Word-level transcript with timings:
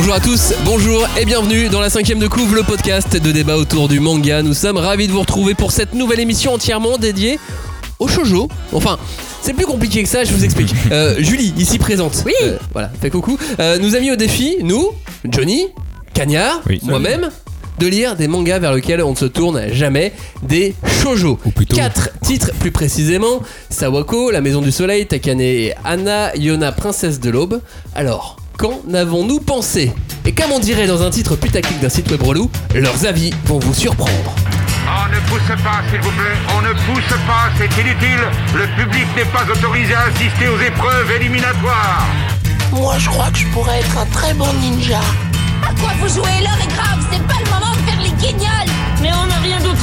Bonjour 0.00 0.14
à 0.14 0.20
tous, 0.20 0.54
bonjour 0.64 1.04
et 1.20 1.24
bienvenue 1.24 1.68
dans 1.70 1.80
la 1.80 1.90
cinquième 1.90 2.20
de 2.20 2.28
couvre, 2.28 2.54
le 2.54 2.62
podcast 2.62 3.16
de 3.20 3.32
débat 3.32 3.56
autour 3.56 3.88
du 3.88 3.98
manga. 3.98 4.44
Nous 4.44 4.54
sommes 4.54 4.76
ravis 4.76 5.08
de 5.08 5.12
vous 5.12 5.18
retrouver 5.18 5.54
pour 5.54 5.72
cette 5.72 5.92
nouvelle 5.92 6.20
émission 6.20 6.54
entièrement 6.54 6.98
dédiée 6.98 7.40
au 7.98 8.06
shoujo. 8.06 8.48
Enfin, 8.72 8.96
c'est 9.42 9.54
plus 9.54 9.66
compliqué 9.66 10.00
que 10.04 10.08
ça, 10.08 10.22
je 10.22 10.32
vous 10.32 10.44
explique. 10.44 10.72
Euh, 10.92 11.16
Julie, 11.18 11.52
ici 11.58 11.80
présente. 11.80 12.22
Oui. 12.24 12.32
Euh, 12.44 12.58
voilà, 12.72 12.92
fait 13.00 13.10
coucou. 13.10 13.36
Euh, 13.58 13.78
nous 13.78 13.96
a 13.96 13.98
mis 14.00 14.12
au 14.12 14.14
défi, 14.16 14.58
nous, 14.62 14.90
Johnny, 15.24 15.66
Cagnard, 16.14 16.60
Oui. 16.68 16.78
moi-même, 16.84 17.30
de 17.80 17.86
lire 17.88 18.14
des 18.14 18.28
mangas 18.28 18.60
vers 18.60 18.74
lesquels 18.74 19.02
on 19.02 19.10
ne 19.10 19.16
se 19.16 19.24
tourne 19.24 19.72
jamais, 19.72 20.12
des 20.44 20.76
shoujo. 21.02 21.40
Ou 21.44 21.50
plutôt- 21.50 21.74
Quatre 21.74 22.10
titres 22.22 22.52
plus 22.60 22.70
précisément 22.70 23.42
Sawako, 23.68 24.30
La 24.30 24.42
Maison 24.42 24.60
du 24.60 24.70
Soleil, 24.70 25.06
Takane 25.06 25.40
et 25.40 25.74
Anna, 25.84 26.36
Yona, 26.36 26.70
Princesse 26.70 27.18
de 27.18 27.30
l'Aube. 27.30 27.60
Alors, 27.96 28.36
qu'en 28.58 28.80
avons-nous 28.92 29.38
pensé 29.38 29.92
Et 30.26 30.32
comme 30.32 30.52
on 30.52 30.58
dirait 30.58 30.86
dans 30.86 31.02
un 31.02 31.10
titre 31.10 31.36
putaclic 31.36 31.80
d'un 31.80 31.88
site 31.88 32.10
web 32.10 32.22
relou, 32.22 32.50
leurs 32.74 33.06
avis 33.06 33.30
vont 33.46 33.58
vous 33.60 33.72
surprendre. 33.72 34.34
On 34.86 35.14
ne 35.14 35.20
pousse 35.28 35.62
pas, 35.62 35.80
s'il 35.90 36.00
vous 36.00 36.10
plaît. 36.10 36.36
On 36.56 36.62
ne 36.62 36.72
pousse 36.72 37.16
pas, 37.26 37.48
c'est 37.56 37.80
inutile. 37.80 38.24
Le 38.54 38.66
public 38.82 39.06
n'est 39.16 39.24
pas 39.26 39.44
autorisé 39.50 39.94
à 39.94 40.02
assister 40.02 40.48
aux 40.48 40.60
épreuves 40.60 41.10
éliminatoires. 41.20 42.06
Moi, 42.72 42.94
je 42.98 43.08
crois 43.08 43.30
que 43.30 43.38
je 43.38 43.46
pourrais 43.48 43.78
être 43.78 43.96
un 43.96 44.06
très 44.06 44.34
bon 44.34 44.52
ninja. 44.60 45.00
À 45.62 45.72
quoi 45.80 45.92
vous 46.00 46.08
jouez 46.08 46.40
L'heure 46.40 46.58
est 46.62 46.74
grave, 46.74 47.06
c'est 47.12 47.26
pas 47.26 47.38
le 47.44 47.50
moment 47.50 47.72
de 47.72 47.90
faire 47.90 48.00
les 48.02 48.10
guignols 48.10 48.77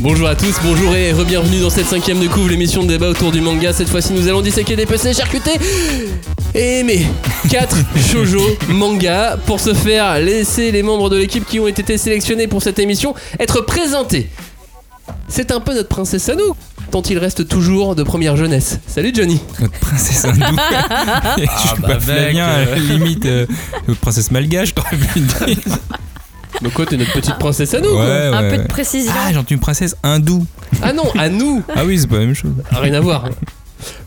Bonjour 0.00 0.28
à 0.28 0.34
tous, 0.34 0.54
bonjour 0.62 0.94
et 0.94 1.12
re-bienvenue 1.12 1.60
dans 1.60 1.70
cette 1.70 1.86
cinquième 1.86 2.20
de 2.20 2.26
couvre, 2.28 2.48
l'émission 2.50 2.82
de 2.82 2.88
débat 2.88 3.08
autour 3.08 3.32
du 3.32 3.40
manga. 3.40 3.72
Cette 3.72 3.88
fois-ci, 3.88 4.12
nous 4.12 4.28
allons 4.28 4.42
disséquer 4.42 4.76
des 4.76 4.86
PC 4.86 5.14
charcutés 5.14 5.58
et 6.54 6.80
aimer 6.80 7.06
4 7.48 7.76
shoujo 8.10 8.40
manga. 8.68 9.38
Pour 9.46 9.60
ce 9.60 9.72
faire, 9.72 10.18
laisser 10.18 10.72
les 10.72 10.82
membres 10.82 11.08
de 11.10 11.16
l'équipe 11.16 11.46
qui 11.46 11.60
ont 11.60 11.68
été 11.68 11.96
sélectionnés 11.96 12.48
pour 12.48 12.62
cette 12.62 12.78
émission 12.78 13.14
être 13.38 13.60
présentés. 13.62 14.28
C'est 15.28 15.50
un 15.52 15.60
peu 15.60 15.74
notre 15.74 15.88
princesse 15.88 16.28
à 16.28 16.34
nous, 16.34 16.54
tant 16.90 17.02
il 17.02 17.18
reste 17.18 17.46
toujours 17.48 17.94
de 17.94 18.02
première 18.02 18.36
jeunesse. 18.36 18.78
Salut 18.86 19.12
Johnny 19.14 19.40
Notre 19.60 19.78
princesse 19.78 20.24
hindoue. 20.24 20.44
je 21.38 21.42
suis 21.42 21.80
bah, 21.80 21.88
pas 21.88 21.94
mec, 21.94 22.02
Flavien, 22.02 22.48
euh. 22.48 22.74
limite. 22.76 23.26
euh, 23.26 23.46
notre 23.88 24.00
princesse 24.00 24.30
malgache, 24.30 24.74
t'aurais 24.74 24.96
pu 24.96 25.20
dire. 25.20 25.56
Donc 26.62 26.72
quoi, 26.72 26.86
t'es 26.86 26.96
notre 26.96 27.12
petite 27.12 27.38
princesse 27.38 27.74
à 27.74 27.80
nous 27.80 27.88
Ouais, 27.90 27.94
quoi. 27.96 28.04
ouais. 28.06 28.36
Un 28.36 28.50
peu 28.50 28.58
de 28.62 28.68
précision. 28.68 29.12
Ah, 29.16 29.28
j'ai 29.32 29.36
entendu 29.38 29.54
une 29.54 29.60
princesse 29.60 29.96
hindoue. 30.02 30.46
Ah 30.82 30.92
non, 30.92 31.04
à 31.18 31.28
nous 31.28 31.62
Ah 31.74 31.84
oui, 31.84 31.98
c'est 31.98 32.06
pas 32.06 32.16
la 32.18 32.26
même 32.26 32.34
chose. 32.34 32.52
Rien 32.70 32.94
à 32.94 33.00
voir. 33.00 33.28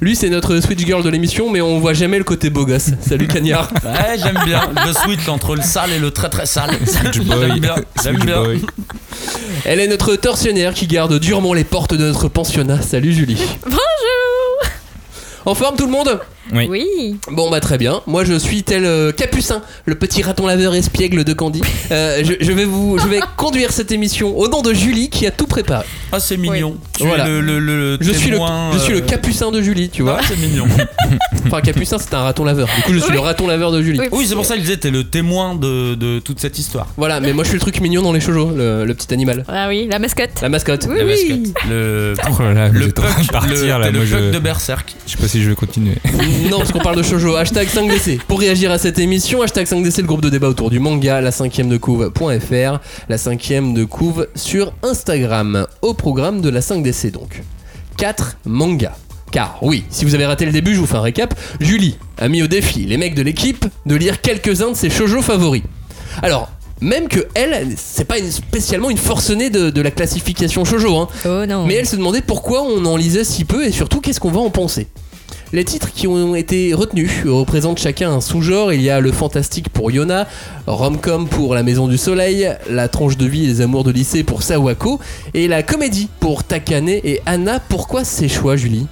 Lui, 0.01 0.15
c'est 0.15 0.29
notre 0.29 0.59
Switch 0.59 0.79
Girl 0.85 1.03
de 1.03 1.09
l'émission, 1.09 1.51
mais 1.51 1.61
on 1.61 1.79
voit 1.79 1.93
jamais 1.93 2.17
le 2.17 2.23
côté 2.23 2.49
beau 2.49 2.65
gosse. 2.65 2.89
Salut 3.01 3.27
Cagnard 3.27 3.69
Ouais, 3.83 4.17
j'aime 4.17 4.39
bien 4.45 4.61
le 4.87 4.91
switch 4.93 5.27
entre 5.29 5.55
le 5.55 5.61
sale 5.61 5.91
et 5.91 5.99
le 5.99 6.09
très 6.09 6.29
très 6.29 6.47
sale. 6.47 6.71
Switch 6.87 7.19
boy. 7.25 7.37
J'aime 7.47 7.59
bien, 7.59 7.75
j'aime 8.03 8.15
Switch 8.15 8.25
bien. 8.25 8.43
boy. 8.43 8.61
Elle 9.65 9.79
est 9.79 9.87
notre 9.87 10.15
tortionnaire 10.15 10.73
qui 10.73 10.87
garde 10.87 11.19
durement 11.19 11.53
les 11.53 11.63
portes 11.63 11.93
de 11.93 12.07
notre 12.07 12.27
pensionnat. 12.27 12.81
Salut 12.81 13.13
Julie. 13.13 13.37
Bonjour 13.65 14.71
En 15.45 15.53
forme 15.53 15.75
tout 15.75 15.85
le 15.85 15.91
monde? 15.91 16.19
Oui. 16.53 16.67
Oui. 16.69 17.15
Bon 17.31 17.49
bah 17.49 17.59
très 17.59 17.77
bien. 17.77 18.01
Moi 18.07 18.23
je 18.23 18.33
suis 18.37 18.63
tel 18.63 18.85
euh, 18.85 19.11
Capucin, 19.11 19.61
le 19.85 19.95
petit 19.95 20.21
raton 20.23 20.47
laveur 20.47 20.75
espiègle 20.75 21.23
de 21.23 21.33
Candy. 21.33 21.61
Euh, 21.89 22.21
je, 22.21 22.33
je 22.41 22.51
vais 22.51 22.65
vous, 22.65 22.97
je 22.99 23.07
vais 23.07 23.19
conduire 23.37 23.71
cette 23.71 23.93
émission 23.93 24.37
au 24.37 24.49
nom 24.49 24.61
de 24.61 24.73
Julie 24.73 25.09
qui 25.09 25.25
a 25.25 25.31
tout 25.31 25.47
préparé. 25.47 25.85
Ah, 26.11 26.19
c'est 26.19 26.35
mignon. 26.35 26.75
Tu 26.97 27.05
Voilà. 27.07 27.25
es 27.25 27.29
le, 27.29 27.39
le, 27.41 27.59
le 27.59 27.97
Je 28.01 28.11
suis 28.11 28.29
le, 28.29 28.37
je 28.73 28.77
suis 28.79 28.91
le 28.93 28.99
Capucin 29.01 29.51
de 29.51 29.61
Julie, 29.61 29.89
tu 29.89 30.01
vois. 30.01 30.17
Ah, 30.19 30.25
c'est 30.27 30.37
mignon. 30.37 30.65
Enfin 31.45 31.61
Capucin 31.61 31.97
c'est 31.97 32.13
un 32.13 32.23
raton 32.23 32.43
laveur. 32.43 32.67
Du 32.75 32.81
coup 32.81 32.93
je 32.93 32.99
suis 32.99 33.07
Oui. 33.11 33.13
le 33.15 33.19
raton 33.21 33.47
laveur 33.47 33.71
de 33.71 33.81
Julie. 33.81 34.01
Oui. 34.11 34.25
C'est 34.27 34.35
pour 34.35 34.43
ça 34.45 34.55
qu'il 34.55 34.63
disait 34.63 34.75
t'es 34.77 34.91
le 34.91 35.05
témoin 35.05 35.55
de, 35.55 35.95
de 35.95 36.19
toute 36.19 36.41
cette 36.41 36.59
histoire. 36.59 36.87
Voilà, 36.97 37.21
mais 37.21 37.31
moi 37.31 37.45
je 37.45 37.49
suis 37.49 37.55
le 37.57 37.61
truc 37.61 37.79
mignon 37.79 38.01
dans 38.01 38.11
les 38.11 38.19
shoujo, 38.19 38.51
le, 38.53 38.83
le 38.83 38.93
petit 38.93 39.13
animal, 39.13 39.45
Ah 39.47 39.67
oui, 39.69 39.87
la 39.89 39.99
mascotte. 39.99 40.41
la 40.41 40.49
mascotte. 40.49 40.87
Oui, 40.89 40.97
La 40.97 41.05
oui. 41.05 41.29
mascotte. 41.53 41.63
Le, 41.69 42.13
Oh 42.29 42.41
là 42.53 42.67
le 42.67 42.89
puck, 42.89 43.05
partir 43.31 43.49
le, 43.55 43.67
là. 43.79 43.85
t'es 43.85 43.91
le 43.91 43.99
Moi, 43.99 44.07
puck 44.09 44.19
je... 44.19 44.31
de 44.33 44.39
Berserk. 44.39 44.95
je 45.05 45.11
sais 45.13 45.17
pas 45.17 45.27
si 45.29 45.41
je 45.41 45.49
vais 45.49 45.55
continuer. 45.55 45.95
Non, 46.43 46.59
parce 46.59 46.71
qu'on 46.71 46.79
parle 46.79 46.95
de 46.97 47.03
shoujo. 47.03 47.35
Hashtag 47.35 47.67
5DC. 47.67 48.19
Pour 48.27 48.39
réagir 48.39 48.71
à 48.71 48.77
cette 48.77 48.99
émission, 48.99 49.41
hashtag 49.41 49.65
5DC, 49.65 50.01
le 50.01 50.07
groupe 50.07 50.21
de 50.21 50.29
débat 50.29 50.47
autour 50.47 50.69
du 50.69 50.79
manga, 50.79 51.19
la 51.19 51.31
cinquième 51.31 51.67
de 51.67 51.77
couve.fr, 51.77 52.79
la 53.09 53.17
cinquième 53.17 53.73
de 53.73 53.83
couve 53.83 54.27
sur 54.35 54.71
Instagram. 54.83 55.65
Au 55.81 55.93
programme 55.93 56.41
de 56.41 56.49
la 56.49 56.61
5DC 56.61 57.11
donc. 57.11 57.41
4 57.97 58.37
mangas. 58.45 58.95
Car 59.31 59.57
oui, 59.61 59.83
si 59.89 60.05
vous 60.05 60.15
avez 60.15 60.25
raté 60.25 60.45
le 60.45 60.51
début, 60.51 60.73
je 60.73 60.79
vous 60.79 60.85
fais 60.85 60.95
un 60.95 61.01
récap. 61.01 61.33
Julie 61.59 61.97
a 62.17 62.29
mis 62.29 62.41
au 62.43 62.47
défi 62.47 62.85
les 62.85 62.97
mecs 62.97 63.15
de 63.15 63.23
l'équipe 63.23 63.65
de 63.85 63.95
lire 63.95 64.21
quelques-uns 64.21 64.71
de 64.71 64.75
ses 64.75 64.89
shoujo 64.89 65.21
favoris. 65.21 65.63
Alors, 66.21 66.49
même 66.79 67.07
que 67.09 67.27
elle, 67.33 67.67
c'est 67.75 68.05
pas 68.05 68.19
une- 68.19 68.31
spécialement 68.31 68.89
une 68.89 68.97
forcenée 68.97 69.49
de, 69.49 69.69
de 69.69 69.81
la 69.81 69.91
classification 69.91 70.63
shoujo, 70.63 70.95
hein. 70.97 71.07
Oh 71.25 71.45
non. 71.45 71.65
Mais 71.65 71.73
elle 71.73 71.87
se 71.87 71.95
demandait 71.97 72.21
pourquoi 72.21 72.61
on 72.63 72.85
en 72.85 72.95
lisait 72.95 73.23
si 73.25 73.43
peu 73.43 73.65
et 73.65 73.71
surtout 73.71 73.99
qu'est-ce 73.99 74.19
qu'on 74.19 74.31
va 74.31 74.39
en 74.39 74.49
penser. 74.51 74.87
Les 75.53 75.63
titres 75.63 75.93
qui 75.93 76.07
ont 76.07 76.35
été 76.35 76.73
retenus 76.73 77.23
représentent 77.25 77.79
chacun 77.79 78.11
un 78.11 78.19
sous-genre. 78.19 78.73
Il 78.73 78.81
y 78.81 78.89
a 78.89 78.99
le 78.99 79.13
fantastique 79.13 79.69
pour 79.69 79.91
Yona, 79.91 80.27
rom-com 80.65 81.27
pour 81.29 81.55
La 81.55 81.63
Maison 81.63 81.87
du 81.87 81.97
Soleil, 81.97 82.53
la 82.69 82.89
tranche 82.89 83.15
de 83.15 83.25
vie 83.25 83.45
et 83.45 83.47
les 83.47 83.61
amours 83.61 83.85
de 83.85 83.91
lycée 83.91 84.23
pour 84.23 84.43
Sawako, 84.43 84.99
et 85.33 85.47
la 85.47 85.63
comédie 85.63 86.09
pour 86.19 86.43
Takane 86.43 86.89
et 86.89 87.21
Anna. 87.25 87.61
Pourquoi 87.61 88.03
ces 88.03 88.27
choix, 88.27 88.57
Julie? 88.57 88.87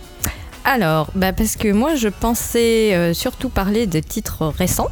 Alors, 0.63 1.09
bah 1.13 1.33
parce 1.33 1.57
que 1.57 1.71
moi 1.71 1.95
je 1.95 2.07
pensais 2.07 2.95
euh, 2.95 3.13
surtout 3.13 3.49
parler 3.49 3.85
de 3.85 3.99
titres 3.99 4.53
récents. 4.57 4.89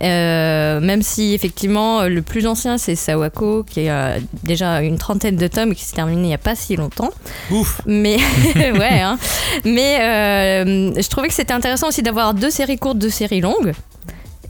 Euh, 0.00 0.80
même 0.80 1.02
si 1.02 1.34
effectivement 1.34 2.04
le 2.04 2.22
plus 2.22 2.46
ancien 2.46 2.78
c'est 2.78 2.94
Sawako 2.94 3.64
qui 3.64 3.88
a 3.88 4.18
déjà 4.44 4.80
une 4.82 4.96
trentaine 4.96 5.34
de 5.34 5.46
tomes 5.48 5.72
et 5.72 5.74
qui 5.74 5.84
s'est 5.84 5.96
terminé 5.96 6.22
il 6.22 6.26
n'y 6.26 6.34
a 6.34 6.38
pas 6.38 6.54
si 6.54 6.76
longtemps. 6.76 7.10
Ouf. 7.50 7.80
Mais 7.86 8.16
ouais, 8.54 9.00
hein. 9.00 9.18
mais 9.64 9.98
euh, 10.00 10.92
je 11.00 11.08
trouvais 11.08 11.28
que 11.28 11.34
c'était 11.34 11.52
intéressant 11.52 11.88
aussi 11.88 12.02
d'avoir 12.02 12.34
deux 12.34 12.50
séries 12.50 12.78
courtes, 12.78 12.98
deux 12.98 13.10
séries 13.10 13.40
longues. 13.40 13.72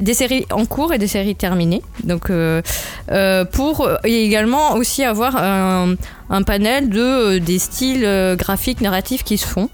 Des 0.00 0.14
séries 0.14 0.46
en 0.52 0.64
cours 0.64 0.92
et 0.92 0.98
des 0.98 1.08
séries 1.08 1.34
terminées. 1.34 1.82
Donc, 2.04 2.30
euh, 2.30 2.62
euh, 3.10 3.44
pour 3.44 3.88
également 4.04 4.74
aussi 4.74 5.02
avoir 5.02 5.36
un, 5.36 5.96
un 6.30 6.42
panel 6.44 6.88
de 6.88 7.00
euh, 7.00 7.40
des 7.40 7.58
styles 7.58 8.36
graphiques 8.38 8.80
narratifs 8.80 9.24
qui 9.24 9.38
se 9.38 9.46
font. 9.46 9.68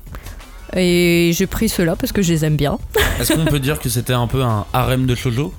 Et 0.77 1.33
j'ai 1.35 1.47
pris 1.47 1.69
cela 1.69 1.97
parce 1.97 2.13
que 2.13 2.23
je 2.23 2.33
les 2.33 2.45
aime 2.45 2.57
bien. 2.57 2.79
Est-ce 3.21 3.33
qu'on 3.33 3.45
peut 3.45 3.61
dire 3.61 3.79
que 3.79 3.89
c'était 3.89 4.13
un 4.13 4.27
peu 4.27 4.43
un 4.43 4.67
harem 4.73 5.07
de 5.07 5.15
shoujo 5.15 5.53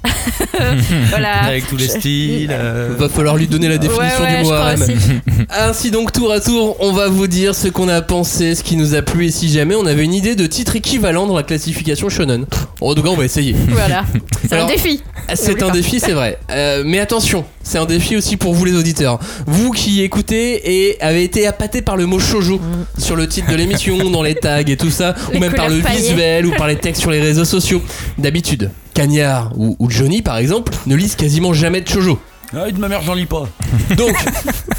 voilà. 1.10 1.44
Avec 1.44 1.68
tous 1.68 1.78
les 1.78 1.88
styles 1.88 2.50
euh, 2.52 2.96
Va 2.98 3.10
falloir 3.10 3.36
lui 3.38 3.48
donner 3.48 3.70
la 3.70 3.78
définition 3.78 4.24
Ouais, 4.24 4.32
ouais, 4.32 4.42
du 4.42 4.44
mot 4.46 4.52
harem. 4.52 4.84
Ainsi 5.50 5.92
donc, 5.92 6.12
tour 6.12 6.32
à 6.32 6.40
tour, 6.40 6.76
on 6.80 6.92
va 6.92 7.08
vous 7.08 7.28
dire 7.28 7.56
ce 7.56 7.68
qu'on 7.68 7.88
a 7.88 8.02
pensé, 8.02 8.56
ce 8.56 8.64
qui 8.64 8.76
nous 8.76 8.96
a 8.96 9.02
plu 9.02 9.28
et 9.28 9.32
si 9.32 9.50
jamais 9.50 9.76
on 9.76 9.86
avait 9.86 10.04
une 10.04 10.14
idée 10.14 10.36
de 10.36 10.48
titre 10.48 10.76
équivalent 10.76 11.28
dans 11.28 11.36
la 11.36 11.44
classification 11.44 12.10
shonen. 12.10 12.46
En 12.82 12.94
tout 12.94 13.04
cas, 13.04 13.10
on 13.10 13.16
va 13.16 13.26
essayer. 13.26 13.56
Voilà. 13.70 14.04
C'est 14.48 14.56
un 14.56 14.66
défi. 14.66 15.02
C'est 15.34 15.62
un 15.64 15.70
défi, 15.70 16.00
c'est 16.00 16.14
vrai. 16.14 16.40
Euh, 16.50 16.84
mais 16.86 17.00
attention, 17.00 17.46
c'est 17.66 17.80
un 17.80 17.86
défi 17.86 18.16
aussi 18.16 18.38
pour 18.38 18.54
vous 18.54 18.64
les 18.64 18.76
auditeurs. 18.76 19.20
Vous 19.48 19.72
qui 19.72 20.02
écoutez 20.02 20.90
et 20.90 21.02
avez 21.02 21.24
été 21.24 21.48
appâtés 21.48 21.82
par 21.82 21.98
le 21.98 22.06
mot 22.06 22.20
shoujo 22.20 22.62
sur 22.98 23.16
le 23.16 23.28
titre 23.28 23.52
de 23.52 23.56
l'émission, 23.56 24.10
dans 24.10 24.22
les 24.24 24.36
tags 24.36 24.60
et 24.60 24.78
tout 24.78 24.92
ça. 24.92 25.16
Les 25.32 25.38
ou 25.38 25.42
même 25.42 25.54
par 25.54 25.68
le 25.68 25.80
paillées. 25.80 26.00
visuel 26.00 26.46
ou 26.46 26.52
par 26.52 26.68
les 26.68 26.78
textes 26.78 27.02
sur 27.02 27.12
les 27.12 27.20
réseaux 27.20 27.44
sociaux. 27.44 27.82
D'habitude, 28.18 28.72
Cagnard 28.94 29.52
ou, 29.58 29.76
ou 29.80 29.90
Johnny 29.90 30.22
par 30.22 30.38
exemple 30.38 30.72
ne 30.86 30.96
lisent 30.96 31.16
quasiment 31.16 31.54
jamais 31.54 31.82
de 31.82 31.90
shoujo. 31.90 32.20
Ah, 32.56 32.72
de 32.72 32.80
ma 32.80 32.88
mère, 32.88 33.02
j'en 33.02 33.16
lis 33.16 33.26
pas. 33.26 33.50
Donc, 33.98 34.16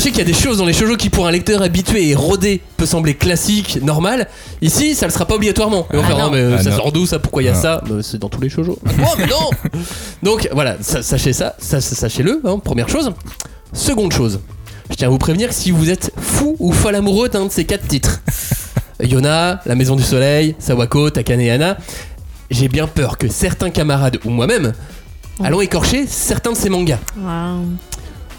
sachez 0.00 0.10
qu'il 0.10 0.18
y 0.18 0.22
a 0.22 0.24
des 0.24 0.32
choses 0.34 0.58
dans 0.58 0.64
les 0.64 0.72
shoujo 0.72 0.96
qui 0.96 1.08
pour 1.08 1.26
un 1.26 1.30
lecteur 1.30 1.62
habitué 1.62 2.08
et 2.08 2.14
rodé 2.16 2.60
peut 2.76 2.84
sembler 2.86 3.14
classique, 3.14 3.78
normal. 3.82 4.28
Ici, 4.60 4.94
ça 4.96 5.06
le 5.06 5.12
sera 5.12 5.24
pas 5.24 5.36
obligatoirement. 5.36 5.86
Et 5.92 5.96
on 5.96 6.00
va 6.00 6.04
Ah 6.04 6.08
faire, 6.08 6.18
non. 6.18 6.24
non, 6.24 6.30
mais 6.32 6.38
euh, 6.40 6.56
Ah 6.58 6.62
ça 6.64 6.70
non. 6.70 6.76
sort 6.76 6.90
d'où 6.92 7.06
ça 7.06 7.20
Pourquoi 7.20 7.42
il 7.42 7.46
y 7.46 7.48
a 7.48 7.52
Ah. 7.56 7.60
ça 7.62 7.82
Bah, 7.88 7.96
C'est 8.02 8.18
dans 8.18 8.28
tous 8.28 8.40
les 8.40 8.48
shoujo. 8.48 8.76
Ah, 8.86 8.90
Mais 9.18 9.26
non 9.26 9.50
Donc 10.24 10.48
voilà, 10.52 10.76
sa- 10.80 11.02
sachez 11.02 11.32
ça, 11.32 11.54
sa- 11.58 11.80
sachez-le, 11.80 12.40
hein, 12.44 12.58
première 12.58 12.88
chose. 12.88 13.12
Seconde 13.72 14.12
chose, 14.12 14.40
je 14.90 14.96
tiens 14.96 15.06
à 15.08 15.10
vous 15.12 15.18
prévenir 15.18 15.48
que 15.50 15.54
si 15.54 15.70
vous 15.70 15.88
êtes 15.90 16.10
fou 16.20 16.56
ou 16.58 16.72
folle 16.72 16.96
amoureux 16.96 17.28
d'un 17.28 17.46
de 17.46 17.52
ces 17.52 17.64
quatre 17.64 17.86
titres, 17.86 18.20
Yona, 19.02 19.60
La 19.64 19.74
Maison 19.76 19.94
du 19.96 20.02
Soleil, 20.02 20.56
Sawako, 20.58 21.10
Takane 21.10 21.40
et 21.40 21.50
Anna, 21.52 21.76
j'ai 22.50 22.66
bien 22.68 22.86
peur 22.88 23.16
que 23.16 23.28
certains 23.28 23.70
camarades 23.70 24.18
ou 24.24 24.30
moi-même 24.30 24.72
allons 25.42 25.60
écorcher 25.60 26.06
certains 26.08 26.52
de 26.52 26.56
ces 26.56 26.68
mangas. 26.68 26.98
Waouh. 27.16 27.60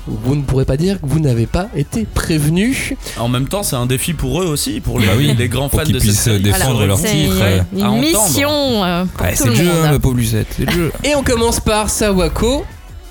Vous 0.07 0.36
ne 0.36 0.42
pourrez 0.44 0.66
pas 0.66 0.78
dire 0.78 1.00
que 1.02 1.06
vous 1.07 1.19
n'avez 1.19 1.46
pas 1.48 1.68
été 1.75 2.06
prévenu. 2.06 2.96
En 3.18 3.28
même 3.28 3.48
temps, 3.48 3.63
c'est 3.63 3.75
un 3.75 3.86
défi 3.86 4.13
pour 4.13 4.42
eux 4.42 4.46
aussi, 4.46 4.80
pour 4.80 5.00
les, 5.00 5.07
Bah 5.07 5.13
oui, 5.18 5.34
les 5.38 5.48
grands 5.50 5.69
pour 5.69 5.81
fans 5.81 5.88
de 5.90 6.00
cette 6.00 6.12
série. 6.12 6.42
défendre 6.42 6.74
Voilà, 6.74 6.88
leur 6.88 7.02
titre. 7.02 7.36
prêt 7.36 7.63
Une 7.74 7.84
à 7.84 7.90
entendre. 7.92 8.02
mission 8.24 8.84
euh, 8.84 9.06
pour 9.06 9.25
Ouais, 9.25 9.31
tout 9.36 9.38
c'est 9.38 9.46
le 9.46 9.50
le 9.52 9.56
jeu, 9.57 9.63
monde. 9.66 9.75
hein, 9.86 9.92
ma 9.92 10.00
pauvre 10.00 10.16
Lucette, 10.18 10.48
c'est 10.56 10.66
le 10.66 10.72
jeu. 10.72 10.92
Et 11.04 11.16
on 11.16 11.24
commence 11.24 11.60
par 11.60 11.90
Sawako. 11.90 12.66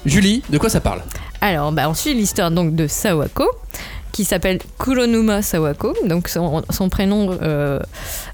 Julie, 0.06 0.42
de 0.50 0.58
quoi 0.58 0.68
ça 0.68 0.80
parle? 0.80 1.02
Alors, 1.40 1.72
bah, 1.72 1.88
on 1.88 1.94
suit 1.94 2.14
l'histoire 2.14 2.50
donc 2.50 2.74
de 2.74 2.86
Sawako, 2.86 3.44
qui 4.14 4.24
s'appelle 4.24 4.60
Kuronuma 4.78 5.42
Sawako. 5.42 5.92
Donc, 6.06 6.28
son, 6.28 6.62
son 6.70 6.88
prénom, 6.88 7.36
euh, 7.42 7.80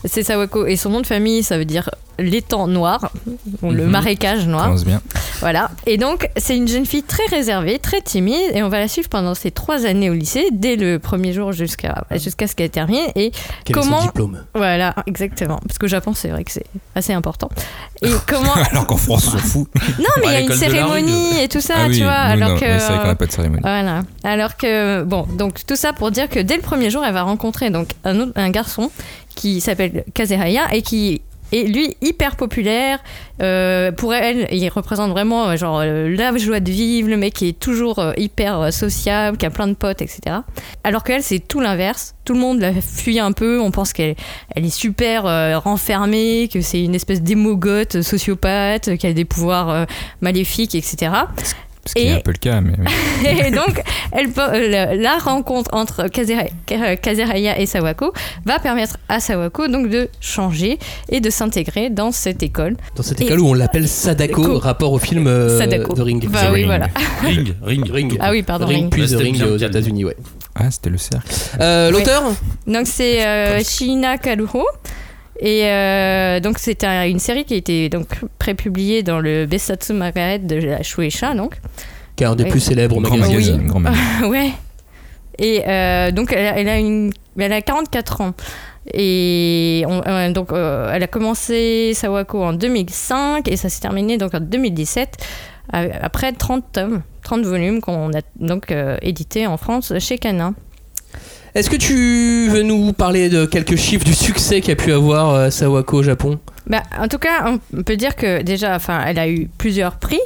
c'est 0.05 0.23
Sawako, 0.23 0.67
et 0.67 0.77
son 0.77 0.91
nom 0.91 1.00
de 1.00 1.06
famille, 1.06 1.43
ça 1.43 1.56
veut 1.56 1.65
dire 1.65 1.88
l'étang 2.19 2.67
noir, 2.67 3.12
ou 3.62 3.71
le 3.71 3.85
Mhm. 3.87 3.91
marécage 3.91 4.47
noir. 4.47 4.75
Bien. 4.85 5.00
Voilà. 5.41 5.71
Et 5.87 5.97
donc, 5.97 6.29
c'est 6.37 6.55
une 6.55 6.69
jeune 6.69 6.85
fille 6.85 7.03
très 7.03 7.25
réservée, 7.35 7.79
très 7.79 8.03
timide, 8.03 8.50
et 8.53 8.62
on 8.62 8.69
va 8.69 8.79
la 8.79 8.88
suivre 8.88 9.09
pendant 9.09 9.35
ses 9.35 9.50
trois 9.50 9.87
années 9.87 10.11
au 10.11 10.12
lycée, 10.12 10.49
dès 10.53 10.77
le 10.77 10.99
premier 10.99 11.32
jour 11.32 11.53
jusqu'à 11.53 12.05
jusqu'à 12.17 12.47
ce 12.47 12.55
qu'elle 12.55 12.69
termine. 12.69 13.00
Et 13.17 13.31
Quel 13.65 13.75
est 13.75 13.81
Comment- 13.81 14.00
son 14.00 14.06
diplôme? 14.09 14.44
Voilà, 14.55 14.94
exactement. 15.06 15.59
Parce 15.67 15.79
qu'au 15.79 15.87
Japon, 15.87 16.12
c'est 16.12 16.29
vrai 16.29 16.44
que 16.44 16.50
c'est 16.53 16.67
assez 16.94 17.15
important. 17.15 17.49
Et 18.03 18.11
comment 18.29 18.53
Alors 18.71 18.87
qu'en 18.87 18.99
France, 18.99 19.26
on 19.29 19.31
s'en 19.31 19.38
fout. 19.38 19.69
Non, 19.99 20.05
mais 20.19 20.26
il 20.26 20.33
y 20.33 20.37
a 20.37 20.41
une 20.41 20.49
de 20.49 20.53
cérémonie 20.53 21.41
et 21.41 21.49
tout 21.49 21.62
ça, 21.62 21.75
ah 21.79 21.87
oui, 21.88 21.97
tu 21.97 22.03
vois. 22.05 22.11
oui, 22.12 22.33
alors 22.33 22.50
non, 22.50 22.55
que. 22.56 22.67
c'est 22.67 22.87
vrai 22.88 22.99
qu'on 22.99 23.06
n'a 23.06 23.15
pas 23.15 23.26
de 23.26 23.33
cérémonie. 23.33 23.62
Voilà. 23.62 24.03
Alors 24.25 24.59
que 24.59 25.05
bon, 25.05 25.26
donc 25.38 25.65
tout 25.70 25.76
ça 25.76 25.93
pour 25.93 26.11
dire 26.11 26.28
que 26.28 26.40
dès 26.40 26.56
le 26.56 26.62
premier 26.62 26.90
jour, 26.90 27.05
elle 27.05 27.14
va 27.14 27.22
rencontrer 27.22 27.70
donc 27.70 27.90
un 28.02 28.50
garçon 28.50 28.90
qui 29.37 29.61
s'appelle 29.61 30.02
Kazehaya 30.14 30.75
et 30.75 30.82
qui 30.82 31.22
est 31.52 31.62
lui 31.62 31.96
hyper 32.00 32.34
populaire. 32.34 32.99
Euh, 33.40 33.93
pour 33.93 34.12
elle, 34.12 34.49
il 34.50 34.69
représente 34.69 35.12
vraiment 35.12 35.50
euh, 35.50 35.56
genre 35.56 35.78
euh, 35.78 36.08
la 36.08 36.37
joie 36.38 36.58
de 36.58 36.72
vivre, 36.72 37.08
le 37.08 37.17
mec 37.17 37.34
qui 37.34 37.46
est 37.46 37.58
toujours 37.58 38.05
hyper 38.17 38.72
sociable, 38.72 39.37
qui 39.37 39.46
a 39.46 39.50
plein 39.50 39.69
de 39.69 39.75
potes, 39.75 40.02
etc. 40.02 40.38
Alors 40.82 41.05
qu'elle, 41.05 41.22
c'est 41.22 41.38
tout 41.38 41.61
l'inverse. 41.61 42.16
Tout 42.25 42.34
le 42.34 42.40
monde 42.40 42.58
la 42.58 42.73
fuit 42.73 43.20
un 43.20 43.31
peu. 43.31 43.61
On 43.61 43.70
pense 43.70 43.93
qu'elle 43.93 44.16
elle 44.56 44.66
est 44.66 44.70
super 44.70 45.23
renfermée, 45.62 46.49
que 46.52 46.62
c'est 46.62 46.82
une 46.82 46.96
espèce 46.96 47.23
d'émogote 47.23 48.02
sociopathe, 48.02 48.96
qui 48.96 49.06
a 49.06 49.12
des 49.12 49.25
pouvoirs 49.25 49.87
maléfiques, 50.20 50.75
etc. 50.75 51.12
Ce 51.87 51.94
qui 51.94 52.03
est 52.06 52.12
un 52.12 52.21
peu 52.21 52.32
le 52.32 52.37
cas, 52.38 52.61
mais 52.61 52.75
oui. 52.79 53.27
Et 53.47 53.50
donc, 53.50 53.82
elle, 54.12 54.31
la, 55.00 55.17
rencontre 55.19 55.71
entre 55.73 56.05
Kazera- 56.09 56.50
Ka- 56.67 56.97
Kazeraya 56.97 57.59
et 57.59 57.67
Sawako 57.67 58.12
va 58.44 58.59
permettre 58.59 58.99
à 59.09 59.19
Sawako 59.19 59.69
donc 59.69 59.88
de 59.88 60.09
changer 60.21 60.79
et 61.09 61.21
de 61.21 61.31
s'intégrer 61.31 61.88
dans 61.91 62.12
cette 62.12 62.43
école. 62.43 62.77
Dans 62.97 63.03
cette 63.03 63.21
Et- 63.21 63.25
école 63.27 63.41
où 63.41 63.49
on 63.49 63.55
l'appelle 63.55 63.88
Sadako, 63.88 64.43
Co- 64.44 64.59
rapport 64.59 64.93
au 64.93 64.99
film 64.99 65.27
euh, 65.27 65.59
Sadako. 65.59 65.94
de 65.94 66.03
Ring. 66.03 66.29
Bah 66.29 66.47
The 66.47 66.53
oui, 66.53 66.56
Ring. 66.59 66.67
voilà. 66.67 66.87
Ring, 67.25 67.55
ring. 67.62 67.91
Ring. 67.91 68.17
Ah 68.21 68.31
oui, 68.31 68.43
pardon. 68.43 68.67
Ring 68.67 68.83
Ring. 68.83 68.91
plus 68.91 69.15
Ouais, 69.15 69.19
The 69.19 69.23
Ring 69.23 69.43
aux. 69.43 69.56
États-Unis, 69.56 70.05
ouais. 70.05 70.17
Ah, 70.55 70.71
c'était 70.71 70.91
le 70.91 70.99
cercle. 70.99 71.26
Euh, 71.61 71.91
L'auteur 71.91 72.23
Donc 72.67 72.87
c'est 72.87 73.26
euh, 73.26 73.61
Shina 73.65 74.19
Karuho. 74.19 74.67
Et 75.42 75.64
euh, 75.64 76.38
donc 76.40 76.58
c'est 76.58 76.84
un- 76.84 77.06
une 77.06 77.19
série 77.19 77.44
qui 77.44 77.54
a 77.54 77.56
été 77.56 77.88
donc 77.88 78.06
prépubliée 78.38 79.02
dans 79.02 79.20
le 79.20 79.46
Besatsu 79.46 79.94
Magaret 79.94 80.38
de 80.38 80.56
la 80.56 80.82
Shueisha 80.82 81.34
donc. 81.34 81.54
Qui 82.16 82.25
est 82.25 82.26
un 82.26 82.37
des 82.37 82.44
Oui. 82.44 82.50
plus 82.50 82.60
célèbres 82.60 83.00
Grand 83.00 83.16
magazines. 83.16 83.72
ouais. 84.28 84.50
Et 85.38 85.62
euh, 85.66 86.10
donc 86.10 86.32
elle 86.32 86.46
a, 86.46 86.58
elle 86.58 86.69
a 86.69 86.78
une, 86.78 87.12
elle 87.38 87.52
a 87.54 87.62
44 87.62 88.20
ans. 88.20 88.34
Et 88.92 89.84
on- 89.88 90.02
euh, 90.06 90.31
donc 90.32 90.52
euh, 90.52 90.90
elle 90.92 91.02
a 91.02 91.06
commencé 91.06 91.92
Sawako 91.94 92.42
en 92.44 92.52
2005 92.52 93.48
et 93.48 93.56
ça 93.56 93.69
s'est 93.70 93.81
terminé 93.81 94.19
donc 94.19 94.34
en 94.34 94.40
2017 94.40 95.16
euh, 95.75 95.88
après 96.02 96.32
30 96.32 96.64
tomes, 96.72 97.02
30 97.22 97.42
volumes 97.44 97.81
qu'on 97.81 98.08
a 98.12 98.20
donc 98.38 98.70
euh, 98.72 98.96
édités 99.00 99.46
en 99.46 99.56
France 99.56 99.92
chez 100.00 100.19
Canin. 100.19 100.54
Est-ce 101.55 101.69
que 101.70 101.76
tu 101.76 102.49
veux 102.49 102.62
nous 102.62 102.93
parler 102.93 103.29
de 103.29 103.44
quelques 103.44 103.76
chiffres 103.76 104.05
du 104.05 104.14
succès 104.14 104.61
qu'a 104.61 104.76
pu 104.76 104.93
avoir 104.93 105.31
euh, 105.35 105.50
Sawako 105.50 105.99
au 105.99 106.02
Japon? 106.02 106.38
Bah, 106.67 106.82
en 106.99 107.08
tout 107.08 107.19
cas, 107.19 107.52
on 107.76 107.82
peut 107.82 107.97
dire 107.97 108.14
que 108.14 108.43
déjà, 108.43 108.76
enfin, 108.76 109.02
elle 109.06 109.19
a 109.19 109.29
eu 109.29 109.49
plusieurs 109.58 109.97
prix. 109.99 110.20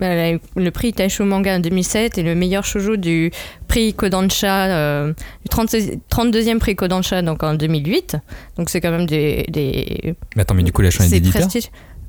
Elle 0.00 0.18
a 0.18 0.30
eu 0.32 0.38
le 0.54 0.70
prix 0.70 0.92
Taisho 0.92 1.24
Manga 1.24 1.56
en 1.56 1.58
2007 1.58 2.18
et 2.18 2.22
le 2.22 2.36
meilleur 2.36 2.64
shoujo 2.64 2.96
du 2.96 3.32
prix 3.66 3.94
Kodansha, 3.94 4.66
euh, 4.66 5.12
du 5.42 5.48
36 5.50 5.92
32e 6.12 6.58
prix 6.58 6.76
Kodansha 6.76 7.22
donc 7.22 7.42
en 7.42 7.54
2008. 7.54 8.16
Donc 8.56 8.70
c'est 8.70 8.80
quand 8.80 8.92
même 8.92 9.06
des. 9.06 9.44
des 9.48 10.14
Mais 10.36 10.42
attends, 10.42 10.54
mais 10.54 10.62
du 10.62 10.70
coup, 10.72 10.82
la 10.82 10.90
chaîne 10.90 11.08
c'est 11.08 11.18
d'éditeur? 11.18 11.48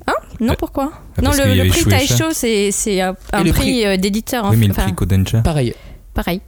Hein? 0.06 0.12
Non, 0.38 0.52
Euh, 0.52 0.56
pourquoi? 0.56 0.92
Ah, 1.18 1.22
Non, 1.22 1.30
le, 1.32 1.68
prix 1.68 1.80
Shueisha. 1.80 1.98
Taisho, 1.98 2.24
c'est 2.32 2.70
c'est 2.70 3.00
un, 3.00 3.16
un 3.32 3.40
prix, 3.40 3.50
prix- 3.52 3.86
euh, 3.86 3.96
d'éditeur. 3.96 4.46
Oui, 4.50 4.56
mais 4.56 4.68
le 4.68 4.74
prix 4.74 4.94
Kodansha? 4.94 5.40
Pareil. 5.40 5.74
pareil. 6.14 6.40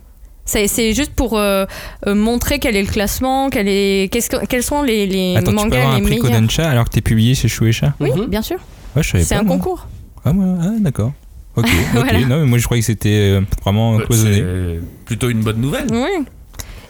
C'est 0.44 0.92
juste 0.92 1.12
pour 1.14 1.38
euh, 1.38 1.64
euh, 2.06 2.14
montrer 2.14 2.58
quel 2.58 2.76
est 2.76 2.82
le 2.82 2.88
classement, 2.88 3.48
quel 3.48 3.68
est, 3.68 4.10
qu'est-ce 4.12 4.28
que- 4.28 4.44
quels 4.46 4.62
sont 4.64 4.82
les, 4.82 5.06
les 5.06 5.36
Attends, 5.36 5.52
tu 5.54 5.68
peux 5.70 5.76
avoir 5.76 5.94
un 5.94 6.00
prix 6.00 6.10
meilleurs. 6.20 6.22
Kodansha 6.32 6.68
alors 6.68 6.84
que 6.86 6.90
t'es 6.90 7.00
publié 7.00 7.34
chez 7.34 7.48
Shueisha 7.48 7.94
Oui, 8.00 8.10
Mhm. 8.10 8.26
bien 8.26 8.42
sûr. 8.42 8.56
Ouais, 8.96 9.02
je 9.02 9.10
savais 9.10 9.24
C'est 9.24 9.34
un 9.36 9.42
moi. 9.44 9.56
concours. 9.56 9.86
Ah, 10.24 10.32
moi, 10.32 10.58
ah, 10.60 10.70
d'accord. 10.80 11.12
Ok, 11.56 11.66
ok. 11.94 12.00
Voilà. 12.02 12.20
Non, 12.26 12.40
mais 12.40 12.46
moi 12.46 12.58
je 12.58 12.64
croyais 12.64 12.80
que 12.80 12.86
c'était 12.86 13.10
euh, 13.10 13.40
vraiment 13.62 13.98
cloisonné. 13.98 14.36
C'est 14.36 14.80
plutôt 15.04 15.28
une 15.30 15.42
bonne 15.42 15.60
nouvelle. 15.60 15.86
Oui. 15.92 16.24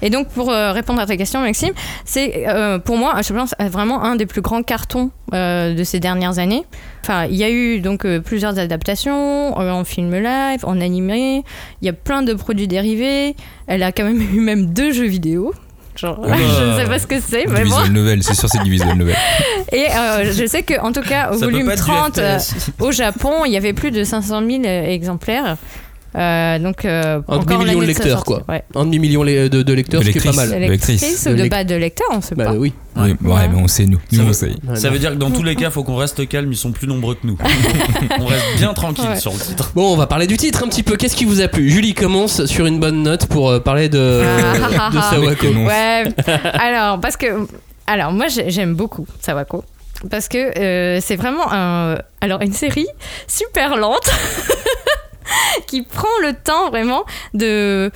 Et 0.02 0.10
donc, 0.10 0.28
pour 0.28 0.50
euh, 0.50 0.72
répondre 0.72 1.00
à 1.00 1.06
ta 1.06 1.16
question, 1.16 1.40
Maxime, 1.40 1.72
c'est 2.04 2.44
euh, 2.48 2.78
pour 2.78 2.96
moi, 2.96 3.14
je 3.26 3.32
pense, 3.32 3.54
euh, 3.60 3.68
vraiment 3.68 4.02
un 4.02 4.16
des 4.16 4.26
plus 4.26 4.40
grands 4.40 4.62
cartons 4.62 5.10
euh, 5.32 5.74
de 5.74 5.84
ces 5.84 6.00
dernières 6.00 6.38
années. 6.38 6.64
Enfin, 7.02 7.24
il 7.26 7.36
y 7.36 7.44
a 7.44 7.50
eu 7.50 7.80
donc 7.80 8.04
euh, 8.04 8.20
plusieurs 8.20 8.58
adaptations 8.58 9.58
euh, 9.60 9.70
en 9.70 9.84
film 9.84 10.12
live, 10.14 10.64
en 10.64 10.80
animé. 10.80 11.44
Il 11.80 11.86
y 11.86 11.88
a 11.88 11.92
plein 11.92 12.22
de 12.22 12.34
produits 12.34 12.68
dérivés. 12.68 13.34
Elle 13.66 13.82
a 13.82 13.92
quand 13.92 14.04
même 14.04 14.20
eu 14.20 14.40
même 14.40 14.66
deux 14.66 14.92
jeux 14.92 15.06
vidéo. 15.06 15.54
Genre, 15.94 16.18
je 16.26 16.64
ne 16.64 16.78
sais 16.78 16.86
pas 16.86 16.98
ce 16.98 17.06
que 17.06 17.20
c'est, 17.20 17.46
mais 17.46 17.64
bon. 17.64 17.86
novel, 17.90 18.22
c'est 18.22 18.34
sûr, 18.34 18.48
c'est 18.48 18.62
du 18.62 18.70
visual 18.70 18.96
novel. 18.96 19.14
Et 19.72 19.86
euh, 19.94 20.32
je 20.32 20.46
sais 20.46 20.62
qu'en 20.62 20.90
tout 20.92 21.02
cas, 21.02 21.30
au 21.30 21.38
Ça 21.38 21.44
volume 21.44 21.66
pas 21.66 21.74
être 21.74 21.84
du 21.84 21.90
30, 21.90 22.18
euh, 22.18 22.38
FPS. 22.38 22.70
au 22.80 22.90
Japon, 22.92 23.44
il 23.44 23.52
y 23.52 23.56
avait 23.56 23.72
plus 23.74 23.90
de 23.90 24.02
500 24.02 24.42
000 24.46 24.64
exemplaires. 24.64 25.56
Euh, 26.14 26.58
donc, 26.58 26.84
euh, 26.84 27.20
Un 27.28 27.38
demi-million 27.38 27.78
de 27.80 27.84
lecteurs, 27.86 28.24
quoi. 28.24 28.42
Ouais. 28.48 28.62
Un 28.74 28.84
demi-million 28.84 29.24
de, 29.24 29.48
de- 29.48 29.62
de 29.62 29.72
lecteurs, 29.72 30.00
De 30.02 30.06
ce 30.06 30.10
qui 30.10 30.18
est 30.18 30.20
pas 30.20 30.30
lectrices. 30.30 30.50
mal. 30.50 30.60
De 30.62 30.66
Lectrice 30.70 31.00
lectrice. 31.00 31.28
ou 31.30 31.34
De 31.34 31.48
bah, 31.48 31.64
de 31.64 31.74
lecteur, 31.74 32.06
on 32.12 32.20
sait 32.20 32.34
Bah 32.34 32.44
pas. 32.46 32.52
oui. 32.52 32.72
Oui, 32.96 33.14
bon, 33.20 33.34
ouais, 33.34 33.48
mais 33.48 33.58
on 33.58 33.66
sait, 33.68 33.86
nous. 33.86 33.98
Nous, 34.12 34.18
Ça 34.18 34.24
on 34.24 34.26
veut- 34.26 34.32
sait. 34.34 34.52
Ça 34.74 34.90
veut 34.90 34.98
dire 34.98 35.10
que 35.12 35.16
dans 35.16 35.30
tous 35.30 35.42
les 35.42 35.56
cas, 35.56 35.70
faut 35.70 35.82
qu'on 35.84 35.96
reste 35.96 36.28
calme, 36.28 36.52
ils 36.52 36.56
sont 36.56 36.72
plus 36.72 36.86
nombreux 36.86 37.14
que 37.14 37.26
nous. 37.26 37.38
on 38.20 38.26
reste 38.26 38.44
bien 38.58 38.74
tranquille 38.74 39.08
Ouais. 39.08 39.16
sur 39.16 39.32
le 39.32 39.38
titre. 39.38 39.72
Bon, 39.74 39.90
on 39.92 39.96
va 39.96 40.06
parler 40.06 40.26
du 40.26 40.36
titre 40.36 40.62
un 40.64 40.68
petit 40.68 40.82
peu. 40.82 40.96
Qu'est-ce 40.96 41.16
qui 41.16 41.24
vous 41.24 41.40
a 41.40 41.48
plu? 41.48 41.70
Julie 41.70 41.94
commence 41.94 42.44
sur 42.44 42.66
une 42.66 42.78
bonne 42.78 43.02
note 43.02 43.24
pour 43.26 43.48
euh, 43.50 43.60
parler 43.60 43.88
de, 43.88 44.22
Ah, 44.22 44.68
ah, 44.78 44.90
de 44.92 44.98
ah. 44.98 45.10
Sawako. 45.10 45.46
Ouais. 45.46 46.04
Alors, 46.52 47.00
parce 47.00 47.16
que. 47.16 47.46
Alors, 47.86 48.12
moi, 48.12 48.28
j'ai- 48.28 48.50
j'aime 48.50 48.74
beaucoup 48.74 49.06
Sawako. 49.20 49.64
Parce 50.10 50.28
que 50.28 50.58
euh, 50.58 50.98
c'est 51.00 51.16
vraiment 51.16 51.50
un, 51.52 51.96
alors 52.20 52.42
une 52.42 52.52
série 52.52 52.86
super 53.28 53.76
lente 53.76 54.10
qui 55.66 55.82
prend 55.82 56.08
le 56.22 56.32
temps 56.34 56.70
vraiment 56.70 57.04
de. 57.34 57.90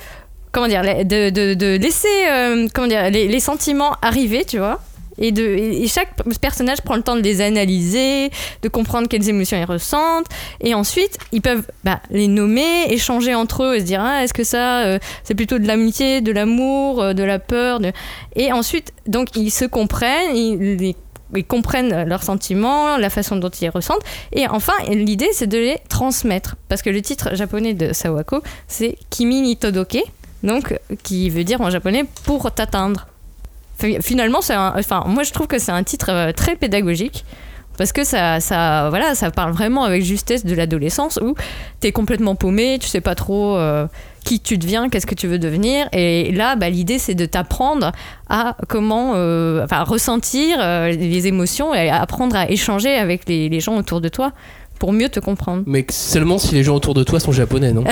Comment 0.51 0.67
dire 0.67 0.81
De, 0.81 1.29
de, 1.29 1.75
laisser 1.77 2.07
euh, 2.31 2.67
comment 2.73 2.87
dire, 2.87 3.09
les, 3.11 3.39
sentiments 3.39 3.93
arriver, 4.01 4.43
tu 4.45 4.57
vois. 4.57 4.79
Et, 5.19 5.31
de, 5.31 5.43
et 5.43 5.83
et 5.83 5.87
chaque 5.87 6.13
personnage 6.41 6.81
prend 6.81 6.95
le 6.95 7.01
temps 7.01 7.15
de 7.15 7.21
les 7.21 7.41
analyser, 7.41 8.29
de 8.61 8.69
comprendre 8.69 9.07
quelles 9.07 9.27
émotions 9.29 9.57
ils 9.57 9.65
ressentent. 9.65 10.27
Et 10.61 10.73
ensuite, 10.73 11.17
ils 11.31 11.41
peuvent 11.41 11.65
bah, 11.83 11.99
les 12.11 12.27
nommer, 12.27 12.85
échanger 12.91 13.33
entre 13.35 13.63
eux 13.63 13.75
et 13.75 13.79
se 13.81 13.85
dire 13.85 14.01
ah, 14.01 14.23
est-ce 14.23 14.33
que 14.33 14.43
ça, 14.43 14.85
euh, 14.85 14.99
c'est 15.23 15.35
plutôt 15.35 15.57
de 15.59 15.67
l'amitié, 15.67 16.21
de 16.21 16.31
l'amour, 16.31 17.01
euh, 17.01 17.13
de 17.13 17.23
la 17.23 17.39
peur. 17.39 17.79
de- 17.79 17.91
Et 18.35 18.51
ensuite, 18.51 18.93
donc, 19.07 19.35
ils 19.35 19.51
se 19.51 19.65
comprennent, 19.65 20.35
ils, 20.35 20.81
ils- 20.81 20.95
ils 21.35 21.45
comprennent 21.45 22.03
leurs 22.05 22.23
sentiments, 22.23 22.97
la 22.97 23.09
façon 23.09 23.35
dont 23.35 23.49
ils 23.49 23.63
les 23.63 23.69
ressentent. 23.69 24.01
Et 24.31 24.47
enfin, 24.47 24.73
l'idée, 24.89 25.29
c'est 25.33 25.47
de 25.47 25.57
les 25.57 25.77
transmettre. 25.89 26.55
Parce 26.69 26.81
que 26.81 26.89
le 26.89 27.01
titre 27.01 27.35
japonais 27.35 27.73
de 27.73 27.93
Sawako, 27.93 28.41
c'est 28.67 28.97
Kimi 29.09 29.41
ni 29.41 29.57
Todoke, 29.57 29.97
donc, 30.43 30.77
qui 31.03 31.29
veut 31.29 31.43
dire 31.43 31.61
en 31.61 31.69
japonais 31.69 32.05
pour 32.25 32.51
t'atteindre. 32.51 33.07
Fi- 33.79 34.01
Finalement, 34.01 34.41
c'est 34.41 34.55
enfin, 34.55 35.03
moi, 35.07 35.23
je 35.23 35.31
trouve 35.33 35.47
que 35.47 35.59
c'est 35.59 35.71
un 35.71 35.83
titre 35.83 36.09
euh, 36.11 36.31
très 36.31 36.55
pédagogique. 36.55 37.25
Parce 37.77 37.91
que 37.91 38.03
ça, 38.03 38.39
ça, 38.39 38.87
voilà, 38.89 39.13
ça 39.13 39.29
parle 39.29 39.51
vraiment 39.51 39.83
avec 39.83 40.03
justesse 40.03 40.43
de 40.43 40.55
l'adolescence 40.55 41.19
où 41.21 41.35
t'es 41.79 41.91
complètement 41.91 42.33
paumé, 42.33 42.79
tu 42.81 42.87
sais 42.87 43.01
pas 43.01 43.13
trop 43.13 43.55
euh, 43.55 43.85
qui 44.27 44.41
tu 44.41 44.57
deviens, 44.57 44.89
qu'est-ce 44.89 45.05
que 45.05 45.15
tu 45.15 45.25
veux 45.25 45.39
devenir. 45.39 45.87
Et 45.93 46.33
là, 46.33 46.57
bah, 46.57 46.69
l'idée, 46.69 46.99
c'est 46.99 47.15
de 47.15 47.25
t'apprendre 47.25 47.93
à 48.27 48.57
comment 48.67 49.13
euh, 49.15 49.63
enfin, 49.63 49.83
ressentir 49.83 50.57
euh, 50.59 50.89
les 50.89 51.27
émotions 51.27 51.73
et 51.73 51.89
apprendre 51.89 52.35
à 52.35 52.51
échanger 52.51 52.93
avec 52.93 53.21
les, 53.29 53.47
les 53.47 53.59
gens 53.61 53.77
autour 53.77 54.01
de 54.01 54.09
toi 54.09 54.33
pour 54.79 54.91
mieux 54.91 55.07
te 55.07 55.21
comprendre. 55.21 55.63
Mais 55.65 55.85
seulement 55.89 56.39
si 56.39 56.55
les 56.55 56.63
gens 56.65 56.75
autour 56.75 56.93
de 56.93 57.05
toi 57.05 57.21
sont 57.21 57.31
japonais, 57.31 57.71
non? 57.71 57.85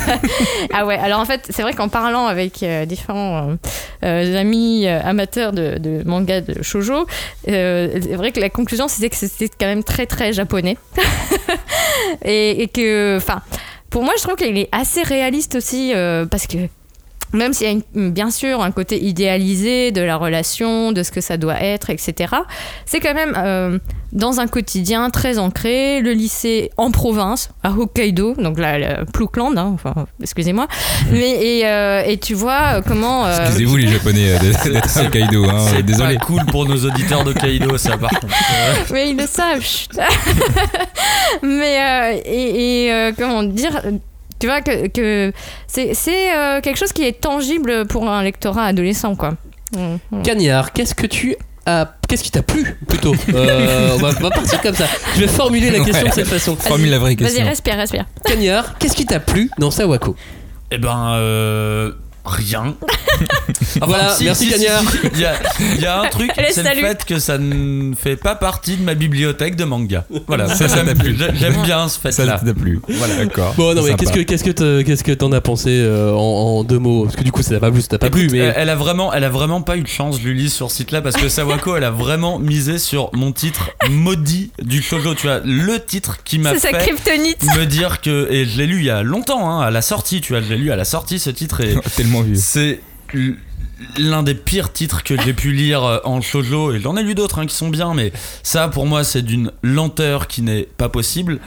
Ah 0.74 0.84
ouais, 0.84 0.98
alors 0.98 1.20
en 1.20 1.24
fait, 1.24 1.46
c'est 1.48 1.62
vrai 1.62 1.74
qu'en 1.74 1.88
parlant 1.88 2.26
avec 2.26 2.60
euh, 2.64 2.84
différents 2.84 3.56
amis 4.02 4.88
amateurs 4.88 5.52
de, 5.52 5.78
de 5.78 6.02
manga 6.04 6.40
de 6.40 6.60
shoujo, 6.60 7.06
c'est 7.44 8.16
vrai 8.16 8.32
que 8.32 8.40
la 8.40 8.50
conclusion 8.50 8.88
c'était 8.88 9.10
que 9.10 9.16
c'était 9.16 9.48
quand 9.48 9.66
même 9.66 9.84
très 9.84 10.06
très 10.06 10.32
japonais. 10.32 10.76
et, 12.24 12.62
et 12.62 12.68
que, 12.68 13.16
enfin, 13.16 13.42
pour 13.90 14.04
moi, 14.04 14.14
je 14.16 14.22
trouve 14.22 14.36
qu'il 14.36 14.58
est 14.58 14.68
assez 14.72 15.02
réaliste 15.02 15.54
aussi 15.54 15.92
euh, 15.94 16.26
parce 16.26 16.46
que 16.46 16.58
même 17.32 17.52
s'il 17.52 17.66
y 17.66 17.70
a 17.70 17.78
une- 17.94 18.10
bien 18.10 18.30
sûr 18.30 18.62
un 18.62 18.70
côté 18.70 19.02
idéalisé 19.02 19.90
de 19.92 20.00
la 20.00 20.16
relation, 20.16 20.92
de 20.92 21.02
ce 21.02 21.10
que 21.10 21.20
ça 21.20 21.36
doit 21.36 21.60
être, 21.62 21.90
etc., 21.90 22.34
c'est 22.86 23.00
quand 23.00 23.14
même 23.14 23.34
euh, 23.36 23.78
dans 24.12 24.40
un 24.40 24.46
quotidien 24.46 25.10
très 25.10 25.38
ancré, 25.38 26.00
le 26.00 26.12
lycée 26.12 26.70
en 26.76 26.90
province, 26.90 27.50
à 27.62 27.72
Hokkaido, 27.72 28.34
donc 28.34 28.58
là, 28.58 28.78
le 28.78 29.04
Ploukland, 29.04 29.56
hein, 29.58 29.70
enfin, 29.74 30.06
excusez-moi, 30.22 30.66
mais 31.10 31.30
et, 31.58 31.66
euh, 31.66 32.02
et 32.06 32.16
tu 32.18 32.34
vois 32.34 32.76
euh, 32.78 32.82
comment... 32.86 33.26
euh, 33.26 33.40
Excusez-vous 33.42 33.76
les 33.76 33.88
japonais 33.88 34.38
d'être 34.38 34.98
à 34.98 35.02
Hokkaido, 35.04 35.44
hein, 35.48 35.66
C'est 35.74 35.82
désolé. 35.82 36.14
pas 36.16 36.24
cool 36.24 36.44
pour 36.46 36.64
nos 36.66 36.76
auditeurs 36.84 37.24
de 37.24 37.32
Kaido, 37.32 37.76
ça 37.76 37.98
par 37.98 38.10
contre. 38.10 38.34
Mais 38.92 39.10
ils 39.10 39.16
le 39.16 39.26
savent. 39.26 39.60
chut. 39.62 39.90
Mais 41.42 41.78
euh, 41.80 42.20
et, 42.24 42.84
et, 42.86 42.92
euh, 42.92 43.12
comment 43.16 43.42
dire 43.42 43.82
Tu 44.38 44.46
vois 44.46 44.60
que, 44.60 44.86
que 44.88 45.32
c'est 45.66 45.92
euh, 46.36 46.60
quelque 46.60 46.76
chose 46.78 46.92
qui 46.92 47.04
est 47.04 47.20
tangible 47.20 47.86
pour 47.86 48.08
un 48.08 48.22
lectorat 48.22 48.66
adolescent, 48.66 49.14
quoi. 49.16 49.32
Mm, 49.76 49.96
mm. 50.12 50.22
Cagnard, 50.22 50.72
qu'est-ce 50.72 50.94
que 50.94 51.06
tu 51.06 51.36
as. 51.66 51.94
Qu'est-ce 52.08 52.22
qui 52.24 52.30
t'a 52.30 52.42
plu 52.42 52.76
plutôt? 52.88 53.14
Euh, 53.34 53.90
on, 53.94 53.98
va, 53.98 54.08
on 54.18 54.22
va 54.22 54.30
partir 54.30 54.60
comme 54.62 54.74
ça. 54.74 54.86
Je 55.16 55.20
vais 55.20 55.28
formuler 55.28 55.70
la 55.70 55.80
question 55.80 56.04
Ouais. 56.04 56.08
de 56.10 56.14
cette 56.14 56.28
façon. 56.28 56.56
Formule 56.56 56.88
la 56.90 56.98
vraie 56.98 57.14
Vas-y, 57.16 57.24
question. 57.26 57.44
respire, 57.44 57.76
respire. 57.76 58.04
Cagnard, 58.24 58.78
qu'est-ce 58.78 58.96
qui 58.96 59.04
t'a 59.06 59.20
plu 59.20 59.50
dans 59.58 59.70
Sawako? 59.70 60.16
Eh 60.70 60.78
ben, 60.78 61.12
euh, 61.16 61.92
rien. 62.24 62.74
Enfin, 63.80 63.86
Voilà, 63.86 64.16
merci, 64.22 64.48
Cagnard. 64.50 64.82
si, 64.90 64.98
Il 65.14 65.20
y, 65.20 65.24
a- 65.24 65.34
il 65.76 65.80
y 65.80 65.86
a 65.86 66.00
un 66.00 66.08
truc, 66.08 66.30
c'est 66.50 66.62
le 66.62 66.80
fait 66.80 67.04
que 67.04 67.18
ça 67.18 67.38
ne 67.38 67.94
fait 67.94 68.16
pas 68.16 68.34
partie 68.34 68.76
de 68.76 68.82
ma 68.82 68.94
bibliothèque 68.94 69.56
de 69.56 69.64
manga. 69.64 70.04
Voilà, 70.26 70.48
Ça, 70.54 70.68
ça 70.68 70.82
plu. 70.94 71.16
J'aime 71.34 71.62
bien 71.62 71.88
ce 71.88 71.98
Ça 72.00 72.10
fait-là. 72.12 72.40
t'a 72.44 72.54
plu. 72.54 72.80
Voilà, 72.88 73.16
d'accord. 73.16 73.54
Bon, 73.56 73.74
non, 73.74 73.82
mais 73.82 73.94
qu'est-ce 73.94 74.12
que 74.12 74.20
qu'est-ce 74.20 74.44
que 74.44 74.82
qu'est-ce 74.82 75.04
que 75.04 75.12
t'en 75.12 75.32
as 75.32 75.40
pensé 75.40 75.70
euh, 75.70 76.12
en, 76.12 76.58
en 76.58 76.64
deux 76.64 76.78
mots? 76.78 77.04
Parce 77.04 77.16
que 77.16 77.22
du 77.24 77.32
coup, 77.32 77.42
ça 77.42 77.50
t'a 77.50 77.60
pas 77.60 77.70
plu, 77.70 77.80
ça 77.82 77.88
t'a 77.88 77.98
pas 77.98 78.10
plu, 78.10 78.28
mais. 78.30 78.38
elle, 78.56 78.70
a 78.70 78.76
vraiment, 78.76 79.12
elle 79.12 79.24
a 79.24 79.28
vraiment 79.30 79.62
pas 79.62 79.76
eu 79.76 79.82
de 79.82 79.88
chance, 79.88 80.20
Julie, 80.20 80.50
sur 80.50 80.70
ce 80.70 80.78
site-là, 80.78 81.00
parce 81.02 81.16
que 81.16 81.28
Sawako, 81.28 81.76
elle 81.76 81.84
a 81.84 81.90
vraiment 81.90 82.38
misé 82.38 82.78
sur 82.78 83.10
mon 83.14 83.32
titre 83.32 83.70
maudit 83.90 84.50
du 84.62 84.82
shoujo. 84.82 85.14
Tu 85.14 85.26
vois, 85.26 85.40
le 85.44 85.78
titre 85.84 86.18
qui 86.24 86.38
m'a 86.38 86.54
fait 86.54 86.72
kryptonite. 86.72 87.42
me 87.56 87.64
dire 87.66 88.00
que, 88.00 88.28
et 88.30 88.44
je 88.44 88.58
l'ai 88.58 88.66
lu 88.66 88.78
il 88.78 88.84
y 88.84 88.90
a 88.90 89.02
longtemps, 89.02 89.48
hein, 89.50 89.60
à 89.60 89.70
la 89.70 89.82
sortie, 89.82 90.20
tu 90.20 90.32
vois, 90.32 90.42
je 90.42 90.48
l'ai 90.48 90.56
lu 90.58 90.70
à 90.72 90.76
la 90.76 90.84
sortie 90.84 91.18
ce 91.18 91.30
titre 91.30 91.60
et 91.60 91.74
Tellement 91.96 92.22
vieux. 92.22 92.34
c'est 92.36 92.80
l'un 93.96 94.22
des 94.22 94.34
pires 94.34 94.72
titres 94.72 95.02
que 95.02 95.20
j'ai 95.20 95.32
pu 95.32 95.52
lire 95.52 95.84
euh, 95.84 95.98
en 96.04 96.20
shoujo 96.20 96.72
et 96.72 96.80
j'en 96.80 96.96
ai 96.96 97.02
lu 97.02 97.14
d'autres 97.14 97.38
hein, 97.38 97.46
qui 97.46 97.54
sont 97.54 97.68
bien, 97.68 97.94
mais 97.94 98.12
ça 98.42 98.68
pour 98.68 98.86
moi 98.86 99.04
c'est 99.04 99.22
d'une 99.22 99.52
lenteur 99.62 100.26
qui 100.26 100.42
n'est 100.42 100.68
pas 100.76 100.88
possible. 100.88 101.40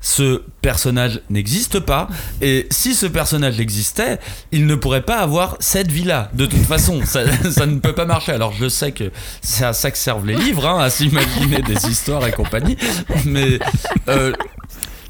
Ce 0.00 0.42
personnage 0.60 1.22
n'existe 1.30 1.80
pas 1.80 2.08
et 2.42 2.66
si 2.70 2.94
ce 2.94 3.06
personnage 3.06 3.58
existait, 3.58 4.18
il 4.52 4.66
ne 4.66 4.74
pourrait 4.74 5.00
pas 5.00 5.16
avoir 5.16 5.56
cette 5.60 5.90
vie-là. 5.90 6.30
De 6.34 6.44
toute 6.44 6.66
façon, 6.66 7.00
ça, 7.06 7.22
ça 7.50 7.64
ne 7.64 7.78
peut 7.78 7.94
pas 7.94 8.04
marcher. 8.04 8.32
Alors 8.32 8.52
je 8.52 8.68
sais 8.68 8.92
que 8.92 9.10
c'est 9.40 9.64
à 9.64 9.72
ça 9.72 9.90
que 9.90 9.96
servent 9.96 10.26
les 10.26 10.36
livres, 10.36 10.66
hein, 10.66 10.78
à 10.78 10.90
s'imaginer 10.90 11.62
des 11.62 11.86
histoires 11.88 12.26
et 12.26 12.32
compagnie, 12.32 12.76
mais 13.24 13.58
euh, 14.08 14.32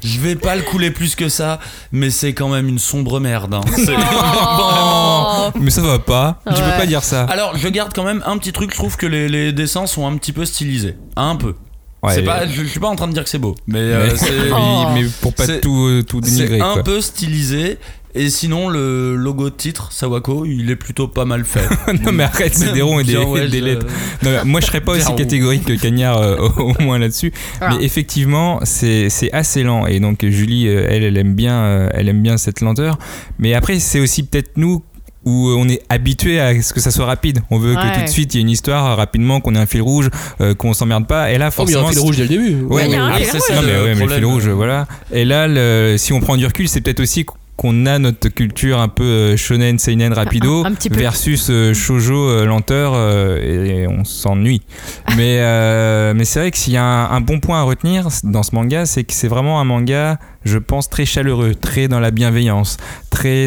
je 0.05 0.19
vais 0.19 0.35
pas 0.35 0.55
le 0.55 0.61
couler 0.61 0.91
plus 0.91 1.15
que 1.15 1.27
ça, 1.29 1.59
mais 1.91 2.09
c'est 2.09 2.33
quand 2.33 2.49
même 2.49 2.67
une 2.69 2.79
sombre 2.79 3.19
merde. 3.19 3.53
hein. 3.55 3.61
Oh. 4.27 5.49
Mais 5.59 5.71
ça 5.71 5.81
va 5.81 5.99
pas. 5.99 6.41
Ouais. 6.45 6.53
peux 6.53 6.77
pas 6.77 6.85
dire 6.85 7.03
ça. 7.03 7.23
Alors, 7.25 7.57
je 7.57 7.67
garde 7.67 7.91
quand 7.93 8.03
même 8.03 8.21
un 8.25 8.37
petit 8.37 8.51
truc. 8.51 8.71
Je 8.71 8.77
trouve 8.77 8.97
que 8.97 9.05
les, 9.05 9.27
les 9.29 9.51
dessins 9.53 9.85
sont 9.87 10.07
un 10.07 10.15
petit 10.17 10.31
peu 10.33 10.45
stylisés. 10.45 10.95
Un 11.15 11.35
peu. 11.35 11.55
Ouais, 12.03 12.21
pas, 12.21 12.45
je, 12.45 12.61
je 12.61 12.67
suis 12.67 12.79
pas 12.79 12.87
en 12.89 12.95
train 12.95 13.07
de 13.07 13.13
dire 13.13 13.23
que 13.23 13.29
c'est 13.29 13.39
beau, 13.39 13.55
mais, 13.65 13.79
euh, 13.79 14.09
mais, 14.21 14.51
Oh. 14.55 14.85
mais 14.93 15.05
pour 15.21 15.33
pas 15.33 15.47
tout, 15.57 15.87
euh, 15.87 16.03
tout 16.03 16.21
dénigrer. 16.21 16.57
c'est 16.59 16.63
un 16.63 16.73
quoi. 16.73 16.83
peu 16.83 17.01
stylisé. 17.01 17.79
Et 18.17 18.29
sinon, 18.29 18.69
le 18.69 19.15
logo 19.15 19.49
de 19.49 19.55
titre, 19.55 19.91
Sawako, 19.91 20.45
il 20.45 20.71
est 20.71 20.75
plutôt 20.77 21.07
pas 21.09 21.25
mal 21.25 21.43
fait. 21.43 21.67
non 22.05 22.13
mais 22.13 22.23
arrête, 22.23 22.55
c'est 22.55 22.71
des 22.71 22.81
ronds 22.81 22.99
et 22.99 23.03
des, 23.03 23.11
Bien, 23.13 23.23
ouais, 23.25 23.47
des 23.49 23.59
je- 23.59 23.63
lettres. 23.65 23.85
Non, 24.23 24.29
mais 24.31 24.43
moi 24.45 24.61
je 24.61 24.67
serais 24.67 24.79
pas 24.81 24.93
aussi 24.93 25.13
catégorique 25.15 25.65
que 25.65 25.73
Cagnard 25.73 26.17
euh, 26.19 26.37
au, 26.37 26.71
au 26.71 26.81
moins 26.81 26.97
là-dessus. 26.97 27.33
Ah. 27.59 27.75
Mais 27.75 27.83
effectivement, 27.83 28.59
c'est 28.63 29.09
c'est 29.09 29.31
assez 29.33 29.63
lent 29.63 29.85
et 29.85 29.99
donc 29.99 30.25
Julie, 30.25 30.67
euh, 30.67 30.87
elle, 30.89 31.03
elle 31.03 31.17
aime 31.17 31.35
bien, 31.35 31.55
euh, 31.55 31.89
elle 31.93 32.07
aime 32.07 32.21
bien 32.23 32.37
cette 32.37 32.61
lenteur. 32.61 32.97
Mais 33.37 33.53
après, 33.53 33.79
c'est 33.79 33.99
aussi 33.99 34.23
peut-être 34.23 34.51
nous 34.55 34.81
où 35.25 35.49
on 35.57 35.67
est 35.67 35.81
habitué 35.89 36.39
à 36.39 36.61
ce 36.61 36.71
que 36.71 36.79
ça 36.79 36.91
soit 36.91 37.05
rapide. 37.07 37.39
On 37.49 37.57
veut 37.57 37.73
que 37.73 37.79
Ouais. 37.79 37.95
tout 37.97 38.01
de 38.03 38.07
suite 38.07 38.33
il 38.33 38.37
y 38.37 38.39
ait 38.39 38.43
une 38.43 38.49
histoire 38.49 38.95
rapidement, 38.95 39.41
qu'on 39.41 39.55
ait 39.55 39.59
un 39.59 39.65
fil 39.65 39.81
rouge, 39.81 40.09
euh, 40.39 40.53
qu'on 40.53 40.73
s'emmerde 40.73 41.07
pas. 41.07 41.31
Et 41.31 41.37
là, 41.39 41.49
Oh, 41.57 41.63
mais 41.65 41.71
il 41.71 41.73
y 41.73 41.75
a 41.75 41.79
forcément, 41.81 41.87
un 41.87 41.91
fil 41.91 41.99
rouge 41.99 42.15
dès 42.17 42.23
le 42.23 42.29
début. 42.29 42.61
Ouais, 42.63 42.83
a 42.83 42.87
mais- 42.87 42.95
ah, 42.97 43.17
rouge. 43.17 43.41
ça, 43.41 43.55
Non, 43.55 43.61
mais, 43.63 43.73
ouais, 43.73 43.95
mais 43.95 44.05
le 44.05 44.13
fil 44.13 44.25
rouge, 44.25 44.47
voilà. 44.47 44.87
Et 45.11 45.25
là, 45.25 45.47
le- 45.49 45.95
si 45.97 46.13
on 46.13 46.19
prend 46.21 46.37
du 46.37 46.45
recul, 46.45 46.69
c'est 46.69 46.79
peut-être 46.81 46.99
aussi 47.01 47.25
qu'on 47.57 47.85
a 47.85 47.99
notre 47.99 48.27
culture 48.29 48.79
un 48.79 48.87
peu 48.89 49.03
euh, 49.03 49.37
shonen, 49.37 49.79
seinen, 49.79 50.11
rapido 50.13 50.63
Un- 50.63 50.71
un 50.71 50.73
petit 50.73 50.89
peu. 50.89 50.97
versus 50.99 51.47
euh, 51.49 51.73
shoujo, 51.73 52.29
euh, 52.29 52.45
lenteur, 52.45 52.93
euh, 52.95 53.37
et, 53.83 53.87
on 53.87 54.03
s'ennuie. 54.03 54.61
mais 55.17 55.39
mais 56.13 56.25
c'est 56.25 56.39
vrai 56.39 56.51
que 56.51 56.57
s'il 56.57 56.73
y 56.73 56.77
a 56.77 56.83
un, 56.83 57.11
un 57.11 57.21
bon 57.21 57.39
point 57.39 57.59
à 57.59 57.63
retenir 57.63 58.07
dans 58.23 58.43
ce 58.43 58.53
manga, 58.53 58.85
c'est 58.85 59.03
que 59.03 59.13
c'est 59.13 59.27
vraiment 59.27 59.59
un 59.61 59.63
manga, 59.63 60.19
je 60.43 60.57
pense, 60.57 60.89
très 60.89 61.05
chaleureux, 61.05 61.55
très 61.55 61.87
dans 61.87 61.99
la 61.99 62.11
bienveillance, 62.11 62.77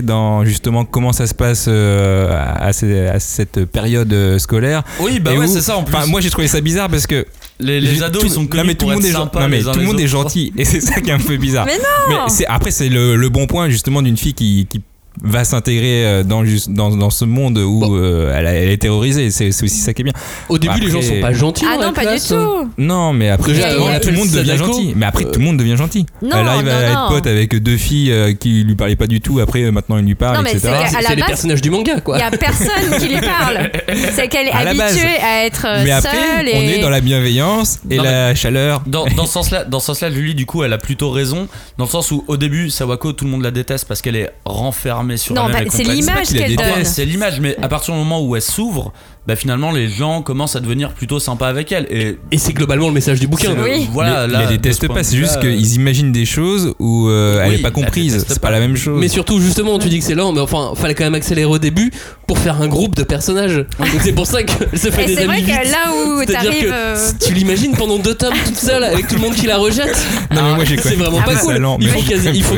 dans 0.03 0.45
justement 0.45 0.85
comment 0.85 1.13
ça 1.13 1.27
se 1.27 1.35
passe 1.35 1.67
euh, 1.69 2.31
à, 2.33 2.73
cette 3.21 3.65
période 3.67 4.13
euh, 4.13 4.39
scolaire. 4.39 4.83
Oui, 5.01 5.21
bah 5.21 5.35
ouais, 5.35 5.47
c'est 5.47 5.61
ça 5.61 5.77
en 5.77 5.85
plus. 5.85 5.95
Moi 6.09 6.21
j'ai 6.21 6.31
trouvé 6.31 6.49
ça 6.49 6.61
bizarre 6.61 6.89
parce 6.89 7.07
que 7.07 7.27
les, 7.61 7.81
les 7.81 8.03
ados, 8.03 8.21
tout- 8.23 8.27
ils 8.27 8.33
sont 8.33 8.43
non, 8.43 8.47
connus 8.47 8.65
mais 8.67 8.75
tout 8.75 8.81
pour 8.87 8.91
le 8.91 8.95
monde 8.97 9.05
être 9.05 9.11
est 9.11 9.13
gen- 9.13 9.23
sympas 9.23 9.41
non, 9.41 9.49
mais 9.49 9.63
tout 9.63 9.79
le 9.79 9.85
monde 9.85 10.01
est 10.01 10.07
gentil 10.07 10.53
et 10.57 10.65
c'est 10.65 10.81
ça 10.81 11.01
qui 11.01 11.11
est 11.11 11.13
un 11.13 11.19
peu 11.19 11.37
bizarre. 11.37 11.67
Mais 11.67 11.73
Mais 12.09 12.15
non 12.15 12.29
c'est 12.29 12.47
après 12.47 12.71
c'est 12.71 12.89
le, 12.89 13.17
le 13.17 13.29
bon 13.29 13.47
point 13.47 13.69
justement 13.69 14.01
d'une 14.03 14.17
fille 14.17 14.35
qui, 14.35 14.67
qui 14.71 14.81
va 15.23 15.45
s'intégrer 15.45 16.07
euh, 16.07 16.23
dans, 16.23 16.45
juste- 16.45 16.71
dans, 16.71 16.91
dans 16.97 17.11
ce 17.11 17.25
monde 17.25 17.59
où 17.59 17.81
Bon. 17.81 17.91
euh, 17.97 18.33
elle, 18.37 18.47
elle 18.47 18.69
est 18.71 18.79
terrorisée. 18.79 19.31
C'est 19.31 19.53
c'est 19.53 19.65
aussi 19.65 19.79
ça 19.79 19.93
qui 19.95 20.03
est 20.03 20.05
bien. 20.05 20.13
Au 20.49 20.59
début, 20.59 20.81
les 20.81 20.91
gens 20.91 21.03
sont 21.03 21.21
pas 21.21 21.33
gentils. 21.33 21.65
Ah 21.69 21.77
non, 21.77 21.93
pas 21.93 22.03
du 22.03 22.07
classe. 22.09 22.33
hein. 22.33 22.47
tout 22.65 22.71
Non, 22.79 23.13
mais 23.13 23.29
après 23.31 23.53
Déjà, 23.53 23.69
elle 23.71 24.01
tout 24.01 24.11
le 24.11 24.17
monde 24.17 24.31
devient 24.31 24.51
Sadako. 24.51 24.73
gentil. 24.73 24.93
Mais 24.97 25.07
après 25.07 25.25
Euh, 25.25 25.31
tout 25.31 25.39
le 25.41 25.45
monde 25.45 25.57
devient 25.57 25.77
gentil. 25.77 26.07
Non, 26.23 26.31
elle 26.41 26.49
arrive 26.49 26.67
non, 26.67 26.71
à 26.73 26.81
non. 26.81 26.89
être 26.89 27.09
pote 27.09 27.27
avec 27.27 27.55
deux 27.57 27.77
filles 27.77 28.13
euh, 28.13 28.33
qui 28.35 28.65
lui 28.65 28.75
parlaient 28.75 28.97
pas 28.97 29.07
du 29.07 29.21
tout. 29.21 29.41
Après 29.41 29.63
euh, 29.63 29.71
maintenant 29.73 29.99
il 29.99 30.05
lui 30.05 30.15
parle, 30.15 30.37
Non, 30.37 30.43
mais 30.43 30.53
etc. 30.53 30.69
c'est- 30.91 31.15
les 31.17 31.23
personnages 31.23 31.61
du 31.63 31.71
manga, 31.71 31.93
Il 31.97 32.03
quoi. 32.03 32.19
y 32.19 32.23
a 32.23 32.31
personne 32.31 32.99
qui 33.01 33.09
lui 33.09 33.21
parle. 33.21 33.71
C'est 34.15 34.29
qu'elle 34.29 34.47
est 34.49 34.53
habituée 34.53 35.19
à 35.23 35.45
être 35.47 35.67
euh, 35.67 35.83
Mais 35.85 35.91
après, 35.91 36.17
on 36.55 36.61
est 36.61 36.81
dans 36.81 36.91
la 36.91 37.01
bienveillance 37.01 37.79
et 37.91 37.97
Non, 37.97 38.03
la 38.05 38.35
chaleur. 38.35 38.83
Dans, 38.87 39.07
dans 39.07 39.27
ce 39.27 39.33
sens-là, 39.39 39.65
dans 39.65 39.81
ce 39.81 39.87
sens-là, 39.87 40.11
Julie, 40.11 40.35
du 40.35 40.47
coup, 40.47 40.63
elle 40.65 40.73
a 40.73 40.79
plutôt 40.79 41.11
raison, 41.11 41.49
dans 41.79 41.85
le 41.85 41.91
sens 41.91 42.11
où 42.11 42.25
au 42.29 42.37
début, 42.37 42.71
Sawako, 42.71 43.13
tout 43.13 43.25
le 43.25 43.31
monde 43.31 43.43
la 43.43 43.51
déteste 43.51 43.87
parce 43.89 44.03
qu'elle 44.03 44.17
est 44.17 44.31
renfermée 44.45 45.08
sur 45.17 45.35
Non, 45.35 45.47
elle-même. 45.49 45.65
bah, 45.65 45.71
c'est 45.75 45.83
l'image 45.85 46.29
qu'elle 46.29 46.51
déteste, 46.57 46.75
donne. 46.77 46.85
C'est 46.85 47.05
l'image, 47.05 47.41
mais 47.41 47.57
à 47.63 47.69
partir 47.69 47.95
du 47.95 48.01
moment 48.01 48.21
où 48.23 48.37
elle 48.37 48.43
s'ouvre, 48.43 48.93
bah 49.29 49.37
finalement 49.37 49.71
les 49.73 49.89
gens 49.91 50.23
commencent 50.23 50.57
à 50.57 50.61
devenir 50.61 50.93
plutôt 50.95 51.21
sympas 51.21 51.49
avec 51.49 51.71
elle. 51.71 51.87
Et 51.91 52.17
Et 52.33 52.39
c'est 52.39 52.55
globalement 52.55 52.89
le 52.89 52.95
message 52.95 53.21
du 53.21 53.27
bouquin. 53.27 53.55
le- 53.55 53.63
Oui. 53.63 53.87
voilà, 53.93 54.27
mais 54.27 54.33
là, 54.33 54.49
point 54.87 54.95
pas, 54.97 55.05
c'est 55.05 55.19
juste 55.19 55.39
qu'ils 55.41 55.75
imaginent 55.75 56.13
des 56.13 56.25
choses 56.25 56.73
où 56.79 57.09
euh, 57.09 57.43
elle 57.43 57.51
Oui, 57.51 57.55
est 57.57 57.63
pas 57.63 57.71
comprise. 57.71 58.25
C'est 58.27 58.41
pas 58.41 58.49
pas. 58.49 58.51
la 58.53 58.61
même 58.61 58.75
chose. 58.77 58.99
Mais 58.99 59.09
surtout, 59.09 59.39
justement, 59.39 59.79
tu 59.79 59.91
dis 59.91 59.99
que 59.99 60.05
c'est 60.07 60.15
lent, 60.15 60.33
mais 60.33 60.41
enfin, 60.41 60.73
fallait 60.75 60.95
quand 60.95 61.05
même 61.05 61.15
accélérer 61.15 61.45
au 61.45 61.59
début 61.59 61.91
pour 62.27 62.39
faire 62.39 62.63
un 62.63 62.69
groupe 62.69 62.95
de 62.95 63.03
personnages. 63.03 63.57
Donc 63.79 64.01
c'est 64.03 64.13
pour 64.13 64.27
ça 64.27 64.43
qu'elle 64.43 64.79
se 64.79 64.91
fait 64.91 65.03
Et 65.05 65.07
des 65.09 65.15
c'est 65.17 65.27
vrai 65.27 65.43
que 65.43 65.49
là 65.49 65.93
où 65.95 66.25
t'arrives... 66.25 66.63
que 66.63 66.73
euh, 66.73 66.97
tu 67.21 67.35
l'imagines 67.35 67.73
pendant 67.73 67.99
deux 67.99 68.15
tomes 68.15 68.33
toute 68.47 68.57
seule 68.57 68.83
avec 68.85 69.09
tout 69.09 69.17
le 69.17 69.21
monde 69.21 69.35
qui 69.35 69.47
la 69.47 69.59
rejette. 69.59 69.95
Non, 70.35 70.43
mais 70.43 70.55
moi, 70.55 70.65
j'ai 70.65 70.77
c'est 70.79 70.83
quand 70.85 70.91
même 70.91 70.99
vraiment 71.01 71.21
pas 71.23 71.35
cool. 71.37 71.57
lent, 71.57 71.77
il 71.81 71.89
faut 71.89 72.01
il 72.33 72.43
faut 72.43 72.57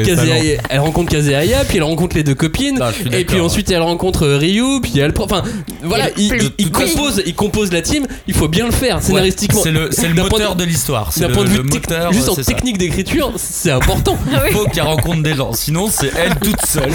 Elle 0.69 0.79
rencontre 0.81 1.11
Kazeaya, 1.11 1.65
puis 1.65 1.79
elle 1.79 1.83
rencontre 1.83 2.15
les 2.15 2.23
deux 2.23 2.37
copines. 2.37 2.79
Suis 2.93 3.09
et 3.13 3.25
puis 3.25 3.41
ensuite 3.41 3.71
elle 3.73 3.83
rencontre 3.83 4.27
Ryu, 4.29 4.81
puis 4.81 4.99
elle. 5.01 5.13
Enfin, 5.19 5.43
voilà, 5.83 6.07
il, 6.61 6.71
compose, 6.71 7.23
il 7.27 7.35
compose 7.35 7.73
la 7.73 7.83
team. 7.83 8.07
Il 8.27 8.35
faut 8.35 8.49
bien 8.49 8.67
le 8.67 8.73
faire 8.73 8.97
Ouais, 8.97 9.03
scénaristiquement. 9.03 9.61
c'est 9.63 9.71
le, 9.71 9.89
le 9.89 10.15
moteur 10.23 10.57
de 10.57 10.65
l'histoire. 10.65 11.13
C'est 11.13 11.21
D'un 11.21 11.29
le, 11.29 11.33
point 11.35 11.45
de 11.45 11.49
vue 11.51 11.63
moteur. 11.63 12.13
juste 12.13 12.29
en 12.29 12.35
technique 12.37 12.79
d'écriture, 12.79 13.33
c'est 13.37 13.71
important. 13.71 14.17
Ah 14.35 14.43
Il 14.49 14.53
faut 14.57 14.65
qu'elle 14.67 14.85
rencontre 14.85 15.23
des 15.23 15.35
gens. 15.35 15.53
Sinon, 15.53 15.89
c'est 15.91 16.11
elle 16.17 16.35
toute 16.37 16.65
seule. 16.67 16.91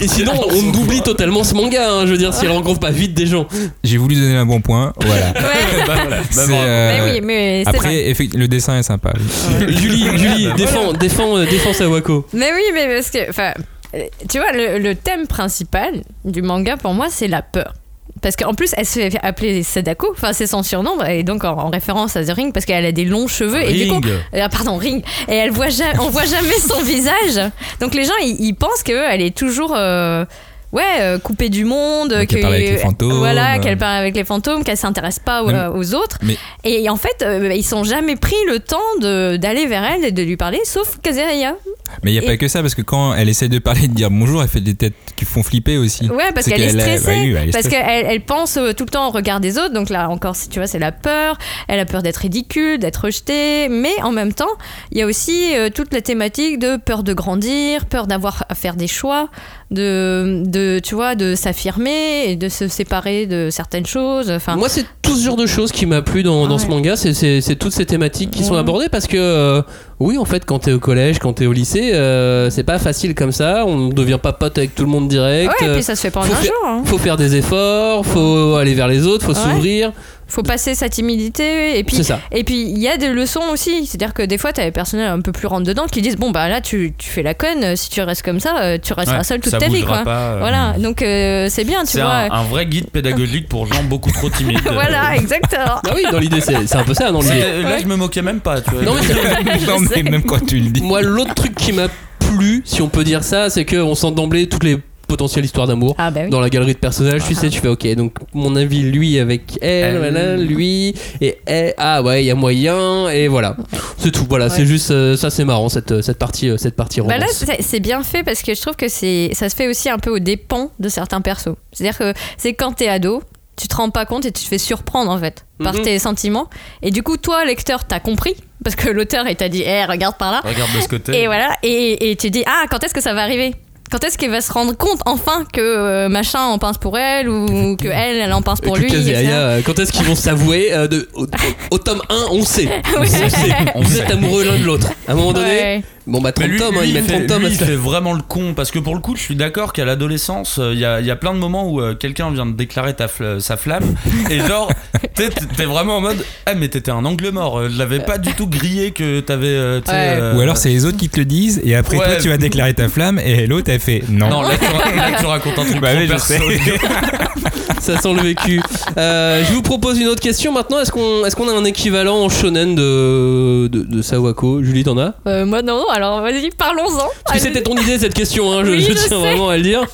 Et 0.00 0.08
sinon, 0.08 0.32
on 0.50 0.74
oublie 0.80 1.02
totalement 1.02 1.44
ce 1.44 1.54
manga. 1.54 1.90
hein, 1.92 2.06
je 2.06 2.12
veux 2.12 2.18
dire, 2.18 2.32
si 2.34 2.44
elle 2.44 2.52
rencontre 2.52 2.80
pas 2.80 2.90
vite 2.90 3.14
des 3.14 3.26
gens. 3.26 3.46
J'ai 3.84 3.96
voulu 3.96 4.14
donner 4.16 4.36
un 4.36 4.46
bon 4.46 4.60
point. 4.60 4.92
Voilà. 5.00 5.26
Ouais. 5.26 5.32
Bah 5.86 5.94
voilà. 6.02 6.18
Bah 6.36 6.42
euh, 6.50 6.98
Mais 7.06 7.12
oui, 7.12 7.20
mais 7.22 7.62
c'est 7.64 7.70
Après, 7.70 7.94
effect- 8.10 8.34
le 8.36 8.46
dessin 8.48 8.78
est 8.78 8.82
sympa. 8.82 9.12
Julie, 9.68 10.04
Julie, 10.16 10.48
défends, 10.56 10.92
défends, 10.92 11.36
euh, 11.38 11.46
défends 11.46 11.72
Sawako. 11.72 12.26
Mais 12.32 12.50
oui, 12.54 12.62
mais 12.74 12.94
parce 12.94 13.10
que, 13.10 13.28
enfin, 13.30 13.52
euh, 13.94 14.02
tu 14.28 14.38
vois, 14.38 14.52
le, 14.52 14.78
le 14.78 14.94
thème 14.94 15.26
principal 15.26 16.02
du 16.24 16.42
manga 16.42 16.76
pour 16.76 16.92
moi, 16.94 17.06
c'est 17.10 17.28
la 17.28 17.42
peur. 17.42 17.74
Parce 18.22 18.36
qu'en 18.36 18.52
plus, 18.54 18.74
elle 18.76 18.84
se 18.86 19.00
fait 19.00 19.18
appeler 19.22 19.62
Sadako, 19.62 20.08
enfin, 20.12 20.32
c'est 20.32 20.46
son 20.46 20.62
surnom, 20.62 21.02
et 21.04 21.22
donc 21.22 21.44
en, 21.44 21.52
en 21.58 21.70
référence 21.70 22.16
à 22.16 22.24
The 22.24 22.30
Ring, 22.32 22.52
parce 22.52 22.66
qu'elle 22.66 22.84
a 22.84 22.92
des 22.92 23.04
longs 23.06 23.28
cheveux, 23.28 23.62
et 23.62 23.72
du 23.72 23.88
coup, 23.88 23.94
Ring. 24.00 24.06
euh, 24.34 24.48
pardon, 24.48 24.76
Ring, 24.76 25.02
et 25.28 25.34
elle 25.36 25.50
voit 25.50 25.70
jamais, 25.70 25.98
on 26.00 26.10
voit 26.10 26.26
jamais 26.26 26.58
son 26.58 26.80
visage. 26.82 27.50
Donc 27.80 27.94
les 27.94 28.04
gens, 28.04 28.12
ils, 28.22 28.36
ils 28.40 28.54
pensent 28.54 28.82
qu'elle 28.82 29.22
est 29.22 29.36
toujours. 29.36 29.74
euh, 29.76 30.24
Ouais, 30.72 30.84
euh, 31.00 31.18
coupée 31.18 31.48
du 31.48 31.64
monde, 31.64 32.10
qu'elle 32.10 32.26
que- 32.28 32.40
parle 32.42 32.54
avec 32.54 32.68
les 32.68 32.76
fantômes. 32.76 33.12
Voilà, 33.18 33.58
qu'elle 33.58 33.76
parle 33.76 33.96
avec 33.98 34.14
les 34.14 34.22
fantômes, 34.22 34.62
qu'elle 34.62 34.76
s'intéresse 34.76 35.18
pas 35.18 35.42
aux, 35.42 35.50
Non, 35.50 35.74
aux 35.74 35.94
autres. 35.96 36.16
mais- 36.22 36.36
Et 36.62 36.88
en 36.88 36.94
fait, 36.94 37.22
euh, 37.22 37.52
ils 37.52 37.64
sont 37.64 37.82
jamais 37.82 38.14
pris 38.14 38.36
le 38.46 38.60
temps 38.60 38.78
d'aller 39.00 39.66
vers 39.66 39.82
elle 39.82 40.04
et 40.04 40.12
de 40.12 40.22
lui 40.22 40.36
parler, 40.36 40.60
sauf 40.64 40.98
Kazeya. 41.02 41.56
Mais 42.02 42.10
il 42.10 42.14
n'y 42.14 42.20
a 42.20 42.22
Et- 42.22 42.26
pas 42.26 42.36
que 42.36 42.48
ça, 42.48 42.60
parce 42.62 42.74
que 42.74 42.82
quand 42.82 43.14
elle 43.14 43.28
essaie 43.28 43.48
de 43.48 43.58
parler, 43.58 43.88
de 43.88 43.94
dire 43.94 44.10
bonjour, 44.10 44.42
elle 44.42 44.48
fait 44.48 44.60
des 44.60 44.74
têtes 44.74 44.94
qui 45.16 45.24
font 45.24 45.42
flipper 45.42 45.76
aussi. 45.78 46.08
Ouais, 46.08 46.32
parce 46.34 46.46
qu'elle 46.46 46.60
est 46.62 46.66
a- 46.76 46.80
stressée. 46.98 47.06
oui, 47.08 47.34
elle 47.38 47.48
est 47.48 47.52
parce 47.52 47.68
qu'elle 47.68 48.06
elle 48.06 48.20
pense 48.22 48.56
euh, 48.56 48.72
tout 48.72 48.84
le 48.84 48.90
temps 48.90 49.08
au 49.08 49.10
regard 49.10 49.40
des 49.40 49.58
autres. 49.58 49.72
Donc 49.74 49.90
là, 49.90 50.08
encore, 50.08 50.36
si 50.36 50.48
tu 50.48 50.58
vois, 50.58 50.66
c'est 50.66 50.78
la 50.78 50.92
peur. 50.92 51.38
Elle 51.68 51.80
a 51.80 51.84
peur 51.84 52.02
d'être 52.02 52.18
ridicule, 52.18 52.78
d'être 52.78 53.04
rejetée. 53.04 53.68
Mais 53.68 53.92
en 54.02 54.12
même 54.12 54.32
temps, 54.32 54.50
il 54.92 54.98
y 54.98 55.02
a 55.02 55.06
aussi 55.06 55.54
euh, 55.56 55.68
toute 55.74 55.92
la 55.92 56.00
thématique 56.00 56.58
de 56.58 56.76
peur 56.76 57.02
de 57.02 57.12
grandir, 57.12 57.86
peur 57.86 58.06
d'avoir 58.06 58.44
à 58.48 58.54
faire 58.54 58.76
des 58.76 58.86
choix, 58.88 59.28
de, 59.70 60.42
de 60.46 60.80
tu 60.82 60.94
vois, 60.94 61.14
de 61.14 61.34
s'affirmer 61.34 62.24
et 62.30 62.36
de 62.36 62.48
se 62.48 62.68
séparer 62.68 63.26
de 63.26 63.48
certaines 63.50 63.86
choses. 63.86 64.30
Enfin, 64.30 64.56
Moi, 64.56 64.68
c'est 64.68 64.86
tout 65.10 65.16
ce 65.16 65.24
genre 65.24 65.36
de 65.36 65.46
choses 65.46 65.72
qui 65.72 65.86
m'a 65.86 66.02
plu 66.02 66.22
dans, 66.22 66.46
dans 66.46 66.58
ce 66.58 66.66
manga. 66.68 66.94
C'est- 66.96 67.56
toutes 67.58 67.72
ces 67.72 67.84
thématiques 67.86 68.30
qui 68.30 68.44
sont 68.44 68.54
abordées 68.54 68.88
parce 68.88 69.06
que, 69.08 69.16
euh, 69.18 69.62
oui, 69.98 70.16
en 70.18 70.24
fait, 70.24 70.44
quand 70.44 70.60
t'es 70.60 70.72
au 70.72 70.78
collège, 70.78 71.18
quand 71.18 71.32
t'es 71.32 71.46
au 71.46 71.52
lycée, 71.52 71.92
euh, 71.94 72.48
c'est 72.50 72.62
pas 72.62 72.78
facile 72.78 73.14
comme 73.14 73.32
ça. 73.32 73.64
On 73.66 73.76
ne 73.88 73.92
devient 73.92 74.18
pas 74.22 74.32
pote 74.32 74.56
avec 74.56 74.74
tout 74.74 74.84
le 74.84 74.88
monde 74.90 75.08
direct. 75.08 75.50
ouais, 75.60 75.66
et 75.66 75.70
Euh, 75.70 75.74
puis 75.74 75.82
ça 75.82 75.96
se 75.96 76.00
fait 76.02 76.10
pas 76.10 76.20
en 76.20 76.24
un 76.24 76.26
jour. 76.28 76.52
hein. 76.66 76.82
faut 76.84 76.98
faire 76.98 77.16
des 77.16 77.34
efforts, 77.36 78.06
faut 78.06 78.54
aller 78.54 78.74
vers 78.74 78.88
les 78.88 79.04
autres, 79.06 79.26
faut 79.26 79.32
Ouais. 79.32 79.90
Faut 80.30 80.42
passer 80.42 80.74
sa 80.74 80.88
timidité. 80.88 81.78
Et 81.78 81.84
puis, 81.84 82.02
ça. 82.04 82.20
Et 82.32 82.44
puis 82.44 82.62
il 82.62 82.78
y 82.78 82.88
a 82.88 82.96
des 82.96 83.08
leçons 83.08 83.42
aussi, 83.52 83.86
c'est-à-dire 83.86 84.14
que 84.14 84.22
des 84.22 84.38
fois 84.38 84.52
tu 84.52 84.60
as 84.60 84.64
des 84.64 84.70
personnages 84.70 85.10
un 85.10 85.20
peu 85.20 85.32
plus 85.32 85.46
rentre 85.46 85.66
dedans 85.66 85.86
qui 85.90 86.00
disent 86.02 86.16
bon 86.16 86.30
bah 86.30 86.48
là 86.48 86.60
tu, 86.60 86.94
tu 86.96 87.08
fais 87.10 87.22
la 87.22 87.34
conne, 87.34 87.76
si 87.76 87.90
tu 87.90 88.00
restes 88.00 88.22
comme 88.22 88.40
ça, 88.40 88.54
euh, 88.62 88.78
tu 88.82 88.92
resteras 88.92 89.18
Ouais, 89.18 89.24
seul 89.24 89.40
toute 89.40 89.58
ta 89.58 89.68
vie 89.68 89.82
quoi. 89.82 90.02
pas, 90.04 90.18
euh. 90.34 90.36
Voilà, 90.38 90.74
donc 90.78 91.02
euh, 91.02 91.48
c'est 91.50 91.64
bien, 91.64 91.80
tu 91.82 91.92
C'est 91.92 92.00
vois. 92.00 92.10
un, 92.14 92.30
un 92.30 92.42
vrai 92.44 92.66
guide 92.66 92.88
pédagogique 92.90 93.48
pour 93.48 93.66
gens 93.66 93.82
beaucoup 93.82 94.10
trop 94.12 94.30
timides. 94.30 94.60
voilà, 94.72 95.16
exactement. 95.16 95.80
Ah 95.86 95.92
oui, 95.94 96.02
dans 96.10 96.18
l'idée, 96.18 96.40
c'est 96.40 96.76
un 96.76 96.84
peu 96.84 96.94
ça, 96.94 97.10
dans 97.10 97.20
l'idée. 97.20 97.62
Là, 97.62 97.78
je 97.78 97.86
me 97.86 97.96
moquais 97.96 98.22
même 98.22 98.40
pas. 98.40 98.60
Tu 98.60 98.70
vois. 98.70 98.82
Non, 98.82 98.94
mais 98.94 99.02
c'est- 99.02 99.66
non, 99.66 99.78
mais 99.80 100.02
même 100.10 100.22
quand 100.22 100.46
tu 100.46 100.58
le 100.60 100.70
dis. 100.70 100.80
Moi, 100.82 101.02
l'autre 101.02 101.34
truc 101.34 101.54
qui 101.54 101.72
m'a 101.72 101.88
plu, 102.18 102.62
si 102.64 102.82
on 102.82 102.88
peut 102.88 103.04
dire 103.04 103.24
ça, 103.24 103.50
c'est 103.50 103.64
qu'on 103.64 103.94
sent 103.94 104.12
d'emblée 104.12 104.48
toutes 104.48 104.64
les 104.64 104.78
potentielles 105.10 105.44
histoires 105.44 105.66
d'amour 105.66 105.94
Ah 105.98 106.10
bah 106.10 106.22
oui. 106.24 106.30
dans 106.30 106.40
la 106.40 106.48
galerie 106.48 106.72
de 106.74 106.78
personnages. 106.78 107.22
Tu 107.26 107.34
sais, 107.34 107.48
tu 107.50 107.60
fais 107.60 107.68
ok, 107.68 107.86
donc 107.94 108.14
mon 108.32 108.56
avis, 108.56 108.80
lui 108.82 109.18
avec 109.18 109.58
elle, 109.60 109.98
voilà, 109.98 110.36
lui 110.36 110.94
et 111.20 111.38
elle. 111.46 111.74
Ah 111.76 112.02
ouais, 112.02 112.22
il 112.22 112.26
y 112.26 112.30
a 112.30 112.34
moyen, 112.34 113.08
et 113.10 113.28
voilà. 113.28 113.56
C'est 113.98 114.10
tout, 114.12 114.24
voilà, 114.28 114.46
Ouais. 114.46 114.50
c'est 114.50 114.64
juste 114.66 114.90
euh, 114.92 115.16
ça, 115.16 115.28
c'est 115.30 115.44
marrant 115.44 115.68
cette, 115.68 116.00
cette 116.02 116.18
partie, 116.18 116.48
euh, 116.48 116.56
cette 116.56 116.76
partie 116.76 117.00
Bah 117.00 117.14
romance. 117.14 117.20
là, 117.20 117.26
c'est 117.56 117.62
c'est 117.62 117.80
bien 117.80 118.02
fait 118.02 118.22
parce 118.22 118.42
que 118.42 118.54
je 118.54 118.60
trouve 118.60 118.76
que 118.76 118.88
c'est 118.88 119.30
ça 119.34 119.48
se 119.48 119.56
fait 119.56 119.68
aussi 119.68 119.88
un 119.90 119.98
peu 119.98 120.10
aux 120.10 120.18
dépens 120.20 120.70
de 120.78 120.88
certains 120.88 121.20
persos. 121.20 121.54
C'est-à-dire 121.72 121.98
que 121.98 122.14
c'est 122.38 122.54
quand 122.54 122.72
t'es 122.72 122.88
ado, 122.88 123.22
tu 123.56 123.68
te 123.68 123.76
rends 123.76 123.90
pas 123.90 124.06
compte 124.06 124.24
et 124.24 124.32
tu 124.32 124.42
te 124.42 124.48
fais 124.48 124.56
surprendre 124.58 125.10
en 125.10 125.18
fait 125.18 125.44
par 125.62 125.74
Mhm. 125.74 125.82
tes 125.82 125.98
sentiments. 125.98 126.48
Et 126.82 126.90
du 126.90 127.02
coup, 127.02 127.16
toi, 127.18 127.44
lecteur, 127.44 127.84
t'as 127.84 128.00
compris 128.00 128.34
parce 128.64 128.76
que 128.76 128.88
l'auteur 128.88 129.26
il 129.28 129.36
t'a 129.36 129.48
dit, 129.50 129.62
eh, 129.66 129.84
regarde 129.84 130.16
par 130.16 130.32
là. 130.32 130.40
Regarde 130.44 130.70
de 130.74 130.80
ce 130.80 130.88
côté. 130.88 131.20
Et 131.22 131.26
voilà, 131.26 131.50
et, 131.62 132.10
et 132.10 132.16
tu 132.16 132.30
dis, 132.30 132.42
ah, 132.46 132.64
quand 132.70 132.82
est-ce 132.84 132.94
que 132.94 133.00
ça 133.02 133.12
va 133.12 133.22
arriver? 133.22 133.54
Quand 133.90 134.04
est-ce 134.04 134.16
qu'il 134.16 134.30
va 134.30 134.40
se 134.40 134.52
rendre 134.52 134.76
compte 134.76 135.00
enfin 135.06 135.44
que 135.52 135.60
euh, 135.60 136.08
machin 136.08 136.40
en 136.40 136.58
pince 136.58 136.78
pour 136.78 136.96
elle 136.98 137.28
ou 137.28 137.76
que 137.76 137.88
elle 137.92 138.16
elle 138.18 138.32
en 138.32 138.42
pince 138.42 138.60
pour 138.60 138.76
Et 138.76 138.80
lui 138.80 138.92
euh, 138.94 139.60
quand 139.64 139.78
est-ce 139.78 139.92
qu'ils 139.92 140.04
vont 140.06 140.14
s'avouer 140.14 140.72
euh, 140.72 140.86
de, 140.88 141.08
au, 141.14 141.24
au- 141.24 141.26
au 141.72 141.78
tome 141.78 142.00
1, 142.08 142.14
on 142.30 142.44
sait. 142.44 142.68
On 142.98 143.04
sait. 143.04 143.28
On 143.74 143.80
Vous 143.82 143.90
sait. 143.92 144.00
êtes 144.02 144.10
amoureux 144.10 144.44
l'un 144.44 144.58
de 144.58 144.64
l'autre. 144.64 144.88
À 145.08 145.12
un 145.12 145.14
moment 145.14 145.32
donné, 145.32 145.48
Ouais. 145.50 145.82
Bon 146.10 146.20
bah 146.20 146.32
30 146.32 146.46
Mais 146.46 146.52
lui, 146.52 146.58
tomes, 146.58 146.76
hein, 146.76 146.80
lui, 146.82 146.88
ils 146.88 146.90
il 146.90 146.94
mettent 146.94 147.04
fait, 147.10 147.16
30 147.18 147.26
tomes 147.28 147.42
lui, 147.44 147.48
il 147.52 147.56
fait 147.56 147.74
vraiment 147.76 148.12
le 148.12 148.22
con 148.22 148.52
parce 148.54 148.70
que 148.70 148.78
pour 148.78 148.94
le 148.94 149.00
coup, 149.00 149.16
je 149.16 149.22
suis 149.22 149.36
d'accord 149.36 149.72
qu'à 149.72 149.84
l'adolescence, 149.84 150.58
euh, 150.58 150.72
il 150.74 150.78
y, 150.80 150.84
a, 150.84 151.00
il 151.00 151.06
y 151.06 151.10
a 151.10 151.16
plein 151.16 151.32
de 151.32 151.38
moments 151.38 151.68
où 151.70 151.80
euh, 151.80 151.94
quelqu'un 151.94 152.30
vient 152.30 152.46
de 152.46 152.52
déclarer 152.52 152.94
ta 152.94 153.06
fl- 153.06 153.40
sa 153.40 153.56
flamme 153.56 153.94
et 154.30 154.38
genre, 154.40 154.70
t'es 155.14 155.64
vraiment 155.64 155.96
en 155.98 156.00
mode, 156.00 156.24
ah 156.46 156.54
mais 156.54 156.68
t'étais 156.68 156.90
un 156.90 157.04
angle 157.04 157.30
mort. 157.30 157.58
euh, 157.58 157.68
Je 157.70 157.78
l'avais 157.78 158.00
pas 158.00 158.18
du 158.18 158.32
tout 158.34 158.46
grillé 158.46 158.90
que 158.90 159.20
t'avais. 159.20 159.46
euh, 159.48 159.80
Ouais. 159.80 159.92
euh, 159.94 160.34
Ou 160.36 160.40
alors 160.40 160.56
c'est 160.56 160.68
les 160.70 160.84
autres 160.84 160.98
qui 160.98 161.08
te 161.08 161.18
le 161.18 161.24
disent, 161.24 161.60
et 161.64 161.74
après 161.74 161.96
Ouais. 161.96 162.04
toi 162.06 162.16
tu 162.16 162.28
vas 162.28 162.36
déclarer 162.36 162.74
ta 162.74 162.88
flamme, 162.88 163.18
et 163.18 163.46
l'autre 163.46 163.70
elle 163.70 163.80
fait 163.80 164.02
non. 164.08 164.28
Non, 164.28 164.42
là 164.42 164.50
tu, 164.58 164.96
là, 164.96 165.10
tu 165.18 165.26
racontes 165.26 165.58
un 165.58 165.64
truc 165.64 165.80
Bah 165.80 165.90
trop 165.90 165.98
oui, 166.00 166.06
je 166.06 166.10
perso. 166.12 166.34
sais. 166.34 166.40
Ça 167.80 167.96
sent 167.98 168.12
le 168.12 168.20
vécu. 168.20 168.60
Euh, 168.98 169.42
je 169.42 169.52
vous 169.54 169.62
propose 169.62 169.98
une 169.98 170.08
autre 170.08 170.20
question 170.20 170.52
maintenant. 170.52 170.80
Est-ce 170.80 170.92
qu'on 170.92 171.24
est 171.24 171.34
qu'on 171.34 171.48
a 171.48 171.52
un 171.58 171.64
équivalent 171.64 172.16
en 172.18 172.28
shonen 172.28 172.74
de, 172.74 173.68
de, 173.68 173.82
de 173.84 174.02
Sawako? 174.02 174.62
Julie, 174.62 174.84
t'en 174.84 174.98
as? 174.98 175.14
Euh, 175.26 175.46
moi 175.46 175.62
non, 175.62 175.84
alors 176.00 176.20
vas-y, 176.22 176.50
parlons-en. 176.50 177.08
Parce 177.24 177.38
que 177.38 177.42
c'était 177.44 177.62
ton 177.62 177.76
idée 177.76 177.98
cette 177.98 178.14
question, 178.14 178.52
hein, 178.52 178.62
je, 178.64 178.70
Oui, 178.70 178.80
je 178.80 178.88
je 178.88 178.92
tiens 178.94 179.08
sais. 179.08 179.14
vraiment 179.14 179.48
à 179.50 179.56
le 179.56 179.62
dire. 179.62 179.86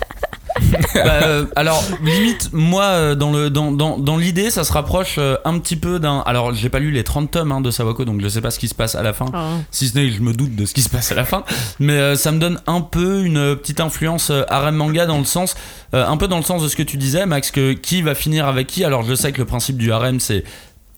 Bah, 0.95 1.03
euh, 1.23 1.45
alors 1.55 1.85
limite 2.03 2.49
moi 2.55 2.85
euh, 2.85 3.15
dans 3.15 3.31
le 3.31 3.51
dans, 3.51 3.73
dans, 3.73 3.99
dans 3.99 4.17
l'idée 4.17 4.49
ça 4.51 4.65
se 4.65 4.73
rapproche 4.73 5.17
euh, 5.19 5.37
un 5.45 5.59
petit 5.59 5.77
peu 5.77 5.99
d'un 5.99 6.21
alors 6.25 6.55
j'ai 6.55 6.71
pas 6.71 6.79
lu 6.79 6.91
les 6.93 7.05
30 7.05 7.31
tomes 7.31 7.53
hein, 7.53 7.61
de 7.61 7.71
Sawako 7.71 8.07
donc 8.07 8.23
je 8.23 8.29
sais 8.29 8.41
pas 8.41 8.51
ce 8.51 8.59
qui 8.59 8.67
se 8.67 8.75
passe 8.75 8.95
à 8.95 9.03
la 9.03 9.13
fin 9.13 9.27
Ah. 9.35 9.51
si 9.71 9.87
ce 9.89 9.99
n'est 9.99 10.09
que 10.09 10.15
je 10.17 10.23
me 10.23 10.33
doute 10.33 10.57
de 10.57 10.65
ce 10.65 10.73
qui 10.73 10.81
se 10.81 10.89
passe 10.89 11.13
à 11.13 11.15
la 11.15 11.27
fin 11.27 11.45
mais 11.79 11.93
euh, 11.93 12.17
ça 12.17 12.33
me 12.33 12.39
donne 12.39 12.59
un 12.67 12.81
peu 12.81 13.23
une 13.23 13.55
petite 13.55 13.81
influence 13.81 14.31
euh, 14.31 14.45
harem 14.49 14.77
manga 14.77 15.05
dans 15.05 15.19
le 15.19 15.27
sens 15.27 15.57
euh, 15.93 16.07
un 16.07 16.17
peu 16.17 16.27
dans 16.27 16.39
le 16.39 16.43
sens 16.43 16.63
de 16.63 16.69
ce 16.69 16.77
que 16.77 16.83
tu 16.83 16.97
disais 16.97 17.27
Max 17.27 17.51
que 17.51 17.75
qui 17.75 18.01
va 18.01 18.15
finir 18.15 18.49
avec 18.49 18.67
qui 18.67 18.83
alors 18.83 19.03
je 19.03 19.15
sais 19.15 19.33
que 19.33 19.39
le 19.39 19.45
principe 19.47 19.77
du 19.77 19.93
harem 19.93 20.21
c'est 20.21 20.43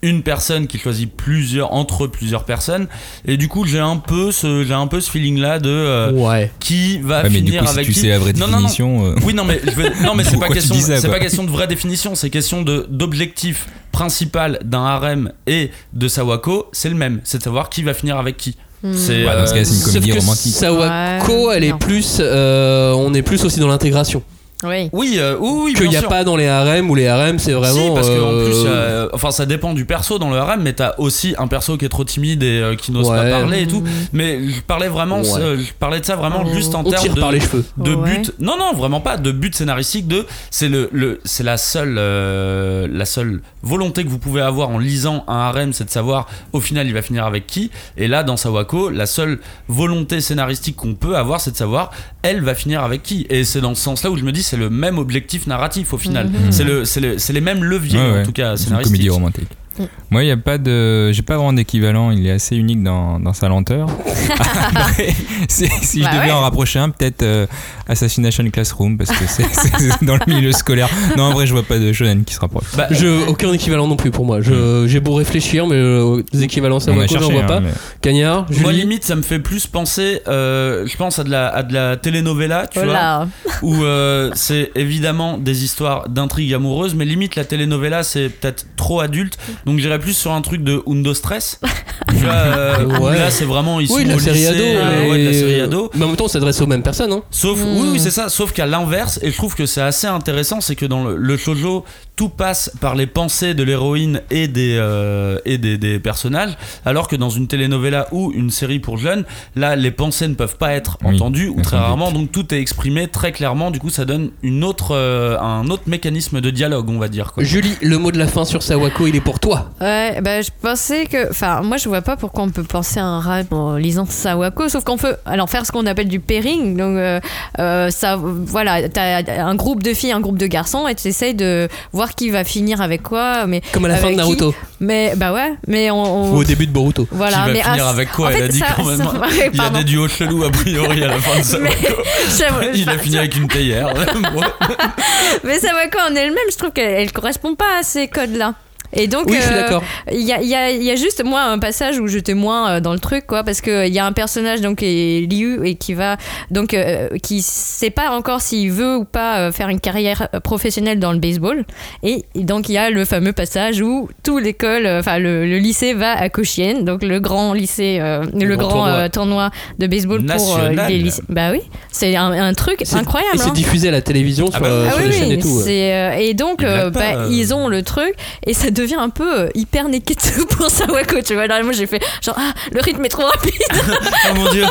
une 0.03 0.23
personne 0.23 0.67
qui 0.69 0.79
choisit 0.79 1.13
plusieurs 1.13 1.73
entre 1.73 2.07
plusieurs 2.07 2.45
personnes 2.45 2.87
et 3.27 3.37
du 3.37 3.49
coup 3.49 3.65
j'ai 3.67 3.81
un 3.81 3.97
peu 3.97 4.31
ce 4.31 4.63
j'ai 4.65 4.73
un 4.75 4.87
peu 4.87 5.01
ce 5.01 5.11
feeling 5.11 5.39
là 5.41 5.59
de 5.59 5.69
euh, 5.71 6.13
Ouais. 6.13 6.53
qui 6.61 6.99
va 6.99 7.23
Ouais, 7.23 7.31
mais 7.31 7.41
du 7.41 7.47
finir 7.47 7.63
coup, 7.63 7.67
si 7.67 7.73
avec 7.75 7.87
tu 7.87 7.93
qui 7.93 8.01
sais 8.01 8.09
la 8.09 8.19
vraie 8.21 8.33
Non, 8.35 8.47
non, 8.47 8.53
non. 8.53 8.57
définition. 8.59 9.07
euh, 9.07 9.15
oui, 9.25 9.35
non, 9.35 9.45
mais 9.45 9.61
je 9.65 9.71
veux- 9.73 9.91
non, 10.05 10.15
mais 10.15 10.23
c'est 10.25 10.37
pas 10.41 10.49
question, 10.49 10.77
c'est 10.77 11.09
pas 11.09 11.19
question 11.19 11.43
de 11.45 11.51
vraie 11.51 11.67
définition, 11.67 12.15
c'est 12.15 12.31
question 12.31 12.63
de 12.63 12.87
d'objectif 12.89 13.67
principal 13.91 14.61
d'un 14.65 14.85
harem 14.85 15.33
et 15.49 15.71
de 15.93 16.07
Sawako, 16.07 16.69
c'est 16.73 16.89
le 16.91 16.95
même, 16.95 17.21
c'est 17.25 17.39
de 17.39 17.43
savoir 17.43 17.69
qui 17.69 17.83
va 17.83 17.93
finir 17.95 18.17
avec 18.19 18.37
qui. 18.37 18.57
C'est 18.95 19.27
Ouais, 19.27 19.35
dans 19.37 19.45
ce 19.47 19.55
cas, 19.55 19.65
c'est 19.65 19.75
une 19.75 19.83
comédie 19.83 20.11
que 20.13 20.19
romantique. 20.21 20.53
Sawako, 20.55 21.51
elle 21.51 21.65
est 21.65 21.71
non. 21.71 21.79
plus. 21.79 22.19
euh, 22.21 22.93
on 22.93 23.13
est 23.15 23.23
plus 23.23 23.45
aussi 23.45 23.59
dans 23.59 23.67
l'intégration. 23.67 24.23
Oui. 24.64 24.90
oui, 24.92 25.14
euh, 25.18 25.37
oui, 25.38 25.51
oui, 25.66 25.73
Qu'il 25.75 25.88
n'y 25.88 25.97
a 25.97 26.01
sûr. 26.01 26.09
pas 26.09 26.25
dans 26.25 26.35
les 26.37 26.49
harems 26.49 26.90
où 26.90 26.94
les 26.97 27.07
harems 27.07 27.38
c'est 27.38 27.53
vraiment. 27.53 27.88
si, 27.88 27.94
parce 27.94 28.09
qu'en 28.09 28.33
euh, 28.33 28.44
plus, 28.44 28.64
euh, 28.66 29.09
enfin, 29.12 29.31
ça 29.31 29.47
dépend 29.47 29.73
du 29.73 29.85
perso 29.85 30.18
dans 30.18 30.31
le 30.31 30.37
harem, 30.37 30.62
mais 30.62 30.73
t'as 30.73 30.94
aussi 30.99 31.37
un 31.38 31.47
perso 31.47 31.77
qui 31.77 31.85
est 31.85 31.88
trop 31.88 32.03
timide 32.05 32.42
et 32.42 32.59
euh, 32.61 32.75
qui 32.75 32.90
n'ose 32.90 33.09
Ouais. 33.09 33.16
pas 33.16 33.31
parler 33.38 33.62
et 33.62 33.66
tout. 33.68 33.85
Mais 34.12 34.40
je 34.49 34.61
parlais 34.61 34.88
vraiment, 34.88 35.21
Ouais. 35.21 35.40
euh, 35.40 35.59
je 35.61 35.73
parlais 35.79 36.01
de 36.01 36.05
ça 36.05 36.16
vraiment 36.16 36.42
Oh. 36.44 36.53
juste 36.55 36.75
en 36.75 36.81
on 36.85 36.90
termes 36.90 37.03
tire 37.05 37.14
de, 37.14 37.21
par 37.21 37.31
les 37.31 37.38
cheveux. 37.40 37.64
de 37.77 37.94
Ouais. 37.94 38.11
but 38.18 38.33
non 38.40 38.57
non 38.59 38.73
vraiment 38.75 39.01
pas 39.01 39.16
de 39.16 39.31
but 39.31 39.55
scénaristique 39.55 40.09
de 40.09 40.27
c'est 40.51 40.68
le, 40.68 40.88
le 40.92 41.21
c'est 41.25 41.44
la 41.44 41.57
seule 41.57 41.97
euh, 41.99 42.88
la 42.90 43.05
seule 43.05 43.40
volonté 43.62 44.05
que 44.05 44.09
vous 44.09 44.18
pouvez 44.18 44.40
avoir 44.40 44.71
en 44.71 44.79
lisant 44.79 45.25
un 45.29 45.37
harem 45.37 45.73
c'est 45.73 45.85
de 45.85 45.90
savoir 45.90 46.27
au 46.53 46.61
final 46.61 46.87
il 46.87 46.94
va 46.94 47.03
finir 47.03 47.25
avec 47.27 47.47
qui 47.47 47.71
et 47.97 48.09
là 48.09 48.23
dans 48.25 48.37
Sawako 48.37 48.90
la 48.90 49.07
seule 49.07 49.38
volonté 49.68 50.21
scénaristique 50.21 50.77
qu'on 50.77 50.94
peut 50.94 51.16
avoir 51.16 51.40
c'est 51.40 51.53
de 51.53 51.57
savoir 51.57 51.90
elle 52.23 52.42
va 52.42 52.55
finir 52.55 52.83
avec 52.83 53.03
qui 53.03 53.27
et 53.31 53.44
c'est 53.44 53.61
dans 53.61 53.75
ce 53.75 53.83
sens 53.83 54.03
là 54.03 54.11
où 54.11 54.16
je 54.16 54.25
me 54.25 54.33
dis 54.33 54.42
c'est 54.49 54.57
le 54.57 54.71
même 54.71 54.99
objectif 54.99 55.47
narratif 55.47 55.93
au 55.93 55.99
final 55.99 56.29
Mhm. 56.31 56.53
c'est 56.53 56.65
le 56.65 56.85
les 57.33 57.41
mêmes 57.41 57.63
leviers 57.63 57.99
ouais, 57.99 58.21
en 58.23 58.25
tout 58.25 58.33
cas 58.33 58.57
C'est 58.57 58.63
une 58.63 58.67
scénaristiques 58.69 58.93
comédie 58.97 59.11
romantique. 59.11 59.49
Mm. 59.79 59.87
Moi, 60.11 60.25
il 60.25 60.27
y 60.29 60.31
a 60.31 60.37
pas 60.37 60.59
de, 60.59 61.12
j'ai 61.12 61.23
pas 61.23 61.37
vraiment 61.37 61.53
d'équivalent. 61.53 62.11
Il 62.11 62.27
est 62.27 62.31
assez 62.33 62.57
unique 62.57 62.83
dans, 62.83 63.19
dans 63.21 63.33
sa 63.33 63.49
lenteur. 63.49 63.88
Après, 64.75 65.14
si, 65.49 65.67
si 65.83 66.01
Bah 66.01 66.11
je 66.12 66.17
devais 66.17 66.27
ouais. 66.29 66.33
en 66.33 66.41
rapprocher 66.41 66.79
un, 66.79 66.91
peut-être 66.91 67.23
euh, 67.23 67.47
Assassination 67.87 68.49
Classroom 68.51 68.99
parce 68.99 69.11
que 69.11 69.25
c'est 69.27 70.05
dans 70.05 70.14
le 70.17 70.21
milieu 70.35 70.53
scolaire. 70.53 70.88
Non, 71.17 71.25
en 71.25 71.33
vrai, 71.33 71.47
je 71.47 71.53
vois 71.53 71.62
pas 71.62 71.79
de 71.79 71.93
shonen 71.93 72.25
qui 72.25 72.35
se 72.35 72.41
rapproche. 72.41 72.64
Bah, 72.77 72.87
Je, 72.91 73.27
aucun 73.29 73.53
équivalent 73.53 73.87
non 73.87 73.97
plus 73.97 74.11
pour 74.11 74.25
moi. 74.25 74.41
Je- 74.41 74.87
J'ai 74.87 75.01
beau 75.01 75.14
réfléchir, 75.14 75.67
mais 75.67 75.77
euh, 75.77 76.23
des 76.33 76.43
équivalents 76.45 76.77
On 76.77 76.79
a 76.79 76.81
Sawako, 76.81 77.07
j'en 77.14 77.19
cherché, 77.21 77.33
vois 77.33 77.43
hein, 77.43 77.47
pas. 77.47 77.61
mais- 77.61 77.71
Cagnard, 78.01 78.47
moi 78.61 78.73
limite 78.73 79.05
ça 79.05 79.17
me 79.17 79.23
fait 79.23 79.38
plus 79.38 79.67
penser 79.67 80.21
euh, 80.29 80.87
je 80.87 80.97
pense 80.97 81.19
à 81.19 81.25
de 81.25 81.31
la 81.31 81.49
à 81.49 81.62
de 81.62 81.73
la 81.75 81.97
telenovela 81.97 82.67
tu 82.67 82.79
vois 82.81 83.27
où 83.62 83.75
euh, 83.85 84.31
c'est 84.35 84.71
évidemment 84.75 85.38
des 85.38 85.64
histoires 85.64 86.09
d'intrigue 86.09 86.55
amoureuse, 86.55 86.95
mais 86.95 87.05
limite 87.05 87.37
la 87.37 87.45
telenovela 87.45 88.03
c'est 88.03 88.29
peut-être 88.29 88.67
trop 88.77 89.01
adulte, 89.01 89.38
donc 89.68 89.78
j'irais 89.78 89.98
plus 89.98 90.14
sur 90.14 90.33
un 90.33 90.40
truc 90.42 90.64
de 90.64 90.83
Undo 90.88 91.14
Stress. 91.14 91.61
tu 92.09 92.16
vois, 92.16 92.33
euh, 92.33 92.85
où 93.00 93.07
là 93.09 93.31
c'est 93.31 93.44
vraiment 93.44 93.81
ils 93.81 93.90
Oui, 93.92 94.02
sont 94.02 94.09
la 94.09 94.14
au 94.16 94.18
série 94.18 94.38
lycée, 94.38 94.48
ado. 94.48 94.62
euh, 94.64 95.11
ouais, 95.11 95.18
de 95.18 95.24
la 95.26 95.33
série 95.33 95.61
ado. 95.61 95.90
Mais 95.94 96.04
en 96.04 96.09
même 96.09 96.16
temps, 96.16 96.24
on 96.24 96.28
s'adresse 96.28 96.61
aux 96.61 96.66
mêmes 96.66 96.83
personnes. 96.83 97.12
Hein. 97.12 97.22
Sauf, 97.31 97.59
Mm. 97.61 97.76
oui, 97.81 97.88
oui, 97.92 98.00
c'est 98.00 98.11
ça. 98.11 98.28
Sauf 98.28 98.52
qu'à 98.52 98.66
l'inverse, 98.66 99.18
et 99.22 99.31
je 99.31 99.37
trouve 99.37 99.54
que 99.54 99.66
c'est 99.66 99.81
assez 99.83 100.07
intéressant, 100.07 100.61
c'est 100.61 100.74
que 100.76 100.87
dans 100.87 101.04
le, 101.04 101.16
le 101.16 101.37
shoujo, 101.37 101.85
tout 102.16 102.28
passe 102.28 102.70
par 102.81 102.94
les 102.96 103.07
pensées 103.07 103.54
de 103.54 103.62
l'héroïne 103.62 104.22
et 104.31 104.48
des 104.48 104.76
euh, 104.78 105.38
et 105.44 105.59
des, 105.59 105.78
des 105.78 105.98
personnages, 106.00 106.57
alors 106.85 107.07
que 107.09 107.14
dans 107.16 107.31
une 107.31 107.46
telenovela 107.46 108.09
ou 108.12 108.33
une 108.35 108.50
série 108.50 108.78
pour 108.81 108.96
jeunes, 108.96 109.24
là, 109.54 109.76
les 109.76 109.90
pensées 109.90 110.26
ne 110.28 110.35
peuvent 110.35 110.57
pas 110.57 110.72
être 110.72 110.98
Oui, 111.04 111.14
entendues 111.14 111.48
ou 111.48 111.61
très 111.62 111.76
rarement, 111.76 112.11
donc 112.11 112.33
tout 112.33 112.52
est 112.54 112.59
exprimé 112.61 113.07
très 113.09 113.33
clairement. 113.33 113.70
Du 113.70 113.78
coup, 113.78 113.90
ça 113.90 114.04
donne 114.04 114.31
une 114.42 114.64
autre 114.64 114.94
euh, 114.94 115.38
un 115.38 115.68
autre 115.70 115.85
mécanisme 115.87 116.40
de 116.40 116.50
dialogue, 116.50 116.88
on 116.90 116.98
va 116.98 117.09
dire. 117.09 117.33
Quoi. 117.33 117.44
Julie, 117.44 117.76
le 117.83 117.98
mot 117.98 118.11
de 118.12 118.18
la 118.18 118.26
fin 118.26 118.44
sur 118.44 118.62
Sawako, 118.62 119.07
il 119.07 119.16
est 119.16 119.20
pour 119.20 119.40
toi. 119.40 119.58
Ouais, 119.81 120.21
bah, 120.21 120.40
je 120.42 120.51
pensais 120.62 121.07
que. 121.07 121.31
Enfin, 121.31 121.62
moi, 121.62 121.77
je 121.77 121.88
vois 121.88 122.03
pas 122.03 122.16
pourquoi 122.16 122.44
on 122.44 122.51
peut 122.51 122.62
penser 122.62 122.99
à 123.01 123.05
un 123.05 123.21
rap 123.21 123.53
en 123.53 123.77
lisant 123.77 124.07
Sawako, 124.07 124.68
sauf 124.68 124.85
qu'on 124.85 124.97
peut 124.97 125.16
alors 125.27 125.49
faire 125.51 125.64
ce 125.66 125.73
qu'on 125.73 125.87
appelle 125.87 126.09
du 126.09 126.21
pairing. 126.21 126.77
Donc, 126.77 126.97
euh, 126.97 127.21
euh, 127.59 127.90
ça, 127.90 128.16
voilà, 128.21 128.88
t'as 128.88 129.23
un 129.44 129.55
groupe 129.55 129.83
de 129.83 129.94
filles, 129.94 130.12
un 130.12 130.21
groupe 130.21 130.38
de 130.38 130.47
garçons, 130.47 130.87
et 130.88 130.94
tu 130.94 131.09
essayes 131.09 131.35
de 131.35 131.68
voir 131.92 132.14
qui 132.14 132.31
va 132.31 132.44
finir 132.44 132.81
avec 132.81 133.03
quoi. 133.03 133.47
Mais 133.47 133.61
Comme 133.73 133.85
à 133.85 133.88
la 133.88 133.97
fin 133.97 134.07
de 134.09 134.12
qui. 134.12 134.16
Naruto. 134.16 134.55
Mais, 134.81 135.14
bah 135.16 135.33
ouais, 135.33 135.55
mais 135.66 135.90
on. 135.90 136.03
on- 136.25 136.33
Ou 136.35 136.37
au 136.38 136.44
début 136.44 136.66
de 136.66 136.73
Boruto. 136.73 137.07
Voilà, 137.11 137.33
Qui 137.38 137.47
va 137.47 137.53
mais 137.53 137.62
finir 137.62 137.87
à- 137.87 137.90
avec 137.90 138.11
quoi 138.12 138.27
en 138.27 138.31
Elle 138.31 138.37
fait, 138.37 138.44
a 138.44 138.49
dit 138.49 138.59
ça- 138.59 138.66
quand 138.77 138.85
même. 138.85 138.97
ça- 138.99 139.12
Il 139.53 139.57
y 139.57 139.61
a 139.64 139.71
des 139.71 139.85
duos 139.85 140.09
chelous 140.09 140.44
a 140.44 140.51
priori 140.51 141.03
à 141.05 141.09
la 141.09 141.18
fin 141.18 141.38
de. 141.38 141.66
J'avoue, 142.38 142.61
Il 142.75 142.88
a 142.88 142.99
fini 142.99 143.18
avec 143.18 143.37
une 143.37 143.49
théière. 143.49 143.92
Mais 145.44 145.59
Sawako 145.59 145.99
en 146.11 146.14
elle-même, 146.14 146.37
je 146.51 146.57
trouve 146.57 146.71
qu'elle 146.73 146.92
elle 147.01 147.12
correspond 147.12 147.55
pas 147.55 147.79
à 147.81 147.83
ces 147.83 148.09
codes-là. 148.09 148.55
Et 148.94 149.07
donc, 149.07 149.27
Oui, 149.27 149.37
euh. 149.53 149.79
Il 150.12 150.20
y 150.22 150.33
a, 150.33 150.40
il 150.40 150.48
y, 150.48 150.55
a, 150.55 150.70
il 150.70 150.83
y 150.83 150.90
a 150.90 150.96
juste 150.96 151.22
moi 151.24 151.42
un 151.42 151.59
passage 151.59 151.98
où 151.98 152.07
j'étais 152.07 152.35
moins 152.35 152.70
euh, 152.70 152.81
dans 152.81 152.92
le 152.92 152.98
truc 152.98 153.27
quoi 153.27 153.44
parce 153.44 153.61
que 153.61 153.87
il 153.87 153.92
y 153.92 153.98
a 153.98 154.07
un 154.07 154.12
personnage 154.12 154.61
donc 154.62 154.79
qui 154.79 154.87
est 154.87 155.31
Liu 155.31 155.61
et 155.66 155.74
qui 155.74 155.92
va 155.94 156.16
donc 156.51 156.72
euh, 156.72 157.09
qui 157.22 157.42
sait 157.42 157.90
pas 157.90 158.11
encore 158.11 158.40
s'il 158.40 158.70
veut 158.72 158.96
ou 158.96 159.05
pas 159.05 159.38
euh, 159.40 159.53
faire 159.53 159.68
une 159.68 159.81
carrière 159.81 160.29
euh, 160.35 160.40
professionnelle 160.40 160.98
dans 160.98 161.12
le 161.12 161.18
baseball 161.18 161.64
et 162.03 162.24
donc 162.35 162.68
il 162.70 162.72
y 162.72 162.79
a 162.79 162.88
le 162.90 163.05
fameux 163.05 163.33
passage 163.33 163.81
où 163.83 164.09
tout 164.22 164.38
l'école 164.38 164.87
euh, 164.87 165.01
enfin 165.01 165.18
le, 165.18 165.44
le 165.46 165.59
lycée 165.59 165.92
va 165.92 166.12
à 166.12 166.29
Koshien 166.31 166.81
donc 166.81 167.03
le 167.03 167.20
grand 167.20 167.53
lycée 167.53 167.98
euh, 168.01 168.24
le, 168.35 168.57
grand 168.57 168.68
tournoi. 168.70 168.88
euh, 168.88 169.09
tournoi 169.11 169.51
de 169.79 169.87
baseball 169.87 170.24
pour 170.24 170.57
euh, 170.59 170.70
les 170.88 170.98
lycées 170.98 171.22
bah 171.29 171.51
oui 171.53 171.61
c'est 171.92 172.16
un, 172.16 172.33
un 172.33 172.55
truc 172.55 172.79
C'est- 172.85 172.96
incroyable 172.96 173.37
Et 173.37 173.38
c'est 173.38 173.48
hein. 173.48 173.53
diffusé 173.53 173.88
à 173.88 173.92
la 173.92 174.01
télévision 174.03 174.51
sur, 174.51 174.61
bah, 174.61 174.68
euh, 174.68 174.87
Ah 174.88 174.92
sur 174.92 175.01
oui, 175.03 175.07
les 175.09 175.12
chaînes 175.12 175.29
oui, 175.29 175.35
et 175.35 175.38
tout. 175.38 175.61
c'est, 175.64 175.92
euh, 175.94 176.12
et 176.18 176.35
donc, 176.35 176.62
euh, 176.62 176.90
bah, 176.90 177.01
euh. 177.14 177.29
ils 177.31 177.53
ont 177.53 177.68
le 177.68 177.83
truc 177.83 178.14
et 178.46 178.55
ça 178.55 178.70
devient 178.81 178.97
un 178.97 179.11
peu 179.11 179.41
euh, 179.41 179.49
hyper 179.55 179.88
neketsu 179.88 180.47
pour 180.51 180.71
Sawako, 180.71 181.21
tu 181.23 181.35
vois. 181.35 181.47
Moi, 181.62 181.73
j'ai 181.73 181.87
fait 181.87 182.01
genre, 182.23 182.37
ah, 182.38 182.53
le 182.73 182.81
rythme 182.81 183.05
est 183.05 183.09
trop 183.11 183.25
rapide. 183.25 183.53
Oh 184.31 184.35
mon 184.35 184.51
dieu, 184.51 184.64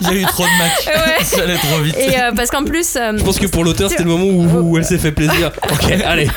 il 0.00 0.06
y 0.06 0.10
a 0.10 0.14
eu 0.14 0.24
trop 0.24 0.44
de 0.44 0.58
matchs. 0.58 0.86
Ouais. 0.86 1.24
Ça 1.24 1.42
allait 1.42 1.56
trop 1.56 1.80
vite. 1.80 1.96
Et 1.98 2.16
euh, 2.20 2.32
parce 2.36 2.50
qu'en 2.50 2.64
plus, 2.64 2.96
euh, 2.96 3.16
Je 3.16 3.24
pense 3.24 3.38
que 3.38 3.46
pour 3.46 3.64
l'auteur, 3.64 3.90
c'était 3.90 4.04
le 4.04 4.10
moment 4.10 4.24
où, 4.24 4.70
où 4.70 4.78
elle 4.78 4.84
s'est 4.84 4.98
fait 4.98 5.10
plaisir. 5.10 5.50
Ok, 5.70 5.90
allez. 6.04 6.28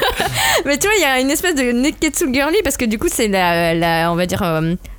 mais 0.65 0.77
tu 0.77 0.87
vois, 0.87 0.95
il 0.97 1.01
y 1.01 1.05
a 1.05 1.19
une 1.19 1.29
espèce 1.29 1.55
de 1.55 1.71
neketsu 1.71 2.33
girly 2.33 2.57
parce 2.63 2.77
que 2.77 2.85
du 2.85 2.97
coup, 2.97 3.07
c'est 3.11 3.27
la, 3.27 3.73
la, 3.73 4.11
on 4.11 4.15
va 4.15 4.25
dire, 4.25 4.41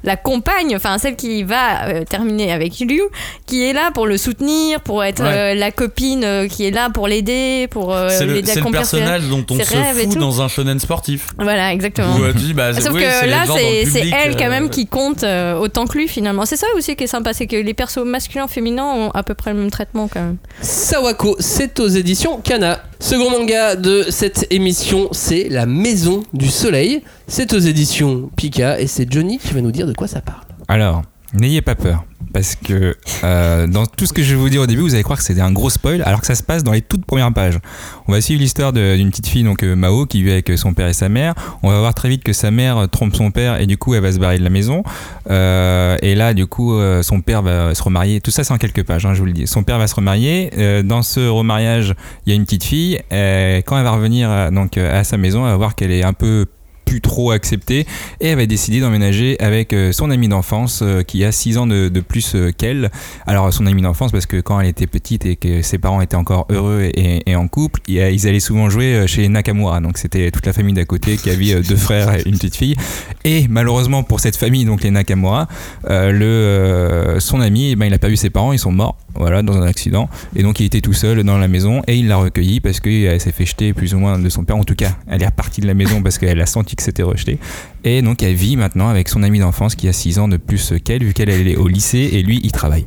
la 0.04 0.16
compagne, 0.16 0.74
enfin 0.76 0.98
celle 0.98 1.16
qui 1.16 1.42
va 1.42 1.86
euh, 1.88 2.04
terminer 2.04 2.52
avec 2.52 2.78
Liu, 2.80 3.00
qui 3.46 3.64
est 3.64 3.72
là 3.72 3.90
pour 3.92 4.06
le 4.06 4.16
soutenir, 4.16 4.80
pour 4.80 5.02
être 5.04 5.22
Ouais. 5.22 5.52
euh, 5.52 5.54
la 5.54 5.70
copine 5.72 6.22
euh, 6.24 6.46
qui 6.48 6.64
est 6.66 6.70
là 6.70 6.90
pour 6.90 7.08
l'aider, 7.08 7.66
pour 7.70 7.92
euh, 7.94 8.08
C'est 8.10 8.26
le, 8.26 8.34
l'aider 8.34 8.50
à 8.50 8.54
c'est 8.54 8.60
le 8.60 8.66
ses- 8.66 8.72
personnage 8.72 9.22
dont 9.28 9.44
on 9.50 9.58
se 9.58 9.62
fout 9.64 10.12
tout. 10.12 10.18
dans 10.18 10.40
un 10.42 10.48
shonen 10.48 10.78
sportif. 10.78 11.28
Voilà, 11.38 11.72
exactement. 11.72 12.16
Où 12.16 12.22
euh, 12.22 12.32
dis, 12.32 12.54
bah, 12.54 12.72
c'est- 12.72 12.82
Sauf 12.82 12.92
oui, 12.94 13.00
que 13.00 13.26
là, 13.26 13.44
c'est 13.46 14.08
elle 14.10 14.36
quand 14.36 14.44
euh, 14.46 14.50
même 14.50 14.70
qui 14.70 14.86
compte 14.86 15.24
euh, 15.24 15.56
autant 15.58 15.86
que 15.86 15.98
lui 15.98 16.08
finalement. 16.08 16.46
C'est 16.46 16.56
ça 16.56 16.66
aussi 16.76 16.94
qui 16.96 17.04
est 17.04 17.08
sympa, 17.08 17.32
c'est 17.32 17.46
que 17.46 17.56
les 17.56 17.74
persos 17.74 18.04
masculins 18.04 18.48
féminins 18.48 18.84
ont 18.86 19.10
à 19.10 19.22
peu 19.22 19.34
près 19.34 19.52
le 19.52 19.58
même 19.58 19.70
traitement 19.70 20.08
quand 20.08 20.20
même. 20.20 20.36
Sawako, 20.60 21.36
c'est 21.40 21.80
aux 21.80 21.88
éditions 21.88 22.38
Kana. 22.40 22.80
Second 23.00 23.30
manga 23.30 23.76
de 23.76 24.06
cette 24.10 24.52
émission, 24.52 25.08
c'est 25.12 25.48
La 25.48 25.66
Maison 25.66 26.24
du 26.32 26.48
Soleil. 26.48 27.02
C'est 27.28 27.52
aux 27.52 27.58
éditions 27.58 28.28
Pika 28.36 28.80
et 28.80 28.88
c'est 28.88 29.10
Johnny 29.10 29.38
qui 29.38 29.54
va 29.54 29.60
nous 29.60 29.70
dire 29.70 29.86
de 29.86 29.92
quoi 29.92 30.08
ça 30.08 30.20
parle. 30.20 30.42
Alors, 30.66 31.02
n'ayez 31.34 31.62
pas 31.62 31.74
peur. 31.74 32.04
Parce 32.32 32.56
que 32.56 32.94
euh, 33.24 33.66
dans 33.66 33.86
tout 33.86 34.04
ce 34.04 34.12
que 34.12 34.22
je 34.22 34.34
vais 34.34 34.40
vous 34.40 34.50
dire 34.50 34.60
au 34.60 34.66
début, 34.66 34.82
vous 34.82 34.94
allez 34.94 35.02
croire 35.02 35.18
que 35.18 35.24
c'est 35.24 35.40
un 35.40 35.50
gros 35.50 35.70
spoil, 35.70 36.02
alors 36.04 36.20
que 36.20 36.26
ça 36.26 36.34
se 36.34 36.42
passe 36.42 36.62
dans 36.62 36.72
les 36.72 36.82
toutes 36.82 37.06
premières 37.06 37.32
pages. 37.32 37.58
On 38.06 38.12
va 38.12 38.20
suivre 38.20 38.40
l'histoire 38.40 38.72
d'une 38.72 39.08
petite 39.10 39.28
fille, 39.28 39.44
donc 39.44 39.62
euh, 39.62 39.74
Mao, 39.74 40.04
qui 40.04 40.22
vit 40.22 40.32
avec 40.32 40.50
son 40.56 40.74
père 40.74 40.88
et 40.88 40.92
sa 40.92 41.08
mère. 41.08 41.34
On 41.62 41.70
va 41.70 41.78
voir 41.78 41.94
très 41.94 42.08
vite 42.10 42.22
que 42.24 42.34
sa 42.34 42.50
mère 42.50 42.86
trompe 42.90 43.16
son 43.16 43.30
père 43.30 43.60
et 43.60 43.66
du 43.66 43.78
coup, 43.78 43.94
elle 43.94 44.02
va 44.02 44.12
se 44.12 44.18
barrer 44.18 44.38
de 44.38 44.44
la 44.44 44.50
maison. 44.50 44.82
Euh, 45.30 45.96
et 46.02 46.14
là, 46.14 46.34
du 46.34 46.46
coup, 46.46 46.74
euh, 46.74 47.02
son 47.02 47.22
père 47.22 47.42
va 47.42 47.74
se 47.74 47.82
remarier. 47.82 48.20
Tout 48.20 48.30
ça, 48.30 48.44
c'est 48.44 48.52
en 48.52 48.58
quelques 48.58 48.84
pages, 48.84 49.06
hein, 49.06 49.14
je 49.14 49.20
vous 49.20 49.26
le 49.26 49.32
dis. 49.32 49.46
Son 49.46 49.62
père 49.62 49.78
va 49.78 49.86
se 49.86 49.94
remarier. 49.94 50.50
Euh, 50.58 50.82
dans 50.82 51.02
ce 51.02 51.28
remariage, 51.28 51.94
il 52.26 52.30
y 52.30 52.32
a 52.32 52.36
une 52.36 52.44
petite 52.44 52.64
fille. 52.64 53.00
Euh, 53.12 53.62
quand 53.64 53.78
elle 53.78 53.84
va 53.84 53.92
revenir 53.92 54.30
euh, 54.30 54.50
donc 54.50 54.76
euh, 54.76 55.00
à 55.00 55.04
sa 55.04 55.16
maison, 55.16 55.44
elle 55.44 55.52
va 55.52 55.56
voir 55.56 55.74
qu'elle 55.74 55.92
est 55.92 56.02
un 56.02 56.12
peu 56.12 56.46
trop 56.96 57.30
acceptée 57.30 57.86
et 58.20 58.34
va 58.34 58.46
décider 58.46 58.80
d'emménager 58.80 59.36
avec 59.40 59.72
euh, 59.72 59.92
son 59.92 60.10
amie 60.10 60.28
d'enfance 60.28 60.80
euh, 60.82 61.02
qui 61.02 61.24
a 61.24 61.32
6 61.32 61.58
ans 61.58 61.66
de, 61.66 61.88
plus 62.00 62.34
euh, 62.34 62.50
qu'elle. 62.50 62.90
Alors 63.26 63.52
son 63.52 63.66
amie 63.66 63.82
d'enfance 63.82 64.12
parce 64.12 64.26
que 64.26 64.40
quand 64.40 64.60
elle 64.60 64.68
était 64.68 64.86
petite 64.86 65.26
et 65.26 65.36
que 65.36 65.62
ses 65.62 65.78
parents 65.78 66.00
étaient 66.00 66.16
encore 66.16 66.46
heureux 66.50 66.90
et, 66.94 67.36
en 67.36 67.48
couple, 67.48 67.80
ils 67.86 68.26
allaient 68.26 68.40
souvent 68.40 68.70
jouer 68.70 69.06
chez 69.06 69.28
Nakamura. 69.28 69.80
Donc 69.80 69.98
c'était 69.98 70.30
toute 70.30 70.46
la 70.46 70.52
famille 70.52 70.74
d'à 70.74 70.84
côté 70.84 71.16
qui 71.16 71.30
avait 71.30 71.60
deux 71.62 71.76
frères 71.76 72.14
et 72.14 72.22
une 72.26 72.34
petite 72.34 72.56
fille. 72.56 72.76
Et 73.24 73.46
malheureusement 73.48 74.02
pour 74.02 74.20
cette 74.20 74.36
famille, 74.36 74.64
donc 74.64 74.82
les 74.82 74.90
Nakamura, 74.90 75.48
le, 75.88 77.16
son 77.20 77.40
ami, 77.40 77.70
eh 77.70 77.76
ben, 77.76 77.86
il 77.86 77.94
a 77.94 77.98
perdu 77.98 78.16
ses 78.16 78.30
parents, 78.30 78.52
ils 78.52 78.58
sont 78.58 78.72
morts 78.72 78.96
voilà, 79.14 79.42
dans 79.42 79.56
un 79.56 79.66
accident. 79.66 80.08
Et 80.36 80.42
donc 80.42 80.60
il 80.60 80.66
était 80.66 80.80
tout 80.80 80.92
seul 80.92 81.22
dans 81.24 81.38
la 81.38 81.48
maison 81.48 81.82
et 81.86 81.96
il 81.96 82.08
l'a 82.08 82.16
recueilli 82.16 82.60
parce 82.60 82.80
qu'elle 82.80 83.20
s'est 83.20 83.32
fait 83.32 83.46
jeter 83.46 83.72
plus 83.72 83.94
ou 83.94 83.98
moins 83.98 84.18
de 84.18 84.28
son 84.28 84.44
père. 84.44 84.56
En 84.56 84.64
tout 84.64 84.74
cas, 84.74 84.96
elle 85.08 85.22
est 85.22 85.26
repartie 85.26 85.60
de 85.60 85.66
la 85.66 85.74
maison 85.74 86.02
parce 86.02 86.18
qu'elle 86.18 86.40
a 86.40 86.46
senti 86.46 86.76
que 86.76 86.82
c'était 86.82 87.02
rejeté. 87.02 87.38
Et 87.84 88.02
donc 88.02 88.22
elle 88.22 88.34
vit 88.34 88.56
maintenant 88.56 88.88
avec 88.88 89.08
son 89.08 89.22
ami 89.22 89.38
d'enfance 89.38 89.74
qui 89.74 89.88
a 89.88 89.92
6 89.92 90.18
ans 90.18 90.28
de 90.28 90.36
plus 90.36 90.74
qu'elle, 90.84 91.04
vu 91.04 91.14
qu'elle 91.14 91.30
elle 91.30 91.48
est 91.48 91.56
au 91.56 91.68
lycée 91.68 92.10
et 92.12 92.22
lui 92.22 92.40
il 92.42 92.52
travaille. 92.52 92.86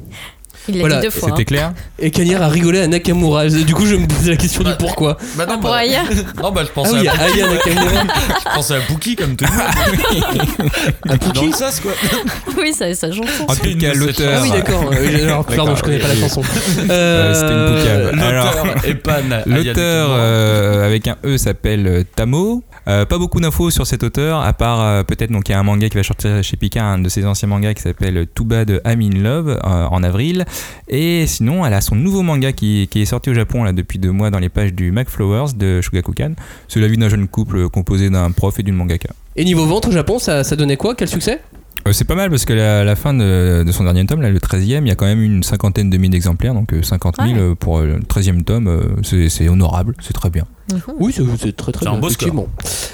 Il 0.68 0.76
l'a 0.76 0.82
Voilà, 0.82 0.96
dit 0.98 1.04
deux 1.04 1.10
fois. 1.12 1.30
C'était 1.30 1.46
clair 1.46 1.74
Et 2.00 2.12
Kanyar 2.12 2.42
a 2.44 2.48
rigolé 2.48 2.80
à 2.82 2.88
Nakamura. 2.88 3.48
Du 3.48 3.74
coup, 3.74 3.86
je 3.86 3.96
me 3.96 4.06
posais 4.08 4.32
la 4.32 4.38
question 4.38 4.64
du 4.64 4.72
pourquoi. 4.78 5.18
Bah 5.36 5.46
non, 5.46 5.54
Ah, 5.54 5.56
bah- 5.56 5.62
pour 5.62 5.74
Aya. 5.74 6.04
non, 6.42 6.52
bah 6.52 6.62
je 6.64 6.68
Ah 6.70 6.72
pensais 6.74 6.94
oui, 7.00 7.08
à, 7.08 7.14
Aya 7.14 7.48
Nakamura. 7.50 8.04
je 8.50 8.56
pensais 8.56 8.76
à 8.76 8.80
Pookie 8.82 9.16
comme 9.16 9.36
tout 9.36 9.46
le 9.46 9.52
monde. 9.52 10.42
Un 11.10 11.18
Dans 11.34 11.46
le 11.46 11.52
sas, 11.52 11.80
quoi. 11.80 11.92
Oui, 12.60 12.74
ça, 12.74 12.94
ça. 12.94 13.08
En 13.08 13.56
tout 13.56 13.78
cas, 13.80 13.90
de 13.90 13.94
ces 13.94 14.00
l'auteur. 14.00 14.34
Ah 14.38 14.42
oui, 14.44 14.52
d'accord. 14.52 14.92
Euh, 14.94 15.26
alors, 15.26 15.46
Pardon, 15.46 15.76
je 15.76 15.82
connais 15.84 16.00
pas 16.00 16.08
la 16.10 16.16
chanson. 16.16 16.42
Euh, 16.90 17.34
c'était 17.34 17.54
une 17.54 17.78
poucave. 17.78 18.12
L'auteur 18.12 18.66
Alors- 19.26 19.46
L'auteur 19.46 20.10
euh, 20.12 20.86
avec 20.86 21.08
un 21.08 21.18
E 21.26 21.38
s'appelle 21.38 21.88
euh, 21.88 22.04
Tamo. 22.16 22.64
Euh, 22.88 23.06
pas 23.06 23.20
beaucoup 23.20 23.40
d'infos 23.40 23.70
sur 23.70 23.86
cet 23.86 24.02
auteur, 24.04 24.42
à 24.42 24.54
part 24.54 24.82
euh, 24.82 25.04
peut-être 25.04 25.32
donc 25.32 25.48
il 25.50 25.52
y 25.52 25.56
a 25.56 25.60
un 25.60 25.64
manga 25.64 25.88
qui 25.88 25.98
va 25.98 26.04
sortir 26.04 26.44
chez 26.44 26.58
Pika, 26.58 26.84
un 26.84 26.98
de 26.98 27.10
ses 27.10 27.28
anciens 27.28 27.48
mangas 27.48 27.76
qui 27.76 27.84
s'appelle 27.84 28.26
Too 28.34 28.44
Bad 28.44 28.82
I'm 28.88 29.02
in 29.02 29.22
Love 29.22 29.50
euh, 29.50 29.58
en 29.64 30.02
avril. 30.02 30.46
Et 30.88 31.26
sinon, 31.28 31.66
elle 31.66 31.74
a 31.74 31.82
son 31.82 31.96
nouveau 31.96 32.22
manga 32.22 32.52
qui, 32.52 32.88
est 32.94 33.06
sorti 33.06 33.30
au 33.30 33.34
Japon 33.34 33.72
depuis 33.74 34.00
deux 34.00 34.12
mois 34.12 34.30
dans 34.30 34.40
les 34.40 34.50
pages 34.50 34.74
du 34.74 34.92
Macflowers 34.92 35.54
de 35.56 35.82
Shugakukan. 35.82 36.34
C'est 36.68 36.80
la 36.80 36.88
vie 36.88 36.98
d'un 36.98 37.10
jeune 37.10 37.28
couple 37.28 37.70
composé 37.70 38.10
d'un 38.10 38.32
prof 38.32 38.60
et 38.60 38.64
d'une 38.64 38.76
mangaka. 38.76 39.10
Et 39.36 39.46
niveau 39.46 39.66
vente 39.66 39.88
au 39.88 39.92
Japon, 39.92 40.20
ça, 40.20 40.44
donnait 40.56 40.78
quoi? 40.78 40.96
Quel 40.96 41.08
succès? 41.08 41.40
C'est 41.92 42.06
pas 42.06 42.16
mal 42.16 42.30
parce 42.30 42.46
que 42.46 42.54
la, 42.54 42.84
la 42.84 42.96
fin 42.96 43.14
de, 43.14 43.64
de 43.66 43.72
son 43.72 43.84
dernier 43.84 44.06
tome, 44.06 44.22
là, 44.22 44.30
le 44.30 44.40
13e, 44.40 44.82
il 44.84 44.88
y 44.88 44.92
a 44.92 44.96
quand 44.96 45.06
même 45.06 45.22
une 45.22 45.42
cinquantaine 45.44 45.90
de 45.90 45.98
mille 45.98 46.12
d'exemplaires, 46.12 46.54
donc 46.54 46.74
euh, 46.74 46.84
50 46.84 47.16
000 47.18 47.30
Ouais. 47.30 47.40
euh, 47.40 47.56
pour 47.56 47.80
euh, 47.80 47.86
le 47.86 48.00
13e 48.00 48.44
tome, 48.44 48.68
euh, 48.68 48.82
c'est 49.04 49.30
c'est 49.30 49.50
honorable, 49.50 49.96
c'est 50.00 50.14
très 50.14 50.30
bien. 50.30 50.44
Oui, 51.00 51.12
c'est 51.16 51.24
c'est 51.40 51.56
très 51.56 51.72
très 51.72 51.86
C'est 51.86 51.90
bien. 51.90 51.98
un 51.98 52.02
beau 52.02 52.10
score. 52.10 52.48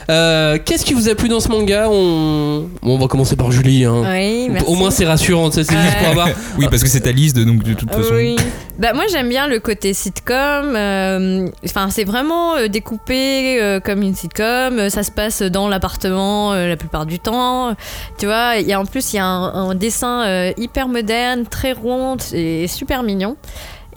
Euh, 0.10 0.58
Qu'est-ce 0.64 0.84
qui 0.86 0.94
vous 0.94 1.10
a 1.10 1.16
plu 1.16 1.28
dans 1.30 1.40
ce 1.40 1.50
manga? 1.50 1.88
On... 1.92 2.68
Bon, 2.82 2.96
on 2.96 2.98
va 2.98 3.08
commencer 3.08 3.36
par 3.36 3.52
Julie. 3.52 3.86
Hein. 3.86 4.04
Oui, 4.04 4.48
merci. 4.50 4.66
Au 4.68 4.76
moins, 4.76 4.90
c'est 4.90 5.06
rassurant. 5.06 5.52
C'est 5.52 5.62
juste 5.70 5.98
pour 6.00 6.08
avoir. 6.08 6.30
Oui, 6.58 6.66
parce 6.72 6.82
que 6.82 6.90
c'est 6.90 7.02
ta 7.02 7.12
liste, 7.12 7.38
donc 7.38 7.64
de 7.64 7.74
toute 7.74 7.92
façon. 7.92 8.14
Oui. 8.16 8.36
Bah, 8.78 8.94
moi 8.94 9.06
j'aime 9.12 9.28
bien 9.28 9.48
le 9.48 9.60
côté 9.60 9.94
sitcom. 9.96 10.76
euh, 10.76 11.48
Enfin, 11.66 11.90
c'est 11.90 12.04
vraiment 12.04 12.56
euh, 12.58 12.68
découpé 12.68 13.60
euh, 13.60 13.80
comme 13.80 14.04
une 14.04 14.14
sitcom. 14.14 14.90
Ça 14.92 15.02
se 15.02 15.12
passe 15.12 15.42
dans 15.42 15.68
l'appartement 15.68 16.54
la 16.54 16.78
plupart 16.78 17.08
du 17.08 17.20
temps. 17.20 17.76
Tu 18.20 18.28
vois, 18.28 18.58
a 18.74 18.80
en 18.80 18.86
plus 18.86 19.14
il 19.14 19.16
y 19.16 19.20
a 19.20 19.26
un, 19.26 19.70
un 19.70 19.76
dessin 19.76 20.52
hyper 20.58 20.88
moderne, 20.90 21.46
très 21.48 21.72
rond 21.74 22.18
et 22.34 22.68
super 22.68 23.02
mignon. 23.02 23.36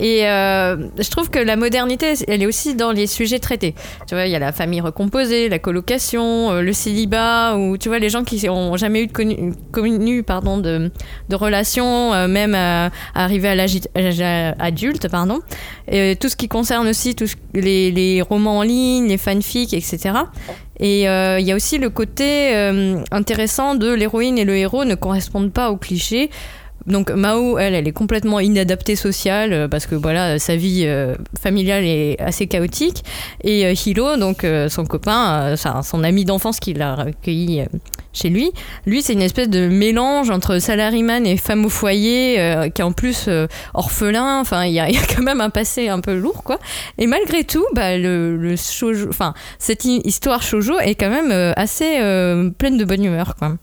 Et 0.00 0.26
euh, 0.26 0.88
je 0.98 1.10
trouve 1.10 1.28
que 1.28 1.38
la 1.38 1.56
modernité, 1.56 2.14
elle 2.26 2.42
est 2.42 2.46
aussi 2.46 2.74
dans 2.74 2.90
les 2.90 3.06
sujets 3.06 3.38
traités. 3.38 3.74
Tu 4.08 4.14
vois, 4.14 4.24
il 4.24 4.32
y 4.32 4.34
a 4.34 4.38
la 4.38 4.50
famille 4.50 4.80
recomposée, 4.80 5.50
la 5.50 5.58
colocation, 5.58 6.50
euh, 6.50 6.62
le 6.62 6.72
célibat, 6.72 7.56
ou 7.56 7.76
tu 7.76 7.90
vois, 7.90 7.98
les 7.98 8.08
gens 8.08 8.24
qui 8.24 8.48
ont 8.48 8.78
jamais 8.78 9.02
eu 9.02 9.08
de 9.08 9.12
connu, 9.70 10.22
pardon, 10.22 10.56
de, 10.56 10.90
de 11.28 11.36
relation, 11.36 12.14
euh, 12.14 12.28
même 12.28 12.54
à, 12.54 12.90
à 13.14 13.28
l'âge 13.28 13.76
âge 13.94 14.54
adulte, 14.58 15.08
pardon. 15.08 15.40
Et 15.86 16.16
tout 16.16 16.30
ce 16.30 16.36
qui 16.36 16.48
concerne 16.48 16.88
aussi 16.88 17.14
les, 17.52 18.22
romans 18.22 18.58
en 18.58 18.62
ligne, 18.62 19.06
les 19.06 19.18
fanfics, 19.18 19.74
etc. 19.74 20.12
Et 20.78 21.02
il 21.02 21.46
y 21.46 21.52
a 21.52 21.54
aussi 21.54 21.76
le 21.76 21.90
côté 21.90 22.54
intéressant 23.10 23.74
de 23.74 23.92
l'héroïne 23.92 24.38
et 24.38 24.44
le 24.44 24.56
héros 24.56 24.86
ne 24.86 24.94
correspondent 24.94 25.52
pas 25.52 25.70
aux 25.70 25.76
clichés. 25.76 26.30
Donc 26.86 27.10
Mao, 27.10 27.58
elle, 27.58 27.74
elle 27.74 27.86
est 27.86 27.92
complètement 27.92 28.40
inadaptée 28.40 28.96
sociale 28.96 29.52
euh, 29.52 29.68
parce 29.68 29.86
que 29.86 29.94
voilà, 29.94 30.38
sa 30.38 30.56
vie 30.56 30.84
euh, 30.86 31.14
familiale 31.40 31.84
est 31.84 32.20
assez 32.20 32.46
chaotique. 32.46 33.04
Et 33.44 33.66
euh, 33.66 33.74
Hiro, 33.74 34.16
donc 34.16 34.44
euh, 34.44 34.68
son 34.68 34.84
copain, 34.86 35.54
son 35.56 36.04
ami 36.04 36.24
d'enfance 36.24 36.58
qui 36.58 36.72
l'a 36.72 36.94
recueilli 36.94 37.64
chez 38.12 38.28
lui. 38.28 38.50
Lui, 38.86 39.02
c'est 39.02 39.12
une 39.12 39.22
espèce 39.22 39.48
de 39.48 39.68
mélange 39.68 40.30
entre 40.30 40.58
salaryman 40.58 41.26
et 41.26 41.36
femme 41.36 41.64
au 41.64 41.68
foyer, 41.68 42.34
qui 42.74 42.80
est 42.82 42.84
en 42.84 42.92
plus 42.92 43.28
orphelin. 43.74 44.40
Enfin, 44.40 44.64
il 44.64 44.72
y, 44.72 44.80
a 44.80 44.88
quand 45.14 45.22
même 45.22 45.40
un 45.40 45.50
passé 45.50 45.88
un 45.88 46.00
peu 46.00 46.14
lourd, 46.18 46.42
quoi. 46.42 46.58
Et 46.98 47.06
malgré 47.06 47.44
tout, 47.44 47.64
bah, 47.74 47.96
le, 47.96 48.54
cette 49.58 49.84
hi- 49.84 50.00
histoire 50.04 50.42
shoujo 50.42 50.78
est 50.80 50.96
quand 50.96 51.10
même 51.10 51.52
assez 51.56 51.98
pleine 52.58 52.76
de 52.76 52.84
bonne 52.84 53.04
humeur, 53.04 53.36
quoi. 53.36 53.56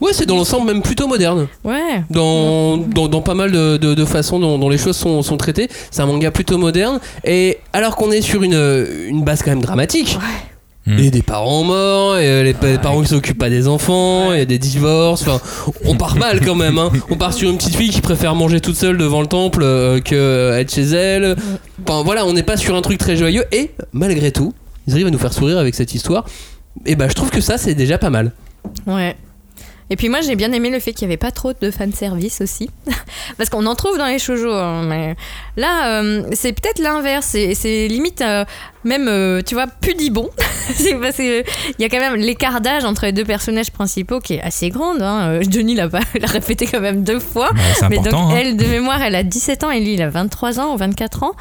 Ouais, 0.00 0.12
c'est 0.12 0.26
dans 0.26 0.36
l'ensemble 0.36 0.66
même 0.66 0.82
plutôt 0.82 1.06
moderne. 1.06 1.46
Ouais. 1.64 2.02
Dans, 2.10 2.76
dans, 2.76 3.08
dans 3.08 3.20
pas 3.22 3.34
mal 3.34 3.52
de, 3.52 3.76
de, 3.76 3.94
de 3.94 4.04
façons 4.04 4.38
dont, 4.38 4.58
dont 4.58 4.68
les 4.68 4.78
choses 4.78 4.96
sont, 4.96 5.22
sont 5.22 5.36
traitées. 5.36 5.68
C'est 5.90 6.02
un 6.02 6.06
manga 6.06 6.30
plutôt 6.30 6.58
moderne. 6.58 7.00
Et 7.24 7.58
alors 7.72 7.96
qu'on 7.96 8.10
est 8.10 8.20
sur 8.22 8.42
une, 8.42 8.86
une 9.08 9.22
base 9.22 9.42
quand 9.42 9.50
même 9.50 9.62
dramatique. 9.62 10.18
Hmm. 10.86 10.98
Et 10.98 11.10
des 11.10 11.22
parents 11.22 11.62
morts, 11.64 12.18
et 12.18 12.26
euh, 12.28 12.42
les, 12.42 12.52
pa- 12.52 12.66
les 12.66 12.76
parents 12.76 13.00
qui 13.00 13.08
s'occupent 13.08 13.38
pas 13.38 13.48
des 13.48 13.68
enfants, 13.68 14.34
et 14.34 14.44
des 14.44 14.58
divorces. 14.58 15.22
Enfin, 15.22 15.40
on 15.86 15.94
part 15.96 16.16
mal 16.16 16.40
quand 16.44 16.54
même. 16.54 16.76
Hein. 16.78 16.90
On 17.08 17.16
part 17.16 17.32
sur 17.32 17.48
une 17.48 17.56
petite 17.56 17.74
fille 17.76 17.88
qui 17.88 18.02
préfère 18.02 18.34
manger 18.34 18.60
toute 18.60 18.76
seule 18.76 18.98
devant 18.98 19.22
le 19.22 19.26
temple 19.26 19.62
euh, 19.62 20.00
que 20.00 20.52
être 20.58 20.74
chez 20.74 20.82
elle. 20.82 21.36
Enfin 21.88 22.02
voilà, 22.02 22.26
on 22.26 22.34
n'est 22.34 22.42
pas 22.42 22.58
sur 22.58 22.76
un 22.76 22.82
truc 22.82 22.98
très 22.98 23.16
joyeux. 23.16 23.44
Et 23.50 23.70
malgré 23.94 24.30
tout, 24.30 24.52
ils 24.86 24.92
arrivent 24.92 25.06
à 25.06 25.10
nous 25.10 25.18
faire 25.18 25.32
sourire 25.32 25.56
avec 25.56 25.74
cette 25.74 25.94
histoire. 25.94 26.26
Et 26.84 26.96
bah, 26.96 27.08
je 27.08 27.14
trouve 27.14 27.30
que 27.30 27.40
ça, 27.40 27.56
c'est 27.56 27.74
déjà 27.74 27.96
pas 27.96 28.10
mal. 28.10 28.32
Ouais. 28.86 29.16
Et 29.90 29.96
puis 29.96 30.08
moi 30.08 30.20
j'ai 30.20 30.36
bien 30.36 30.52
aimé 30.52 30.70
le 30.70 30.80
fait 30.80 30.92
qu'il 30.92 31.06
n'y 31.06 31.12
avait 31.12 31.18
pas 31.18 31.30
trop 31.30 31.52
de 31.52 31.70
fanservice 31.70 32.40
aussi. 32.40 32.70
Parce 33.36 33.50
qu'on 33.50 33.66
en 33.66 33.74
trouve 33.74 33.98
dans 33.98 34.06
les 34.06 34.18
shoujo. 34.18 34.52
hein, 34.52 34.82
mais 34.84 35.14
là, 35.56 36.00
euh, 36.00 36.22
c'est 36.32 36.52
peut-être 36.52 36.78
l'inverse. 36.78 37.26
C'est, 37.54 37.88
limite 37.88 38.22
euh, 38.22 38.44
même, 38.84 39.08
euh, 39.08 39.40
tu 39.44 39.54
vois, 39.54 39.66
pudibon. 39.66 40.30
c'est 40.74 40.94
parce 40.94 41.16
qu'il 41.16 41.44
y 41.78 41.84
a 41.84 41.88
quand 41.88 42.00
même 42.00 42.16
l'écart 42.16 42.60
d'âge 42.60 42.84
entre 42.84 43.04
les 43.04 43.12
deux 43.12 43.24
personnages 43.24 43.70
principaux 43.70 44.20
qui 44.20 44.34
est 44.34 44.40
assez 44.42 44.70
grande. 44.70 45.02
Hein. 45.02 45.28
Euh, 45.28 45.42
Denis 45.44 45.74
l'a, 45.74 45.88
pas, 45.88 46.00
l'a 46.20 46.26
répété 46.26 46.66
quand 46.66 46.80
même 46.80 47.02
deux 47.04 47.20
fois. 47.20 47.50
Bah, 47.54 47.60
c'est 47.78 47.88
mais 47.90 47.98
donc 47.98 48.14
hein. 48.14 48.28
elle, 48.36 48.56
de 48.56 48.64
mémoire, 48.64 49.02
elle 49.02 49.14
a 49.14 49.22
17 49.22 49.64
ans 49.64 49.70
et 49.70 49.80
lui, 49.80 49.94
il 49.94 50.02
a 50.02 50.08
23 50.08 50.60
ans 50.60 50.74
ou 50.74 50.76
24 50.78 51.22
ans. 51.22 51.32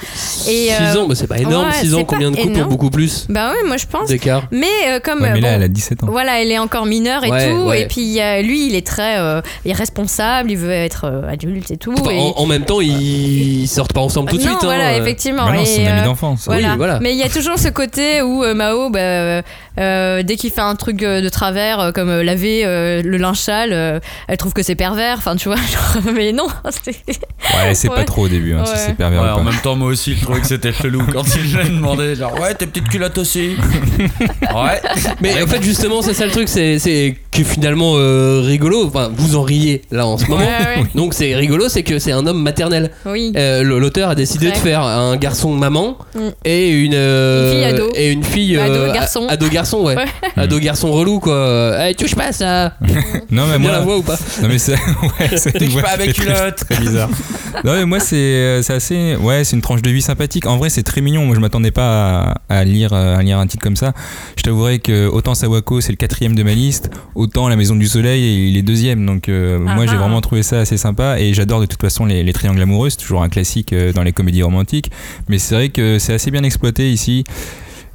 Et, 0.47 0.69
6 0.69 0.71
euh, 0.71 1.01
ans, 1.01 1.07
mais 1.07 1.15
c'est 1.15 1.27
pas 1.27 1.37
énorme. 1.37 1.67
ouais, 1.67 1.73
6 1.73 1.93
ans, 1.93 1.97
c'est 1.99 2.05
combien 2.05 2.31
de 2.31 2.35
couples 2.37 2.59
ont 2.61 2.65
beaucoup 2.67 2.89
plus 2.89 3.25
Bah 3.29 3.51
ouais, 3.51 3.67
moi 3.67 3.77
je 3.77 3.85
pense. 3.85 4.07
d'écart 4.09 4.43
Mais 4.51 4.67
euh, 4.87 4.99
comme... 4.99 5.21
Ouais, 5.21 5.31
mais 5.33 5.41
là, 5.41 5.49
bon, 5.51 5.55
elle 5.57 5.63
a 5.63 5.67
17 5.69 6.03
ans. 6.03 6.07
voilà, 6.09 6.41
elle 6.41 6.51
est 6.51 6.59
encore 6.59 6.85
mineure 6.85 7.23
et 7.25 7.31
Ouais, 7.31 7.49
tout. 7.51 7.57
ouais. 7.63 7.81
Et 7.83 7.87
puis 7.87 8.19
euh, 8.21 8.41
lui, 8.41 8.67
il 8.67 8.75
est 8.75 8.85
très 8.85 9.17
euh, 9.19 9.41
irresponsable, 9.65 10.51
il 10.51 10.57
veut 10.57 10.71
être 10.71 11.05
euh, 11.05 11.27
adulte 11.29 11.71
et 11.71 11.77
tout. 11.77 11.93
Enfin, 11.97 12.11
et- 12.11 12.19
en, 12.19 12.33
en 12.37 12.45
même 12.45 12.65
temps, 12.65 12.81
ils, 12.81 13.61
ils 13.63 13.67
sortent 13.67 13.93
pas 13.93 14.01
ensemble 14.01 14.29
tout 14.29 14.37
de 14.37 14.41
suite. 14.41 14.53
hein, 14.53 14.59
voilà, 14.63 14.97
effectivement. 14.97 15.45
Bah 15.45 15.53
non, 15.53 15.65
c'est 15.65 15.81
Et, 15.81 15.85
son 15.85 15.91
ami 15.91 16.01
euh, 16.01 16.05
d'enfance. 16.05 16.43
Voilà. 16.45 16.71
Oui, 16.71 16.77
voilà. 16.77 16.99
Mais 16.99 17.13
il 17.13 17.17
y 17.17 17.23
a 17.23 17.29
toujours 17.33 17.57
ce 17.57 17.67
côté 17.69 18.21
où 18.21 18.43
euh, 18.43 18.53
Mao, 18.53 18.89
bah, 18.89 18.99
euh, 18.99 19.41
euh, 19.79 20.23
dès 20.23 20.35
qu'il 20.35 20.51
fait 20.51 20.61
un 20.61 20.75
truc 20.75 20.97
de 20.97 21.29
travers, 21.29 21.79
euh, 21.79 21.91
comme 21.91 22.21
laver 22.21 22.63
euh, 22.65 23.01
le 23.03 23.17
linge 23.17 23.39
sale, 23.39 23.71
euh, 23.73 23.99
elle 24.27 24.37
trouve 24.37 24.53
que 24.53 24.61
c'est 24.63 24.75
pervers. 24.75 25.17
Enfin, 25.17 25.35
tu 25.35 25.49
vois, 25.49 25.57
genre, 25.57 26.13
mais 26.13 26.31
non. 26.31 26.47
c'est- 26.83 26.91
Ouais, 27.07 27.73
c'est 27.75 27.89
Ouais. 27.89 27.95
pas 27.95 28.03
trop 28.05 28.25
au 28.25 28.27
début, 28.29 28.53
hein, 28.53 28.63
si 28.65 28.71
Ouais. 28.71 28.77
c'est 28.87 28.93
pervers 28.95 29.21
Ouais, 29.21 29.29
ou 29.29 29.39
en 29.39 29.43
même 29.43 29.59
temps, 29.61 29.75
moi 29.75 29.87
aussi, 29.89 30.15
je 30.15 30.23
trouvais 30.23 30.39
que 30.41 30.47
c'était 30.47 30.71
chelou 30.71 31.03
quand 31.11 31.23
il 31.35 31.41
lui 31.55 31.69
demandé 31.75 32.15
genre, 32.15 32.39
ouais, 32.39 32.53
tes 32.55 32.65
petites 32.67 32.87
culottes 32.87 33.17
aussi. 33.17 33.55
ouais. 34.41 34.81
Mais 35.21 35.41
en 35.41 35.47
fait, 35.47 35.61
justement, 35.63 36.01
c'est 36.01 36.13
ça 36.13 36.25
le 36.25 36.31
truc, 36.31 36.47
c'est 36.47 37.15
que 37.31 37.43
finalement 37.43 37.93
euh, 37.95 38.41
rigolo. 38.43 38.85
Enfin, 38.85 39.09
vous 39.15 39.35
en 39.35 39.41
riez 39.41 39.81
là 39.91 40.05
en 40.05 40.17
ce 40.17 40.25
moment. 40.27 40.41
Ouais, 40.43 40.81
ouais. 40.81 40.85
Donc 40.95 41.13
c'est 41.15 41.33
rigolo, 41.35 41.67
c'est 41.67 41.81
que 41.83 41.97
c'est 41.99 42.11
un 42.11 42.25
homme 42.27 42.41
maternel. 42.41 42.91
Oui. 43.05 43.33
Euh, 43.35 43.63
L'auteur 43.63 44.09
a 44.09 44.15
décidé 44.15 44.51
de 44.51 44.55
faire 44.57 44.81
un 44.83 45.15
garçon 45.17 45.51
maman 45.51 45.97
Mm. 46.15 46.19
et 46.45 46.69
une, 46.69 46.93
euh, 46.93 47.22
Une 47.23 47.51
fille 47.53 47.63
ado. 47.65 47.89
et 47.95 48.11
une 48.11 48.23
fille 48.23 48.57
Ado 48.57 48.73
euh, 48.73 48.93
garçon. 48.93 49.27
ado 49.29 49.47
garçon 49.49 49.83
ouais, 49.83 49.95
Ouais. 49.95 50.05
ado 50.37 50.59
garçon 50.59 50.91
relou 50.91 51.19
quoi. 51.19 51.75
Eh, 51.89 51.95
touche 51.95 52.15
pas 52.15 52.27
à 52.27 52.31
ça. 52.31 52.73
Non, 53.31 53.47
mais 53.47 53.57
Bien 53.57 53.71
la 53.71 53.77
moi. 53.77 53.85
voix 53.85 53.97
ou 53.97 54.01
pas 54.03 54.17
Non, 54.41 54.47
mais 54.47 54.57
c'est. 54.59 54.73
Ouais, 55.19 55.37
c'est 55.37 55.59
une 55.59 55.67
Touche 55.71 55.81
pas 55.81 55.89
à 55.91 55.97
mes 55.97 56.13
très, 56.13 56.51
très- 56.51 56.77
bizarre. 56.79 57.09
Non, 57.63 57.73
mais 57.73 57.85
moi, 57.85 57.99
c'est 57.99 58.15
euh, 58.15 58.61
c'est 58.61 58.73
assez. 58.73 59.15
Ouais, 59.15 59.43
c'est 59.43 59.55
une 59.55 59.61
tranche 59.61 59.81
de 59.81 59.89
vie 59.89 60.01
sympathique. 60.01 60.45
En 60.45 60.57
vrai, 60.57 60.69
c'est 60.69 60.83
très 60.83 61.01
mignon. 61.01 61.25
Moi, 61.25 61.35
je 61.35 61.39
m'attendais 61.41 61.71
pas 61.71 62.33
à, 62.49 62.57
à 62.59 62.63
lire, 62.63 62.93
à 62.93 63.21
lire 63.23 63.39
un 63.39 63.47
titre 63.47 63.63
comme 63.63 63.75
ça. 63.75 63.93
Je 64.37 64.43
t'avouerai 64.43 64.79
que 64.79 65.07
autant 65.07 65.33
Sawako, 65.35 65.81
c'est 65.81 65.91
le 65.91 65.97
quatrième 65.97 66.35
de 66.35 66.43
ma 66.43 66.53
liste, 66.53 66.89
autant 67.15 67.47
La 67.47 67.55
Maison 67.55 67.75
du 67.75 67.87
Soleil, 67.87 68.49
il 68.49 68.57
est 68.57 68.61
deuxième. 68.61 69.05
Donc, 69.05 69.29
euh, 69.29 69.57
moi, 69.59 69.85
j'ai 69.87 69.95
Ah. 69.95 69.99
vraiment 69.99 70.21
trouvé 70.21 70.43
ça 70.43 70.59
assez 70.59 70.77
sympa. 70.77 71.19
Et 71.19 71.33
j'adore 71.33 71.59
de 71.61 71.65
toute 71.65 71.81
façon 71.81 72.05
les, 72.05 72.23
les 72.23 72.33
triangles 72.33 72.61
amoureux. 72.61 72.89
C'est 72.89 72.97
toujours 72.97 73.23
un 73.23 73.29
classique 73.29 73.73
dans 73.95 74.03
les 74.03 74.11
comédies 74.13 74.43
romantiques. 74.43 74.91
Mais 75.29 75.37
c'est 75.39 75.55
vrai 75.55 75.69
que 75.69 75.97
c'est 75.99 76.13
assez 76.13 76.29
bien 76.31 76.43
exploité 76.43 76.91
ici. 76.91 77.12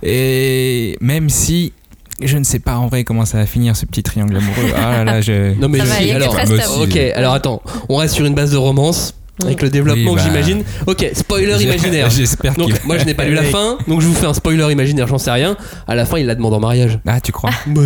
Et 0.03 0.97
même 1.01 1.29
si. 1.29 1.73
Je 2.21 2.37
ne 2.37 2.43
sais 2.43 2.59
pas 2.59 2.77
en 2.77 2.89
vrai 2.89 3.05
comment 3.05 3.25
ça 3.25 3.39
va 3.39 3.47
finir 3.47 3.77
ce 3.77 3.87
petit 3.87 4.03
triangle 4.03 4.37
amoureux. 4.37 4.73
Ah 4.75 4.91
là 4.91 5.05
là, 5.05 5.21
je... 5.21 5.55
Non 5.61 5.69
mais 5.69 5.79
je 5.79 6.13
alors, 6.13 6.35
ok, 6.81 6.97
alors 7.15 7.33
attends, 7.33 7.63
on 7.89 7.95
reste 7.95 8.15
sur 8.15 8.27
une 8.27 8.35
base 8.35 8.51
de 8.51 8.57
romance 8.57 9.15
avec 9.45 9.63
le 9.63 9.71
développement 9.71 10.13
Oui, 10.13 10.17
que 10.17 10.23
bah. 10.23 10.27
j'imagine. 10.27 10.63
Ok, 10.87 11.07
spoiler 11.15 11.63
imaginaire. 11.63 12.11
J'espère 12.19 12.55
Donc 12.55 12.85
moi 12.85 12.99
je 12.99 13.05
n'ai 13.05 13.15
pas 13.15 13.25
lu 13.25 13.35
la 13.35 13.43
fin, 13.45 13.79
donc 13.87 14.01
je 14.01 14.07
vous 14.07 14.15
fais 14.15 14.27
un 14.27 14.35
spoiler 14.35 14.71
imaginaire, 14.73 15.07
j'en 15.07 15.19
sais 15.19 15.31
rien. 15.31 15.57
À 15.87 15.95
la 15.95 16.05
fin 16.05 16.19
il 16.19 16.27
la 16.27 16.35
demande 16.35 16.55
en 16.55 16.61
mariage. 16.61 16.99
Ah, 17.07 17.21
tu 17.21 17.33
crois 17.33 17.51
Bah, 17.67 17.83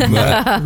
Il 0.00 0.12
bah, 0.12 0.38
a 0.44 0.60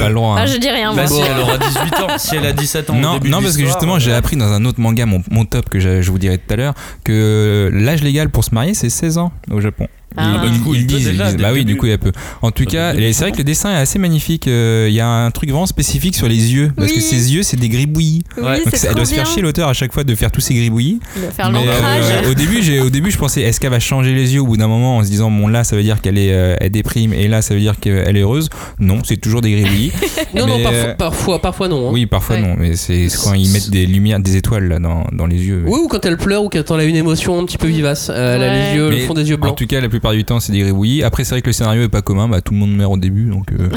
pas 0.00 0.08
le 0.08 0.14
droit. 0.14 0.34
hein. 0.36 0.40
Ah, 0.40 0.46
je 0.46 0.56
dis 0.56 0.70
rien, 0.70 0.92
moi. 0.92 1.02
Bah, 1.02 1.08
si 1.08 1.20
elle 1.20 1.40
aura 1.40 1.58
18 1.58 1.94
ans, 2.00 2.18
si 2.18 2.36
elle 2.36 2.46
a 2.46 2.52
17 2.52 2.90
ans. 2.90 2.94
au 2.96 3.00
Non, 3.00 3.12
début 3.14 3.30
non 3.30 3.40
parce 3.42 3.56
que 3.56 3.64
justement, 3.64 3.98
j'ai 3.98 4.12
euh, 4.12 4.18
appris 4.18 4.36
dans 4.36 4.52
un 4.52 4.64
autre 4.64 4.80
manga, 4.80 5.06
mon, 5.06 5.22
mon 5.30 5.44
top 5.44 5.68
que 5.68 5.78
je 5.80 6.10
vous 6.10 6.18
dirai 6.18 6.38
tout 6.38 6.52
à 6.52 6.56
l'heure, 6.56 6.74
que 7.04 7.70
l'âge 7.72 8.02
légal 8.02 8.30
pour 8.30 8.44
se 8.44 8.54
marier, 8.54 8.74
c'est 8.74 8.90
16 8.90 9.18
ans 9.18 9.32
au 9.50 9.60
Japon. 9.60 9.86
Ah. 10.16 10.34
Ah 10.36 10.42
bah, 10.44 10.48
du 10.50 10.60
coup, 10.60 10.74
ils 10.74 10.86
disent, 10.86 11.06
ils 11.12 11.16
bah 11.16 11.50
oui, 11.52 11.60
début. 11.60 11.64
du 11.72 11.76
coup, 11.76 11.86
il 11.86 11.90
y 11.90 11.92
a 11.92 11.98
peu. 11.98 12.12
En 12.42 12.50
tout 12.50 12.64
cas, 12.64 12.92
c'est 12.94 13.12
vrai 13.20 13.32
que 13.32 13.38
le 13.38 13.44
dessin 13.44 13.70
est 13.72 13.76
assez 13.76 13.98
magnifique. 13.98 14.48
euh, 14.48 14.86
Il 14.88 14.94
y 14.94 15.00
a 15.00 15.06
un 15.06 15.30
truc 15.30 15.50
vraiment 15.50 15.66
spécifique 15.66 16.16
sur 16.16 16.28
les 16.28 16.52
yeux, 16.52 16.72
parce 16.76 16.92
que 16.92 17.00
ses 17.00 17.32
yeux, 17.34 17.42
c'est 17.42 17.56
des 17.56 17.68
gribouillis. 17.68 18.22
Oui. 18.36 18.42
Donc 18.64 18.74
elle 18.82 18.94
doit 18.94 19.04
se 19.04 19.14
faire 19.14 19.26
chier 19.26 19.42
l'auteur 19.42 19.68
à 19.68 19.72
chaque 19.72 19.92
fois 19.92 20.04
de 20.04 20.14
faire 20.14 20.30
tous 20.32 20.40
ces 20.40 20.54
gribouillis. 20.54 21.00
de 21.16 21.20
faire 21.32 21.50
Mais, 21.52 21.64
l'ancrage. 21.64 22.04
euh, 22.24 22.30
au 22.30 22.34
début, 22.34 22.62
j'ai, 22.62 22.80
au 22.80 22.90
début, 22.90 23.10
je 23.10 23.18
pensais, 23.18 23.42
est-ce 23.42 23.60
qu'elle 23.60 23.70
va 23.70 23.80
changer 23.80 24.12
les 24.14 24.34
yeux 24.34 24.40
au 24.40 24.46
bout 24.46 24.56
d'un 24.56 24.68
moment 24.68 24.98
en 24.98 25.04
se 25.04 25.08
disant, 25.08 25.30
bon 25.30 25.46
là, 25.48 25.64
ça 25.64 25.76
veut 25.76 25.82
dire 25.82 26.00
qu'elle 26.00 26.18
est, 26.18 26.32
euh, 26.32 26.56
elle 26.60 26.70
déprime, 26.70 27.12
et 27.12 27.28
là, 27.28 27.42
ça 27.42 27.54
veut 27.54 27.60
dire 27.60 27.78
qu'elle 27.78 28.16
est 28.16 28.20
heureuse? 28.22 28.48
Non, 28.78 28.98
c'est 29.04 29.16
toujours 29.16 29.40
des 29.40 29.52
gribouillis. 29.52 29.92
non 30.34 30.46
non 30.46 30.60
parfois, 30.62 30.72
euh, 30.72 30.94
parfois 30.94 31.42
parfois 31.42 31.68
non. 31.68 31.88
hein. 31.88 31.92
Oui, 31.92 32.06
parfois 32.06 32.36
Ouais. 32.36 32.42
non, 32.42 32.54
mais 32.58 32.76
c'est 32.76 33.08
c'est 33.08 33.18
quand 33.22 33.34
ils 33.34 33.50
mettent 33.50 33.70
des 33.70 33.86
lumières, 33.86 34.20
des 34.20 34.36
étoiles 34.36 34.68
là, 34.68 34.78
dans, 34.78 35.04
dans 35.12 35.26
les 35.26 35.36
yeux. 35.42 35.62
Oui 35.66 35.78
ou 35.84 35.88
quand 35.88 36.04
elle 36.04 36.16
pleure 36.16 36.42
ou 36.44 36.48
quand 36.48 36.70
elle 36.74 36.80
a 36.80 36.84
une 36.84 36.96
émotion 36.96 37.38
un 37.38 37.44
petit 37.44 37.58
peu 37.58 37.66
vivace. 37.68 38.08
Elle 38.14 38.42
a 38.42 38.70
les 38.70 38.76
yeux, 38.76 38.90
le 38.90 38.98
fond 38.98 39.14
des 39.14 39.28
yeux 39.28 39.36
En 39.36 39.38
blancs. 39.40 39.56
tout 39.56 39.66
cas, 39.66 39.80
la 39.80 39.88
plupart 40.00 40.12
du 40.14 40.24
temps, 40.24 40.40
c'est 40.40 40.52
des 40.52 40.60
gribouillis. 40.60 41.02
Après, 41.02 41.24
c'est 41.24 41.34
vrai 41.34 41.42
que 41.42 41.48
le 41.48 41.52
scénario 41.52 41.82
est 41.82 41.88
pas 41.88 42.00
commun. 42.00 42.26
Bah, 42.26 42.40
tout 42.40 42.54
le 42.54 42.58
monde 42.58 42.74
meurt 42.74 42.92
au 42.92 42.96
début, 42.96 43.26
donc 43.26 43.52
euh, 43.52 43.68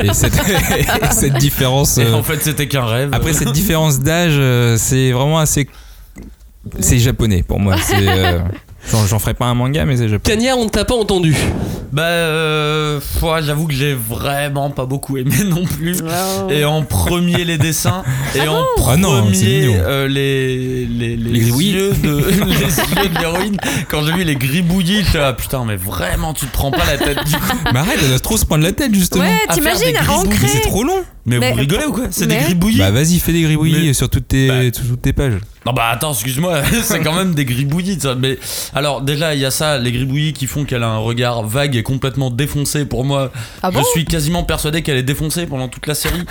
et 0.02 0.12
cette, 0.12 0.34
et 0.34 0.84
cette 1.10 1.34
différence. 1.34 1.96
Et 1.96 2.04
euh, 2.04 2.14
en 2.14 2.22
fait, 2.22 2.40
c'était 2.42 2.68
qu'un 2.68 2.84
rêve. 2.84 3.08
après 3.12 3.32
cette 3.32 3.52
différence 3.52 4.00
d'âge, 4.00 4.34
euh, 4.36 4.76
c'est 4.78 5.10
vraiment 5.12 5.38
assez. 5.38 5.68
C'est 6.78 6.98
japonais 6.98 7.42
pour 7.42 7.58
moi. 7.58 7.76
C'est. 7.78 7.96
J'en 8.90 9.06
j'en 9.06 9.18
ferai 9.18 9.34
pas 9.34 9.46
un 9.46 9.54
manga, 9.54 9.84
mais 9.84 9.96
c'est 9.96 10.08
japonais. 10.08 10.36
Cagnard, 10.36 10.58
on 10.58 10.64
ne 10.64 10.70
t'a 10.70 10.84
pas 10.84 10.94
entendu. 10.94 11.36
Bah, 11.92 12.02
euh, 12.04 13.00
ouais, 13.20 13.42
j'avoue 13.42 13.66
que 13.66 13.74
j'ai 13.74 13.94
vraiment 13.94 14.70
pas 14.70 14.86
beaucoup 14.86 15.16
aimé 15.16 15.34
non 15.44 15.64
plus. 15.64 15.98
Et 16.50 16.64
en 16.64 16.82
premier 16.82 17.44
les 17.44 17.58
dessins 17.58 18.04
et 18.36 18.46
en 18.48 18.64
Ah 18.88 18.96
non, 18.96 19.26
c'est 19.32 19.44
premier 19.44 19.60
mignon. 19.66 19.74
euh, 19.84 20.08
les 20.08 20.86
les, 20.86 21.16
Les 21.16 21.40
gribouillis. 21.40 21.72
yeux 21.72 21.92
de 22.02 22.16
les 22.18 23.02
yeux 23.02 23.08
de 23.12 23.18
l'héroïne. 23.18 23.56
Quand 23.90 24.02
j'ai 24.04 24.12
vu 24.12 24.24
les 24.24 24.36
gribouillis, 24.36 25.02
je 25.04 25.08
suis 25.10 25.18
là, 25.18 25.32
putain 25.32 25.64
mais 25.64 25.76
vraiment 25.76 26.32
tu 26.32 26.46
te 26.46 26.52
prends 26.52 26.70
pas 26.70 26.86
la 26.86 26.96
tête 26.96 27.24
du 27.26 27.32
coup. 27.36 27.56
Mais 27.72 27.78
arrête, 27.80 27.98
elle 28.00 28.08
doit 28.08 28.18
trop 28.20 28.36
se 28.36 28.44
prendre 28.46 28.62
la 28.62 28.72
tête 28.72 28.94
justement. 28.94 29.24
Ouais, 29.24 29.38
t'imagines 29.52 29.96
à. 29.96 30.02
C'est 30.48 30.60
trop 30.62 30.84
long. 30.84 31.02
Mais, 31.26 31.38
Mais- 31.38 31.50
vous 31.50 31.56
rigolez 31.58 31.84
ou 31.86 31.92
quoi? 31.92 32.04
C'est 32.10 32.26
Mais- 32.26 32.38
des 32.38 32.44
gribouillis. 32.44 32.78
Bah 32.78 32.90
vas-y, 32.92 33.18
fais 33.18 33.32
des 33.32 33.42
gribouillis 33.42 33.88
Mais- 33.88 33.92
sur 33.94 34.08
toutes 34.08 34.28
tes, 34.28 34.48
Bah. 34.48 34.54
sur 34.72 34.86
toutes 34.86 35.02
tes 35.02 35.12
pages. 35.12 35.34
Non 35.66 35.72
bah 35.74 35.88
attends, 35.92 36.12
excuse-moi, 36.14 36.62
c'est 36.82 37.00
quand 37.00 37.12
même 37.12 37.34
des 37.34 37.44
gribouillis. 37.44 38.00
ça. 38.00 38.14
Mais 38.14 38.38
alors 38.74 39.02
déjà 39.02 39.34
il 39.34 39.40
y 39.40 39.44
a 39.44 39.50
ça, 39.50 39.76
les 39.78 39.92
gribouillis 39.92 40.32
qui 40.32 40.46
font 40.46 40.64
qu'elle 40.64 40.82
a 40.82 40.88
un 40.88 40.96
regard 40.98 41.42
vague 41.42 41.76
et 41.76 41.82
complètement 41.82 42.30
défoncé. 42.30 42.86
Pour 42.86 43.04
moi, 43.04 43.30
Ah 43.62 43.68
je 43.70 43.76
bon 43.78 43.84
suis 43.92 44.04
quasiment 44.06 44.42
persuadé 44.42 44.80
qu'elle 44.82 44.96
est 44.96 45.02
défoncée 45.02 45.44
pendant 45.46 45.68
toute 45.68 45.86
la 45.86 45.94
série. 45.94 46.22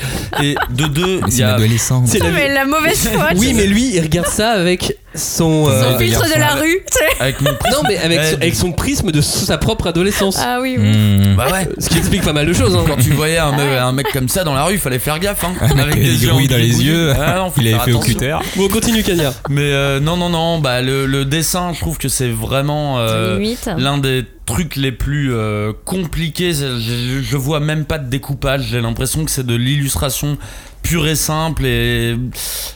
Et 0.41 0.55
de 0.71 0.85
deux, 0.87 1.19
Mais 1.21 1.27
il 1.27 1.31
c'est 1.31 1.37
y 1.39 1.41
une 1.43 1.49
a 1.49 1.53
adolescente. 1.55 2.07
C'est 2.07 2.19
la 2.19 2.31
Mais 2.31 2.53
la 2.53 2.65
mauvaise 2.65 3.07
foi. 3.07 3.27
Oui 3.35 3.53
mais 3.55 3.67
lui 3.67 3.91
il 3.93 4.01
regarde 4.01 4.27
ça 4.27 4.49
avec 4.51 4.97
son. 5.13 5.65
Son 5.65 5.69
euh, 5.69 5.97
filtre 5.99 6.25
de 6.33 6.39
la 6.39 6.55
rue. 6.55 6.79
tu 6.91 6.97
sais. 6.97 7.19
avec 7.21 7.39
mon 7.41 7.51
Non 7.51 7.83
mais 7.87 7.97
avec, 7.97 8.17
Ouais, 8.19 8.29
son, 8.31 8.35
avec 8.35 8.55
son 8.55 8.71
prisme 8.71 9.11
de 9.11 9.21
sa 9.21 9.57
propre 9.59 9.87
adolescence. 9.87 10.37
Ah 10.39 10.57
oui, 10.61 10.75
oui. 10.79 10.87
Mmh. 10.87 11.35
Bah 11.35 11.47
ouais. 11.51 11.67
Ce 11.77 11.87
qui 11.89 11.97
explique 11.99 12.23
pas 12.23 12.33
mal 12.33 12.47
de 12.47 12.53
choses. 12.53 12.75
hein. 12.75 12.83
Quand 12.87 12.97
tu 12.97 13.11
voyais 13.11 13.37
un, 13.37 13.51
me- 13.51 13.77
un 13.79 13.91
mec 13.91 14.07
comme 14.11 14.27
ça 14.27 14.43
dans 14.43 14.53
la 14.55 14.63
rue, 14.63 14.73
il 14.73 14.79
fallait 14.79 14.97
faire 14.99 15.19
gaffe. 15.19 15.43
Hein, 15.43 15.53
avec 15.79 15.95
des 15.95 16.05
yeux 16.23 16.27
gribouillis 16.29 16.47
dans 16.47 16.57
les 16.57 16.83
yeux. 16.83 17.11
Ah 17.15 17.35
non, 17.37 17.51
Il 17.59 17.67
avait 17.67 17.83
fait 17.85 17.91
au 17.93 17.99
cutter. 17.99 18.35
Bon 18.55 18.67
continue 18.67 19.03
Mais 19.49 19.71
euh, 19.73 19.99
non, 19.99 20.17
non, 20.17 20.29
non, 20.29 20.59
bah 20.59 20.81
le, 20.81 21.05
le 21.05 21.25
dessin, 21.25 21.73
je 21.73 21.79
trouve 21.79 21.97
que 21.97 22.09
c'est 22.09 22.29
vraiment 22.29 22.99
euh, 22.99 23.39
l'un 23.77 23.97
des 23.97 24.25
trucs 24.45 24.75
les 24.75 24.91
plus 24.91 25.33
euh, 25.33 25.73
compliqués. 25.85 26.53
Je 26.53 27.37
vois 27.37 27.59
même 27.59 27.85
pas 27.85 27.97
de 27.97 28.09
découpage, 28.09 28.67
j'ai 28.69 28.81
l'impression 28.81 29.25
que 29.25 29.31
c'est 29.31 29.45
de 29.45 29.55
l'illustration 29.55 30.37
pur 30.81 31.07
et 31.07 31.15
simple 31.15 31.65
et 31.65 32.15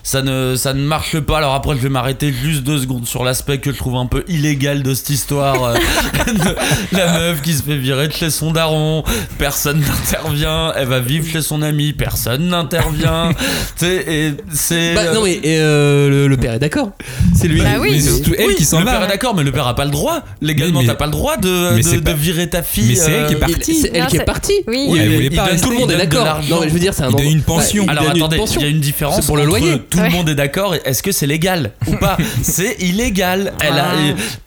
ça 0.03 0.21
ne, 0.21 0.55
ça 0.55 0.73
ne 0.73 0.81
marche 0.83 1.19
pas. 1.19 1.37
Alors 1.39 1.53
après, 1.55 1.75
je 1.75 1.81
vais 1.81 1.89
m'arrêter 1.89 2.31
juste 2.33 2.63
deux 2.63 2.77
secondes 2.79 3.07
sur 3.07 3.23
l'aspect 3.23 3.57
que 3.59 3.71
je 3.71 3.77
trouve 3.77 3.95
un 3.95 4.05
peu 4.05 4.23
illégal 4.27 4.83
de 4.83 4.93
cette 4.93 5.09
histoire. 5.09 5.63
euh, 5.63 5.73
de 6.91 6.97
la 6.97 7.11
meuf 7.19 7.41
qui 7.41 7.53
se 7.53 7.63
fait 7.63 7.77
virer 7.77 8.07
de 8.07 8.13
chez 8.13 8.29
son 8.29 8.51
daron, 8.51 9.03
personne 9.37 9.79
n'intervient, 9.81 10.73
elle 10.75 10.87
va 10.87 10.99
vivre 10.99 11.27
chez 11.27 11.41
son 11.41 11.61
ami, 11.61 11.93
personne 11.93 12.47
n'intervient. 12.49 13.31
tu 13.77 13.85
sais, 13.85 14.05
et 14.07 14.31
c'est. 14.53 14.93
Bah, 14.93 15.13
non 15.13 15.23
mais 15.23 15.33
et, 15.35 15.59
euh, 15.59 16.09
le, 16.09 16.27
le 16.27 16.37
père 16.37 16.53
est 16.53 16.59
d'accord. 16.59 16.91
C'est 17.35 17.47
lui. 17.47 17.61
Bah 17.61 17.77
oui. 17.79 17.89
Mais 17.93 17.99
c'est 17.99 18.39
elle 18.39 18.47
Oui, 18.47 18.55
qui 18.55 18.65
s'en 18.65 18.79
le 18.79 18.85
va. 18.85 18.91
père 18.91 19.03
est 19.05 19.07
d'accord, 19.07 19.35
mais 19.35 19.43
le 19.43 19.51
père 19.51 19.67
a 19.67 19.75
pas 19.75 19.85
le 19.85 19.91
droit. 19.91 20.21
Légalement, 20.41 20.81
Oui, 20.81 20.85
t'as 20.87 20.95
pas 20.95 21.05
le 21.05 21.11
droit 21.11 21.37
de, 21.37 21.77
de, 21.77 21.81
c'est 21.81 21.97
de 21.97 22.01
pas- 22.01 22.13
virer 22.13 22.49
ta 22.49 22.61
fille. 22.63 22.89
Mais 22.89 22.95
c'est 22.95 23.11
elle 23.11 23.27
qui 23.27 23.33
est 23.33 23.37
euh, 23.37 23.39
partie. 23.39 23.71
Il- 23.71 23.81
C'est 23.81 23.91
elle 23.93 24.01
Non, 24.01 24.07
qui 24.07 24.17
est 24.17 24.25
partie. 24.25 24.53
Oui. 24.67 24.85
Oui, 24.89 24.99
elle 25.01 25.13
voulait 25.15 25.29
pas. 25.29 25.47
Tout 25.57 25.71
le 25.71 25.79
monde 25.79 25.91
est 25.91 25.97
d'accord. 25.97 26.25
l'argent. 26.25 26.55
Non 26.55 26.61
mais 26.61 26.67
je 26.69 26.73
veux 26.73 26.79
dire 26.79 26.93
c'est 26.93 27.03
un 27.03 27.07
Il 27.09 27.11
donne 27.11 27.19
endroit- 27.21 27.31
une 27.33 27.41
pension. 27.41 27.85
Alors 27.97 28.11
attendez, 28.11 28.37
il 28.55 28.61
y 28.61 28.65
a 28.65 28.67
une 28.67 28.79
différence 28.79 29.15
C'est 29.21 29.25
pour 29.25 29.37
le 29.37 29.43
entre 29.43 29.49
loyer. 29.59 29.81
tout 29.89 29.97
Ouais. 29.99 30.09
le 30.09 30.15
monde 30.15 30.29
est 30.29 30.35
d'accord 30.35 30.75
est-ce 30.83 31.01
que 31.03 31.11
c'est 31.11 31.27
légal 31.27 31.71
ou 31.87 31.95
pas 31.99 32.17
C'est 32.41 32.75
illégal. 32.81 33.53
Elle 33.61 33.73
a, 33.73 33.93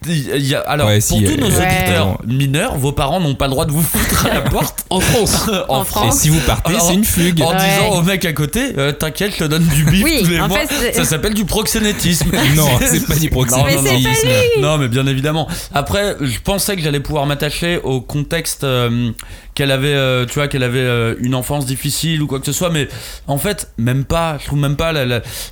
il- 0.07 0.29
il 0.35 0.45
y 0.47 0.55
a- 0.55 0.59
alors 0.61 0.87
Ouais, 0.87 0.99
pour 0.99 1.17
si, 1.17 1.23
tous 1.23 1.31
euh, 1.31 1.37
nos 1.37 1.47
Ouais. 1.47 1.65
auditeurs 1.65 2.19
mineurs, 2.25 2.77
vos 2.77 2.91
parents 2.91 3.19
n'ont 3.19 3.35
pas 3.35 3.45
le 3.45 3.51
droit 3.51 3.65
de 3.65 3.71
vous 3.71 3.81
foutre 3.83 4.25
à 4.25 4.33
la 4.35 4.41
porte 4.41 4.85
En 4.89 4.99
France. 4.99 5.49
en 5.69 5.79
En 5.79 5.83
France. 5.83 6.03
Et 6.03 6.07
France. 6.09 6.19
si 6.19 6.29
vous 6.29 6.39
partez, 6.41 6.73
c'est 6.79 6.93
une 6.93 7.03
fugue. 7.05 7.41
En 7.41 7.51
Ouais. 7.51 7.57
disant 7.57 7.97
au 7.97 8.01
mec 8.01 8.25
à 8.25 8.33
côté, 8.33 8.73
euh, 8.77 8.91
t'inquiète, 8.91 9.33
je 9.33 9.39
te 9.39 9.43
donne 9.45 9.65
du 9.67 9.83
bif 9.85 10.03
Oui, 10.03 10.19
tous 10.23 10.29
les 10.29 10.37
mois. 10.39 10.49
fait, 10.59 10.93
ça 10.93 11.03
s'appelle 11.05 11.33
du 11.33 11.45
proxénétisme. 11.45 12.29
Non, 12.55 12.67
c'est 12.81 13.05
pas 13.05 13.15
du 13.15 13.29
Non, 13.29 13.45
non, 13.45 13.45
proxénétisme. 13.45 14.27
non. 14.59 14.61
Non, 14.71 14.77
mais 14.77 14.87
bien 14.87 15.05
évidemment. 15.07 15.47
Après, 15.73 16.15
je 16.21 16.39
pensais 16.43 16.75
que 16.75 16.81
j'allais 16.81 16.99
pouvoir 16.99 17.25
m'attacher 17.25 17.79
au 17.83 18.01
contexte 18.01 18.63
euh, 18.63 19.11
qu'elle 19.57 19.71
avait, 19.71 19.95
euh, 19.95 20.27
tu 20.27 20.35
vois, 20.35 20.47
qu'elle 20.47 20.61
avait 20.61 20.77
euh, 20.77 21.15
une 21.17 21.33
enfance 21.33 21.65
difficile 21.65 22.21
ou 22.21 22.27
quoi 22.27 22.39
que 22.39 22.45
ce 22.45 22.51
soit, 22.51 22.69
mais 22.69 22.87
en 23.25 23.39
fait, 23.39 23.71
même 23.79 24.05
pas. 24.05 24.37
Je 24.39 24.45
trouve 24.45 24.59
même 24.59 24.75
pas. 24.75 24.93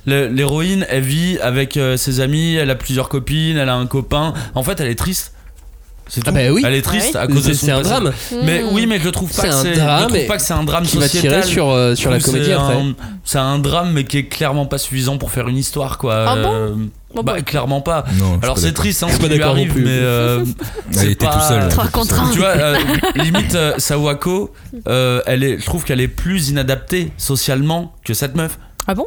L'héroïne, 0.06 0.86
elle 0.88 1.02
vit 1.02 1.38
avec 1.40 1.76
euh, 1.76 1.96
ses 1.96 2.20
amis, 2.20 2.54
elle 2.54 2.70
a 2.70 2.76
plusieurs 2.76 3.08
copines, 3.08 3.56
elle 3.56 3.68
a 3.68 3.74
un 3.74 3.86
copain. 3.86 4.32
En 4.54 4.62
fait, 4.62 4.78
elle 4.78 4.86
est 4.86 4.94
triste. 4.94 5.35
C'est 6.08 6.20
tout. 6.20 6.26
Ah 6.28 6.32
bah 6.32 6.40
oui. 6.52 6.62
Elle 6.64 6.74
est 6.74 6.82
triste 6.82 7.16
Ah 7.16 7.22
à 7.22 7.26
cause 7.26 7.44
de 7.44 7.52
son 7.52 7.66
c'est 7.66 7.72
un 7.72 7.82
drame 7.82 8.12
Mais 8.44 8.62
oui, 8.70 8.86
mais 8.86 9.00
je 9.00 9.08
trouve 9.08 9.28
pas 9.28 9.42
C'est 9.42 9.48
que 9.48 9.52
un 9.54 9.62
c'est. 9.62 9.74
Je 9.74 9.80
drame 9.80 10.12
pas 10.28 10.36
que 10.36 10.42
c'est 10.42 10.52
un 10.54 10.62
drame 10.64 10.84
qui 10.84 10.98
va 10.98 11.08
tirer 11.08 11.42
sur 11.42 11.70
euh, 11.70 11.94
sur 11.96 12.10
la 12.10 12.20
comédie 12.20 12.46
c'est 12.46 12.52
après. 12.52 12.74
un- 12.76 12.94
C'est 13.24 13.38
un 13.38 13.58
drame, 13.58 13.92
mais 13.92 14.04
qui 14.04 14.18
est 14.18 14.26
clairement 14.28 14.66
pas 14.66 14.78
suffisant 14.78 15.18
pour 15.18 15.30
faire 15.32 15.48
une 15.48 15.56
histoire, 15.56 15.98
quoi. 15.98 16.24
Ah 16.28 16.36
bon 16.36 16.52
Euh, 16.54 16.74
bah, 17.16 17.22
bah. 17.24 17.40
clairement 17.42 17.80
pas. 17.80 18.04
Non, 18.18 18.38
Alors 18.40 18.54
pas 18.54 18.60
c'est 18.60 18.66
d'accord. 18.68 18.82
triste, 18.84 19.02
hein, 19.02 19.08
ce 19.10 19.18
pas 19.18 19.28
qui 19.28 19.34
lui 19.34 19.42
arrive, 19.42 19.72
plus. 19.72 19.84
mais 19.84 19.90
euh, 19.90 20.44
il 20.92 21.10
était 21.10 21.26
pas- 21.26 21.32
tout 21.32 21.40
seul. 21.48 21.62
Un. 21.62 22.30
tu 22.32 22.38
vois, 22.38 22.48
euh, 22.48 22.76
limite 23.16 23.54
euh, 23.56 23.74
Sawako, 23.78 24.52
euh, 24.86 25.22
elle 25.26 25.42
est, 25.42 25.58
je 25.58 25.64
trouve 25.66 25.82
qu'elle 25.84 26.00
est 26.00 26.08
plus 26.08 26.50
inadaptée 26.50 27.10
socialement 27.16 27.94
que 28.04 28.14
cette 28.14 28.36
meuf. 28.36 28.58
Ah 28.86 28.94
bon? 28.94 29.06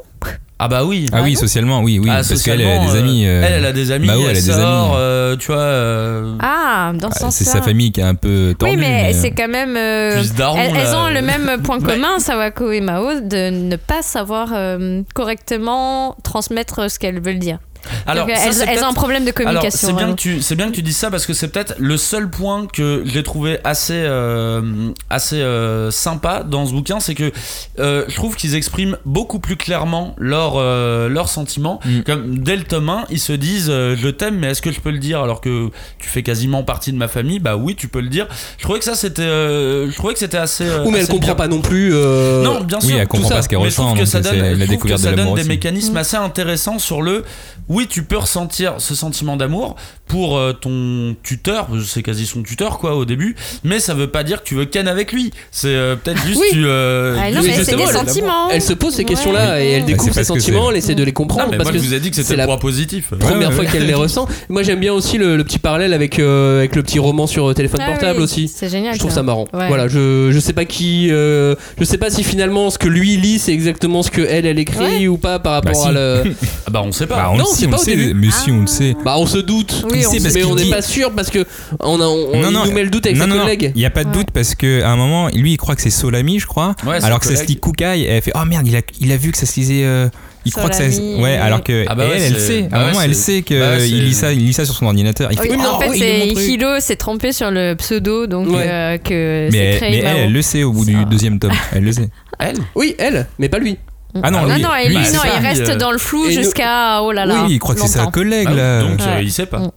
Ah 0.61 0.67
bah 0.67 0.83
oui. 0.83 1.07
Ah 1.13 1.21
oui, 1.23 1.37
socialement, 1.37 1.81
oui, 1.81 1.99
oui. 1.99 2.09
Ah, 2.11 2.15
parce 2.17 2.43
qu'elle 2.43 2.59
elle 2.59 2.67
a 2.81 2.85
des 2.85 2.97
amis. 2.99 3.25
euh, 3.25 3.29
euh, 3.29 3.43
elle, 3.47 3.53
elle 3.53 3.65
a 3.65 3.71
des 3.71 3.91
amis. 3.91 4.07
bah 4.07 4.17
ouais, 4.17 4.23
elle, 4.25 4.29
elle 4.31 4.37
a 4.37 4.41
des 4.41 4.51
sort, 4.51 4.85
amis. 4.87 4.93
euh, 4.97 5.37
tu 5.37 5.47
vois. 5.53 5.61
euh, 5.61 6.35
Ah, 6.41 6.91
dans 6.95 7.09
ce 7.11 7.15
ah, 7.15 7.19
sens-là. 7.19 7.31
C'est 7.31 7.43
sa 7.45 7.61
famille 7.61 7.93
qui 7.93 8.01
est 8.01 8.03
un 8.03 8.15
peu 8.15 8.53
tordue. 8.59 8.75
Oui, 8.75 8.79
mais, 8.81 9.13
euh, 9.13 9.17
c'est 9.17 9.31
quand 9.31 9.47
même. 9.47 9.77
euh, 9.77 10.17
Plus 10.19 10.33
daron, 10.33 10.57
elles, 10.59 10.75
elles 10.75 10.95
ont 10.95 11.07
le 11.09 11.21
même 11.21 11.61
point 11.63 11.79
commun, 11.79 12.19
Sawako 12.19 12.71
et 12.71 12.81
Mao, 12.81 13.21
de 13.21 13.49
ne 13.51 13.75
pas 13.77 14.01
savoir 14.01 14.49
euh, 14.53 15.01
correctement 15.15 16.17
transmettre 16.23 16.91
ce 16.91 16.99
qu'elles 16.99 17.21
veulent 17.21 17.39
dire. 17.39 17.59
Alors, 18.05 18.27
Donc, 18.27 18.35
ça, 18.35 18.65
elles, 18.67 18.83
ont 18.83 18.87
un 18.87 18.93
problème 18.93 19.25
de 19.25 19.31
communication. 19.31 19.87
c'est 19.87 19.93
bien, 19.93 20.09
que 20.13 20.19
tu, 20.19 20.55
bien 20.55 20.67
que 20.69 20.75
tu 20.75 20.81
dises 20.81 20.97
ça 20.97 21.09
parce 21.09 21.25
que 21.25 21.33
c'est 21.33 21.47
peut-être 21.47 21.75
le 21.79 21.97
seul 21.97 22.29
point 22.29 22.67
que 22.71 23.03
j'ai 23.05 23.23
trouvé 23.23 23.59
assez, 23.63 23.93
euh, 23.95 24.61
assez 25.09 25.37
euh, 25.41 25.89
sympa 25.91 26.43
dans 26.43 26.65
ce 26.65 26.71
bouquin, 26.73 26.99
c'est 26.99 27.15
que 27.15 27.31
euh, 27.79 28.03
je 28.07 28.15
trouve 28.15 28.35
qu'ils 28.35 28.55
expriment 28.55 28.97
beaucoup 29.05 29.39
plus 29.39 29.55
clairement 29.55 30.15
leurs 30.17 30.53
euh, 30.57 31.09
leurs 31.09 31.29
sentiments. 31.29 31.79
Mm. 31.85 31.99
Comme 32.01 32.37
dès 32.39 32.55
le 32.57 32.63
tome 32.63 32.89
1, 32.89 33.05
ils 33.09 33.19
se 33.19 33.33
disent 33.33 33.69
euh, 33.69 33.95
je 33.97 34.09
t'aime, 34.09 34.37
mais 34.39 34.47
est-ce 34.51 34.61
que 34.61 34.71
je 34.71 34.79
peux 34.81 34.91
le 34.91 34.99
dire 34.99 35.21
alors 35.21 35.41
que 35.41 35.69
tu 35.99 36.09
fais 36.09 36.23
quasiment 36.23 36.63
partie 36.63 36.91
de 36.91 36.97
ma 36.97 37.07
famille? 37.07 37.39
Bah 37.39 37.55
oui, 37.55 37.75
tu 37.75 37.87
peux 37.87 38.01
le 38.01 38.09
dire. 38.09 38.27
Je 38.57 38.63
trouvais 38.63 38.79
que 38.79 38.85
ça 38.85 38.95
c'était, 38.95 39.21
euh, 39.23 39.89
je 39.89 39.95
trouvais 39.95 40.13
que 40.13 40.19
c'était 40.19 40.37
assez. 40.37 40.65
euh, 40.65 40.83
Ou 40.83 40.91
mais 40.91 40.97
elle 40.99 41.03
assez 41.03 41.11
comprend 41.13 41.27
bien. 41.27 41.35
pas 41.35 41.47
non 41.47 41.61
plus. 41.61 41.91
euh, 41.93 42.43
Non, 42.43 42.61
bien 42.61 42.79
sûr. 42.79 42.89
Oui, 42.89 42.95
elle 42.99 43.07
tout 43.07 43.13
comprend 43.17 43.29
ça. 43.29 43.35
pas 43.35 43.41
ce 43.43 43.49
qu'elle 43.49 43.59
Mais 43.59 43.69
je 43.69 43.75
trouve 43.75 43.85
ressent, 43.87 43.95
que 43.95 43.99
donc 43.99 44.07
ça 44.07 44.19
donne- 44.21 44.39
la 44.39 44.53
je 44.59 44.63
trouve 44.65 44.83
que 44.83 44.87
de 44.91 44.97
ça 44.97 45.11
donne 45.13 45.33
des 45.35 45.41
aussi. 45.41 45.47
mécanismes 45.49 45.97
assez 45.97 46.17
intéressants 46.17 46.79
sur 46.79 47.01
le. 47.01 47.23
Oui, 47.69 47.87
tu 47.87 48.01
peux 48.03 48.17
ressentir 48.17 48.75
ce 48.79 48.95
sentiment 48.95 49.37
d'amour 49.37 49.75
pour 50.07 50.37
euh, 50.37 50.53
ton 50.53 51.15
tuteur, 51.21 51.67
c'est 51.85 52.01
quasi 52.01 52.25
son 52.25 52.41
tuteur 52.41 52.79
quoi 52.79 52.95
au 52.95 53.05
début, 53.05 53.35
mais 53.63 53.79
ça 53.79 53.93
veut 53.93 54.07
pas 54.09 54.23
dire 54.23 54.41
que 54.41 54.47
tu 54.47 54.55
veux 54.55 54.65
ken 54.65 54.87
avec 54.87 55.11
lui. 55.13 55.31
C'est 55.51 55.67
euh, 55.67 55.95
peut-être 55.95 56.25
juste 56.25 56.39
Oui. 56.41 56.47
tu. 56.51 56.63
euh, 56.65 57.15
Ah, 57.19 57.29
non, 57.31 57.41
juste 57.43 57.57
mais 57.59 57.63
c'est 57.63 57.75
des 57.75 57.83
elle- 57.83 57.89
sentiments. 57.89 58.49
Elle 58.49 58.61
se 58.63 58.73
pose 58.73 58.91
ces 58.93 58.99
Ouais. 58.99 59.05
questions-là 59.05 59.61
et 59.63 59.69
elle 59.73 59.85
découvre 59.85 60.13
ses 60.13 60.23
sentiments, 60.23 60.71
elle 60.71 60.77
essaie 60.77 60.95
de 60.95 61.03
les 61.03 61.11
Non, 61.11 61.13
comprendre 61.13 61.49
mais 61.51 61.57
parce 61.57 61.69
moi 61.69 61.73
que 61.73 61.83
je 61.83 61.87
vous 61.89 61.93
ai 61.93 61.99
dit 61.99 62.09
que 62.09 62.15
c'était 62.15 62.35
la 62.35 62.45
point 62.47 62.57
positif. 62.57 63.11
première 63.19 63.49
Ouais, 63.49 63.55
fois 63.55 63.65
qu'elle 63.65 63.85
les 63.85 63.93
ressent. 63.93 64.27
Moi 64.49 64.63
j'aime 64.63 64.79
bien 64.79 64.93
aussi 64.93 65.19
le, 65.19 65.37
le 65.37 65.43
petit 65.43 65.59
parallèle 65.59 65.93
avec, 65.93 66.17
euh, 66.17 66.57
avec 66.59 66.75
le 66.75 66.81
petit 66.81 66.97
roman 66.97 67.27
sur 67.27 67.53
téléphone 67.53 67.81
Ah 67.83 67.91
portable 67.91 68.17
oui, 68.17 68.23
aussi. 68.23 68.47
C'est 68.47 68.69
génial. 68.69 68.95
Je 68.95 68.99
trouve 68.99 69.11
ça 69.11 69.21
marrant. 69.21 69.47
Ouais. 69.53 69.67
Voilà, 69.67 69.87
je, 69.87 70.29
je 70.31 70.39
sais 70.39 70.53
pas 70.53 70.65
qui, 70.65 71.09
euh, 71.11 71.53
je 71.79 71.83
sais 71.83 71.99
pas 71.99 72.09
si 72.09 72.23
finalement 72.23 72.71
ce 72.71 72.79
que 72.79 72.87
lui 72.87 73.15
lit 73.17 73.37
c'est 73.37 73.53
exactement 73.53 74.01
ce 74.01 74.09
que 74.09 74.21
elle 74.21 74.47
elle 74.47 74.57
écrit 74.57 74.79
Ouais. 74.79 75.07
ou 75.07 75.17
pas 75.17 75.37
par 75.37 75.53
rapport 75.53 75.73
Bah, 75.73 75.79
si. 75.83 75.87
à 75.87 75.91
le. 75.91 76.23
Ah 76.67 76.71
bah 76.71 76.81
on 76.83 76.91
sait 76.91 77.05
pas. 77.07 77.15
Bah, 77.17 77.29
on 77.31 77.37
Non, 77.37 77.45
le 77.65 77.67
sait, 77.67 77.67
on 77.67 77.69
pas 77.71 77.75
le 77.77 77.81
au 77.81 77.85
sait, 77.85 77.95
début. 77.95 78.13
mais 78.13 78.31
si, 78.31 78.51
on 78.51 78.61
le 78.61 78.67
sait. 78.67 78.95
Bah 79.03 79.15
on 79.17 79.25
se 79.25 79.37
doute. 79.37 79.85
Oui, 79.91 79.99
Il 80.01 80.07
on 80.07 80.11
sait 80.11 80.17
sait. 80.19 80.23
parce 80.23 80.35
mais 80.35 80.43
on 80.43 80.55
n'est 80.55 80.63
dit- 80.63 80.69
pas 80.69 80.81
sûr 80.81 81.11
parce 81.11 81.29
que 81.29 81.45
on, 81.79 81.99
a, 82.01 82.05
on, 82.05 82.41
Non, 82.41 82.51
non, 82.51 82.65
nous 82.65 82.71
met 82.71 82.83
le 82.83 82.89
doute 82.89 83.05
avec 83.05 83.17
non, 83.17 83.23
sa 83.23 83.29
non, 83.29 83.35
non, 83.35 83.41
collègue. 83.43 83.71
il 83.75 83.79
n'y 83.79 83.85
a 83.85 83.89
pas 83.89 84.03
de 84.03 84.11
doute 84.11 84.31
parce 84.31 84.55
que 84.55 84.81
à 84.83 84.89
un 84.89 84.95
moment, 84.95 85.27
lui, 85.29 85.53
il 85.53 85.57
croit 85.57 85.75
que 85.75 85.81
c'est 85.81 85.89
Solami, 85.89 86.39
je 86.39 86.47
crois. 86.47 86.75
Ouais, 86.85 87.03
alors 87.03 87.19
que 87.19 87.25
ça 87.27 87.35
se 87.35 87.43
Kukai. 87.53 87.99
Et 88.01 88.05
elle 88.05 88.21
fait 88.21 88.31
Oh 88.35 88.45
merde, 88.45 88.67
il 88.67 88.75
a, 88.75 88.81
il 89.01 89.11
a 89.11 89.17
vu 89.17 89.31
que 89.31 89.37
ça 89.37 89.45
se 89.45 89.59
lisait. 89.59 89.83
euh, 89.83 90.07
il 90.45 90.53
croit 90.53 90.69
que 90.69 90.75
ça. 90.75 90.83
Ouais, 90.83 90.91
oui. 91.19 91.29
alors 91.29 91.61
que. 91.63 91.85
Ah 91.87 91.95
bah 91.95 92.07
ouais, 92.07 92.13
elle, 92.15 92.33
elle 92.33 92.39
sait. 92.39 92.61
bah 92.63 92.77
À 92.77 92.79
un 92.79 92.85
ouais, 92.85 92.91
moment, 92.91 93.01
elle 93.01 93.15
sait 93.15 93.41
qu'il 93.41 93.59
bah 93.59 93.71
ouais, 93.77 93.85
lit, 93.87 94.13
ça, 94.13 94.31
il 94.31 94.45
lit 94.45 94.53
ça 94.53 94.63
sur 94.65 94.73
son 94.73 94.85
ordinateur. 94.85 95.29
Il 95.31 95.39
Oui, 95.39 95.49
fait 95.49 95.55
en 95.55 95.77
Oh, 95.77 95.81
fait, 95.81 95.97
il 95.97 96.03
est 96.03 96.35
c'est. 96.35 96.47
Hilo 96.47 96.79
s'est 96.79 96.95
trompé 96.95 97.33
sur 97.33 97.51
le 97.51 97.75
pseudo, 97.75 98.25
donc 98.25 98.47
Ouais. 98.49 98.63
euh, 98.65 98.97
que 98.97 99.49
Mais, 99.51 99.77
c'est 99.79 99.85
elle, 99.85 99.91
mais 99.91 99.97
elle, 99.99 100.17
elle 100.17 100.31
le 100.33 100.41
sait 100.41 100.63
au 100.63 100.71
bout 100.71 100.85
du 100.85 101.05
deuxième 101.05 101.39
tome. 101.39 101.51
Elle 101.75 101.83
le 101.83 101.91
sait. 101.91 102.09
Elle? 102.39 102.55
Oui, 102.75 102.95
elle, 102.97 103.27
mais 103.37 103.49
pas 103.49 103.59
lui. 103.59 103.77
Ah 104.23 104.31
non, 104.31 104.41
non, 104.47 104.55
lui, 104.55 104.61
non, 104.61 104.69
lui, 104.79 104.87
lui, 104.87 104.95
non, 105.13 105.19
il 105.25 105.45
reste 105.45 105.71
dans 105.77 105.91
le 105.91 105.97
flou 105.99 106.29
jusqu'à 106.29 107.01
oh 107.03 107.11
là 107.11 107.25
là. 107.25 107.43
Oui, 107.45 107.53
il 107.53 107.59
croit 107.59 107.75
que 107.75 107.81
c'est 107.81 107.87
sa 107.87 108.07
collègue 108.07 108.47
Ah 108.49 108.51
oui, 108.53 108.57
là. 108.57 108.81
donc 108.81 109.01
euh, 109.01 109.15
Ouais. 109.17 109.23
il 109.23 109.31
sait 109.31 109.45
pas. 109.45 109.59
Mm. 109.59 109.71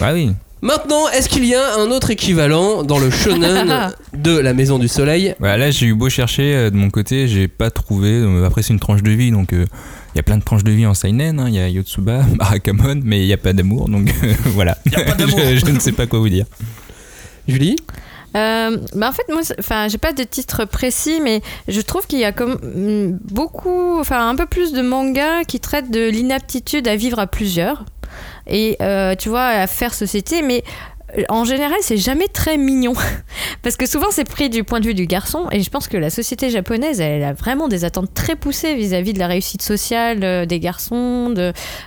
Bah 0.00 0.10
oui. 0.12 0.30
Maintenant, 0.62 1.08
est-ce 1.10 1.28
qu'il 1.28 1.44
y 1.44 1.54
a 1.54 1.76
un 1.78 1.90
autre 1.90 2.10
équivalent 2.10 2.82
dans 2.82 2.98
le 2.98 3.10
shonen 3.10 3.92
de 4.14 4.36
la 4.38 4.54
Maison 4.54 4.78
du 4.78 4.88
Soleil? 4.88 5.34
Bah, 5.38 5.56
là, 5.56 5.70
j'ai 5.70 5.86
eu 5.86 5.94
beau 5.94 6.08
chercher 6.08 6.54
euh, 6.56 6.70
de 6.70 6.76
mon 6.76 6.90
côté, 6.90 7.28
j'ai 7.28 7.46
pas 7.46 7.70
trouvé. 7.70 8.08
Euh, 8.10 8.44
Après, 8.46 8.62
c'est 8.62 8.72
une 8.72 8.80
tranche 8.80 9.02
de 9.02 9.10
vie, 9.10 9.30
donc 9.30 9.52
euh, 9.52 9.66
il 10.14 10.16
y 10.16 10.20
a 10.20 10.22
plein 10.24 10.38
de 10.38 10.42
tranches 10.42 10.64
de 10.64 10.72
vie 10.72 10.86
en 10.86 10.94
seinen. 10.94 11.38
hein. 11.38 11.44
Il 11.48 11.54
y 11.54 11.60
a 11.60 11.68
Yotsuba, 11.68 12.22
Barakamon, 12.36 13.00
mais 13.04 13.20
il 13.22 13.26
n'y 13.26 13.32
a 13.34 13.36
pas 13.36 13.52
d'amour, 13.52 13.88
donc 13.88 14.08
euh, 14.24 14.32
voilà. 14.46 14.78
Y 14.90 14.96
a 14.96 15.04
pas 15.04 15.12
d'amour. 15.14 15.38
je, 15.38 15.56
je 15.64 15.70
ne 15.70 15.78
sais 15.78 15.92
pas 15.92 16.06
quoi 16.06 16.18
vous 16.18 16.30
dire. 16.30 16.46
Julie? 17.46 17.76
Euh, 18.36 18.76
bah 18.94 19.08
en 19.08 19.12
fait, 19.12 19.26
moi, 19.30 19.40
enfin, 19.58 19.88
j'ai 19.88 19.98
pas 19.98 20.12
de 20.12 20.22
titre 20.22 20.64
précis, 20.64 21.20
mais 21.22 21.40
je 21.68 21.80
trouve 21.80 22.06
qu'il 22.06 22.18
y 22.18 22.24
a 22.24 22.32
comme 22.32 22.58
mm, 22.62 23.18
beaucoup, 23.32 23.98
enfin, 23.98 24.28
un 24.28 24.36
peu 24.36 24.46
plus 24.46 24.72
de 24.72 24.82
mangas 24.82 25.44
qui 25.44 25.58
traitent 25.58 25.90
de 25.90 26.08
l'inaptitude 26.08 26.86
à 26.86 26.96
vivre 26.96 27.18
à 27.18 27.26
plusieurs 27.26 27.84
et 28.46 28.76
euh, 28.82 29.14
tu 29.14 29.28
vois, 29.28 29.46
à 29.46 29.66
faire 29.66 29.94
société, 29.94 30.42
mais 30.42 30.62
euh, 31.18 31.22
en 31.28 31.44
général, 31.44 31.78
c'est 31.80 31.96
jamais 31.96 32.28
très 32.28 32.58
mignon. 32.58 32.92
Parce 33.62 33.76
que 33.76 33.86
souvent 33.86 34.08
c'est 34.10 34.28
pris 34.28 34.50
du 34.50 34.64
point 34.64 34.80
de 34.80 34.86
vue 34.86 34.94
du 34.94 35.06
garçon 35.06 35.46
et 35.50 35.60
je 35.60 35.70
pense 35.70 35.88
que 35.88 35.96
la 35.96 36.10
société 36.10 36.50
japonaise, 36.50 37.00
elle 37.00 37.24
a 37.24 37.32
vraiment 37.32 37.68
des 37.68 37.84
attentes 37.84 38.12
très 38.12 38.36
poussées 38.36 38.74
vis-à-vis 38.74 39.14
de 39.14 39.18
la 39.18 39.28
réussite 39.28 39.62
sociale 39.62 40.46
des 40.46 40.60
garçons, 40.60 41.34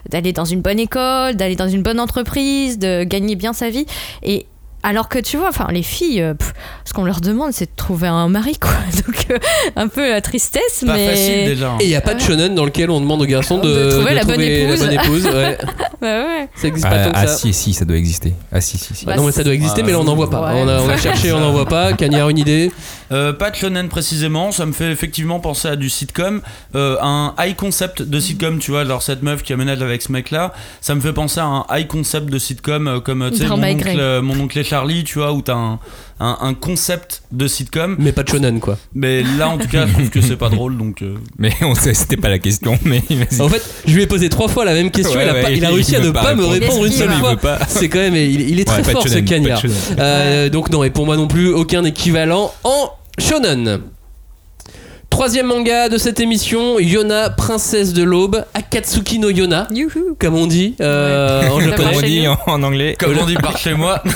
d'aller 0.09 0.33
dans 0.33 0.45
une 0.45 0.61
bonne 0.61 0.79
école, 0.79 1.35
d'aller 1.35 1.55
dans 1.55 1.69
une 1.69 1.83
bonne 1.83 1.99
entreprise, 1.99 2.79
de 2.79 3.03
gagner 3.03 3.35
bien 3.35 3.53
sa 3.53 3.69
vie 3.69 3.85
et 4.23 4.47
alors 4.83 5.09
que 5.09 5.19
tu 5.19 5.37
vois, 5.37 5.49
enfin 5.49 5.67
les 5.71 5.83
filles, 5.83 6.21
euh, 6.21 6.33
pff, 6.33 6.53
ce 6.85 6.93
qu'on 6.93 7.03
leur 7.03 7.21
demande, 7.21 7.51
c'est 7.51 7.65
de 7.65 7.75
trouver 7.75 8.07
un 8.07 8.27
mari, 8.29 8.57
quoi. 8.57 8.71
Donc 9.07 9.25
euh, 9.29 9.37
un 9.75 9.87
peu 9.87 10.09
la 10.09 10.21
tristesse, 10.21 10.83
Pas 10.85 10.93
mais 10.93 11.09
facile 11.09 11.45
déjà. 11.45 11.75
Et 11.79 11.83
il 11.85 11.89
n'y 11.89 11.95
a 11.95 12.01
pas 12.01 12.13
de 12.13 12.21
shonen 12.21 12.55
dans 12.55 12.65
lequel 12.65 12.89
on 12.89 12.99
demande 13.01 13.21
aux 13.21 13.25
garçons 13.25 13.57
de, 13.57 13.67
De 13.67 13.91
trouver 13.91 14.13
la 14.13 14.23
bonne 14.23 14.41
épouse. 14.41 14.83
épouse, 14.83 15.25
ouais. 15.25 15.57
Bah 16.01 16.23
ouais. 16.23 16.47
Ça 16.55 16.67
existe 16.67 16.87
Ah, 16.89 16.95
pas 16.95 17.03
tant 17.05 17.11
que 17.11 17.17
ah, 17.17 17.27
ça. 17.27 17.35
si, 17.37 17.53
si, 17.53 17.73
ça 17.73 17.83
doit 17.83 17.97
exister. 17.97 18.33
Ah 18.53 18.61
si, 18.61 18.77
si, 18.77 18.95
si. 18.95 19.05
Bah, 19.05 19.17
non 19.17 19.25
mais 19.25 19.33
ça 19.33 19.43
doit 19.43 19.53
exister 19.53 19.83
mais 19.83 19.91
là 19.91 19.99
on 19.99 20.05
n'en 20.05 20.15
voit 20.15 20.29
pas. 20.29 20.41
Ouais. 20.53 20.61
On, 20.63 20.67
a, 20.67 20.79
on 20.81 20.89
a 20.89 20.95
cherché, 20.97 21.33
on 21.33 21.39
n'en 21.39 21.51
voit 21.51 21.65
pas. 21.65 21.91
Cagnard 21.93 22.29
une 22.29 22.37
idée 22.37 22.71
Euh, 23.11 23.33
pas 23.33 23.49
de 23.51 23.55
shonen 23.55 23.87
précisément, 23.89 24.51
ça 24.51 24.65
me 24.65 24.71
fait 24.71 24.91
effectivement 24.91 25.39
penser 25.39 25.67
à 25.67 25.75
du 25.75 25.89
sitcom, 25.89 26.41
euh, 26.75 26.97
un 27.01 27.33
high 27.39 27.55
concept 27.55 28.01
de 28.01 28.19
sitcom, 28.19 28.59
tu 28.59 28.71
vois, 28.71 28.85
genre 28.85 29.01
cette 29.01 29.23
meuf 29.23 29.41
qui 29.43 29.53
aménage 29.53 29.81
avec 29.81 30.01
ce 30.01 30.11
mec 30.11 30.31
là, 30.31 30.53
ça 30.81 30.93
me 30.95 31.01
fait 31.01 31.13
penser 31.13 31.39
à 31.39 31.45
un 31.45 31.65
high 31.71 31.87
concept 31.87 32.29
de 32.29 32.37
sitcom 32.37 32.87
euh, 32.87 32.99
comme 32.99 33.21
euh, 33.23 33.29
tu 33.31 33.37
sais 33.37 33.45
Dans 33.45 33.57
mon, 33.57 33.63
oncle, 33.67 33.87
euh, 33.97 34.21
mon 34.21 34.39
oncle 34.39 34.57
et 34.59 34.63
Charlie, 34.63 35.03
tu 35.03 35.19
vois, 35.19 35.33
où 35.33 35.41
t'as 35.41 35.55
un, 35.55 35.79
un, 36.19 36.37
un 36.41 36.53
concept 36.53 37.23
de 37.31 37.47
sitcom, 37.47 37.95
mais 37.99 38.11
pas 38.11 38.23
de 38.23 38.29
shonen 38.29 38.59
quoi. 38.59 38.77
mais 38.93 39.23
là 39.37 39.49
en 39.49 39.57
tout 39.57 39.67
cas 39.69 39.87
je 39.87 39.93
trouve 39.93 40.09
que 40.09 40.21
c'est 40.21 40.35
pas 40.37 40.49
drôle 40.49 40.77
donc. 40.77 41.01
euh, 41.01 41.15
Mais 41.37 41.53
on 41.61 41.73
sait, 41.75 41.93
c'était 41.93 42.17
pas 42.17 42.29
la 42.29 42.39
question. 42.39 42.77
Mais 42.85 43.01
vas-y. 43.09 43.41
En 43.41 43.49
fait, 43.49 43.63
je 43.87 43.95
lui 43.95 44.03
ai 44.03 44.07
posé 44.07 44.29
trois 44.29 44.47
fois 44.49 44.65
la 44.65 44.73
même 44.73 44.91
question. 44.91 45.17
Ouais, 45.17 45.25
il, 45.25 45.29
a 45.29 45.33
ouais, 45.33 45.41
pas- 45.43 45.51
il 45.51 45.65
a 45.65 45.69
il 45.69 45.73
réussi 45.75 45.95
à 45.95 45.99
ne 46.01 46.11
pas 46.11 46.23
pas 46.23 46.35
me 46.35 46.45
répondre. 46.45 46.85
une 46.85 46.91
seule 46.91 47.11
fois. 47.13 47.35
C'est 47.67 47.89
quand 47.89 47.99
même, 47.99 48.15
il, 48.15 48.41
il 48.49 48.59
est 48.59 48.65
très 48.65 48.85
Ouais, 48.85 48.91
fort 48.91 49.03
ce 49.03 49.09
shonen, 49.09 49.25
cagnard. 49.25 49.61
Euh, 49.97 50.49
donc 50.49 50.69
non, 50.69 50.83
et 50.83 50.89
pour 50.89 51.05
moi 51.05 51.15
non 51.17 51.27
plus, 51.27 51.49
aucun 51.53 51.83
équivalent 51.85 52.53
en 52.63 52.91
shonen. 53.19 53.79
troisième 55.09 55.47
manga 55.47 55.89
de 55.89 55.97
cette 55.97 56.19
émission, 56.19 56.79
Yona, 56.79 57.29
princesse 57.29 57.93
de 57.93 58.03
l'aube, 58.03 58.45
Akatsuki 58.53 59.19
no 59.19 59.29
Yona, 59.29 59.67
Youhou. 59.73 60.15
comme 60.19 60.35
on 60.35 60.47
dit 60.47 60.75
euh, 60.81 61.43
en 61.47 61.59
Comme 61.75 61.87
on 61.95 62.01
dit 62.01 62.27
en, 62.27 62.37
en 62.47 62.63
anglais. 62.63 62.95
Comme 62.97 63.17
on 63.17 63.25
dit 63.25 63.35
par 63.35 63.57
chez 63.57 63.73
moi. 63.73 64.01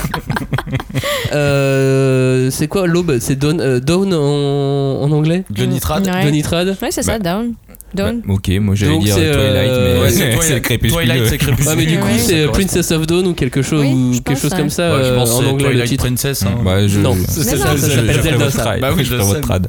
Euh, 1.34 2.52
c'est 2.52 2.68
quoi 2.68 2.86
l'aube? 2.86 3.18
C'est 3.20 3.36
Dawn, 3.36 3.60
euh, 3.60 3.80
Dawn 3.80 4.14
en, 4.14 5.02
en 5.02 5.12
anglais? 5.12 5.44
Johnny 5.52 5.80
Trad. 5.80 6.08
Ouais. 6.08 6.92
C'est 6.92 7.02
ça, 7.02 7.18
Down. 7.18 7.54
Bah, 7.96 8.12
ok, 8.28 8.50
moi 8.60 8.76
j'allais 8.76 8.98
dire 9.00 9.14
c'est, 9.16 9.32
Twilight, 9.32 9.70
euh, 9.70 9.94
mais 9.96 10.02
Ouais, 10.02 10.10
c'est 10.10 10.30
Twilight. 10.32 10.54
le 10.54 10.60
crépuscule. 10.62 11.00
Twilight, 11.06 11.26
c'est 11.30 11.38
crépuscule. 11.40 11.68
Ouais, 11.68 11.76
mais 11.76 11.86
du 11.86 12.00
coup, 12.00 12.06
Ouais. 12.08 12.18
c'est 12.18 12.46
Princess 12.48 12.92
of 12.92 13.06
Dawn 13.08 13.28
ou 13.28 13.34
quelque 13.34 13.62
chose, 13.62 13.82
Oui, 13.82 13.94
ou 13.94 14.14
je 14.16 14.22
quelque 14.22 14.40
chose 14.42 14.54
comme 14.54 14.70
ça 14.70 14.92
Ouais, 14.96 15.04
je 15.04 15.08
euh, 15.10 15.16
pense 15.16 15.30
que 15.30 15.36
en 15.36 15.40
c'est 15.42 15.46
anglais 15.48 15.64
le 15.66 15.70
Twilight 15.72 15.90
titre. 15.90 16.06
Princess. 16.06 16.44
hein. 16.44 16.56
Bah, 16.66 16.88
je, 16.88 17.00
Non, 17.00 17.16
ça, 17.28 17.44
s'appelle 17.44 18.22
Zelda, 18.22 18.50
ça. 18.52 18.76
Bah 18.82 18.90
oui, 18.96 19.04
Je 19.06 19.16
votre 19.16 19.42
trad. 19.42 19.68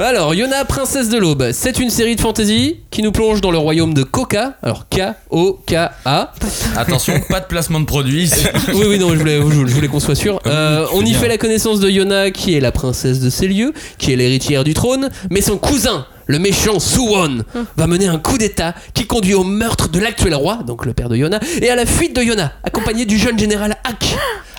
Alors, 0.00 0.34
Yona, 0.34 0.64
princesse 0.64 1.08
de 1.08 1.18
l'aube, 1.18 1.50
c'est 1.52 1.78
une 1.78 1.90
série 1.90 2.16
de 2.16 2.20
fantasy 2.20 2.76
qui 2.90 3.02
nous 3.02 3.12
plonge 3.12 3.40
dans 3.40 3.50
le 3.52 3.58
royaume 3.58 3.94
de 3.94 4.02
Koka. 4.02 4.54
Alors, 4.62 4.86
K-O-K-A. 4.88 6.32
Attention, 6.76 7.20
pas 7.28 7.40
de 7.40 7.46
placement 7.46 7.80
de 7.80 7.84
produit. 7.86 8.24
ici. 8.24 8.44
Oui, 8.74 8.84
oui, 8.88 8.98
non, 8.98 9.10
je 9.12 9.18
voulais, 9.18 9.36
je 9.36 9.74
voulais 9.74 9.88
qu'on 9.88 10.00
soit 10.00 10.14
sûr. 10.14 10.40
Ah 10.44 10.48
Euh, 10.48 10.86
on 10.94 11.02
y 11.04 11.12
fait 11.14 11.28
la 11.28 11.38
connaissance 11.38 11.80
de 11.80 11.88
Yona, 11.88 12.30
qui 12.30 12.54
est 12.56 12.60
la 12.60 12.72
princesse 12.72 13.20
de 13.20 13.30
ces 13.30 13.46
lieux, 13.46 13.72
qui 13.98 14.12
est 14.12 14.16
l'héritière 14.16 14.64
du 14.64 14.74
trône, 14.74 15.10
mais 15.30 15.40
son 15.42 15.58
cousin, 15.58 16.06
le 16.26 16.38
méchant 16.38 16.78
Suwon, 16.78 17.44
va 17.76 17.86
mener 17.86 18.06
un 18.06 18.18
coup 18.18 18.38
d'état 18.38 18.74
qui 18.92 19.06
conduit 19.06 19.34
au 19.34 19.44
meurtre 19.44 19.88
de 19.88 19.98
l'actuel 19.98 20.34
roi, 20.34 20.60
donc 20.66 20.86
le 20.86 20.92
père 20.92 21.08
de 21.08 21.16
Yona, 21.16 21.40
et 21.60 21.70
à 21.70 21.76
la 21.76 21.86
fuite 21.86 22.14
de 22.16 22.22
Yona, 22.22 22.52
accompagné 22.62 23.04
du 23.04 23.18
jeune 23.18 23.38
général 23.38 23.76
Ak. 23.84 24.16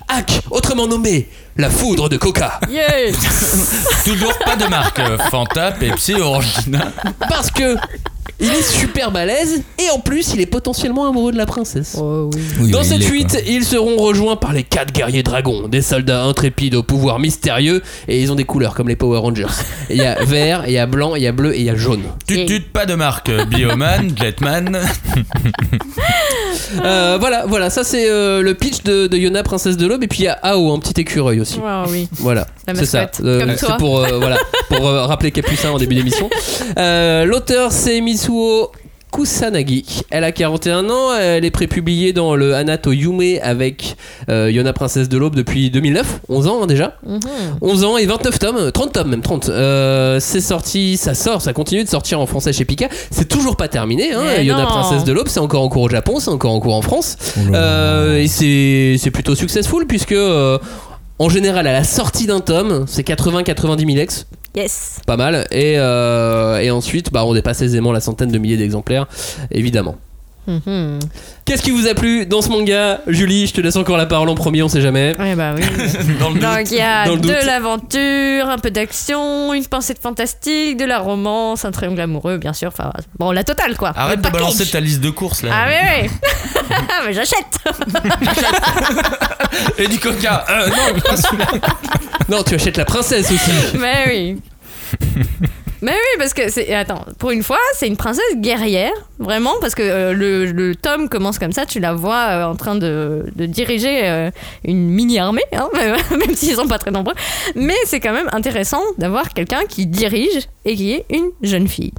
Ak, 0.08 0.42
autrement 0.50 0.86
nommé 0.86 1.28
la 1.58 1.70
foudre 1.70 2.08
de 2.08 2.16
Koka. 2.16 2.60
Yeah 2.70 3.12
Toujours 4.04 4.36
pas 4.44 4.56
de 4.56 4.66
marque. 4.68 4.98
euh, 5.00 5.18
Fanta, 5.30 5.72
Pepsi, 5.72 6.14
Orangina. 6.14 6.92
Parce 7.28 7.50
que 7.50 7.76
il 8.38 8.48
est 8.50 8.62
super 8.62 9.10
balèze 9.12 9.62
et 9.78 9.88
en 9.90 9.98
plus 9.98 10.34
il 10.34 10.42
est 10.42 10.46
potentiellement 10.46 11.08
amoureux 11.08 11.32
de 11.32 11.38
la 11.38 11.46
princesse. 11.46 11.96
Oh 11.98 12.28
oui. 12.34 12.40
Oui, 12.60 12.70
Dans 12.70 12.82
il 12.82 12.84
cette 12.86 13.00
est, 13.00 13.04
fuite, 13.06 13.30
quoi. 13.30 13.40
ils 13.46 13.64
seront 13.64 13.96
rejoints 13.96 14.36
par 14.36 14.52
les 14.52 14.62
quatre 14.62 14.92
guerriers 14.92 15.22
dragons, 15.22 15.68
des 15.68 15.80
soldats 15.80 16.22
intrépides 16.22 16.74
au 16.74 16.82
pouvoir 16.82 17.18
mystérieux 17.18 17.82
et 18.08 18.20
ils 18.20 18.30
ont 18.30 18.34
des 18.34 18.44
couleurs 18.44 18.74
comme 18.74 18.88
les 18.88 18.96
Power 18.96 19.20
Rangers. 19.20 19.46
Il 19.88 19.96
y 19.96 20.04
a 20.04 20.16
vert, 20.22 20.64
il 20.66 20.72
y 20.72 20.78
a 20.78 20.84
blanc, 20.84 21.14
il 21.14 21.22
y 21.22 21.26
a 21.26 21.32
bleu 21.32 21.54
et 21.54 21.60
il 21.60 21.64
y 21.64 21.70
a 21.70 21.76
jaune. 21.76 22.02
Tut 22.26 22.44
tut, 22.44 22.60
pas 22.60 22.84
de 22.84 22.94
marque. 22.94 23.30
euh, 23.30 23.46
Bioman, 23.46 24.12
Jetman. 24.20 24.80
Euh, 26.84 27.16
voilà, 27.18 27.44
voilà, 27.46 27.70
ça 27.70 27.84
c'est 27.84 28.10
euh, 28.10 28.42
le 28.42 28.54
pitch 28.54 28.82
de, 28.82 29.06
de 29.06 29.16
Yona, 29.16 29.42
princesse 29.42 29.76
de 29.76 29.86
l'aube 29.86 30.02
et 30.02 30.08
puis 30.08 30.20
il 30.20 30.24
y 30.24 30.28
a 30.28 30.32
Ao, 30.42 30.72
un 30.74 30.78
petit 30.78 31.00
écureuil 31.00 31.40
aussi. 31.40 31.45
Oh, 31.62 31.84
oui. 31.88 32.08
Voilà, 32.18 32.46
c'est 32.74 32.86
ça. 32.86 33.06
toi. 33.06 33.24
c'est 33.56 33.76
pour 33.78 34.00
euh, 34.00 34.18
voilà, 34.18 34.38
pour 34.68 34.88
euh, 34.88 35.06
rappeler 35.06 35.30
Capucin 35.30 35.70
en 35.70 35.78
début 35.78 35.94
d'émission. 35.94 36.28
Euh, 36.78 37.24
L'auteur 37.24 37.72
c'est 37.72 38.00
Mitsuo 38.00 38.70
Kusanagi. 39.12 40.02
Elle 40.10 40.24
a 40.24 40.32
41 40.32 40.90
ans, 40.90 41.14
elle 41.14 41.44
est 41.44 41.50
prépubliée 41.50 42.12
dans 42.12 42.34
le 42.34 42.54
Hanato 42.54 42.92
Yume 42.92 43.38
avec 43.42 43.96
euh, 44.28 44.50
Yona 44.50 44.72
Princesse 44.72 45.08
de 45.08 45.16
l'Aube 45.16 45.34
depuis 45.34 45.70
2009, 45.70 46.20
11 46.28 46.46
ans 46.48 46.62
hein, 46.62 46.66
déjà. 46.66 46.96
Mhm. 47.06 47.20
11 47.62 47.84
ans 47.84 47.96
et 47.96 48.04
29 48.04 48.38
tomes, 48.38 48.72
30 48.72 48.92
tomes 48.92 49.08
même, 49.08 49.22
30. 49.22 49.48
Euh, 49.48 50.18
c'est 50.20 50.40
sorti, 50.40 50.96
ça 50.96 51.14
sort, 51.14 51.40
ça 51.40 51.52
continue 51.52 51.84
de 51.84 51.88
sortir 51.88 52.20
en 52.20 52.26
français 52.26 52.52
chez 52.52 52.64
Pika. 52.64 52.88
C'est 53.10 53.28
toujours 53.28 53.56
pas 53.56 53.68
terminé, 53.68 54.12
hein. 54.12 54.22
Mais 54.36 54.44
Yona 54.44 54.62
non. 54.62 54.68
Princesse 54.68 55.04
de 55.04 55.12
l'Aube, 55.12 55.28
c'est 55.28 55.40
encore 55.40 55.62
en 55.62 55.68
cours 55.68 55.82
au 55.82 55.88
Japon, 55.88 56.18
c'est 56.20 56.30
encore 56.30 56.52
en 56.52 56.60
cours 56.60 56.74
en 56.74 56.82
France. 56.82 57.16
Oh. 57.38 57.54
Euh, 57.54 58.18
et 58.18 58.26
c'est 58.28 58.96
c'est 58.98 59.10
plutôt 59.10 59.34
successful 59.34 59.86
puisque 59.86 60.12
euh, 60.12 60.58
en 61.18 61.28
général 61.28 61.66
à 61.66 61.72
la 61.72 61.84
sortie 61.84 62.26
d'un 62.26 62.40
tome 62.40 62.84
c'est 62.86 63.06
80-90 63.06 63.86
000 63.86 63.98
ex. 63.98 64.26
Yes. 64.54 65.00
pas 65.06 65.18
mal. 65.18 65.46
Et, 65.50 65.74
euh, 65.76 66.58
et 66.60 66.70
ensuite 66.70 67.12
bah, 67.12 67.24
on 67.26 67.34
dépasse 67.34 67.60
aisément 67.60 67.92
la 67.92 68.00
centaine 68.00 68.30
de 68.30 68.38
milliers 68.38 68.56
d'exemplaires 68.56 69.06
évidemment 69.50 69.96
Qu'est-ce 71.44 71.62
qui 71.62 71.70
vous 71.70 71.86
a 71.88 71.94
plu 71.94 72.24
dans 72.26 72.40
ce 72.42 72.48
manga 72.48 73.00
Julie? 73.06 73.46
Je 73.46 73.54
te 73.54 73.60
laisse 73.60 73.76
encore 73.76 73.96
la 73.96 74.06
parole 74.06 74.28
en 74.28 74.34
premier 74.34 74.62
on 74.62 74.68
sait 74.68 74.80
jamais 74.80 75.16
Ouais, 75.18 75.34
bah 75.34 75.52
oui. 75.56 75.62
Dans 76.20 76.30
le 76.30 76.38
Donc 76.40 76.58
doute. 76.58 76.70
il 76.70 76.78
y 76.78 76.80
a 76.80 77.06
de 77.08 77.46
l'aventure, 77.46 78.48
un 78.48 78.58
peu 78.58 78.70
d'action, 78.70 79.52
une 79.54 79.66
pincée 79.66 79.94
de 79.94 79.98
fantastique, 79.98 80.76
de 80.76 80.84
la 80.84 80.98
romance, 80.98 81.64
un 81.64 81.70
triangle 81.72 82.00
amoureux, 82.00 82.38
bien 82.38 82.52
sûr. 82.52 82.68
Enfin, 82.68 82.92
bon, 83.18 83.32
la 83.32 83.44
totale 83.44 83.76
quoi. 83.76 83.92
Arrête 83.96 84.20
de 84.20 84.28
balancer 84.30 84.66
ta 84.66 84.80
liste 84.80 85.00
de 85.00 85.10
courses 85.10 85.42
là. 85.42 85.50
Ah 85.52 85.66
oui, 85.68 85.74
oui. 86.04 86.10
mais 87.06 87.12
j'achète. 87.12 87.58
Et 89.78 89.88
du 89.88 89.98
coca. 89.98 90.44
Euh, 90.50 90.68
non, 90.68 91.00
pas 91.00 91.16
celui-là. 91.16 91.46
non 92.28 92.42
tu 92.42 92.54
achètes 92.54 92.76
la 92.76 92.84
princesse 92.84 93.30
aussi 93.30 93.50
mais 93.78 94.04
oui. 94.08 94.40
Mais 95.82 95.92
oui, 95.92 96.18
parce 96.18 96.34
que 96.34 96.48
c'est. 96.50 96.72
Attends, 96.72 97.04
pour 97.18 97.30
une 97.30 97.42
fois, 97.42 97.58
c'est 97.74 97.86
une 97.86 97.96
princesse 97.96 98.24
guerrière, 98.36 98.92
vraiment, 99.18 99.54
parce 99.60 99.74
que 99.74 99.82
euh, 99.82 100.12
le, 100.12 100.46
le 100.46 100.74
tome 100.74 101.08
commence 101.08 101.38
comme 101.38 101.52
ça, 101.52 101.66
tu 101.66 101.80
la 101.80 101.92
vois 101.94 102.26
euh, 102.30 102.44
en 102.44 102.56
train 102.56 102.74
de, 102.76 103.26
de 103.34 103.46
diriger 103.46 104.00
euh, 104.08 104.30
une 104.64 104.88
mini-armée, 104.88 105.42
hein, 105.52 105.68
même 106.10 106.34
s'ils 106.34 106.54
sont 106.54 106.68
pas 106.68 106.78
très 106.78 106.90
nombreux. 106.90 107.14
Mais 107.54 107.76
c'est 107.84 108.00
quand 108.00 108.12
même 108.12 108.28
intéressant 108.32 108.82
d'avoir 108.98 109.30
quelqu'un 109.34 109.64
qui 109.68 109.86
dirige 109.86 110.48
et 110.64 110.76
qui 110.76 110.92
est 110.92 111.04
une 111.10 111.30
jeune 111.42 111.68
fille. 111.68 111.92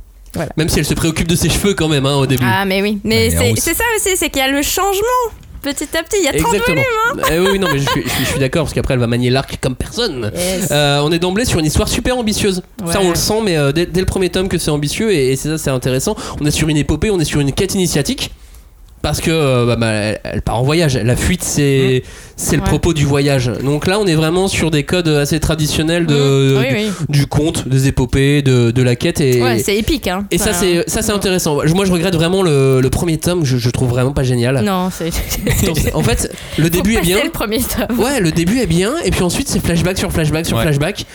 même 0.58 0.70
si 0.70 0.80
elle 0.80 0.86
se 0.86 0.94
préoccupe 0.94 1.28
de 1.28 1.36
ses 1.36 1.50
cheveux 1.50 1.74
quand 1.74 1.88
même 1.88 2.06
hein, 2.06 2.16
au 2.16 2.26
début 2.26 2.46
Ah, 2.48 2.66
mais 2.66 2.82
oui. 2.82 3.00
Mais 3.04 3.30
c'est 3.30 3.74
ça 3.74 3.84
aussi, 3.96 4.18
c'est 4.18 4.30
qu'il 4.30 4.40
y 4.42 4.46
a 4.46 4.50
le 4.52 4.62
changement 4.62 5.32
petit 5.74 5.98
à 5.98 6.04
petit. 6.04 6.18
Il 6.20 6.26
y 6.26 6.28
a 6.28 6.34
30 6.34 6.54
Exactement. 6.54 6.82
volumes. 7.12 7.26
Eh 7.32 7.40
oui, 7.40 7.48
oui, 7.54 7.60
non, 7.60 7.68
mais 7.72 7.80
je 7.80 7.90
suis, 7.90 8.04
je 8.04 8.10
suis- 8.10 8.24
je 8.26 8.30
suis 8.32 8.40
d'accord 8.40 8.64
parce 8.64 8.74
qu'après 8.74 8.94
elle 8.94 9.00
va 9.00 9.08
manier 9.08 9.30
l'arc 9.30 9.58
comme 9.62 9.76
personne. 9.76 10.32
Yes. 10.36 10.70
Euh, 10.72 11.00
on 11.04 11.12
est 11.12 11.20
d'emblée 11.20 11.46
sur 11.46 11.60
une 11.60 11.66
histoire 11.66 11.88
super 11.88 12.18
ambitieuse. 12.18 12.62
Ça, 12.92 13.00
on 13.02 13.10
le 13.10 13.16
sent, 13.16 13.42
mais 13.44 13.58
euh, 13.58 13.72
dès, 13.72 13.86
dès 13.86 14.00
le 14.00 14.06
premier 14.06 14.30
tome 14.30 14.48
que 14.50 14.58
c'est 14.58 14.72
ambitieux 14.72 15.12
et, 15.14 15.32
et 15.32 15.36
c'est 15.36 15.50
ça, 15.50 15.58
c'est 15.58 15.70
intéressant. 15.70 16.16
On 16.42 16.46
est 16.46 16.52
sur 16.52 16.70
une 16.70 16.78
épopée, 16.78 17.10
on 17.12 17.20
est 17.20 17.26
sur 17.26 17.40
une 17.40 17.52
quête 17.52 17.74
initiatique. 17.76 18.32
Parce 19.04 19.22
que 19.22 19.30
euh, 19.32 19.66
bah, 19.66 19.76
bah, 19.78 19.92
elle, 19.92 20.20
elle 20.24 20.42
part 20.42 20.58
en 20.60 20.64
voyage. 20.64 20.98
La 20.98 21.16
fuite, 21.16 21.44
c'est 21.44 22.04
c'est 22.36 22.56
le 22.56 22.62
Ouais. 22.64 22.68
propos 22.68 22.94
du 22.94 23.06
voyage. 23.06 23.52
Donc 23.64 23.88
là, 23.88 24.00
on 24.00 24.06
est 24.08 24.16
vraiment 24.16 24.48
sur 24.48 24.70
des 24.72 24.84
codes 24.84 25.08
assez 25.08 25.40
traditionnels 25.40 26.06
de, 26.08 26.56
Mmh. 26.56 26.58
Oui, 26.60 26.68
du, 26.68 26.76
oui. 26.76 26.92
du 27.10 27.28
conte, 27.28 27.68
des 27.68 27.88
épopées, 27.88 28.42
de, 28.42 28.72
de 28.72 28.82
la 28.82 28.96
quête. 28.96 29.22
Et, 29.22 29.42
Ouais, 29.42 29.60
c'est 29.60 29.78
épique. 29.78 30.08
Hein. 30.08 30.26
et 30.32 30.38
ça, 30.38 30.50
Enfin, 30.50 30.60
c'est 30.60 30.90
ça, 30.90 31.02
c'est 31.02 31.12
intéressant. 31.14 31.60
Moi, 31.74 31.86
je 31.86 31.92
regrette 31.92 32.16
vraiment 32.16 32.42
le, 32.44 32.82
le 32.82 32.90
premier 32.90 33.18
tome. 33.18 33.46
Je, 33.46 33.58
je 33.58 33.70
trouve 33.70 33.90
vraiment 33.90 34.12
pas 34.14 34.24
génial. 34.24 34.62
Non, 34.64 34.90
c'est. 34.92 35.12
En 35.94 36.02
fait, 36.04 36.32
le 36.58 36.64
Faut 36.66 36.70
début 36.70 36.96
est 36.96 37.02
bien. 37.02 37.20
le 37.24 37.30
premier 37.30 37.60
tome. 37.60 38.00
Ouais, 38.00 38.20
le 38.20 38.32
début 38.32 38.60
est 38.60 38.66
bien, 38.68 38.94
et 39.06 39.12
puis 39.12 39.22
ensuite 39.24 39.48
c'est 39.48 39.60
flashback 39.64 39.98
sur 39.98 40.12
flashback 40.12 40.46
sur 40.46 40.58
Ouais. 40.58 40.64
flashback. 40.64 41.06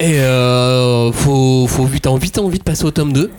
Et 0.00 0.18
euh, 0.18 1.12
faut, 1.12 1.66
faut 1.68 1.84
vite, 1.84 2.06
envie, 2.06 2.24
vite 2.26 2.38
envie 2.38 2.58
de 2.58 2.64
passer 2.64 2.84
au 2.84 2.90
tome 2.90 3.12
2. 3.12 3.30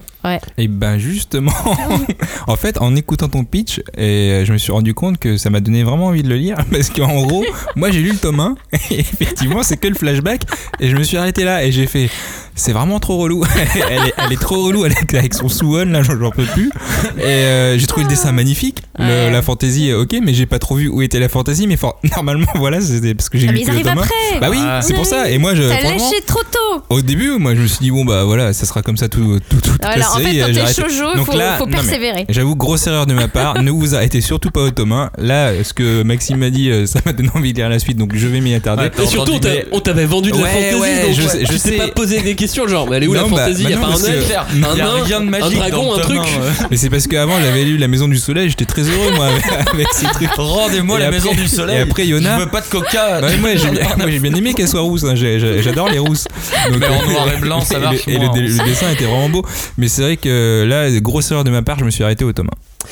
Et 0.57 0.67
ben 0.67 0.97
justement, 0.97 1.53
en 2.47 2.55
fait, 2.55 2.79
en 2.81 2.95
écoutant 2.95 3.27
ton 3.29 3.43
pitch, 3.43 3.81
et 3.97 4.43
je 4.45 4.53
me 4.53 4.57
suis 4.57 4.71
rendu 4.71 4.93
compte 4.93 5.17
que 5.17 5.37
ça 5.37 5.49
m'a 5.49 5.59
donné 5.59 5.83
vraiment 5.83 6.07
envie 6.07 6.23
de 6.23 6.29
le 6.29 6.35
lire 6.37 6.57
parce 6.71 6.89
qu'en 6.89 7.21
gros, 7.23 7.45
moi 7.75 7.91
j'ai 7.91 8.01
lu 8.01 8.11
le 8.11 8.17
tome 8.17 8.39
1 8.39 8.55
et 8.91 8.99
effectivement 8.99 9.63
c'est 9.63 9.77
que 9.77 9.87
le 9.87 9.95
flashback 9.95 10.41
et 10.79 10.89
je 10.89 10.95
me 10.95 11.03
suis 11.03 11.17
arrêté 11.17 11.43
là 11.43 11.63
et 11.63 11.71
j'ai 11.71 11.87
fait 11.87 12.09
c'est 12.57 12.71
vraiment 12.71 12.99
trop 13.01 13.17
relou. 13.17 13.43
elle, 13.89 14.07
est, 14.07 14.13
elle 14.17 14.31
est 14.31 14.39
trop 14.39 14.63
relou 14.63 14.85
avec, 14.85 15.13
avec 15.13 15.33
son 15.33 15.49
Suwon 15.49 15.85
là, 15.87 16.01
j'en 16.03 16.31
peux 16.31 16.45
plus. 16.45 16.71
Et 17.17 17.23
euh, 17.23 17.77
j'ai 17.77 17.85
trouvé 17.85 18.03
le 18.05 18.09
dessin 18.09 18.31
magnifique, 18.31 18.81
le- 18.97 19.05
Ouais. 19.05 19.29
la 19.31 19.41
fantaisie, 19.41 19.91
ok, 19.91 20.15
mais 20.23 20.33
j'ai 20.33 20.45
pas 20.45 20.57
trop 20.57 20.75
vu 20.75 20.87
où 20.87 21.01
était 21.01 21.19
la 21.19 21.27
fantaisie, 21.27 21.67
mais 21.67 21.75
for- 21.75 21.99
normalement 22.15 22.47
voilà, 22.55 22.79
c'était 22.79 23.13
parce 23.13 23.27
que 23.27 23.37
j'ai 23.37 23.49
Ah, 23.49 23.51
lu 23.51 23.57
mais 23.57 23.61
ils 23.63 23.65
que 23.65 23.71
le 23.71 23.75
arrivent 23.75 23.87
tome 23.87 23.97
1. 23.99 24.01
après. 24.03 24.39
Bah 24.39 24.47
oui, 24.49 24.57
Ah. 24.61 24.79
c'est 24.81 24.93
pour 24.93 25.05
ça. 25.05 25.29
Et 25.29 25.37
moi 25.37 25.53
je 25.53 25.63
T'as 25.63 25.81
lâché 25.81 26.21
trop 26.25 26.41
tôt. 26.49 26.81
au 26.89 27.01
début, 27.01 27.31
moi 27.37 27.55
je 27.55 27.61
me 27.61 27.67
suis 27.67 27.79
dit 27.79 27.91
bon 27.91 28.05
bah 28.05 28.23
voilà, 28.23 28.53
ça 28.53 28.65
sera 28.65 28.81
comme 28.81 28.95
ça 28.95 29.09
tout, 29.09 29.37
tout, 29.49 29.59
toute 29.59 29.83
la 29.83 29.89
Voilà, 30.19 30.29
en 30.29 30.45
série. 30.45 30.53
fait, 30.55 30.59
quand 30.59 30.65
t'es 30.65 30.89
shoujo, 30.89 31.15
Donc 31.15 31.25
faut, 31.25 31.37
là, 31.37 31.57
faut 31.57 31.65
persévérer. 31.67 32.25
J'avoue, 32.29 32.55
grosse 32.55 32.87
erreur 32.87 33.05
de 33.05 33.13
ma 33.13 33.27
part. 33.27 33.61
ne 33.61 33.71
vous 33.71 33.95
arrêtez 33.95 34.21
surtout 34.21 34.49
pas 34.51 34.61
au 34.61 34.71
tome 34.71 34.91
1. 34.91 35.11
Là, 35.17 35.51
ce 35.63 35.73
que 35.73 36.03
Maxime 36.03 36.37
m'a 36.37 36.49
dit, 36.49 36.69
euh, 36.69 36.85
ça 36.85 36.99
m'a 37.05 37.13
donné 37.13 37.29
envie 37.35 37.53
de 37.53 37.57
lire 37.57 37.69
la 37.69 37.79
suite, 37.79 37.97
donc 37.97 38.11
je 38.15 38.27
vais 38.27 38.41
m'y 38.41 38.53
attarder. 38.53 38.89
Et 39.01 39.07
surtout, 39.07 39.33
on 39.71 39.79
t'avait 39.79 40.05
vendu 40.05 40.31
de 40.31 40.37
la 40.37 40.45
fantaisie, 40.47 40.75
ouais, 40.79 41.01
donc 41.07 41.15
je 41.15 41.21
sais- 41.27 41.37
t'es 41.39 41.45
je 41.45 41.57
sais. 41.57 41.71
pas 41.73 41.87
posé 41.89 42.21
des 42.21 42.35
questions 42.35 42.67
genre, 42.67 42.89
mais 42.89 42.97
elle 42.97 43.03
est 43.03 43.07
où 43.07 43.13
la 43.13 43.23
bah, 43.23 43.29
fantaisie 43.29 43.63
bah 43.63 43.69
Y 43.69 43.73
a 43.73 43.77
pas 43.77 43.87
un 43.87 43.91
elfe, 43.91 44.33
Il 44.55 44.63
un 44.65 44.75
nain, 44.75 45.37
un 45.41 45.49
dragon, 45.51 45.93
un 45.95 45.99
truc. 45.99 46.19
ouais. 46.19 46.65
Mais 46.71 46.77
c'est 46.77 46.89
parce 46.89 47.07
qu'avant, 47.07 47.39
j'avais 47.41 47.63
lu 47.63 47.77
La 47.77 47.87
Maison 47.87 48.07
du 48.07 48.17
Soleil, 48.17 48.49
j'étais 48.49 48.65
très 48.65 48.83
heureux, 48.83 49.11
moi, 49.15 49.27
avec, 49.27 49.87
ces 49.93 50.05
trucs. 50.07 50.29
Rendez-moi 50.35 50.99
la 50.99 51.11
maison 51.11 51.33
du 51.33 51.47
soleil. 51.47 51.77
et 51.77 51.81
après, 51.81 52.05
Yona- 52.05 52.35
Je 52.37 52.43
veux 52.43 52.49
pas 52.49 52.61
de 52.61 52.67
coca. 52.67 53.21
Ouais, 53.21 53.37
moi, 53.41 53.49
j'ai 53.55 54.19
bien, 54.19 54.33
aimé 54.35 54.53
qu'elle 54.53 54.67
soit 54.67 54.81
rousse. 54.81 55.03
hein. 55.03 55.15
J'adore 55.15 55.89
les 55.89 55.99
rousses. 55.99 56.25
En 56.67 56.71
noir 57.11 57.27
et 57.35 57.39
blanc, 57.39 57.61
ça 57.65 57.79
marche 57.79 58.07
Et, 58.07 58.13
le, 58.13 58.19
moins, 58.27 58.35
le 58.37 58.59
hein. 58.59 58.63
dessin 58.65 58.91
était 58.91 59.05
vraiment 59.05 59.29
beau. 59.29 59.45
Mais 59.77 59.87
c'est 59.87 60.03
vrai 60.05 60.17
que 60.17 60.65
là, 60.67 60.89
grosse 60.99 61.31
erreur 61.31 61.43
de 61.43 61.49
ma 61.51 61.61
part, 61.61 61.79
je 61.79 61.85
me 61.85 61.89
suis 61.91 62.03
arrêté 62.03 62.23
au 62.23 62.31
tome 62.33 62.49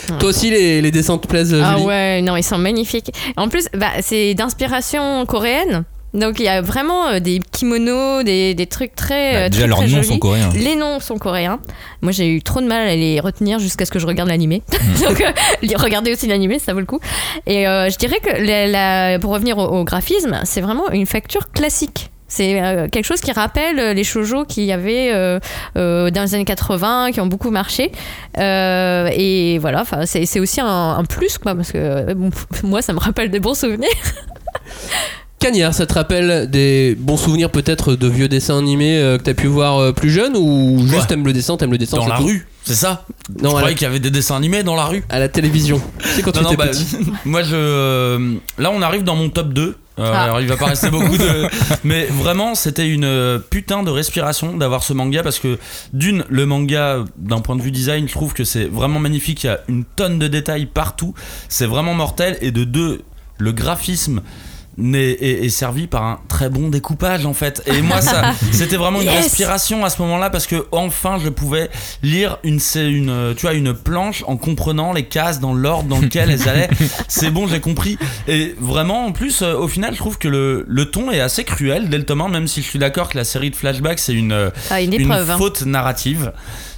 1. 0.09 0.17
Toi 0.17 0.29
aussi, 0.29 0.49
les, 0.49 0.81
les 0.81 0.91
dessins 0.91 1.17
te 1.17 1.27
plaisent, 1.27 1.53
Ah 1.61 1.73
Julie 1.73 1.85
ouais, 1.85 2.21
non, 2.21 2.35
ils 2.35 2.43
sont 2.43 2.57
magnifiques. 2.57 3.11
En 3.37 3.47
plus, 3.47 3.67
bah, 3.77 3.91
c'est 4.01 4.33
d'inspiration 4.33 5.25
coréenne. 5.25 5.83
Donc 6.13 6.39
il 6.39 6.45
y 6.45 6.47
a 6.47 6.61
vraiment 6.61 7.07
euh, 7.07 7.19
des 7.19 7.39
kimonos, 7.51 8.21
des, 8.23 8.53
des 8.53 8.67
trucs 8.67 8.93
très. 8.95 9.33
Bah, 9.33 9.39
euh, 9.39 9.49
déjà, 9.49 9.61
très, 9.61 9.67
leurs 9.67 9.77
très 9.79 9.87
noms 9.87 9.93
jolis. 9.95 10.07
sont 10.07 10.19
coréens. 10.19 10.49
Les 10.53 10.75
noms 10.75 10.99
sont 10.99 11.17
coréens. 11.17 11.59
Moi, 12.03 12.11
j'ai 12.11 12.27
eu 12.29 12.41
trop 12.43 12.61
de 12.61 12.67
mal 12.67 12.87
à 12.87 12.95
les 12.95 13.19
retenir 13.19 13.57
jusqu'à 13.57 13.85
ce 13.85 13.91
que 13.91 13.97
je 13.97 14.05
regarde 14.05 14.29
l'animé. 14.29 14.61
Donc, 15.07 15.21
euh, 15.21 15.31
regardez 15.77 16.11
aussi 16.11 16.27
l'animé, 16.27 16.59
ça 16.59 16.73
vaut 16.73 16.79
le 16.81 16.85
coup. 16.85 16.99
Et 17.47 17.67
euh, 17.67 17.89
je 17.89 17.97
dirais 17.97 18.19
que 18.23 18.29
la- 18.29 18.67
la- 19.13 19.17
pour 19.19 19.31
revenir 19.31 19.57
au, 19.57 19.63
au 19.79 19.83
graphisme, 19.83 20.39
c'est 20.43 20.61
vraiment 20.61 20.89
une 20.91 21.07
facture 21.07 21.49
classique. 21.51 22.11
C'est 22.35 22.59
euh, 22.59 22.87
quelque 22.87 23.05
chose 23.05 23.21
qui 23.21 23.31
rappelle 23.31 23.77
euh, 23.77 23.93
les 23.93 24.03
shoujo 24.03 24.43
qu'il 24.45 24.63
y 24.63 24.71
avait 24.71 25.11
euh, 25.13 25.39
euh, 25.77 26.09
dans 26.09 26.23
les 26.23 26.33
années 26.33 26.45
80, 26.45 27.11
qui 27.11 27.21
ont 27.21 27.27
beaucoup 27.27 27.51
marché. 27.51 27.91
Euh, 28.39 29.07
et 29.13 29.59
voilà, 29.59 29.81
enfin, 29.81 30.07
c'est 30.07 30.25
c'est 30.25 30.39
aussi 30.39 30.59
un, 30.59 30.95
un 30.97 31.05
plus, 31.05 31.37
quoi, 31.37 31.53
parce 31.53 31.71
que 31.71 32.11
bon, 32.15 32.31
moi, 32.63 32.81
ça 32.81 32.91
me 32.93 32.97
rappelle 32.99 33.29
des 33.29 33.39
bons 33.39 33.53
souvenirs. 33.53 33.87
Cagnard, 35.39 35.73
ça 35.73 35.85
te 35.85 35.93
rappelle 35.93 36.49
des 36.49 36.95
bons 36.97 37.17
souvenirs 37.17 37.49
peut-être 37.49 37.95
de 37.95 38.07
vieux 38.07 38.29
dessins 38.29 38.57
animés 38.57 38.97
euh, 38.97 39.17
que 39.17 39.23
t'as 39.23 39.33
pu 39.33 39.47
voir 39.47 39.77
euh, 39.77 39.91
plus 39.91 40.09
jeune 40.09 40.37
ou 40.37 40.87
juste 40.87 41.07
t'aimes 41.07 41.25
le 41.25 41.33
dessin, 41.33 41.57
t'aimes 41.57 41.71
le 41.73 41.77
dessin 41.77 41.97
Dans 41.97 42.03
c'est 42.03 42.09
la 42.11 42.15
tout 42.17 42.23
rue, 42.23 42.47
c'est 42.63 42.75
ça? 42.75 43.05
Non, 43.41 43.49
Je 43.49 43.55
croyais 43.55 43.67
la, 43.67 43.73
qu'il 43.73 43.81
y 43.83 43.89
avait 43.89 43.99
des 43.99 44.09
dessins 44.09 44.37
animés 44.37 44.63
dans 44.63 44.75
la 44.75 44.85
rue. 44.85 45.03
à 45.09 45.19
la 45.19 45.27
télévision. 45.27 45.81
C'est 45.99 46.21
quand 46.21 46.31
tu 46.31 46.37
Non, 46.39 46.45
non, 46.45 46.49
étais 46.53 46.57
bah, 46.57 46.67
petit. 46.69 46.97
moi 47.25 47.43
je. 47.43 48.37
là, 48.57 48.71
on 48.73 48.81
arrive 48.81 49.03
dans 49.03 49.17
mon 49.17 49.29
top 49.29 49.49
2. 49.53 49.75
Euh, 49.99 50.11
Ah. 50.13 50.23
Alors, 50.23 50.41
il 50.41 50.47
va 50.47 50.57
pas 50.57 50.67
rester 50.67 50.89
beaucoup 50.91 51.17
de. 51.17 51.47
Mais 51.83 52.05
vraiment, 52.05 52.55
c'était 52.55 52.89
une 52.89 53.05
euh, 53.05 53.39
putain 53.39 53.83
de 53.83 53.91
respiration 53.91 54.57
d'avoir 54.57 54.83
ce 54.83 54.93
manga 54.93 55.21
parce 55.23 55.39
que, 55.39 55.59
d'une, 55.93 56.25
le 56.29 56.45
manga, 56.45 57.03
d'un 57.17 57.39
point 57.39 57.55
de 57.55 57.61
vue 57.61 57.71
design, 57.71 58.07
je 58.07 58.13
trouve 58.13 58.33
que 58.33 58.43
c'est 58.43 58.65
vraiment 58.65 58.99
magnifique. 58.99 59.43
Il 59.43 59.47
y 59.47 59.49
a 59.49 59.59
une 59.67 59.83
tonne 59.85 60.19
de 60.19 60.27
détails 60.27 60.65
partout. 60.65 61.13
C'est 61.49 61.67
vraiment 61.67 61.93
mortel. 61.93 62.37
Et 62.41 62.51
de 62.51 62.63
deux, 62.63 63.01
le 63.37 63.51
graphisme. 63.51 64.21
Est, 64.81 65.45
est 65.45 65.49
servi 65.49 65.85
par 65.85 66.01
un 66.03 66.19
très 66.27 66.49
bon 66.49 66.69
découpage 66.69 67.27
en 67.27 67.33
fait 67.35 67.61
et 67.67 67.83
moi 67.83 68.01
ça 68.01 68.31
c'était 68.51 68.75
vraiment 68.75 69.01
une 69.01 69.05
Yes. 69.07 69.25
respiration 69.25 69.85
à 69.85 69.91
ce 69.91 70.01
moment-là 70.01 70.31
parce 70.31 70.47
que 70.47 70.65
enfin 70.71 71.19
je 71.23 71.29
pouvais 71.29 71.69
lire 72.01 72.39
une, 72.43 72.59
tu 73.37 73.41
vois 73.43 73.53
une 73.53 73.75
planche 73.75 74.23
en 74.25 74.35
comprenant 74.35 74.91
les 74.91 75.05
cases 75.05 75.39
dans 75.39 75.53
l'ordre 75.53 75.89
dans 75.89 75.99
lequel 75.99 76.31
elles 76.31 76.49
allaient 76.49 76.71
c'est 77.07 77.29
bon 77.29 77.47
j'ai 77.47 77.59
compris 77.59 77.99
et 78.27 78.55
vraiment 78.59 79.05
en 79.05 79.11
plus 79.11 79.43
euh, 79.43 79.53
au 79.55 79.67
final 79.67 79.93
je 79.93 79.99
trouve 79.99 80.17
que 80.17 80.27
le, 80.27 80.65
le 80.67 80.85
ton 80.89 81.11
est 81.11 81.19
assez 81.19 81.43
cruel 81.43 81.89
dès 81.89 81.99
le 81.99 82.05
tome 82.05 82.21
1 82.21 82.29
même 82.29 82.47
si 82.47 82.63
je 82.63 82.67
suis 82.67 82.79
d'accord 82.79 83.09
que 83.09 83.17
la 83.19 83.25
série 83.25 83.51
de 83.51 83.55
flashbacks 83.55 83.99
c'est 83.99 84.13
une 84.13 84.49
Ah, 84.71 84.81
une 84.81 85.11
hein. 85.11 85.37
faute 85.37 85.61
narrative 85.67 86.31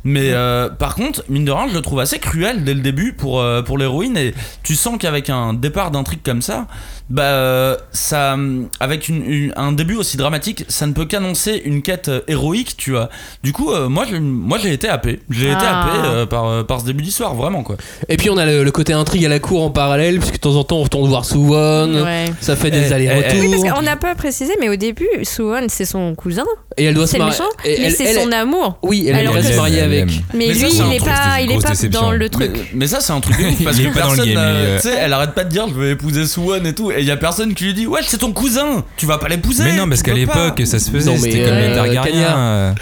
mais 0.07 0.29
euh, 0.31 0.69
par 0.69 0.95
contre 0.95 1.23
mine 1.29 1.43
de 1.45 1.51
rien 1.51 1.67
je 1.67 1.73
le 1.73 1.81
trouve 1.81 1.99
assez 1.99 2.19
cruel 2.19 2.63
dès 2.63 2.73
le 2.73 2.79
début 2.81 3.11
pour, 3.13 3.41
euh, 3.41 3.61
pour 3.63 3.77
l'héroïne 3.77 4.15
et 4.17 4.33
tu 4.63 4.75
sens 4.75 4.97
qu'avec 4.99 5.29
un 5.29 5.53
départ 5.53 5.91
d'intrigue 5.91 6.21
comme 6.23 6.41
ça 6.41 6.67
bah 7.09 7.23
euh, 7.23 7.75
ça 7.91 8.37
avec 8.79 9.09
une, 9.09 9.23
une- 9.29 9.53
un 9.55 9.71
début 9.71 9.95
aussi 9.95 10.15
dramatique 10.17 10.63
ça 10.69 10.87
ne 10.87 10.93
peut 10.93 11.05
qu'annoncer 11.05 11.61
une 11.65 11.81
quête 11.81 12.07
euh, 12.09 12.21
héroïque 12.27 12.77
tu 12.77 12.91
vois 12.91 13.09
du 13.43 13.51
coup 13.51 13.71
euh, 13.73 13.89
moi 13.89 14.05
je- 14.09 14.15
moi 14.17 14.57
j'ai 14.61 14.71
été 14.73 14.87
happé 14.87 15.19
j'ai 15.29 15.47
été 15.47 15.57
Ah. 15.59 15.81
happé 15.81 16.07
euh, 16.07 16.25
par, 16.25 16.45
euh, 16.45 16.63
par 16.63 16.79
ce 16.81 16.85
début 16.85 17.03
d'histoire 17.03 17.33
vraiment 17.35 17.63
quoi 17.63 17.75
Et 18.07 18.17
puis 18.17 18.29
on 18.29 18.37
a 18.37 18.45
le, 18.45 18.63
le 18.63 18.71
côté 18.71 18.93
intrigue 18.93 19.25
à 19.25 19.29
la 19.29 19.39
cour 19.39 19.63
en 19.63 19.69
parallèle, 19.71 20.19
puisque 20.19 20.35
de 20.35 20.39
temps 20.39 20.55
en 20.55 20.63
temps 20.63 20.77
on 20.77 20.83
retourne 20.83 21.07
voir 21.09 21.25
Suwon, 21.25 22.03
Ouais. 22.03 22.25
ça 22.41 22.55
fait 22.55 22.67
Eh, 22.67 22.71
des 22.71 22.89
eh, 22.89 22.93
allers-retours. 22.93 23.39
Oui, 23.39 23.49
parce 23.51 23.73
qu'on 23.73 23.81
n'a 23.81 23.95
pas 23.95 24.13
précisé, 24.15 24.53
mais 24.59 24.69
au 24.69 24.75
début, 24.75 25.07
Suwon, 25.23 25.65
c'est 25.69 25.85
son 25.85 26.13
cousin, 26.15 26.43
et 26.77 26.85
elle 26.85 26.93
doit 26.93 27.07
se 27.07 27.13
c'est 27.13 27.17
marier. 27.19 27.31
méchant, 27.33 27.49
et 27.63 27.77
mais 27.79 27.85
elle- 27.85 27.91
c'est 27.93 28.03
elle- 28.05 28.21
son 28.21 28.31
amour. 28.31 28.77
Oui, 28.83 29.05
elle 29.07 29.17
aimerait 29.19 29.39
que 29.39 29.45
se 29.45 29.51
c'est- 29.51 29.57
marier 29.57 29.77
elle 29.79 29.93
Mais, 30.33 30.47
lui, 30.53 30.69
il 30.71 30.83
n'est 30.87 30.99
pas, 30.99 31.39
il 31.41 31.51
est 31.51 31.61
pas 31.61 31.87
dans 31.89 32.11
le 32.11 32.29
truc. 32.29 32.51
mais 32.73 32.87
ça 32.87 32.99
c'est 32.99 33.13
un 33.13 33.19
truc 33.19 33.37
de 33.37 33.45
ouf 33.45 33.63
parce 33.63 33.77
que 33.77 33.93
personne 33.93 34.25
game, 34.25 34.37
euh, 34.37 34.41
euh. 34.41 34.77
tu 34.81 34.89
sais 34.89 34.95
elle 34.99 35.13
arrête 35.13 35.33
pas 35.33 35.43
de 35.43 35.49
dire 35.49 35.67
je 35.67 35.73
veux 35.73 35.89
épouser 35.89 36.25
Swan 36.25 36.65
et 36.65 36.73
tout 36.73 36.91
et 36.91 36.99
il 36.99 37.05
y 37.05 37.11
a 37.11 37.17
personne 37.17 37.53
qui 37.53 37.65
lui 37.65 37.73
dit 37.73 37.87
ouais 37.87 38.01
c'est 38.03 38.17
ton 38.17 38.31
cousin 38.31 38.83
tu 38.97 39.05
vas 39.05 39.17
pas 39.17 39.27
l'épouser 39.27 39.63
Mais 39.63 39.75
non, 39.75 39.87
parce 39.87 40.01
qu'à 40.01 40.13
l'époque, 40.13 40.61
ça 40.65 40.79
se 40.79 40.89
faisait. 40.89 41.15
C'était 41.17 41.43
comme 41.43 41.53
euh, 41.53 41.67
les 41.67 41.75
Targaryens. 41.75 42.03
Cagnard. 42.03 42.37
euh, 42.37 42.73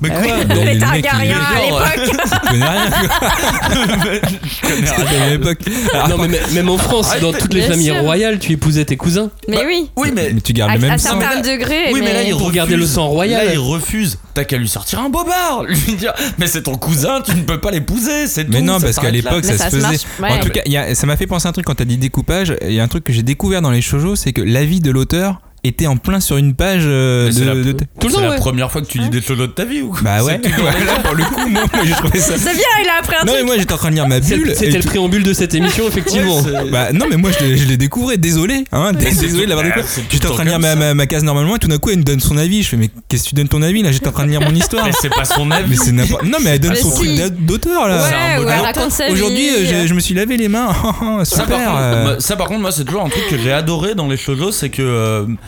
mais 0.00 0.08
quoi 0.08 0.20
le 0.20 0.72
Les 0.72 0.78
Targaryens 0.78 1.38
à 1.40 1.62
l'époque. 1.64 2.16
Tu 3.70 4.66
connais 4.66 4.86
rien, 4.86 4.94
quoi. 4.96 5.22
à 5.22 5.30
l'époque. 5.30 5.58
Alors, 5.92 6.08
Non, 6.08 6.18
mais 6.18 6.40
même 6.52 6.68
en 6.68 6.78
France, 6.78 7.10
dans 7.20 7.32
toutes 7.32 7.54
les 7.54 7.62
familles 7.62 7.98
royales, 7.98 8.38
tu 8.38 8.52
épousais 8.52 8.84
tes 8.84 8.96
cousins 8.96 9.30
Mais 9.48 9.56
Bah, 9.56 9.62
oui, 9.66 9.90
oui 9.96 10.10
mais 10.14 10.32
mais 10.32 10.40
tu 10.40 10.52
gardes 10.52 10.72
le 10.72 10.78
même 10.78 10.98
sang. 10.98 11.20
certains 11.20 11.40
degrés. 11.40 11.92
Oui, 11.92 12.00
mais 12.02 12.12
là, 12.12 12.22
il 12.22 12.36
Pour 12.36 12.52
garder 12.52 12.76
le 12.76 12.86
sang 12.86 13.08
royal. 13.08 13.46
Là, 13.46 13.52
il 13.52 13.58
refuse. 13.58 14.18
T'as 14.34 14.44
qu'à 14.44 14.56
lui 14.56 14.68
sortir 14.68 15.00
un 15.00 15.08
bobard. 15.08 15.64
Lui 15.68 15.94
dire, 15.94 16.12
mais 16.38 16.46
c'est 16.46 16.59
ton 16.60 16.76
cousin, 16.76 17.20
tu 17.22 17.34
ne 17.34 17.42
peux 17.42 17.60
pas 17.60 17.70
l'épouser. 17.70 18.26
C'est 18.26 18.48
Mais 18.48 18.60
tout, 18.60 18.64
non, 18.66 18.78
ça 18.78 18.86
parce 18.86 18.98
qu'à 18.98 19.10
l'époque, 19.10 19.44
Mais 19.44 19.56
ça, 19.56 19.58
ça 19.58 19.70
se 19.70 19.76
faisait. 19.76 20.06
ouais. 20.22 20.30
En 20.32 20.38
tout 20.40 20.50
cas, 20.50 20.60
il 20.66 20.72
y 20.72 20.76
a- 20.76 20.94
ça 20.94 21.06
m'a 21.06 21.16
fait 21.16 21.26
penser 21.26 21.46
à 21.46 21.50
un 21.50 21.52
truc 21.52 21.66
quand 21.66 21.74
t'as 21.74 21.84
dit 21.84 21.96
découpage. 21.98 22.54
Il 22.62 22.72
y 22.72 22.80
a 22.80 22.82
un 22.84 22.88
truc 22.88 23.04
que 23.04 23.12
j'ai 23.12 23.22
découvert 23.22 23.62
dans 23.62 23.70
les 23.70 23.82
shoujo, 23.82 24.16
c'est 24.16 24.32
que 24.32 24.40
l'avis 24.42 24.80
de 24.80 24.90
l'auteur 24.90 25.40
était 25.62 25.86
en 25.86 25.96
plein 25.96 26.20
sur 26.20 26.36
une 26.38 26.54
page 26.54 26.82
euh, 26.86 27.30
de, 27.30 27.44
la- 27.44 27.54
de- 27.54 27.72
Tout 27.72 27.78
le 28.04 28.08
C'est 28.08 28.14
temps, 28.14 28.20
la 28.22 28.30
ouais. 28.30 28.36
première 28.36 28.70
fois 28.72 28.80
que 28.80 28.86
tu 28.86 28.98
dis 28.98 29.10
des 29.10 29.20
choses 29.20 29.38
de 29.38 29.46
ta 29.46 29.64
vie 29.64 29.82
ou 29.82 29.90
quoi 29.90 30.00
Bah 30.02 30.24
ouais, 30.24 30.40
voilà, 30.58 30.94
pour 31.04 31.14
le 31.14 31.24
coup, 31.24 31.48
moi, 31.48 31.62
moi 31.72 31.82
j'ai 31.84 31.92
trouvé 31.92 32.18
ça. 32.18 32.34
C'est 32.38 32.54
bien, 32.54 32.62
il 32.82 32.88
a 32.88 32.98
appris 33.00 33.16
un 33.16 33.24
Non, 33.24 33.32
mais 33.32 33.38
truc. 33.38 33.46
moi 33.46 33.54
j'étais 33.58 33.72
en 33.74 33.76
train 33.76 33.90
de 33.90 33.94
lire 33.94 34.08
ma 34.08 34.20
bulle. 34.20 34.52
C'était 34.56 34.78
le 34.78 34.84
préambule 34.84 35.22
de 35.22 35.32
cette 35.34 35.54
émission, 35.54 35.84
effectivement. 35.88 36.40
Ouais, 36.40 36.70
Bah 36.70 36.92
non 36.92 37.06
mais 37.10 37.16
moi 37.16 37.30
je 37.38 37.44
l'ai- 37.44 37.56
je 37.58 37.66
l'ai 37.68 37.76
découvert, 37.76 38.16
désolé, 38.16 38.64
hein, 38.72 38.92
désolé 38.94 39.44
de 39.44 39.48
l'avoir 39.50 39.66
Ah, 39.70 39.76
découvert. 39.76 40.04
J'étais 40.10 40.26
en 40.26 40.30
train 40.32 40.44
de 40.44 40.48
lire 40.50 40.58
ma, 40.60 40.74
ma, 40.76 40.94
ma 40.94 41.06
case 41.06 41.24
normalement 41.24 41.56
et 41.56 41.58
tout 41.58 41.68
d'un 41.68 41.78
coup 41.78 41.90
elle 41.90 41.98
me 41.98 42.04
donne 42.04 42.20
son 42.20 42.36
avis. 42.38 42.62
Je 42.62 42.68
fais 42.70 42.76
mais 42.76 42.88
qu'est-ce 43.08 43.24
que 43.24 43.28
tu 43.30 43.34
donnes 43.34 43.48
ton 43.48 43.60
avis 43.62 43.82
là? 43.82 43.92
J'étais 43.92 44.08
en 44.08 44.12
train 44.12 44.24
de 44.24 44.30
lire 44.30 44.40
mon 44.40 44.54
histoire. 44.54 44.84
Mais 44.86 44.92
c'est 44.98 45.10
pas 45.14 45.24
son 45.24 45.50
avis. 45.50 45.70
Mais 45.70 45.76
c'est 45.76 45.92
n'importe. 45.92 46.24
Non 46.24 46.38
mais 46.42 46.50
elle 46.50 46.60
donne 46.60 46.72
Mais 46.72 46.80
son 46.80 46.90
si. 46.90 46.96
truc 47.04 47.14
d'a- 47.16 47.28
d'auteur 47.30 47.86
là. 47.88 48.38
Ouais, 48.40 48.56
raconte 48.60 48.92
sa. 48.92 49.10
Aujourd'hui 49.10 49.48
euh, 49.50 49.64
j'ai- 49.68 49.86
je 49.86 49.92
me 49.94 50.00
suis 50.00 50.14
lavé 50.14 50.36
les 50.38 50.48
mains. 50.48 50.68
Ça 51.24 51.44
par, 51.44 51.46
Super. 51.46 51.58
contre, 51.66 51.78
euh. 51.80 52.02
moi- 52.04 52.16
ça 52.20 52.36
par 52.36 52.48
contre, 52.48 52.60
moi 52.60 52.72
c'est 52.72 52.84
toujours 52.84 53.04
un 53.04 53.08
truc 53.08 53.28
que 53.28 53.36
j'ai 53.38 53.52
adoré 53.52 53.94
dans 53.94 54.08
les 54.08 54.16
shoujo, 54.16 54.52
c'est 54.52 54.68
que 54.70 54.82
euh, 54.82 55.26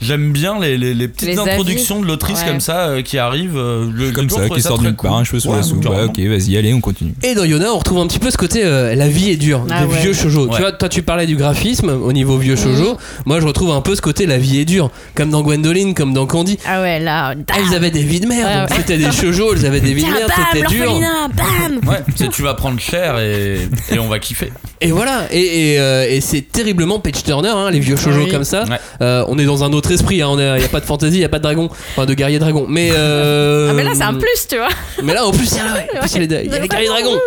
j'aime 0.00 0.32
bien 0.32 0.58
les, 0.60 0.76
les, 0.78 0.94
les 0.94 1.08
petites 1.08 1.28
Les 1.28 1.38
avis. 1.38 1.50
introductions 1.50 2.00
de 2.00 2.06
l'autrice 2.06 2.38
Ouais. 2.40 2.46
comme 2.48 2.60
ça 2.60 2.88
euh, 2.88 3.02
qui 3.02 3.18
arrivent. 3.18 3.56
euh, 3.56 3.90
j'ai 3.98 4.12
Comme 4.12 4.30
ça, 4.30 4.48
qui 4.48 4.60
sort 4.62 4.78
d'une 4.78 4.94
cool. 4.94 5.10
part, 5.10 5.18
un 5.18 5.24
cheveu 5.24 5.40
sur 5.40 5.50
Ouais, 5.50 5.56
la 5.58 5.62
soupe. 5.62 5.86
ok, 5.86 6.18
vas-y, 6.18 6.56
allez, 6.56 6.72
on 6.74 6.80
continue. 6.80 7.14
Et 7.22 7.34
dans 7.34 7.44
Yona, 7.44 7.72
on 7.72 7.78
retrouve 7.78 7.98
un 7.98 8.06
petit 8.06 8.18
peu 8.18 8.30
ce 8.30 8.36
côté 8.36 8.62
euh, 8.64 8.94
la 8.94 9.08
vie 9.08 9.30
est 9.30 9.36
dure, 9.36 9.64
Ah 9.70 9.82
des 9.84 9.92
ouais. 9.92 10.00
vieux 10.00 10.12
shoujo. 10.12 10.46
Ouais. 10.46 10.54
Tu 10.54 10.60
vois, 10.62 10.72
toi 10.72 10.88
tu 10.88 11.02
parlais 11.02 11.26
du 11.26 11.36
graphisme 11.36 11.88
au 11.90 12.12
niveau 12.12 12.36
vieux 12.38 12.56
shoujo. 12.56 12.96
Moi 13.26 13.40
je 13.40 13.46
retrouve 13.46 13.70
un 13.72 13.80
peu 13.80 13.94
ce 13.94 14.00
côté 14.02 14.26
la 14.26 14.38
vie 14.38 14.60
est 14.60 14.64
dure, 14.64 14.90
comme 15.14 15.30
dans 15.30 15.42
Gwendoline, 15.42 15.94
comme 15.94 16.12
dans 16.14 16.26
Candy. 16.26 16.58
Ah 16.66 16.80
ouais, 16.80 17.00
là. 17.00 17.34
Elles 17.56 17.74
avaient 17.74 17.90
des 17.90 18.02
vies 18.02 18.20
de 18.20 18.26
merde. 18.26 18.48
Ouais, 18.48 18.60
donc 18.60 18.70
ouais. 18.70 18.76
C'était 18.78 18.98
des 18.98 19.10
shoujo, 19.12 19.54
elles 19.54 19.66
avaient 19.66 19.80
des 19.80 19.94
vies 19.94 20.04
de 20.04 20.10
merde, 20.10 20.28
bam, 20.28 20.46
c'était 20.52 20.66
dur. 20.68 21.00
bam 21.34 21.80
Ouais, 21.90 22.28
tu 22.30 22.42
vas 22.42 22.54
prendre 22.54 22.78
cher 22.78 23.18
et, 23.18 23.58
et 23.90 23.98
on 23.98 24.08
va 24.08 24.18
kiffer. 24.18 24.52
Et 24.80 24.92
voilà, 24.92 25.22
et, 25.32 25.72
et, 25.74 25.80
euh, 25.80 26.06
et 26.08 26.20
c'est 26.20 26.42
terriblement 26.42 27.00
Page 27.00 27.24
Turner, 27.24 27.48
hein, 27.48 27.70
les 27.70 27.80
vieux 27.80 27.96
shoujo 27.96 28.26
comme 28.30 28.44
ça. 28.44 28.64
On 29.00 29.38
est 29.38 29.44
dans 29.44 29.64
un 29.64 29.72
autre 29.72 29.87
esprit, 29.90 30.16
il 30.16 30.24
n'y 30.36 30.64
a 30.64 30.68
pas 30.68 30.80
de 30.80 30.84
fantasy, 30.86 31.16
il 31.16 31.18
n'y 31.20 31.24
a 31.24 31.28
pas 31.28 31.38
de 31.38 31.42
dragon, 31.44 31.68
enfin 31.92 32.06
de 32.06 32.14
guerrier 32.14 32.38
dragon. 32.38 32.66
Mais, 32.68 32.90
euh, 32.92 33.68
Ah, 33.70 33.74
mais 33.74 33.84
là, 33.84 33.90
c'est 33.94 34.02
un 34.02 34.14
plus, 34.14 34.46
tu 34.48 34.56
vois. 34.56 34.68
Mais 35.02 35.14
là, 35.14 35.24
en 35.26 35.30
plus, 35.32 35.50
il 35.52 35.56
y 35.56 35.60
a, 35.60 35.72
ouais, 35.74 35.88
en 35.96 36.00
plus, 36.00 36.14
il 36.16 36.30
y 36.30 36.34
a 36.36 36.42
les, 36.42 36.68
guerriers 36.68 36.88
dragons. 36.88 37.18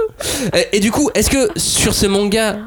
Et, 0.56 0.78
et 0.78 0.80
du 0.80 0.92
coup, 0.92 1.10
est-ce 1.16 1.30
que 1.30 1.50
sur 1.58 1.94
ce 1.94 2.06
manga, 2.08 2.58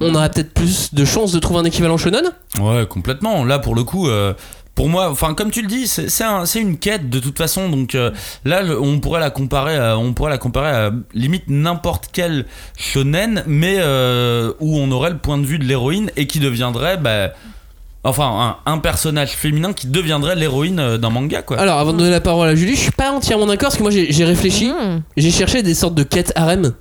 on 0.00 0.14
aurait 0.14 0.30
peut-être 0.30 0.52
plus 0.52 0.92
de 0.94 1.04
chances 1.04 1.32
de 1.32 1.38
trouver 1.38 1.60
un 1.60 1.64
équivalent 1.64 1.96
shonen? 1.96 2.24
Ouais, 2.60 2.86
complètement. 2.86 3.44
Là, 3.44 3.58
pour 3.58 3.74
le 3.74 3.84
coup, 3.84 4.08
euh, 4.08 4.34
pour 4.74 4.88
moi, 4.88 5.10
enfin, 5.10 5.34
comme 5.34 5.50
tu 5.50 5.60
le 5.62 5.68
dis, 5.68 5.86
c'est 5.86 6.08
c'est 6.08 6.24
un- 6.24 6.46
c'est 6.46 6.58
une 6.60 6.78
quête 6.78 7.10
de 7.10 7.18
toute 7.20 7.36
façon. 7.38 7.68
Donc 7.68 7.94
euh, 7.94 8.10
là, 8.44 8.62
on 8.80 8.98
pourrait 9.00 9.20
la 9.20 9.30
comparer, 9.30 9.76
à, 9.76 9.98
on 9.98 10.14
pourrait 10.14 10.30
la 10.30 10.38
comparer 10.38 10.70
à 10.70 10.90
limite 11.14 11.44
n'importe 11.48 12.06
quel 12.12 12.46
shonen, 12.78 13.44
mais 13.46 13.76
euh, 13.78 14.52
où 14.60 14.78
on 14.78 14.90
aurait 14.90 15.10
le 15.10 15.18
point 15.18 15.38
de 15.38 15.44
vue 15.44 15.58
de 15.58 15.64
l'héroïne 15.64 16.10
et 16.16 16.26
qui 16.26 16.40
deviendrait, 16.40 16.96
bah, 16.96 17.32
enfin, 18.04 18.56
un, 18.66 18.72
un 18.72 18.78
personnage 18.78 19.30
féminin 19.32 19.72
qui 19.72 19.86
deviendrait 19.86 20.34
l'héroïne 20.36 20.80
euh, 20.80 20.98
d'un 20.98 21.10
manga, 21.10 21.42
quoi. 21.42 21.58
Alors, 21.58 21.78
avant 21.78 21.92
de 21.92 21.98
donner 21.98 22.10
la 22.10 22.20
parole 22.20 22.48
à 22.48 22.54
Julie, 22.54 22.74
je 22.74 22.80
suis 22.80 22.90
pas 22.90 23.12
entièrement 23.12 23.46
d'accord 23.46 23.68
parce 23.68 23.76
que 23.76 23.82
moi 23.82 23.90
j'ai 23.92 24.12
j'ai 24.12 24.24
réfléchi, 24.24 24.68
Mmh. 24.70 25.02
j'ai 25.16 25.30
cherché 25.30 25.62
des 25.62 25.74
sortes 25.74 25.94
de 25.94 26.02
quêtes 26.02 26.32
harem. 26.36 26.72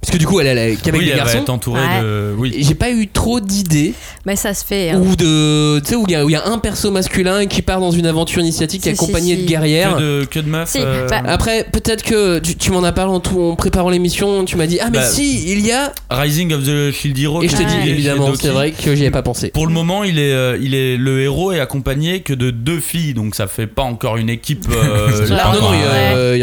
Parce 0.00 0.12
que 0.12 0.16
du 0.16 0.26
coup, 0.26 0.40
elle 0.40 0.56
est 0.56 0.76
qu'avec 0.82 0.98
oui, 1.00 1.04
des 1.06 1.10
elle 1.12 1.18
va 1.18 1.24
garçons. 1.24 1.38
être 1.38 1.50
entourée 1.50 1.80
Ouais. 1.82 2.00
de. 2.02 2.34
Oui. 2.38 2.54
J'ai 2.60 2.74
pas 2.74 2.90
eu 2.90 3.06
trop 3.08 3.38
d'idées 3.38 3.92
Mais 4.24 4.34
ça 4.34 4.54
se 4.54 4.64
fait. 4.64 4.90
hein. 4.90 4.98
ou 5.04 5.14
de 5.14 5.78
tu 5.80 5.90
sais 5.90 5.94
où 5.94 6.04
il 6.08 6.12
y, 6.12 6.16
a- 6.16 6.24
y 6.24 6.36
un 6.36 6.58
perso 6.58 6.90
masculin 6.90 7.44
qui 7.46 7.60
part 7.60 7.80
dans 7.80 7.90
une 7.90 8.06
aventure 8.06 8.40
initiatique 8.40 8.82
Si, 8.82 8.88
accompagné 8.88 9.34
si, 9.34 9.40
si. 9.40 9.42
de 9.44 9.48
guerrières. 9.50 9.96
Que 9.96 10.20
de, 10.20 10.24
que 10.24 10.38
de 10.40 10.48
meufs. 10.48 10.70
Si, 10.70 10.78
euh, 10.80 11.06
bah, 11.06 11.20
Après, 11.26 11.66
peut-être 11.70 12.02
que 12.02 12.38
tu, 12.38 12.56
tu 12.56 12.70
m'en 12.70 12.82
as 12.82 12.92
parlé 12.92 13.12
en, 13.12 13.20
tout, 13.20 13.38
en 13.40 13.56
préparant 13.56 13.90
l'émission, 13.90 14.44
tu 14.46 14.56
m'as 14.56 14.66
dit 14.66 14.78
Ah, 14.80 14.86
mais 14.90 14.98
Bah, 15.00 15.04
si, 15.06 15.52
il 15.52 15.66
y 15.66 15.70
a. 15.72 15.92
Rising 16.10 16.54
of 16.54 16.62
the 16.64 16.92
Shield 16.92 17.18
Hero. 17.18 17.42
Et 17.42 17.48
je 17.48 17.56
te 17.56 17.62
dis 17.62 17.90
évidemment, 17.90 18.32
c'est 18.34 18.48
vrai 18.48 18.70
que 18.72 18.94
j'y 18.94 19.04
ai 19.04 19.10
pas 19.10 19.22
pensé. 19.22 19.48
Pour 19.50 19.66
le 19.66 19.72
moment, 19.74 20.02
il 20.02 20.18
est, 20.18 20.32
euh, 20.32 20.56
il 20.62 20.74
est 20.74 20.96
le 20.96 21.20
héros 21.20 21.52
est 21.52 21.60
accompagné 21.60 22.20
que 22.22 22.32
de 22.32 22.50
deux 22.50 22.80
filles, 22.80 23.12
donc 23.12 23.34
ça 23.34 23.46
fait 23.48 23.66
pas 23.66 23.82
encore 23.82 24.16
une 24.16 24.30
équipe. 24.30 24.64
euh, 24.70 25.10
Ah, 25.30 25.34
là. 25.34 25.50
Non, 25.54 25.60
non, 25.60 25.74
il 25.74 25.80
y, 25.80 25.82
euh, 25.84 26.36
il 26.36 26.40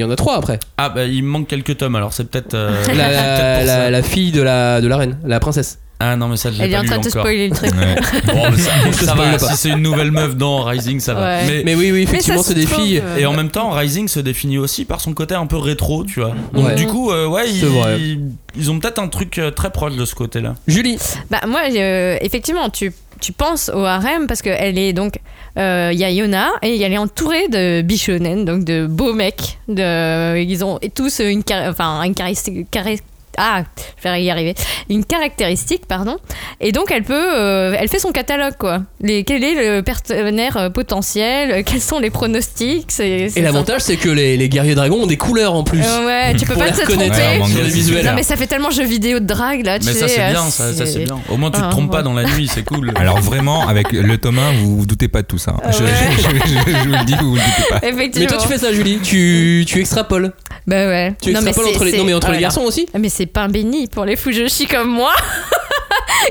y 0.00 0.06
en 0.06 0.10
a, 0.10 0.16
trois 0.16 0.36
après. 0.36 0.58
Ah 0.76 0.90
bah 0.90 1.04
il 1.04 1.22
me 1.22 1.28
manque 1.28 1.48
quelques 1.48 1.76
tomes, 1.78 1.96
alors 1.96 2.12
c'est 2.12 2.28
peut-être. 2.28 2.57
Euh, 2.58 2.84
La, 2.94 2.94
la, 2.94 3.58
pour 3.58 3.66
la- 3.66 3.66
ça. 3.66 3.90
la 3.90 4.02
fille 4.02 4.32
de 4.32 4.42
la, 4.42 4.80
de 4.80 4.88
la 4.88 4.96
reine, 4.96 5.18
la 5.24 5.40
princesse. 5.40 5.78
Ah 6.00 6.14
non 6.14 6.28
mais 6.28 6.36
ça 6.36 6.52
je 6.52 6.58
l'ai 6.58 6.66
Elle 6.66 6.70
est 6.70 6.74
pas 6.74 6.78
en 6.78 6.82
lu 6.82 6.88
train 6.90 6.98
de 6.98 7.02
te 7.02 7.08
encore. 7.08 7.22
spoiler 7.22 7.48
le 7.48 7.56
truc. 7.56 7.72
Ouais. 7.72 7.96
Bon, 8.32 8.50
mais 8.52 8.56
ça, 8.58 9.06
ça 9.06 9.14
va. 9.16 9.32
pas. 9.32 9.38
Si 9.40 9.56
c'est 9.56 9.68
une 9.70 9.82
nouvelle 9.82 10.12
meuf 10.12 10.36
dans 10.36 10.62
Rising, 10.62 11.00
ça 11.00 11.14
va. 11.14 11.20
Ouais. 11.38 11.44
Mais, 11.48 11.62
Mais 11.64 11.74
oui, 11.74 11.90
oui, 11.90 12.02
effectivement, 12.02 12.40
ça 12.40 12.50
c'est 12.50 12.54
des 12.54 12.66
filles. 12.66 13.02
euh, 13.04 13.16
et 13.16 13.26
en 13.26 13.32
même 13.32 13.50
temps, 13.50 13.70
Rising 13.70 14.06
se 14.06 14.20
définit 14.20 14.58
aussi 14.58 14.84
par 14.84 15.00
son 15.00 15.12
côté 15.12 15.34
un 15.34 15.46
peu 15.46 15.56
rétro, 15.56 16.04
tu 16.04 16.20
vois. 16.20 16.34
Donc 16.52 16.66
Ouais. 16.68 16.74
du 16.76 16.86
coup, 16.86 17.10
euh, 17.10 17.26
ouais, 17.26 17.50
ils, 17.50 18.20
ils 18.56 18.70
ont 18.70 18.78
peut-être 18.78 19.00
un 19.00 19.08
truc 19.08 19.40
très 19.56 19.70
proche 19.70 19.96
de 19.96 20.04
ce 20.04 20.14
côté-là. 20.14 20.54
Julie, 20.68 20.98
Bah 21.32 21.40
moi, 21.48 21.62
euh, 21.68 22.16
effectivement, 22.20 22.68
tu, 22.70 22.92
tu 23.20 23.32
penses 23.32 23.70
au 23.74 23.84
harem 23.84 24.26
parce 24.26 24.42
qu'elle 24.42 24.78
est 24.78 24.92
donc... 24.92 25.18
euh, 25.58 25.90
Il 25.92 25.98
y 25.98 26.04
a 26.04 26.10
Yona 26.10 26.48
et 26.62 26.80
elle 26.80 26.92
est 26.92 26.98
entourée 26.98 27.48
de 27.48 27.82
bichonen, 27.82 28.44
donc 28.44 28.64
de 28.64 28.86
beaux 28.86 29.12
mecs. 29.12 29.58
De, 29.68 30.38
ils 30.38 30.64
ont 30.64 30.78
tous 30.94 31.20
une, 31.20 31.42
enfin, 31.68 32.02
une 32.02 32.14
chari- 32.14 33.00
ah, 33.38 33.62
je 34.02 34.08
vais 34.08 34.22
y 34.22 34.30
arriver, 34.30 34.54
une 34.90 35.04
caractéristique, 35.04 35.86
pardon. 35.86 36.16
Et 36.60 36.72
donc 36.72 36.90
elle 36.90 37.04
peut, 37.04 37.14
euh, 37.36 37.74
elle 37.78 37.88
fait 37.88 37.98
son 37.98 38.10
catalogue 38.12 38.54
quoi. 38.58 38.80
Les, 39.00 39.24
quel 39.24 39.44
est 39.44 39.54
le 39.76 39.82
partenaire 39.82 40.56
euh, 40.56 40.70
potentiel? 40.70 41.50
Euh, 41.52 41.62
Quels 41.64 41.80
sont 41.80 41.98
les 42.00 42.10
pronostics? 42.10 42.86
C'est- 42.90 43.28
c'est 43.28 43.40
Et 43.40 43.42
l'avantage, 43.42 43.82
c'est 43.82 43.96
que 43.96 44.08
les, 44.08 44.36
les 44.36 44.48
guerriers 44.48 44.74
dragons 44.74 45.02
ont 45.02 45.06
des 45.06 45.16
couleurs 45.16 45.54
en 45.54 45.62
plus. 45.64 45.82
Euh, 45.84 46.06
ouais, 46.06 46.34
tu 46.36 46.44
peux 46.46 46.54
pas 46.54 46.70
te 46.70 46.80
tromper. 46.82 47.08
Ouais, 47.10 47.40
sur 47.48 47.62
les 47.62 47.68
visuels. 47.70 48.04
Non 48.06 48.12
mais 48.14 48.22
ça 48.22 48.36
fait 48.36 48.46
tellement 48.46 48.70
jeu 48.70 48.84
vidéo 48.84 49.20
de 49.20 49.26
drague 49.26 49.64
là, 49.64 49.78
tu 49.78 49.86
Mais 49.86 49.92
sais. 49.92 50.00
ça 50.00 50.08
c'est 50.08 50.30
bien, 50.30 50.44
ça, 50.50 50.72
ça, 50.72 50.86
c'est 50.86 51.04
bien. 51.04 51.18
Au 51.28 51.36
moins 51.36 51.50
tu 51.50 51.60
te 51.60 51.64
Ah, 51.64 51.70
trompes 51.70 51.90
pas 51.90 51.98
ouais. 51.98 52.02
dans 52.02 52.12
la 52.14 52.24
nuit, 52.24 52.48
c'est 52.52 52.64
cool. 52.64 52.92
Alors 52.96 53.20
vraiment, 53.20 53.68
avec 53.68 53.92
le 53.92 54.18
tome 54.18 54.38
1, 54.38 54.52
vous 54.62 54.78
vous 54.78 54.86
doutez 54.86 55.08
pas 55.08 55.22
de 55.22 55.26
tout 55.26 55.38
ça. 55.38 55.52
hein. 55.52 55.70
Je, 55.70 55.84
Ouais. 55.84 55.90
je- 56.16 56.22
je- 56.22 56.72
je 56.72 56.88
vous 56.88 56.92
le 56.92 57.04
dis, 57.04 57.14
vous 57.20 57.30
vous 57.30 57.36
le 57.36 57.40
doutez 57.40 57.68
pas. 57.80 57.86
Effectivement. 57.86 58.26
Mais 58.30 58.36
toi, 58.36 58.38
tu 58.42 58.48
fais 58.48 58.58
ça, 58.58 58.72
Julie. 58.72 58.98
Tu, 59.02 59.64
tu 59.66 59.78
extrapoles. 59.80 60.32
Bah 60.68 60.86
ouais. 60.86 61.14
Tu 61.22 61.32
Non, 61.32 61.40
mais 61.42 61.50
entre 61.58 61.84
les, 61.84 61.96
non, 61.96 62.04
mais 62.04 62.12
entre 62.14 62.30
les 62.30 62.38
garçons 62.40 62.60
aussi. 62.60 62.86
Mais 62.98 63.08
c'est 63.08 63.24
pain 63.26 63.48
béni 63.48 63.88
pour 63.88 64.04
les 64.04 64.16
fujoshi 64.16 64.66
comme 64.66 64.88
moi. 64.88 65.12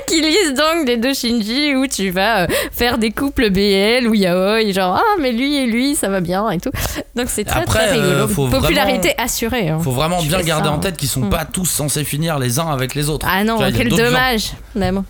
qui 0.06 0.22
lisent 0.22 0.54
donc 0.54 0.86
des 0.86 0.98
doshinji 0.98 1.76
où 1.76 1.88
tu 1.88 2.10
vas 2.12 2.42
euh, 2.44 2.48
faire 2.72 2.98
des 2.98 3.10
couples 3.12 3.50
BL 3.50 4.08
ou 4.08 4.14
yaoi 4.14 4.72
genre 4.72 4.96
ah 5.00 5.16
mais 5.20 5.32
lui 5.32 5.56
et 5.58 5.66
lui 5.66 5.96
ça 5.96 6.10
va 6.10 6.20
bien 6.20 6.50
et 6.52 6.60
tout 6.60 6.72
donc 7.16 7.28
c'est 7.30 7.46
très 7.46 7.62
Après, 7.62 7.88
très 7.88 7.98
euh, 7.98 8.02
rigolo 8.26 8.28
faut 8.28 8.48
popularité 8.48 9.14
assurée 9.18 9.70
hein. 9.70 9.80
Faut 9.82 9.92
vraiment 9.92 10.20
Tu 10.22 10.28
bien 10.28 10.42
garder 10.42 10.68
ça, 10.68 10.72
en 10.74 10.76
hein. 10.76 10.80
tête 10.80 10.98
qu'ils 10.98 11.08
sont 11.10 11.22
Mm. 11.22 11.30
pas 11.30 11.46
tous 11.46 11.66
censés 11.66 12.04
finir 12.04 12.38
les 12.38 12.60
uns 12.60 12.68
avec 12.68 12.96
les 12.96 13.10
autres. 13.10 13.26
ah 13.30 13.44
non 13.44 13.58
quel 13.76 13.90
dommage 13.90 14.52
Mais 14.54 14.60
bon. 14.78 15.04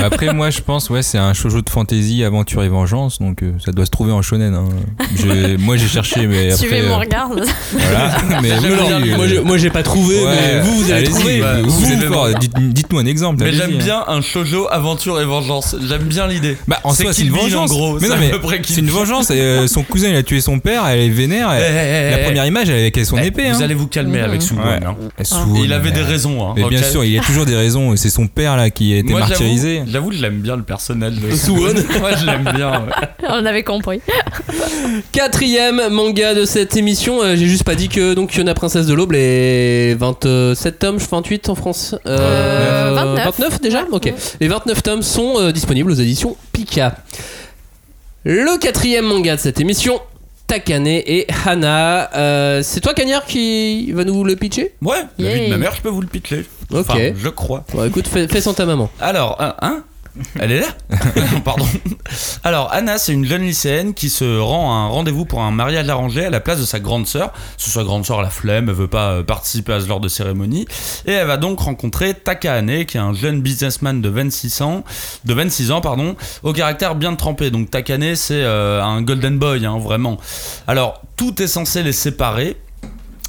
Après, 0.00 0.32
moi, 0.32 0.50
je 0.50 0.60
pense, 0.60 0.90
ouais, 0.90 1.02
c'est 1.02 1.18
un 1.18 1.32
shoujo 1.34 1.60
de 1.60 1.68
fantasy, 1.68 2.22
aventure 2.22 2.62
et 2.62 2.68
vengeance, 2.68 3.18
donc 3.18 3.42
euh, 3.42 3.50
ça 3.64 3.72
doit 3.72 3.84
se 3.84 3.90
trouver 3.90 4.12
en 4.12 4.22
shonen. 4.22 4.54
hein. 4.54 4.64
Je- 5.16 5.56
moi, 5.56 5.76
j'ai 5.76 5.88
cherché, 5.88 6.28
mais 6.28 6.52
après. 6.52 6.56
suivez 6.56 6.82
mon 6.82 6.94
euh, 6.94 6.98
regard 6.98 7.28
voilà. 7.72 8.16
Mais 8.40 8.48
moi, 8.60 8.68
euh, 9.24 9.28
je- 9.28 9.40
moi, 9.40 9.56
j'ai 9.58 9.70
pas 9.70 9.82
trouvé, 9.82 10.24
ouais, 10.24 10.30
mais 10.54 10.60
vous, 10.60 10.74
vous 10.76 10.84
allez 10.92 11.06
allez-y, 11.06 11.10
trouver. 11.10 11.40
Vous, 11.64 11.70
vous, 11.70 11.80
Vous, 11.80 11.92
êtes 11.92 12.04
vous- 12.04 12.12
fort. 12.14 12.28
Dites- 12.38 12.52
Dites-nous 12.58 12.98
un 13.00 13.06
exemple. 13.06 13.38
Mais 13.40 13.46
allez-y, 13.48 13.58
j'aime 13.60 13.74
hein. 13.74 13.84
bien 13.84 14.04
un 14.06 14.20
shoujo 14.20 14.68
aventure 14.70 15.20
et 15.20 15.24
vengeance. 15.24 15.74
J'aime 15.88 16.02
bien 16.04 16.28
l'idée. 16.28 16.56
Bah, 16.68 16.78
en 16.84 16.92
C'est 16.92 17.02
soi, 17.02 17.12
c'est 17.12 17.22
Kill 17.22 17.30
une 17.32 17.32
Bill, 17.34 17.42
en 17.42 17.44
vengeance. 17.62 17.70
gros. 17.70 17.94
Mais 17.94 18.00
C'est 18.02 18.08
non, 18.08 18.14
à 18.14 18.18
mais 18.18 18.30
peu 18.30 18.40
près 18.40 18.60
Kill 18.60 18.74
c'est 18.76 18.80
une 18.82 18.86
Bill. 18.86 18.94
vengeance. 18.94 19.30
et, 19.32 19.40
euh, 19.40 19.66
son 19.66 19.82
cousin, 19.82 20.10
il 20.10 20.14
a 20.16 20.22
tué 20.22 20.40
son 20.40 20.60
père, 20.60 20.86
elle 20.86 21.00
est 21.00 21.08
vénère. 21.08 21.50
elle- 21.50 21.62
Eh, 21.62 21.70
eh, 21.70 22.10
la 22.12 22.20
eh, 22.20 22.24
première 22.24 22.46
image, 22.46 22.68
elle 22.68 22.76
est 22.76 22.82
avec 22.82 23.04
son 23.04 23.18
eh, 23.18 23.26
épée. 23.26 23.50
Vous 23.50 23.56
hein. 23.56 23.64
allez 23.64 23.74
vous 23.74 23.88
calmer 23.88 24.18
Mhm. 24.18 24.24
avec 24.24 24.42
Suwon. 24.42 24.62
Ouais. 24.62 24.78
hein. 24.86 24.94
Elle 25.16 25.26
s'ouvre, 25.26 25.56
Et 25.56 25.64
il 25.64 25.72
avait 25.72 25.90
des 25.90 26.02
raisons. 26.02 26.46
Hein, 26.46 26.52
Mais 26.56 26.62
bien 26.68 26.78
ok 26.78 26.84
sûr, 26.84 27.04
il 27.04 27.10
y 27.12 27.18
a 27.18 27.22
toujours 27.22 27.46
des 27.46 27.56
raisons. 27.56 27.96
C'est 27.96 28.10
son 28.10 28.28
père 28.28 28.56
là 28.56 28.70
qui 28.70 28.94
a 28.94 29.02
été 29.08 29.12
Moi, 29.12 29.20
j'avoue- 29.20 29.30
martyrisé. 29.30 29.82
J'avoue, 29.86 30.12
je 30.12 30.22
l'aime 30.22 30.40
bien 30.40 30.56
le 30.56 30.62
personnage 30.62 31.14
de 31.14 31.34
Suwon. 31.34 31.74
Moi, 32.00 32.10
je 32.16 32.26
l'aime 32.26 32.44
bien. 32.54 32.70
ouais. 32.70 32.92
on 33.28 33.44
avait 33.46 33.62
compris 33.64 34.00
Quatrième 35.12 35.88
manga 35.90 36.34
de 36.34 36.44
cette 36.44 36.76
émission. 36.76 37.22
euh, 37.22 37.36
J'ai 37.36 37.46
juste 37.46 37.64
pas 37.64 37.74
dit 37.74 37.88
que 37.88 38.14
donc 38.14 38.30
Fiona 38.32 38.54
Princesse 38.54 38.86
de 38.86 38.94
l'Aube, 38.94 39.12
les 39.12 39.94
27 39.94 40.78
tomes, 40.78 40.98
28 40.98 41.48
en 41.48 41.54
France. 41.54 41.94
Euh, 42.06 43.14
29. 43.24 43.60
déjà 43.60 43.78
Ouais. 43.82 43.88
Ok. 43.92 44.12
Les 44.40 44.48
29 44.48 44.82
tomes 44.82 45.02
sont 45.02 45.34
euh, 45.38 45.52
disponibles 45.52 45.90
aux 45.90 45.94
éditions 45.94 46.36
Pika. 46.52 46.96
Le 48.24 48.58
quatrième 48.58 49.06
manga 49.06 49.36
de 49.36 49.40
cette 49.40 49.60
émission. 49.60 50.00
Takane 50.48 50.86
et 50.86 51.26
Hana. 51.44 52.10
Euh, 52.16 52.62
c'est 52.64 52.80
toi, 52.80 52.94
Cagnard, 52.94 53.26
qui 53.26 53.92
va 53.92 54.02
nous 54.04 54.24
le 54.24 54.34
pitcher? 54.34 54.74
Ouais, 54.82 55.04
la 55.18 55.34
vie 55.34 55.44
de 55.44 55.50
ma 55.50 55.58
mère, 55.58 55.74
je 55.76 55.82
peux 55.82 55.90
vous 55.90 56.00
le 56.00 56.06
pitcher. 56.06 56.46
Ok. 56.72 56.80
Enfin, 56.80 56.98
je 57.14 57.28
crois. 57.28 57.64
Bon, 57.72 57.84
écoute, 57.84 58.08
fais, 58.08 58.26
fais 58.26 58.40
sans 58.40 58.54
ta 58.54 58.64
maman. 58.64 58.90
Alors, 58.98 59.36
hein, 59.40 59.54
hein 59.60 59.84
Elle 60.38 60.52
est 60.52 60.60
là 60.60 60.68
Pardon. 61.44 61.66
Alors, 62.44 62.72
Anna, 62.72 62.98
c'est 62.98 63.12
une 63.12 63.24
jeune 63.24 63.42
lycéenne 63.42 63.94
qui 63.94 64.10
se 64.10 64.38
rend 64.38 64.72
à 64.72 64.76
un 64.76 64.88
rendez-vous 64.88 65.24
pour 65.24 65.42
un 65.42 65.50
mariage 65.50 65.88
arrangé 65.88 66.24
à 66.24 66.30
la 66.30 66.40
place 66.40 66.60
de 66.60 66.64
sa 66.64 66.80
grande 66.80 67.06
sœur. 67.06 67.32
Que 67.32 67.64
sa 67.70 67.84
grande 67.84 68.06
sœur 68.06 68.22
la 68.22 68.30
flemme, 68.30 68.68
elle 68.68 68.74
veut 68.74 68.88
pas 68.88 69.12
euh, 69.12 69.22
participer 69.22 69.74
à 69.74 69.80
ce 69.80 69.86
genre 69.86 70.00
de 70.00 70.08
cérémonie. 70.08 70.66
Et 71.06 71.12
elle 71.12 71.26
va 71.26 71.36
donc 71.36 71.60
rencontrer 71.60 72.14
Takahane, 72.14 72.84
qui 72.84 72.96
est 72.96 73.00
un 73.00 73.12
jeune 73.12 73.40
businessman 73.40 74.00
de 74.00 74.08
26 74.08 74.62
ans, 74.62 74.84
de 75.24 75.34
26 75.34 75.70
ans 75.70 75.80
pardon, 75.80 76.16
au 76.42 76.52
caractère 76.52 76.94
bien 76.94 77.14
trempé. 77.14 77.50
Donc 77.50 77.70
Takane, 77.70 78.14
c'est 78.14 78.42
euh, 78.42 78.82
un 78.82 79.02
golden 79.02 79.38
boy, 79.38 79.64
hein, 79.66 79.78
vraiment. 79.78 80.18
Alors, 80.66 81.02
tout 81.16 81.42
est 81.42 81.48
censé 81.48 81.82
les 81.82 81.92
séparer. 81.92 82.56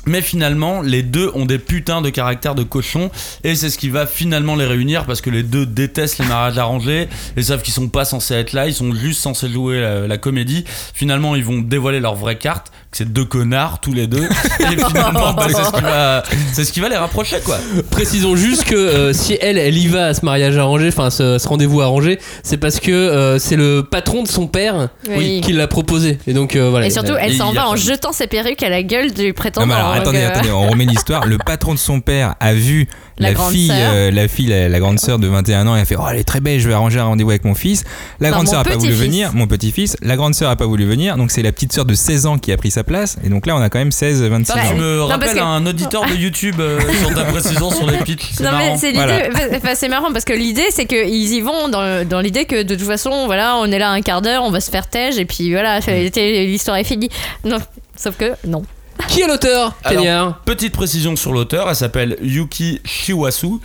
Mais 0.10 0.24
finalement, 0.24 0.82
les 0.82 1.04
deux 1.04 1.30
ont 1.36 1.46
des 1.46 1.60
putains 1.60 2.02
de 2.02 2.10
caractères 2.10 2.56
de 2.56 2.64
cochons 2.64 3.12
et 3.44 3.54
c'est 3.54 3.70
ce 3.70 3.78
qui 3.78 3.90
va 3.90 4.08
finalement 4.08 4.56
les 4.56 4.66
réunir 4.66 5.06
parce 5.06 5.22
que 5.22 5.30
les 5.30 5.44
deux 5.44 5.68
détestent 5.68 6.18
les 6.18 6.26
mariages 6.26 6.58
arrangés 6.58 7.08
et 7.38 7.44
savent 7.44 7.62
qu'ils 7.62 7.76
sont 7.76 7.90
pas 7.90 8.06
censés 8.06 8.34
être 8.34 8.54
là, 8.54 8.68
ils 8.68 8.74
sont 8.74 8.92
juste 8.96 9.22
censés 9.22 9.50
jouer 9.50 9.80
la, 9.80 10.08
la 10.08 10.18
comédie. 10.18 10.66
Finalement, 10.96 11.36
ils 11.36 11.46
vont 11.46 11.60
dévoiler 11.60 12.00
leur 12.00 12.16
vraie 12.16 12.40
carte, 12.40 12.72
que 12.89 12.89
c'est 12.92 13.12
deux 13.12 13.26
connards 13.26 13.80
tous 13.82 13.94
les 13.94 14.08
deux 14.08 14.24
et 14.60 14.66
finalement, 14.88 15.34
bah, 15.34 15.48
c'est 15.48 15.64
ce 15.64 15.72
qui 15.72 15.82
va, 15.82 16.24
c'est 16.54 16.66
ce 16.66 16.72
qui 16.72 16.80
va 16.80 16.90
les 16.90 16.98
rapprocher 16.98 17.38
quoi. 17.46 17.58
Précisons 17.92 18.36
juste 18.36 18.64
que 18.66 18.76
euh, 18.76 19.14
si 19.14 19.38
elle, 19.42 19.58
elle 19.58 19.78
y 19.78 19.88
va 19.88 20.08
à 20.08 20.14
ce 20.14 20.26
mariage 20.26 20.58
arrangé, 20.58 20.88
enfin 20.88 21.06
à 21.06 21.10
ce, 21.12 21.38
ce 21.38 21.48
rendez-vous 21.48 21.82
arrangé, 21.82 22.20
c'est 22.44 22.58
parce 22.58 22.80
que 22.80 22.92
euh, 22.92 23.38
c'est 23.38 23.56
le 23.56 23.84
patron 23.84 24.24
de 24.24 24.28
son 24.28 24.48
père 24.48 24.90
Oui. 25.10 25.42
qui 25.42 25.54
l'a 25.54 25.68
proposé. 25.68 26.18
Et 26.26 26.34
donc 26.34 26.56
euh, 26.56 26.70
voilà. 26.70 26.88
et 26.88 26.90
surtout 26.90 27.14
elle 27.20 27.36
s'en 27.36 27.52
va 27.52 27.70
en 27.70 27.76
jetant 27.76 28.12
ses 28.12 28.28
perruques 28.28 28.64
à 28.64 28.70
la 28.70 28.82
gueule 28.84 29.14
du 29.14 29.28
Non, 29.28 29.34
prétendant 29.34 29.68
mais 29.68 29.74
alors, 29.76 29.90
donc, 29.94 30.02
attendez, 30.02 30.24
attendez, 30.24 30.52
on 30.52 30.68
remet 30.70 30.86
l'histoire. 30.86 31.26
Le 31.28 31.38
patron 31.38 31.74
de 31.76 31.80
son 31.80 32.02
père 32.02 32.36
a 32.40 32.54
vu 32.54 32.88
La 33.20 33.30
la, 33.30 33.34
grande 33.34 33.52
fille, 33.52 33.70
euh, 33.74 34.12
la 34.12 34.28
fille, 34.30 34.48
la, 34.48 34.70
la 34.70 34.80
grande 34.80 35.00
sœur 35.00 35.20
de 35.20 35.28
21 35.28 35.68
ans, 35.68 35.76
et 35.76 35.82
a 35.82 35.86
fait 35.86 35.96
Oh, 36.00 36.04
elle 36.10 36.18
est 36.18 36.24
très 36.24 36.40
belle, 36.40 36.60
je 36.60 36.68
vais 36.70 36.74
arranger 36.74 37.00
un 37.00 37.04
rendez-vous 37.06 37.30
avec 37.32 37.44
mon 37.44 37.54
fils. 37.54 37.84
La 38.22 38.30
Non, 38.30 38.36
grande 38.36 38.48
sœur 38.48 38.60
a 38.60 38.64
pas 38.64 38.78
voulu 38.78 38.94
venir, 38.94 39.32
mon 39.34 39.46
petit-fils. 39.46 39.98
La 40.02 40.16
grande 40.16 40.34
sœur 40.36 40.50
a 40.50 40.56
pas 40.56 40.66
voulu 40.66 40.86
venir, 40.86 41.18
donc 41.18 41.30
c'est 41.32 41.42
la 41.42 41.52
petite 41.52 41.74
sœur 41.74 41.84
de 41.86 41.94
16 41.94 42.26
ans 42.28 42.38
qui 42.38 42.52
a 42.54 42.58
pris 42.58 42.72
sa 42.72 42.84
place. 42.86 43.18
Et 43.26 43.30
donc 43.30 43.46
là, 43.46 43.56
on 43.58 43.62
a 43.62 43.70
quand 43.70 43.80
même 43.80 43.92
16, 43.92 44.24
26 44.24 44.52
Ça, 44.54 44.60
ans. 44.60 44.62
tu 44.70 44.76
me 44.76 45.02
rappelles 45.02 45.34
que- 45.36 45.40
un 45.40 45.66
auditeur 45.66 46.06
de 46.06 46.14
YouTube 46.16 46.56
euh, 46.60 46.80
sur 47.02 47.14
ta 47.14 47.26
précision 47.26 47.70
sur 47.72 47.90
les 47.92 47.98
pitchs. 47.98 48.30
C'est 48.34 48.44
Non 48.44 48.52
mais 48.58 48.66
marrant. 48.68 48.78
c'est 48.78 48.94
Voilà. 48.94 49.24
enfin, 49.64 49.88
marrant 49.90 50.12
parce 50.14 50.26
que 50.26 50.34
l'idée 50.34 50.68
c'est 50.70 50.86
qu'ils 50.86 51.34
y 51.34 51.42
vont 51.42 51.68
dans, 51.68 52.08
dans 52.08 52.22
l'idée 52.22 52.46
que 52.46 52.64
de 52.64 52.76
toute 52.76 52.88
façon 52.88 53.26
voilà 53.26 53.58
on 53.58 53.66
est 53.72 53.80
là 53.80 53.90
un 53.92 54.02
quart 54.02 54.22
d'heure 54.22 54.44
on 54.44 54.52
va 54.52 54.60
se 54.62 54.72
faire 54.72 54.88
tège 54.88 55.18
et 55.18 55.26
puis 55.26 55.52
voilà 55.52 55.80
l'histoire 55.80 56.78
est 56.78 56.84
finie. 56.86 57.10
Non, 57.44 57.58
sauf 57.98 58.16
que 58.18 58.32
non. 58.48 58.64
Qui 59.08 59.22
est 59.22 59.28
l'auteur, 59.28 59.76
Alors, 59.84 60.36
Petite 60.46 60.74
précision 60.74 61.16
sur 61.16 61.32
l'auteur, 61.34 61.68
elle 61.70 61.76
s'appelle 61.76 62.18
Yuki 62.22 62.80
Shiwasu. 62.86 63.60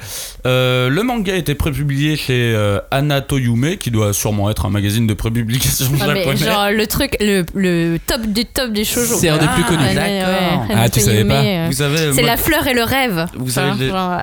Euh, 0.46 0.88
le 0.88 1.02
manga 1.02 1.32
a 1.34 1.36
été 1.36 1.54
prépublié 1.54 2.16
chez 2.16 2.52
euh, 2.54 2.78
Anatoyume, 2.90 3.76
qui 3.76 3.90
doit 3.90 4.12
sûrement 4.14 4.48
être 4.50 4.64
un 4.66 4.70
magazine 4.70 5.06
de 5.06 5.12
prépublication 5.14 5.86
Ah, 6.00 6.06
mais 6.08 6.20
japonais. 6.22 6.36
genre 6.36 6.70
le 6.70 6.86
truc 6.86 7.16
le, 7.20 7.44
le 7.54 7.98
top 8.06 8.22
du 8.26 8.44
top 8.46 8.72
des 8.72 8.84
shoujo. 8.84 9.16
C'est 9.16 9.28
un 9.28 9.38
des 9.38 9.46
plus 9.48 9.64
Ah, 9.66 9.68
connus. 9.68 9.84
Ouais, 9.84 9.94
d'accord. 9.94 10.66
ouais, 10.68 10.74
Ah, 10.76 10.88
tu 10.88 11.00
savais 11.00 11.24
pas 11.24 11.42
euh, 11.42 11.66
Vous 11.66 11.72
savez, 11.76 11.98
C'est 11.98 12.22
moi- 12.22 12.30
la 12.30 12.36
fleur 12.36 12.66
et 12.66 12.74
le 12.74 12.82
rêve. 12.84 13.26
Vous 13.36 13.50
savez, 13.50 13.70
Enfin, 13.70 13.78
les- 13.80 13.88
genre, 13.88 14.20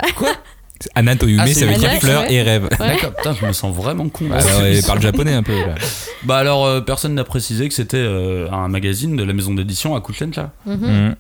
Anatoyume, 0.96 1.40
Ah, 1.42 1.48
c'est 1.48 1.54
ça 1.54 1.66
veut 1.66 1.76
dire 1.76 1.92
fleur 2.00 2.22
ouais. 2.24 2.34
et 2.34 2.42
rêve. 2.42 2.64
ouais. 2.64 2.88
D'accord, 2.88 3.14
putain, 3.16 3.36
je 3.40 3.46
me 3.46 3.54
sens 3.54 3.76
vraiment 3.76 4.10
con. 4.10 4.26
Ah, 4.32 4.38
alors, 4.38 4.68
il 4.68 4.84
parle 4.84 5.02
japonais 5.02 5.34
un 5.34 5.44
peu 5.44 5.54
là. 5.58 5.76
Bah 6.24 6.38
alors, 6.38 6.66
euh, 6.66 6.82
personne 6.82 7.14
n'a 7.16 7.24
précisé 7.24 7.68
que 7.68 7.74
c'était 7.74 7.98
euh, 7.98 8.50
un 8.52 8.68
magazine 8.68 9.16
de 9.16 9.24
la 9.24 9.34
maison 9.34 9.54
d'édition 9.54 9.96
à 9.96 10.02
Kushencha. 10.02 10.52
Mhm. 10.66 10.76
Mhm. 10.82 11.16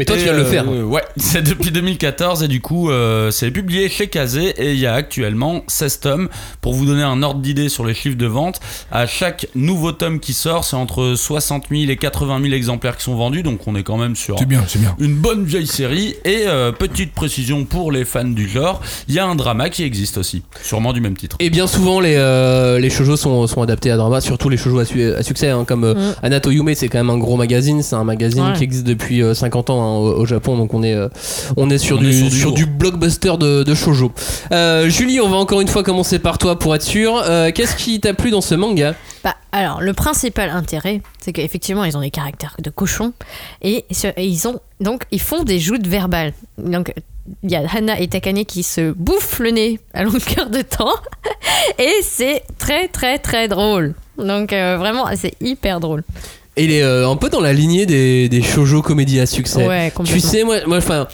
Mais 0.00 0.04
toi, 0.06 0.16
tu 0.16 0.24
viens 0.24 0.32
de 0.32 0.38
le 0.38 0.44
faire. 0.44 0.64
euh, 0.68 0.82
ouais, 0.82 1.02
c'est 1.18 1.42
depuis 1.42 1.70
2014 1.70 2.42
et 2.42 2.48
du 2.48 2.60
coup, 2.60 2.90
euh, 2.90 3.30
c'est 3.30 3.50
publié 3.50 3.88
chez 3.88 4.08
Kazé 4.08 4.54
et 4.56 4.72
il 4.72 4.78
y 4.80 4.86
a 4.86 4.94
actuellement 4.94 5.62
16 5.68 6.00
tomes. 6.00 6.28
Pour 6.62 6.72
vous 6.74 6.86
donner 6.86 7.02
un 7.02 7.22
ordre 7.22 7.40
d'idée 7.40 7.68
sur 7.68 7.84
les 7.84 7.94
chiffres 7.94 8.16
de 8.16 8.26
vente, 8.26 8.60
à 8.90 9.06
chaque 9.06 9.46
nouveau 9.54 9.92
tome 9.92 10.18
qui 10.20 10.32
sort, 10.32 10.64
c'est 10.64 10.76
entre 10.76 11.14
60 11.14 11.66
000 11.70 11.90
et 11.90 11.96
80 11.96 12.40
000 12.42 12.54
exemplaires 12.54 12.96
qui 12.96 13.04
sont 13.04 13.14
vendus, 13.14 13.42
donc 13.42 13.66
on 13.68 13.74
est 13.76 13.82
quand 13.82 13.96
même 13.98 14.16
sur 14.16 14.36
bien, 14.46 14.64
c'est 14.66 14.80
bien. 14.80 14.96
une 14.98 15.14
bonne 15.14 15.44
vieille 15.44 15.66
série. 15.66 16.14
Et 16.24 16.44
euh, 16.46 16.72
petite 16.72 17.12
précision 17.12 17.64
pour 17.66 17.92
les 17.92 18.04
fans 18.06 18.24
du 18.24 18.48
genre, 18.48 18.80
il 19.06 19.14
y 19.14 19.18
a 19.18 19.26
un 19.26 19.34
drama 19.36 19.68
qui 19.68 19.84
existe 19.84 20.16
aussi, 20.18 20.42
sûrement 20.62 20.92
du 20.94 21.00
même 21.00 21.16
titre. 21.16 21.36
Et 21.40 21.50
bien 21.50 21.66
souvent, 21.66 22.00
les, 22.00 22.14
euh, 22.16 22.78
les 22.78 22.88
shoujo 22.90 23.16
sont, 23.16 23.46
sont 23.46 23.60
adaptés 23.62 23.90
à 23.90 23.96
drama, 23.96 24.20
surtout 24.22 24.48
les 24.48 24.56
shoujo 24.56 24.78
à, 24.78 24.84
su- 24.86 25.12
à 25.12 25.22
succès, 25.22 25.50
hein, 25.50 25.64
comme 25.66 25.84
euh, 25.84 25.90
Mm. 25.90 26.14
Anatoyume, 26.22 26.74
c'est 26.74 26.88
quand 26.88 26.98
même 26.98 27.10
un 27.10 27.18
gros 27.18 27.36
magazine, 27.36 27.82
c'est 27.82 27.96
un 27.96 28.04
magazine 28.04 28.40
Ouais. 28.44 28.52
qui 28.56 28.62
existe 28.62 28.84
depuis 28.86 29.22
euh, 29.22 29.34
50 29.34 29.70
ans 29.70 29.82
hein, 29.82 29.89
au, 29.98 30.20
au 30.20 30.26
Japon, 30.26 30.56
donc 30.56 30.74
on 30.74 30.82
est, 30.82 30.94
euh, 30.94 31.08
on 31.56 31.70
est 31.70 31.78
sur 31.78 31.98
On 31.98 32.00
du, 32.00 32.10
est 32.10 32.12
sur 32.12 32.32
sur 32.32 32.52
du 32.52 32.66
blockbuster 32.66 33.36
de, 33.38 33.62
de 33.62 33.74
shoujo. 33.74 34.12
Euh, 34.52 34.88
Julie, 34.88 35.20
on 35.20 35.28
va 35.28 35.36
encore 35.36 35.60
une 35.60 35.68
fois 35.68 35.82
commencer 35.82 36.18
par 36.18 36.38
toi 36.38 36.58
pour 36.58 36.74
être 36.74 36.82
sûr. 36.82 37.22
Euh, 37.24 37.50
Qu'est-ce 37.54 37.76
qui 37.76 38.00
t'a 38.00 38.14
plu 38.14 38.30
dans 38.30 38.40
ce 38.40 38.54
manga? 38.54 38.94
Bah, 39.22 39.34
alors, 39.52 39.80
le 39.80 39.92
principal 39.92 40.50
intérêt, 40.50 41.02
c'est 41.20 41.32
qu'effectivement, 41.32 41.84
ils 41.84 41.96
ont 41.96 42.00
des 42.00 42.10
caractères 42.10 42.56
de 42.58 42.70
cochons 42.70 43.12
et, 43.62 43.84
ils 44.16 44.48
ont 44.48 44.60
donc 44.80 45.04
ils 45.10 45.20
font 45.20 45.42
des 45.42 45.58
joutes 45.58 45.86
verbales. 45.86 46.32
Donc, 46.58 46.92
il 47.42 47.50
y 47.50 47.56
a 47.56 47.62
Hana 47.70 48.00
et 48.00 48.08
Takane 48.08 48.44
qui 48.44 48.62
se 48.62 48.92
bouffent 48.92 49.40
le 49.40 49.50
nez 49.50 49.80
à 49.92 50.04
longueur 50.04 50.48
de 50.50 50.62
temps 50.62 50.94
et 51.78 51.92
c'est 52.02 52.42
très 52.58 52.88
très 52.88 53.18
très 53.18 53.48
drôle. 53.48 53.94
Donc, 54.18 54.52
euh, 54.52 54.76
vraiment, 54.78 55.06
c'est 55.16 55.34
hyper 55.40 55.80
drôle. 55.80 56.02
Et 56.56 56.64
il 56.64 56.72
est 56.72 56.82
euh, 56.82 57.08
un 57.08 57.16
peu 57.16 57.28
dans 57.28 57.40
la 57.40 57.52
lignée 57.52 57.86
des, 57.86 58.28
des 58.28 58.42
shoujo 58.42 58.82
comédies 58.82 59.20
à 59.20 59.26
succès. 59.26 59.66
Ouais, 59.66 59.92
tu 60.04 60.20
sais, 60.20 60.44
moi, 60.44 60.56
moi 60.66 60.78
enfin. 60.78 61.06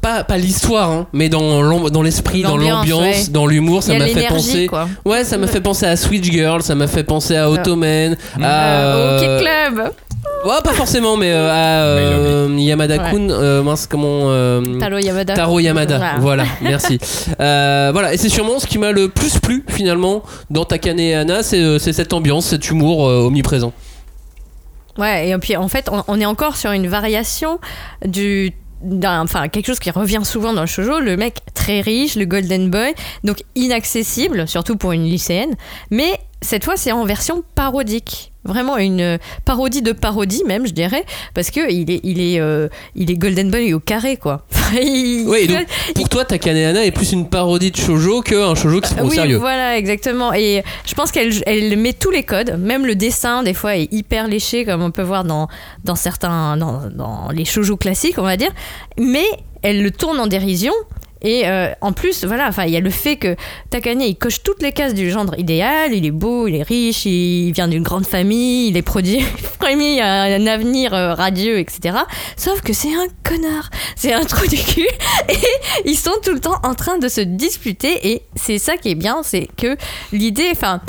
Pas, 0.00 0.24
pas 0.24 0.36
l'histoire, 0.36 0.90
hein, 0.90 1.06
mais 1.12 1.28
dans 1.28 2.02
l'esprit, 2.02 2.42
dans 2.42 2.56
L'ambiance, 2.56 3.00
ouais. 3.02 3.24
dans 3.30 3.46
l'humour, 3.46 3.84
ça 3.84 3.96
m'a 3.96 4.06
fait 4.08 4.26
penser. 4.26 4.66
quoi. 4.66 4.88
Ouais, 5.04 5.22
ça 5.22 5.38
m'a 5.38 5.46
fait 5.46 5.60
penser 5.60 5.86
à 5.86 5.94
Switch 5.96 6.24
Girl, 6.28 6.60
ça 6.60 6.74
m'a 6.74 6.88
fait 6.88 7.04
penser 7.04 7.36
à 7.36 7.48
Ottoman, 7.48 8.16
à 8.42 8.44
Euh, 8.44 8.94
au 8.94 8.98
euh, 8.98 9.20
Kid 9.20 9.46
Club 9.46 9.92
Ouais, 10.44 10.54
pas 10.64 10.72
forcément, 10.72 11.16
mais 11.16 11.30
euh, 11.30 11.48
à 11.52 11.84
euh, 11.84 12.48
Yamada-kun, 12.58 13.30
euh, 13.30 13.62
mince, 13.62 13.86
comment. 13.86 14.22
euh, 14.32 14.60
Taro 14.80 14.98
Yamada. 14.98 15.34
Taro 15.34 15.60
Yamada, 15.60 15.98
Voilà. 15.98 16.18
voilà, 16.18 16.44
merci. 16.62 16.98
Euh, 17.40 17.90
voilà, 17.92 18.12
et 18.12 18.16
c'est 18.16 18.28
sûrement 18.28 18.58
ce 18.58 18.66
qui 18.66 18.78
m'a 18.78 18.90
le 18.90 19.08
plus 19.08 19.38
plu 19.38 19.64
finalement 19.68 20.24
dans 20.50 20.64
Takane 20.64 20.98
et 20.98 21.14
Anna, 21.14 21.44
c'est 21.44 21.78
c'est 21.78 21.92
cette 21.92 22.12
ambiance, 22.12 22.46
cet 22.46 22.68
humour 22.70 23.06
euh, 23.08 23.20
omniprésent. 23.26 23.72
Ouais, 24.98 25.30
et 25.30 25.38
puis 25.38 25.56
en 25.56 25.68
fait, 25.68 25.88
on, 26.06 26.20
est 26.20 26.26
encore 26.26 26.56
sur 26.56 26.72
une 26.72 26.86
variation 26.86 27.58
du 28.04 28.52
enfin 29.04 29.48
quelque 29.48 29.66
chose 29.66 29.78
qui 29.78 29.92
revient 29.92 30.22
souvent 30.24 30.52
dans 30.52 30.62
le 30.62 30.66
shoujo, 30.66 30.98
le 30.98 31.16
mec 31.16 31.38
très 31.54 31.80
riche, 31.80 32.16
le 32.16 32.24
golden 32.24 32.68
boy, 32.68 32.94
donc 33.22 33.42
inaccessible, 33.54 34.48
surtout 34.48 34.76
pour 34.76 34.90
une 34.90 35.04
lycéenne, 35.04 35.54
mais 35.90 36.18
cette 36.40 36.64
fois 36.64 36.76
c'est 36.76 36.90
en 36.90 37.04
version 37.04 37.44
parodique. 37.54 38.31
Vraiment 38.44 38.76
une 38.76 39.18
parodie 39.44 39.82
de 39.82 39.92
parodie 39.92 40.42
même, 40.46 40.66
je 40.66 40.72
dirais, 40.72 41.04
parce 41.34 41.50
que 41.50 41.70
il 41.70 41.90
est, 41.90 42.00
il 42.02 42.20
est, 42.20 42.40
euh, 42.40 42.68
il 42.96 43.10
est 43.10 43.14
golden 43.14 43.50
boy 43.50 43.72
au 43.74 43.78
carré 43.80 44.16
quoi. 44.16 44.44
Il- 44.74 45.26
Oui, 45.28 45.46
donc 45.46 45.66
pour 45.94 46.08
toi, 46.08 46.24
Takane 46.24 46.56
et 46.56 46.64
Anna 46.64 46.84
est 46.84 46.90
plus 46.92 47.12
une 47.12 47.28
parodie 47.28 47.70
de 47.70 47.76
shoujo 47.76 48.22
qu'un 48.22 48.54
shoujo 48.54 48.80
qui 48.80 48.88
se 48.88 48.94
prend 48.94 49.04
au 49.04 49.08
oui, 49.10 49.14
sérieux. 49.14 49.36
voilà, 49.36 49.76
exactement. 49.76 50.32
Et 50.32 50.62
je 50.86 50.94
pense 50.94 51.12
qu'elle 51.12 51.30
elle 51.46 51.76
met 51.76 51.92
tous 51.92 52.10
les 52.10 52.22
codes, 52.24 52.56
même 52.58 52.86
le 52.86 52.94
dessin, 52.94 53.42
des 53.42 53.52
fois, 53.54 53.76
est 53.76 53.92
hyper 53.92 54.26
léché, 54.28 54.64
comme 54.64 54.82
on 54.82 54.90
peut 54.90 55.02
voir 55.02 55.24
dans, 55.24 55.48
dans 55.84 55.94
certains. 55.94 56.56
Dans, 56.56 56.88
dans 56.90 57.28
les 57.32 57.44
shoujo 57.44 57.76
classiques, 57.76 58.16
on 58.18 58.22
va 58.22 58.36
dire. 58.38 58.50
Mais 58.98 59.24
elle 59.62 59.82
le 59.82 59.90
tourne 59.90 60.18
en 60.18 60.26
dérision. 60.26 60.72
Et 61.22 61.46
euh, 61.46 61.70
en 61.80 61.92
plus, 61.92 62.24
voilà, 62.24 62.48
enfin, 62.48 62.64
il 62.64 62.72
y 62.72 62.76
a 62.76 62.80
le 62.80 62.90
fait 62.90 63.16
que 63.16 63.36
Takane, 63.70 64.02
il 64.02 64.16
coche 64.16 64.42
toutes 64.42 64.60
les 64.62 64.72
cases 64.72 64.92
du 64.92 65.10
gendre 65.10 65.38
idéal. 65.38 65.94
Il 65.94 66.04
est 66.04 66.10
beau, 66.10 66.48
il 66.48 66.56
est 66.56 66.62
riche, 66.62 67.06
il 67.06 67.52
vient 67.52 67.68
d'une 67.68 67.82
grande 67.82 68.06
famille, 68.06 68.68
il 68.68 68.76
est 68.76 68.82
promis 69.58 70.00
à 70.00 70.22
un 70.22 70.46
avenir 70.46 70.92
euh, 70.94 71.14
radieux, 71.14 71.58
etc. 71.58 71.96
Sauf 72.36 72.60
que 72.60 72.72
c'est 72.72 72.92
un 72.94 73.06
connard, 73.22 73.70
c'est 73.96 74.12
un 74.12 74.24
trou 74.24 74.46
du 74.48 74.56
cul. 74.56 74.88
Et 75.28 75.36
ils 75.84 75.96
sont 75.96 76.18
tout 76.22 76.32
le 76.32 76.40
temps 76.40 76.58
en 76.64 76.74
train 76.74 76.98
de 76.98 77.08
se 77.08 77.20
disputer. 77.20 78.12
Et 78.12 78.22
c'est 78.34 78.58
ça 78.58 78.76
qui 78.76 78.90
est 78.90 78.96
bien, 78.96 79.22
c'est 79.22 79.48
que 79.56 79.76
l'idée, 80.12 80.48
enfin. 80.50 80.80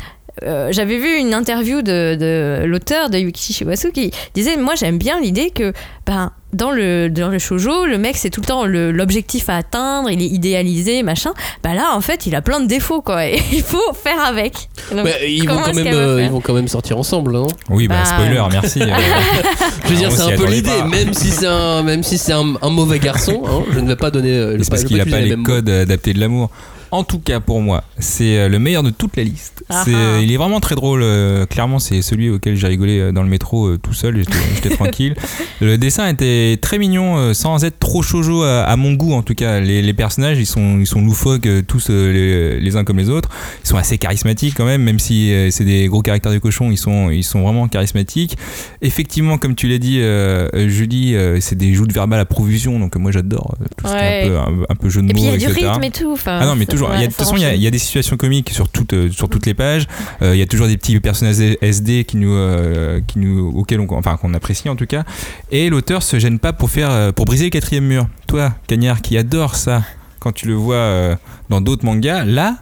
euh, 0.41 0.71
j'avais 0.71 0.97
vu 0.97 1.15
une 1.17 1.35
interview 1.35 1.83
de, 1.83 2.63
l'auteur 2.65 3.11
de 3.11 3.19
Yukichi 3.19 3.53
Shiwasu 3.53 3.91
qui 3.91 4.11
disait 4.33 4.57
moi 4.57 4.73
j'aime 4.73 4.97
bien 4.97 5.21
l'idée 5.21 5.51
que 5.51 5.73
ben 6.07 6.31
dans 6.53 6.71
le 6.71 7.09
dans 7.09 7.29
le 7.29 7.39
shoujo 7.39 7.85
le 7.85 7.97
mec 7.97 8.15
c'est 8.17 8.29
tout 8.29 8.41
le 8.41 8.45
temps 8.45 8.65
l'objectif 8.65 9.49
à 9.49 9.57
atteindre 9.57 10.09
il 10.09 10.21
est 10.21 10.27
idéalisé 10.27 11.03
machin 11.03 11.33
bah 11.63 11.73
là 11.73 11.91
en 11.95 12.01
fait 12.01 12.25
il 12.27 12.35
a 12.35 12.41
plein 12.41 12.59
de 12.59 12.67
défauts 12.67 13.01
quoi 13.01 13.25
et 13.27 13.39
il 13.51 13.63
faut 13.63 13.93
faire 13.93 14.21
avec 14.23 14.53
Donc, 14.91 15.05
Mais 15.05 15.31
ils, 15.33 15.47
vont 15.47 15.57
quand 15.63 15.73
même, 15.73 15.87
euh, 15.93 16.21
ils 16.23 16.29
vont 16.29 16.41
quand 16.41 16.53
même 16.53 16.67
sortir 16.67 16.97
ensemble, 16.97 17.33
non 17.33 17.47
Oui, 17.69 17.87
bah, 17.87 17.95
Bah, 18.03 18.05
spoiler, 18.05 18.43
merci. 18.51 18.81
euh, 18.81 18.85
Je 19.85 19.89
veux 19.89 19.95
dire, 19.95 20.11
c'est 20.11 20.21
un 20.33 20.37
peu 20.37 20.47
l'idée, 20.47 20.83
même 20.89 21.13
si 21.13 21.29
c'est 21.29 21.47
un, 21.47 21.83
même 21.83 22.03
si 22.03 22.17
c'est 22.17 22.33
un, 22.33 22.53
un 22.61 22.69
mauvais 22.69 22.99
garçon. 22.99 23.43
hein, 23.45 23.63
je 23.73 23.79
ne 23.79 23.87
vais 23.87 23.95
pas 23.95 24.11
donner. 24.11 24.31
euh, 24.35 24.57
le 24.57 24.63
C'est 24.63 24.69
parce 24.69 24.83
qu'il 24.83 24.99
a 24.99 25.03
utiliser 25.03 25.29
pas 25.29 25.35
les 25.35 25.43
codes 25.43 25.69
adaptés 25.69 26.13
de 26.13 26.19
l'amour. 26.19 26.49
En 26.93 27.03
tout 27.03 27.17
cas, 27.19 27.39
pour 27.39 27.59
moi, 27.61 27.83
c'est 27.97 28.37
euh, 28.37 28.47
le 28.49 28.59
meilleur 28.59 28.83
de 28.83 28.91
toute 28.91 29.17
la 29.17 29.23
liste. 29.23 29.63
Ah 29.69 29.81
C'est- 29.83 29.93
ah. 29.95 30.19
il 30.21 30.31
est 30.31 30.37
vraiment 30.37 30.59
très 30.59 30.75
drôle. 30.75 31.01
euh, 31.03 31.45
clairement, 31.47 31.79
c'est 31.79 32.01
celui 32.03 32.29
auquel 32.29 32.55
j'ai 32.55 32.67
rigolé 32.67 32.99
euh, 32.99 33.11
dans 33.11 33.23
le 33.23 33.29
métro 33.29 33.65
euh, 33.67 33.77
tout 33.81 33.93
seul. 33.93 34.17
J'étais 34.17 34.31
j'étais 34.55 34.75
tranquille. 34.75 35.15
Le 35.59 35.77
dessin 35.79 36.07
était 36.07 36.57
très 36.61 36.77
mignon, 36.77 37.17
euh, 37.17 37.33
sans 37.33 37.63
être 37.65 37.79
trop 37.79 38.03
shoujo 38.03 38.43
à, 38.43 38.61
à 38.63 38.75
mon 38.75 38.93
goût. 38.93 39.13
En 39.13 39.23
tout 39.23 39.33
cas, 39.33 39.59
les, 39.59 39.81
les 39.81 39.93
personnages, 39.93 40.37
ils 40.37 40.45
sont, 40.45 40.79
ils 40.79 40.85
sont 40.85 41.01
loufoques, 41.01 41.47
euh, 41.47 41.61
tous 41.67 41.87
euh, 41.89 42.11
les, 42.13 42.59
les 42.59 42.75
uns 42.75 42.83
comme 42.83 42.97
les 42.99 43.09
autres. 43.09 43.29
Ils 43.63 43.67
sont 43.67 43.77
assez 43.77 43.97
charismatiques 43.97 44.53
quand 44.55 44.65
même, 44.65 44.83
même 44.83 44.99
si 44.99 45.33
euh, 45.33 45.49
c'est 45.51 45.65
des 45.65 45.87
gros 45.87 46.01
caractères 46.03 46.31
de 46.31 46.37
cochon. 46.37 46.69
Ils 46.71 46.77
sont, 46.77 47.09
ils 47.09 47.23
sont 47.23 47.41
vraiment 47.41 47.67
charismatiques. 47.67 48.37
Effectivement, 48.81 49.37
comme 49.37 49.55
tu 49.55 49.67
l'as 49.67 49.77
dit, 49.79 49.97
euh, 49.99 50.47
euh, 50.53 50.67
Julie, 50.69 51.15
euh, 51.15 51.39
c'est 51.41 51.55
des 51.57 51.73
joutes 51.73 51.91
verbales 51.91 52.19
à 52.19 52.25
profusion. 52.25 52.79
Donc 52.79 52.95
euh, 52.95 52.99
moi, 52.99 53.11
j'adore 53.11 53.55
euh, 53.61 53.65
tout 53.77 53.87
ce 53.87 53.93
qui 53.93 53.97
est 53.97 54.23
un 54.23 54.27
peu, 54.27 54.37
un, 54.37 54.65
un 54.69 54.75
peu 54.75 54.89
jeu 54.89 55.01
de 55.01 55.09
et 55.09 55.13
mots, 55.13 55.19
puis 55.19 55.23
il 55.23 55.31
y 55.31 55.33
a 55.33 55.37
du 55.37 55.45
etc. 55.45 55.67
rythme 55.71 55.83
et 55.83 55.91
tout 55.91 56.11
enfin, 56.13 56.37
Ah 56.41 56.45
non, 56.45 56.55
mais 56.55 56.65
ça- 56.65 56.82
toujours. 56.87 56.95
il 56.95 56.95
y 56.95 56.97
a- 56.97 56.99
ouais, 57.01 57.07
de 57.07 57.11
toute 57.13 57.17
façon, 57.19 57.35
il 57.35 57.41
y, 57.41 57.43
a- 57.43 57.47
enchaîne. 57.47 57.59
il 57.59 57.63
y 57.63 57.67
a 57.67 57.71
des 57.71 57.77
situations 57.79 58.17
comiques 58.17 58.49
sur 58.51 58.69
toutes, 58.69 58.93
euh, 58.93 59.11
sur 59.11 59.29
toutes 59.29 59.45
les 59.45 59.53
pages. 59.53 59.87
Euh, 60.21 60.35
il 60.35 60.39
y 60.39 60.41
a 60.41 60.45
toujours 60.45 60.67
des 60.67 60.77
petits 60.77 60.99
personnages 60.99 61.37
SD 61.61 62.03
qui 62.05 62.17
nous, 62.17 62.33
euh, 62.33 63.01
qui 63.07 63.19
nous, 63.19 63.51
auxquels 63.55 63.79
on, 63.79 63.87
enfin, 63.91 64.17
qu'on 64.17 64.33
apprécie 64.33 64.69
en 64.69 64.75
tout 64.75 64.85
cas. 64.85 65.03
Et 65.51 65.69
l'auteur 65.69 66.03
se 66.03 66.19
gêne 66.19 66.39
pas 66.39 66.53
pour 66.53 66.69
faire, 66.69 67.13
pour 67.13 67.25
briser 67.25 67.45
le 67.45 67.49
quatrième 67.49 67.85
mur. 67.85 68.07
Toi, 68.27 68.53
Cagnard, 68.67 69.01
qui 69.01 69.17
adore 69.17 69.55
ça, 69.55 69.83
quand 70.19 70.31
tu 70.31 70.47
le 70.47 70.53
vois 70.55 71.17
dans 71.49 71.61
d'autres 71.61 71.85
mangas, 71.85 72.25
là, 72.25 72.57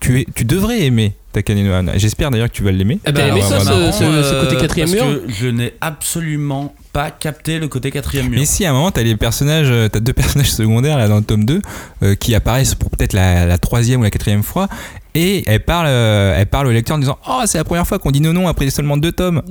tu, 0.00 0.20
es, 0.20 0.26
tu 0.34 0.44
devrais 0.44 0.82
aimer 0.82 1.14
Takane 1.32 1.62
no 1.62 1.72
Hana. 1.72 1.96
J'espère 1.96 2.30
d'ailleurs 2.30 2.48
que 2.48 2.54
tu 2.56 2.62
vas 2.64 2.72
l'aimer. 2.72 2.98
Eh 3.06 3.12
ben, 3.12 3.22
Ah, 3.24 3.28
aimé 3.28 3.40
ouais, 3.40 3.48
ça, 3.48 3.58
ouais, 3.58 3.64
ce- 3.64 3.70
ouais. 4.04 4.22
ce- 4.22 4.28
ce 4.30 4.40
côté 4.44 4.56
quatrième 4.56 4.90
parce 4.90 5.02
mur 5.06 5.22
que 5.26 5.32
je 5.32 5.46
n'ai 5.48 5.74
absolument 5.80 6.74
pas 6.92 7.10
capté 7.12 7.58
le 7.60 7.68
côté 7.68 7.90
quatrième 7.92 8.28
mur. 8.28 8.38
Mais 8.40 8.46
si, 8.46 8.64
à 8.64 8.70
un 8.70 8.72
moment, 8.72 8.90
t'as 8.90 9.02
les 9.02 9.16
personnages, 9.16 9.68
euh, 9.70 9.88
t'as 9.88 10.00
deux 10.00 10.12
personnages 10.42 10.50
secondaires 10.52 10.98
là 10.98 11.06
dans 11.06 11.18
le 11.18 11.22
tome 11.22 11.44
2 11.44 11.62
euh, 12.02 12.14
qui 12.16 12.34
apparaissent 12.34 12.74
pour 12.74 12.90
peut-être 12.90 13.12
la, 13.12 13.46
la 13.46 13.58
troisième 13.58 14.00
ou 14.00 14.02
la 14.02 14.10
quatrième 14.10 14.42
fois 14.42 14.68
et 15.14 15.42
elle 15.46 15.60
parle, 15.60 15.86
euh, 15.88 16.34
elle 16.38 16.46
parle 16.46 16.66
au 16.68 16.70
lecteur 16.70 16.96
en 16.96 17.00
disant 17.00 17.18
Oh, 17.28 17.40
c'est 17.46 17.58
la 17.58 17.64
première 17.64 17.86
fois 17.86 17.98
qu'on 17.98 18.10
dit 18.10 18.20
non 18.20 18.32
non 18.32 18.48
après 18.48 18.68
seulement 18.70 18.96
deux 18.96 19.12
tomes. 19.12 19.42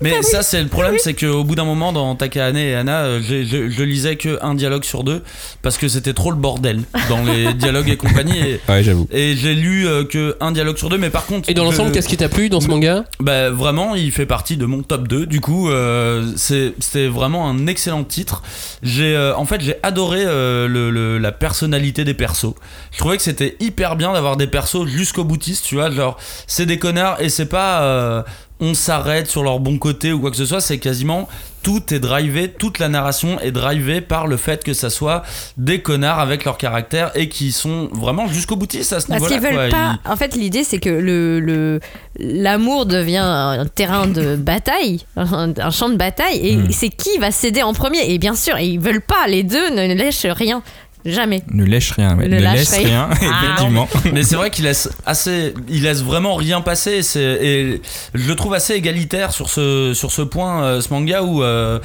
Mais 0.00 0.22
ça, 0.22 0.42
c'est 0.42 0.62
le 0.62 0.68
problème, 0.68 0.96
c'est 0.98 1.14
qu'au 1.14 1.44
bout 1.44 1.54
d'un 1.54 1.64
moment, 1.64 1.92
dans 1.92 2.14
Takahane 2.14 2.56
et 2.56 2.74
Anna, 2.74 3.02
euh, 3.04 3.20
j'ai- 3.22 3.44
je, 3.44 3.68
je 3.70 3.82
lisais 3.82 4.16
que 4.16 4.38
un 4.42 4.54
dialogue 4.54 4.84
sur 4.84 5.04
deux 5.04 5.22
parce 5.62 5.76
que 5.78 5.88
c'était 5.88 6.12
trop 6.14 6.30
le 6.30 6.36
bordel 6.36 6.80
dans 7.08 7.22
les 7.24 7.52
dialogues 7.54 7.88
et 7.88 7.96
compagnie. 7.96 8.38
Et, 8.38 8.60
Ouais, 8.68 8.82
j'avoue. 8.82 9.06
et 9.12 9.36
j'ai 9.36 9.54
lu 9.54 9.86
euh, 9.86 10.04
que 10.04 10.36
un 10.40 10.52
dialogue 10.52 10.76
sur 10.76 10.88
deux, 10.88 10.98
mais 10.98 11.10
par 11.10 11.26
contre. 11.26 11.48
Et 11.50 11.54
dans 11.54 11.64
je- 11.64 11.70
l'ensemble, 11.70 11.92
qu'est-ce 11.92 12.08
qui 12.08 12.16
t'a 12.16 12.28
plu 12.28 12.48
dans 12.48 12.60
ce 12.60 12.68
manga? 12.68 13.04
Bah 13.20 13.50
vraiment, 13.50 13.94
il 13.94 14.10
fait 14.12 14.26
partie 14.26 14.56
de 14.56 14.66
mon 14.66 14.82
top 14.82 15.08
2. 15.08 15.26
Du 15.26 15.40
coup, 15.40 15.70
euh, 15.70 16.32
c'est- 16.36 16.72
c'était 16.80 17.08
vraiment 17.08 17.48
un 17.48 17.66
excellent 17.66 18.04
titre. 18.04 18.42
J'ai, 18.82 19.14
euh, 19.16 19.36
en 19.36 19.44
fait, 19.44 19.60
j'ai 19.60 19.76
adoré 19.82 20.20
euh, 20.24 20.66
le, 20.68 20.90
le- 20.90 21.18
la 21.18 21.32
personnalité 21.32 22.04
des 22.04 22.14
persos. 22.14 22.54
Je 22.92 22.98
trouvais 22.98 23.16
que 23.16 23.22
c'était 23.22 23.56
hyper 23.60 23.96
bien 23.96 24.12
d'avoir 24.12 24.36
des 24.36 24.46
persos 24.46 24.85
jusqu'au 24.86 25.24
boutiste, 25.24 25.64
tu 25.66 25.74
vois. 25.76 25.90
Genre, 25.90 26.16
c'est 26.46 26.66
des 26.66 26.78
connards 26.78 27.20
et 27.20 27.28
c'est 27.28 27.46
pas. 27.46 27.82
euh, 27.82 28.22
on 28.58 28.72
s'arrête 28.72 29.26
sur 29.26 29.42
leur 29.42 29.60
bon 29.60 29.76
côté 29.76 30.14
ou 30.14 30.20
quoi 30.20 30.30
que 30.30 30.36
ce 30.38 30.46
soit, 30.46 30.62
c'est 30.62 30.78
quasiment 30.78 31.28
tout 31.62 31.92
est 31.92 31.98
drivé, 31.98 32.48
toute 32.50 32.78
la 32.78 32.88
narration 32.88 33.38
est 33.40 33.50
drivée 33.50 34.00
par 34.00 34.26
le 34.26 34.38
fait 34.38 34.64
que 34.64 34.72
ça 34.72 34.88
soit 34.88 35.24
des 35.58 35.82
connards 35.82 36.20
avec 36.20 36.44
leur 36.46 36.56
caractère 36.56 37.10
et 37.16 37.28
qui 37.28 37.52
sont 37.52 37.90
vraiment 37.92 38.28
jusqu'au 38.28 38.56
boutiste 38.56 38.94
à 38.94 39.00
ce 39.00 39.08
Parce 39.08 39.20
niveau-là. 39.20 39.34
qu'ils 39.36 39.46
veulent 39.58 39.68
quoi. 39.70 39.98
pas. 40.04 40.10
En 40.10 40.16
fait, 40.16 40.34
l'idée, 40.36 40.64
c'est 40.64 40.78
que 40.78 40.88
le, 40.88 41.38
le, 41.40 41.80
l'amour 42.18 42.86
devient 42.86 43.16
un 43.18 43.66
terrain 43.66 44.06
de 44.06 44.36
bataille, 44.36 45.00
un, 45.16 45.52
un 45.58 45.70
champ 45.70 45.88
de 45.90 45.96
bataille, 45.96 46.38
et 46.46 46.56
Hmm. 46.56 46.70
c'est 46.70 46.88
qui 46.88 47.18
va 47.18 47.30
céder 47.32 47.62
en 47.62 47.74
premier. 47.74 48.10
Et 48.10 48.16
bien 48.18 48.34
sûr, 48.34 48.58
ils 48.58 48.78
veulent 48.80 49.02
pas, 49.02 49.26
les 49.28 49.42
deux 49.42 49.68
ne 49.70 49.92
lèchent 49.94 50.24
rien. 50.26 50.62
Jamais. 51.06 51.42
Ne 51.52 51.64
lèche 51.64 51.92
rien, 51.92 52.16
ouais. 52.16 52.28
Ne 52.28 52.36
ne 52.36 52.42
lâche 52.42 52.58
laisse 52.58 52.76
rien. 52.76 53.08
Ah. 53.10 53.14
effectivement. 53.44 53.88
Mais 54.12 54.22
c'est 54.22 54.36
vrai 54.36 54.50
qu'il 54.50 54.64
laisse 54.64 54.90
assez, 55.06 55.54
il 55.68 55.82
laisse 55.82 56.02
vraiment 56.02 56.34
rien 56.34 56.60
passer. 56.60 57.00
et 57.16 57.80
je 58.14 58.28
le 58.28 58.34
trouve 58.34 58.54
assez 58.54 58.74
égalitaire 58.74 59.32
sur 59.32 59.48
ce 59.48 59.92
sur 59.94 60.10
ce 60.10 60.22
point, 60.22 60.64
euh, 60.64 60.80
ce 60.80 60.92
manga 60.92 61.22
où 61.22 61.42
euh, 61.42 61.78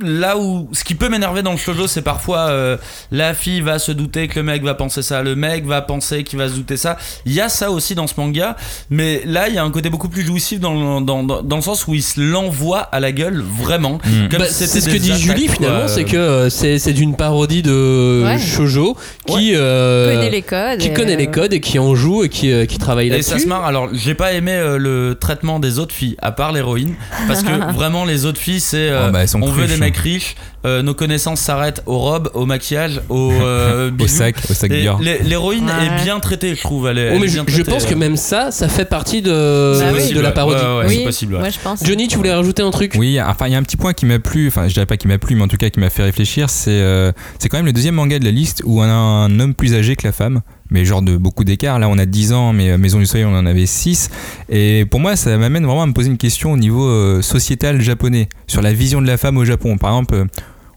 là 0.00 0.36
où 0.36 0.68
ce 0.72 0.82
qui 0.84 0.94
peut 0.94 1.08
m'énerver 1.08 1.42
dans 1.42 1.52
le 1.52 1.56
shoujo, 1.56 1.86
c'est 1.86 2.02
parfois 2.02 2.48
euh, 2.48 2.76
la 3.12 3.32
fille 3.34 3.60
va 3.60 3.78
se 3.78 3.92
douter 3.92 4.28
que 4.28 4.36
le 4.40 4.42
mec 4.42 4.62
va 4.64 4.74
penser 4.74 5.02
ça, 5.02 5.22
le 5.22 5.36
mec 5.36 5.64
va 5.66 5.82
penser 5.82 6.24
qu'il 6.24 6.38
va 6.38 6.48
se 6.48 6.54
douter 6.54 6.76
ça. 6.76 6.96
Il 7.26 7.32
y 7.32 7.40
a 7.40 7.48
ça 7.48 7.70
aussi 7.70 7.94
dans 7.94 8.06
ce 8.06 8.14
manga, 8.18 8.56
mais 8.90 9.22
là 9.24 9.48
il 9.48 9.54
y 9.54 9.58
a 9.58 9.62
un 9.64 9.70
côté 9.70 9.90
beaucoup 9.90 10.08
plus 10.08 10.22
jouissif 10.26 10.58
dans 10.60 10.98
le, 11.00 11.04
dans, 11.04 11.22
dans, 11.22 11.42
dans 11.42 11.56
le 11.56 11.62
sens 11.62 11.86
où 11.86 11.94
il 11.94 12.02
se 12.02 12.20
l'envoie 12.20 12.80
à 12.80 12.98
la 13.00 13.12
gueule 13.12 13.40
vraiment. 13.42 13.98
Mm. 14.04 14.28
Comme 14.30 14.40
Bah, 14.40 14.46
c'est 14.50 14.66
ce 14.66 14.88
que 14.88 14.96
dit 14.96 15.16
Julie 15.16 15.48
finalement, 15.48 15.86
c'est 15.88 16.04
que 16.04 16.16
euh, 16.16 16.50
c'est 16.50 16.78
c'est 16.78 16.92
d'une 16.92 17.14
parodie 17.16 17.62
de 17.62 18.22
Ouais. 18.24 18.38
shoujo 18.38 18.96
qui 19.26 19.52
euh, 19.54 20.14
connaît 20.14 20.30
les 20.30 20.42
codes. 20.42 20.78
qui 20.80 20.88
et, 20.88 20.92
connaît 20.92 21.14
euh, 21.14 21.16
les 21.18 21.26
codes 21.28 21.52
et 21.52 21.60
qui 21.60 21.78
en 21.78 21.94
joue 21.94 22.24
et 22.24 22.28
qui, 22.28 22.50
euh, 22.52 22.66
qui 22.66 22.78
travaille 22.78 23.08
Et 23.08 23.22
ça 23.22 23.22
se 23.22 23.30
là-dessus. 23.32 23.48
marre. 23.48 23.64
Alors, 23.64 23.88
j'ai 23.92 24.14
pas 24.14 24.32
aimé 24.32 24.52
euh, 24.52 24.78
le 24.78 25.16
traitement 25.20 25.58
des 25.60 25.78
autres 25.78 25.94
filles, 25.94 26.16
à 26.20 26.32
part 26.32 26.52
l'héroïne, 26.52 26.94
parce 27.28 27.42
que 27.42 27.72
vraiment 27.74 28.04
les 28.04 28.24
autres 28.24 28.40
filles, 28.40 28.60
c'est 28.60 28.88
euh, 28.88 29.08
Oh, 29.08 29.12
bah, 29.12 29.20
on 29.40 29.46
veut 29.50 29.66
des 29.66 29.76
mecs 29.84 29.96
riches. 29.96 30.34
euh, 30.66 30.82
nos 30.82 30.94
connaissances 30.94 31.40
s'arrêtent 31.40 31.82
aux 31.86 31.98
robes, 31.98 32.30
au 32.34 32.46
maquillage, 32.46 33.00
au 33.10 33.30
euh, 33.42 33.90
Au 34.00 34.06
sac, 34.06 34.36
au 34.50 34.54
sac 34.54 34.70
l'hé- 34.70 35.18
L'héroïne 35.24 35.64
Ouais. 35.66 35.86
est 36.00 36.04
bien 36.04 36.18
traitée, 36.20 36.54
je 36.54 36.60
trouve. 36.62 36.86
Elle 36.88 36.98
est, 36.98 37.10
Oh, 37.10 37.12
elle 37.14 37.20
mais 37.20 37.26
est 37.26 37.28
je, 37.28 37.34
bien 37.34 37.44
je 37.46 37.54
traitée, 37.62 37.70
pense 37.70 37.84
que 37.84 37.94
euh. 37.94 37.98
même 37.98 38.16
ça, 38.16 38.50
ça 38.50 38.68
fait 38.68 38.84
partie 38.86 39.20
de, 39.22 39.78
Bah 39.80 39.90
oui. 39.94 40.12
de 40.12 40.20
la 40.20 40.32
parodie. 40.32 40.56
ouais, 40.62 40.78
ouais, 40.78 40.84
oui, 40.88 40.96
c'est 40.98 41.04
possible. 41.04 41.34
ouais. 41.34 41.40
Moi, 41.40 41.50
je 41.50 41.58
pense. 41.62 41.84
Johnny, 41.84 42.08
tu 42.08 42.16
voulais 42.16 42.32
rajouter 42.34 42.62
un 42.62 42.70
truc? 42.70 42.94
Oui, 42.96 43.20
enfin 43.20 43.46
il 43.46 43.52
y 43.52 43.54
a 43.54 43.58
un 43.58 43.62
petit 43.62 43.76
point 43.76 43.92
qui 43.92 44.06
m'a 44.06 44.18
plu, 44.18 44.48
enfin 44.48 44.68
je 44.68 44.74
dirais 44.74 44.86
pas 44.86 44.96
qui 44.96 45.06
m'a 45.08 45.18
plu, 45.18 45.36
mais 45.36 45.42
en 45.42 45.48
tout 45.48 45.56
cas 45.58 45.68
qui 45.70 45.80
m'a 45.80 45.90
fait 45.90 46.02
réfléchir, 46.02 46.48
c'est 46.50 46.70
euh, 46.70 47.12
c'est 47.38 47.48
quand 47.48 47.58
même 47.58 47.66
le 47.66 47.72
deuxième 47.72 47.94
manga 47.96 48.18
de 48.18 48.24
la 48.24 48.30
liste 48.30 48.62
où 48.64 48.80
on 48.80 48.84
a 48.84 48.88
un 48.88 49.38
homme 49.40 49.54
plus 49.54 49.74
âgé 49.74 49.96
que 49.96 50.06
la 50.06 50.12
femme, 50.12 50.40
mais 50.74 50.84
genre 50.84 51.02
de 51.02 51.16
beaucoup 51.16 51.44
d'écart. 51.44 51.78
Là 51.78 51.88
on 51.88 51.96
a 51.98 52.04
10 52.04 52.32
ans, 52.32 52.52
mais 52.52 52.70
euh, 52.70 52.78
Maison 52.78 52.98
du 52.98 53.06
Soleil 53.06 53.24
on 53.24 53.34
en 53.34 53.46
avait 53.46 53.64
6. 53.64 54.10
Et 54.50 54.84
pour 54.90 55.00
moi 55.00 55.16
ça 55.16 55.38
m'amène 55.38 55.64
vraiment 55.64 55.84
à 55.84 55.86
me 55.86 55.92
poser 55.92 56.10
une 56.10 56.18
question 56.18 56.52
au 56.52 56.56
niveau 56.56 56.86
euh, 56.86 57.22
sociétal 57.22 57.80
japonais, 57.80 58.28
sur 58.48 58.60
la 58.60 58.72
vision 58.72 59.00
de 59.00 59.06
la 59.06 59.16
femme 59.16 59.38
au 59.38 59.44
Japon. 59.44 59.78
Par 59.78 59.90
exemple, 59.90 60.14
euh, 60.14 60.24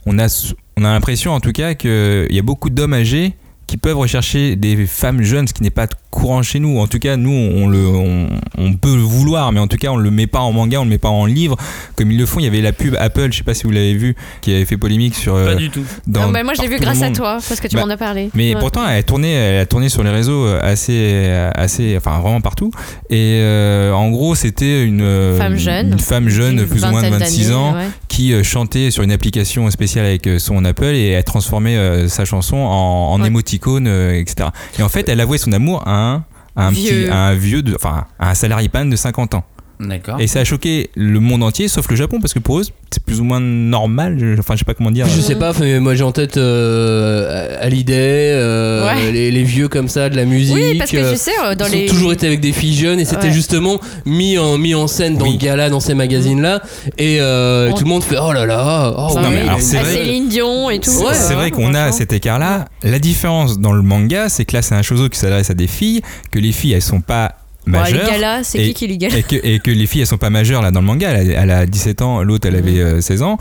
on 0.06 0.20
a, 0.20 0.54
on 0.78 0.86
a 0.86 0.93
l'impression 0.93 1.34
en 1.34 1.39
tout 1.39 1.52
cas 1.52 1.74
qu'il 1.74 2.28
y 2.30 2.39
a 2.39 2.43
beaucoup 2.43 2.70
d'hommes 2.70 2.93
âgés 2.93 3.34
qui 3.66 3.78
peuvent 3.78 3.98
rechercher 3.98 4.56
des 4.56 4.86
femmes 4.86 5.24
jeunes, 5.24 5.48
ce 5.48 5.54
qui 5.54 5.64
n'est 5.64 5.72
pas 5.72 5.88
courant 6.12 6.41
chez 6.43 6.60
nous. 6.60 6.80
En 6.80 6.88
tout 6.88 6.99
cas, 6.99 7.16
nous, 7.18 7.30
on, 7.32 7.68
le, 7.68 7.86
on, 7.88 8.28
on 8.58 8.74
peut 8.74 8.95
le 8.95 9.01
vouloir, 9.01 9.51
mais 9.51 9.60
en 9.60 9.68
tout 9.68 9.78
cas, 9.78 9.89
on 9.89 9.97
le 9.97 10.10
met 10.12 10.28
pas 10.28 10.39
en 10.39 10.51
manga, 10.51 10.80
on 10.80 10.84
le 10.84 10.89
met 10.89 10.97
pas 10.97 11.10
en 11.10 11.26
livre, 11.26 11.55
comme 11.95 12.12
ils 12.12 12.18
le 12.18 12.26
font. 12.26 12.39
Il 12.39 12.43
y 12.43 12.47
avait 12.47 12.62
la 12.62 12.72
pub 12.74 12.95
Apple, 12.99 13.28
je 13.32 13.38
sais 13.38 13.43
pas 13.43 13.53
si 13.53 13.64
vous 13.64 13.72
l'avez 13.72 13.93
vu, 13.93 14.16
qui 14.41 14.53
avait 14.53 14.66
fait 14.66 14.78
polémique 14.78 15.16
sur. 15.16 15.34
Pas 15.34 15.39
euh, 15.39 15.55
du 15.55 15.70
tout. 15.70 15.84
dans- 16.08 16.30
Ah, 16.30 16.32
bah, 16.32 16.43
moi, 16.43 16.53
je 16.55 16.62
l'ai 16.62 16.68
vu 16.68 16.78
grâce 16.80 17.01
à 17.01 17.10
toi, 17.12 17.38
parce 17.47 17.60
que 17.60 17.68
tu 17.68 17.76
Bah, 17.76 17.86
m'en 17.86 17.91
as 17.91 17.97
parlé. 17.97 18.30
Mais 18.34 18.53
Ouais. 18.53 18.60
pourtant, 18.60 18.88
elle 18.88 18.97
a 18.99 19.03
tourné, 19.03 19.32
elle 19.34 19.60
a 19.62 19.66
tourné 19.66 19.89
sur 19.89 20.03
les 20.03 20.10
réseaux 20.10 20.45
euh, 20.45 20.60
assez, 20.62 21.30
assez, 21.55 21.95
enfin 21.97 22.20
vraiment 22.20 22.41
partout. 22.41 22.72
Et 23.10 23.39
euh, 23.41 23.91
en 23.93 24.10
gros, 24.10 24.36
c'était 24.36 24.84
une 24.84 25.01
euh, 25.01 25.38
Femme 25.38 25.58
jeune. 25.58 25.91
une 25.93 25.99
femme 25.99 26.30
jeune, 26.30 26.66
plus 26.66 26.84
ou 26.84 26.88
moins 26.88 27.01
de 27.03 27.08
vingtaine 27.08 27.20
26 27.28 27.43
d'années, 27.49 27.55
ans, 27.55 27.74
ouais. 27.76 27.88
qui 28.08 28.34
euh, 28.34 28.43
chantait 28.43 28.91
sur 28.91 29.03
une 29.03 29.12
application 29.12 29.70
spéciale 29.72 30.05
avec 30.05 30.26
euh, 30.28 30.39
son 30.39 30.64
Apple 30.66 30.86
et 30.86 31.10
elle 31.10 31.24
transformait 31.24 31.76
euh, 31.78 32.08
sa 32.08 32.26
chanson 32.26 32.58
en, 32.58 33.12
en 33.14 33.22
Ouais. 33.22 33.28
émoticône, 33.28 33.88
euh, 33.88 34.20
etc. 34.20 34.49
Et 34.80 34.84
en 34.84 34.89
fait, 34.89 35.10
elle 35.10 35.20
avouait 35.20 35.38
son 35.38 35.51
amour 35.51 35.84
à 35.88 35.97
un, 35.98 36.24
à 36.56 36.68
un 36.68 36.72
Vieux. 36.72 37.04
petit, 37.04 37.10
à 37.12 37.18
un 37.28 37.34
vieux, 37.36 37.62
de, 37.62 37.76
enfin, 37.76 38.06
à 38.20 38.30
un 38.32 38.34
salarié 38.36 38.70
pan 38.70 38.86
de 38.86 38.95
50 38.95 39.34
ans. 39.36 39.43
D'accord. 39.80 40.19
Et 40.19 40.25
ça 40.28 40.39
a 40.39 40.43
choqué 40.43 40.89
le 40.95 41.19
monde 41.19 41.43
entier, 41.43 41.67
sauf 41.67 41.88
le 41.89 41.95
Japon, 41.95 42.19
parce 42.19 42.34
que 42.34 42.39
pour 42.39 42.59
eux, 42.59 42.63
c'est 42.89 43.03
plus 43.03 43.19
ou 43.21 43.23
moins 43.23 43.39
normal. 43.39 44.17
je- 44.19 44.39
Enfin, 44.39 44.55
je 44.55 44.59
sais 44.59 44.65
pas 44.65 44.73
comment 44.73 44.89
dire. 44.91 45.05
Je 45.07 45.21
sais 45.21 45.36
pas, 45.36 45.53
mais 45.59 45.80
moi 45.80 45.93
j'ai 45.93 46.03
en 46.03 46.11
tête 46.11 46.38
euh, 46.38 47.55
Hallyday, 47.61 48.32
euh, 48.34 48.86
Ouais. 48.88 49.11
les, 49.11 49.32
les 49.32 49.43
vieux 49.43 49.67
comme 49.67 49.88
ça 49.88 50.09
de 50.09 50.15
la 50.15 50.25
musique. 50.25 50.55
Oui, 50.55 50.78
parce 50.78 50.91
que 50.91 50.97
euh, 50.97 51.11
tu 51.11 51.17
sais, 51.19 51.32
dans 51.57 51.65
ils 51.67 51.71
les. 51.71 51.84
ont 51.86 51.93
toujours 51.93 52.13
été 52.13 52.25
avec 52.28 52.39
des 52.39 52.53
filles 52.53 52.75
jeunes 52.75 52.99
et 52.99 53.05
c'était 53.05 53.28
Ouais. 53.28 53.32
justement 53.34 53.80
mis 54.05 54.38
en, 54.38 54.57
mis 54.57 54.73
en 54.75 54.88
scène 54.88 55.15
dans 55.17 55.25
Oui. 55.25 55.34
le 55.34 55.38
gala, 55.38 55.69
dans 55.69 55.80
ces 55.80 55.93
magazines-là. 55.93 56.61
Et 56.97 57.17
euh, 57.19 57.69
On- 57.71 57.73
tout 57.75 57.84
le 57.84 57.89
monde 57.89 58.03
fait 58.03 58.17
Oh 58.21 58.34
là 58.34 58.45
là, 58.45 58.93
oh 58.97 59.07
Ah 59.15 59.21
oui, 59.23 59.28
mais 59.32 59.41
alors, 59.41 59.61
c'est 59.61 59.78
Ah, 59.78 59.86
Céline 59.86 60.28
Dion 60.28 60.69
et 60.69 60.80
tout. 60.80 60.89
Ouais, 60.89 61.13
c'est 61.13 61.34
vrai 61.36 61.51
qu'on 61.51 61.73
a 61.75 61.91
cet 61.91 62.13
écart-là. 62.13 62.65
La 62.84 62.99
différence 62.99 63.59
dans 63.59 63.73
le 63.73 63.82
manga, 63.82 64.30
c'est 64.30 64.45
que 64.45 64.55
là, 64.55 64.61
c'est 64.61 64.75
un 64.75 64.82
shoujo 64.82 65.09
qui 65.09 65.19
s'adresse 65.19 65.49
à 65.49 65.53
des 65.53 65.67
filles, 65.67 66.01
que 66.32 66.39
les 66.39 66.51
filles, 66.51 66.73
elles 66.73 66.82
sont 66.82 67.01
pas 67.01 67.36
Bon, 67.68 67.84
les 67.84 67.93
majeures. 67.93 68.09
galas, 68.09 68.43
c'est 68.43 68.59
Et- 68.59 68.68
qui 68.70 68.74
qui 68.74 68.88
les 68.88 68.97
gala 68.97 69.18
et, 69.18 69.24
que, 69.24 69.36
et 69.36 69.59
que 69.59 69.70
les 69.72 69.86
filles, 69.88 70.01
elles 70.01 70.07
sont 70.07 70.18
pas 70.18 70.30
majeures 70.30 70.61
là 70.61 70.72
dans 70.72 70.80
le 70.82 70.86
manga. 70.88 71.09
Elle 71.09 71.32
a, 71.36 71.41
elle 71.43 71.51
a 71.51 71.65
17 71.65 72.01
ans, 72.01 72.24
l'autre, 72.24 72.47
elle 72.47 72.55
avait 72.55 72.80
euh, 72.80 73.01
16 73.01 73.22
ans. 73.24 73.38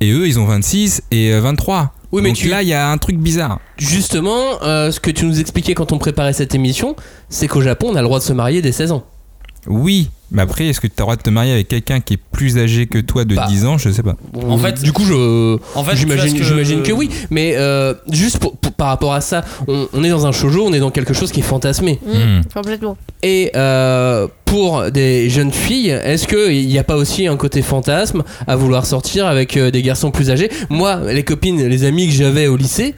Et 0.00 0.10
eux, 0.10 0.26
ils 0.26 0.38
ont 0.40 0.44
26 0.46 1.02
et 1.12 1.32
euh, 1.32 1.40
23. 1.40 1.94
Oui, 2.10 2.20
mais 2.22 2.30
Donc 2.30 2.36
tu- 2.36 2.48
là, 2.48 2.62
il 2.62 2.68
y 2.68 2.74
a 2.74 2.90
un 2.90 2.98
truc 2.98 3.16
bizarre. 3.18 3.60
Justement, 3.78 4.62
euh, 4.62 4.90
ce 4.90 5.00
que 5.00 5.10
tu 5.10 5.24
nous 5.24 5.40
expliquais 5.40 5.74
quand 5.74 5.92
on 5.92 5.98
préparait 5.98 6.32
cette 6.32 6.54
émission, 6.54 6.96
c'est 7.28 7.48
qu'au 7.48 7.62
Japon, 7.62 7.88
on 7.92 7.94
a 7.96 8.00
le 8.02 8.06
droit 8.06 8.18
de 8.18 8.24
se 8.24 8.32
marier 8.32 8.60
dès 8.62 8.72
16 8.72 8.92
ans. 8.92 9.04
Oui, 9.68 10.10
mais 10.32 10.42
après, 10.42 10.66
est-ce 10.66 10.80
que 10.80 10.86
tu 10.88 10.94
as 10.94 11.00
le 11.00 11.02
droit 11.04 11.16
de 11.16 11.22
te 11.22 11.30
marier 11.30 11.52
avec 11.52 11.68
quelqu'un 11.68 12.00
qui 12.00 12.14
est 12.14 12.20
plus 12.32 12.58
âgé 12.58 12.86
que 12.86 12.98
toi 12.98 13.24
de 13.24 13.36
Bah. 13.36 13.46
10 13.48 13.64
ans? 13.66 13.78
Je 13.78 13.90
sais 13.90 14.02
pas. 14.02 14.16
En 14.34 14.58
fait- 14.58 14.82
du 14.82 14.92
coup, 14.92 15.04
je. 15.04 15.56
En 15.76 15.84
fait, 15.84 15.94
J'imagine 15.96 16.36
que- 16.36 16.42
j'imagine 16.44 16.82
que 16.82 16.92
oui, 16.92 17.08
mais 17.30 17.54
euh, 17.56 17.94
juste 18.10 18.38
pour- 18.38 18.56
pour- 18.56 18.72
par 18.72 18.88
rapport 18.88 19.12
à 19.14 19.20
ça, 19.20 19.44
on, 19.68 19.86
on 19.92 20.02
est 20.02 20.08
dans 20.10 20.26
un 20.26 20.32
shoujo, 20.32 20.64
on 20.66 20.72
est 20.72 20.80
dans 20.80 20.90
quelque 20.90 21.14
chose 21.14 21.30
qui 21.30 21.40
est 21.40 21.44
fantasmé. 21.44 22.00
Mmh, 22.04 22.10
Hmm. 22.12 22.40
Complètement. 22.52 22.96
Et 23.22 23.52
euh, 23.54 24.26
pour 24.44 24.90
des 24.90 25.30
jeunes 25.30 25.52
filles, 25.52 25.90
est-ce 25.90 26.26
qu'il 26.26 26.66
n'y 26.66 26.78
a 26.78 26.84
pas 26.84 26.96
aussi 26.96 27.28
un 27.28 27.36
côté 27.36 27.62
fantasme 27.62 28.24
à 28.48 28.56
vouloir 28.56 28.84
sortir 28.84 29.26
avec 29.26 29.56
euh, 29.56 29.70
des 29.70 29.82
garçons 29.82 30.10
plus 30.10 30.30
âgés? 30.30 30.50
Moi, 30.70 31.00
les 31.12 31.22
copines, 31.22 31.64
les 31.68 31.84
amis 31.84 32.08
que 32.08 32.12
j'avais 32.14 32.48
au 32.48 32.56
lycée, 32.56 32.94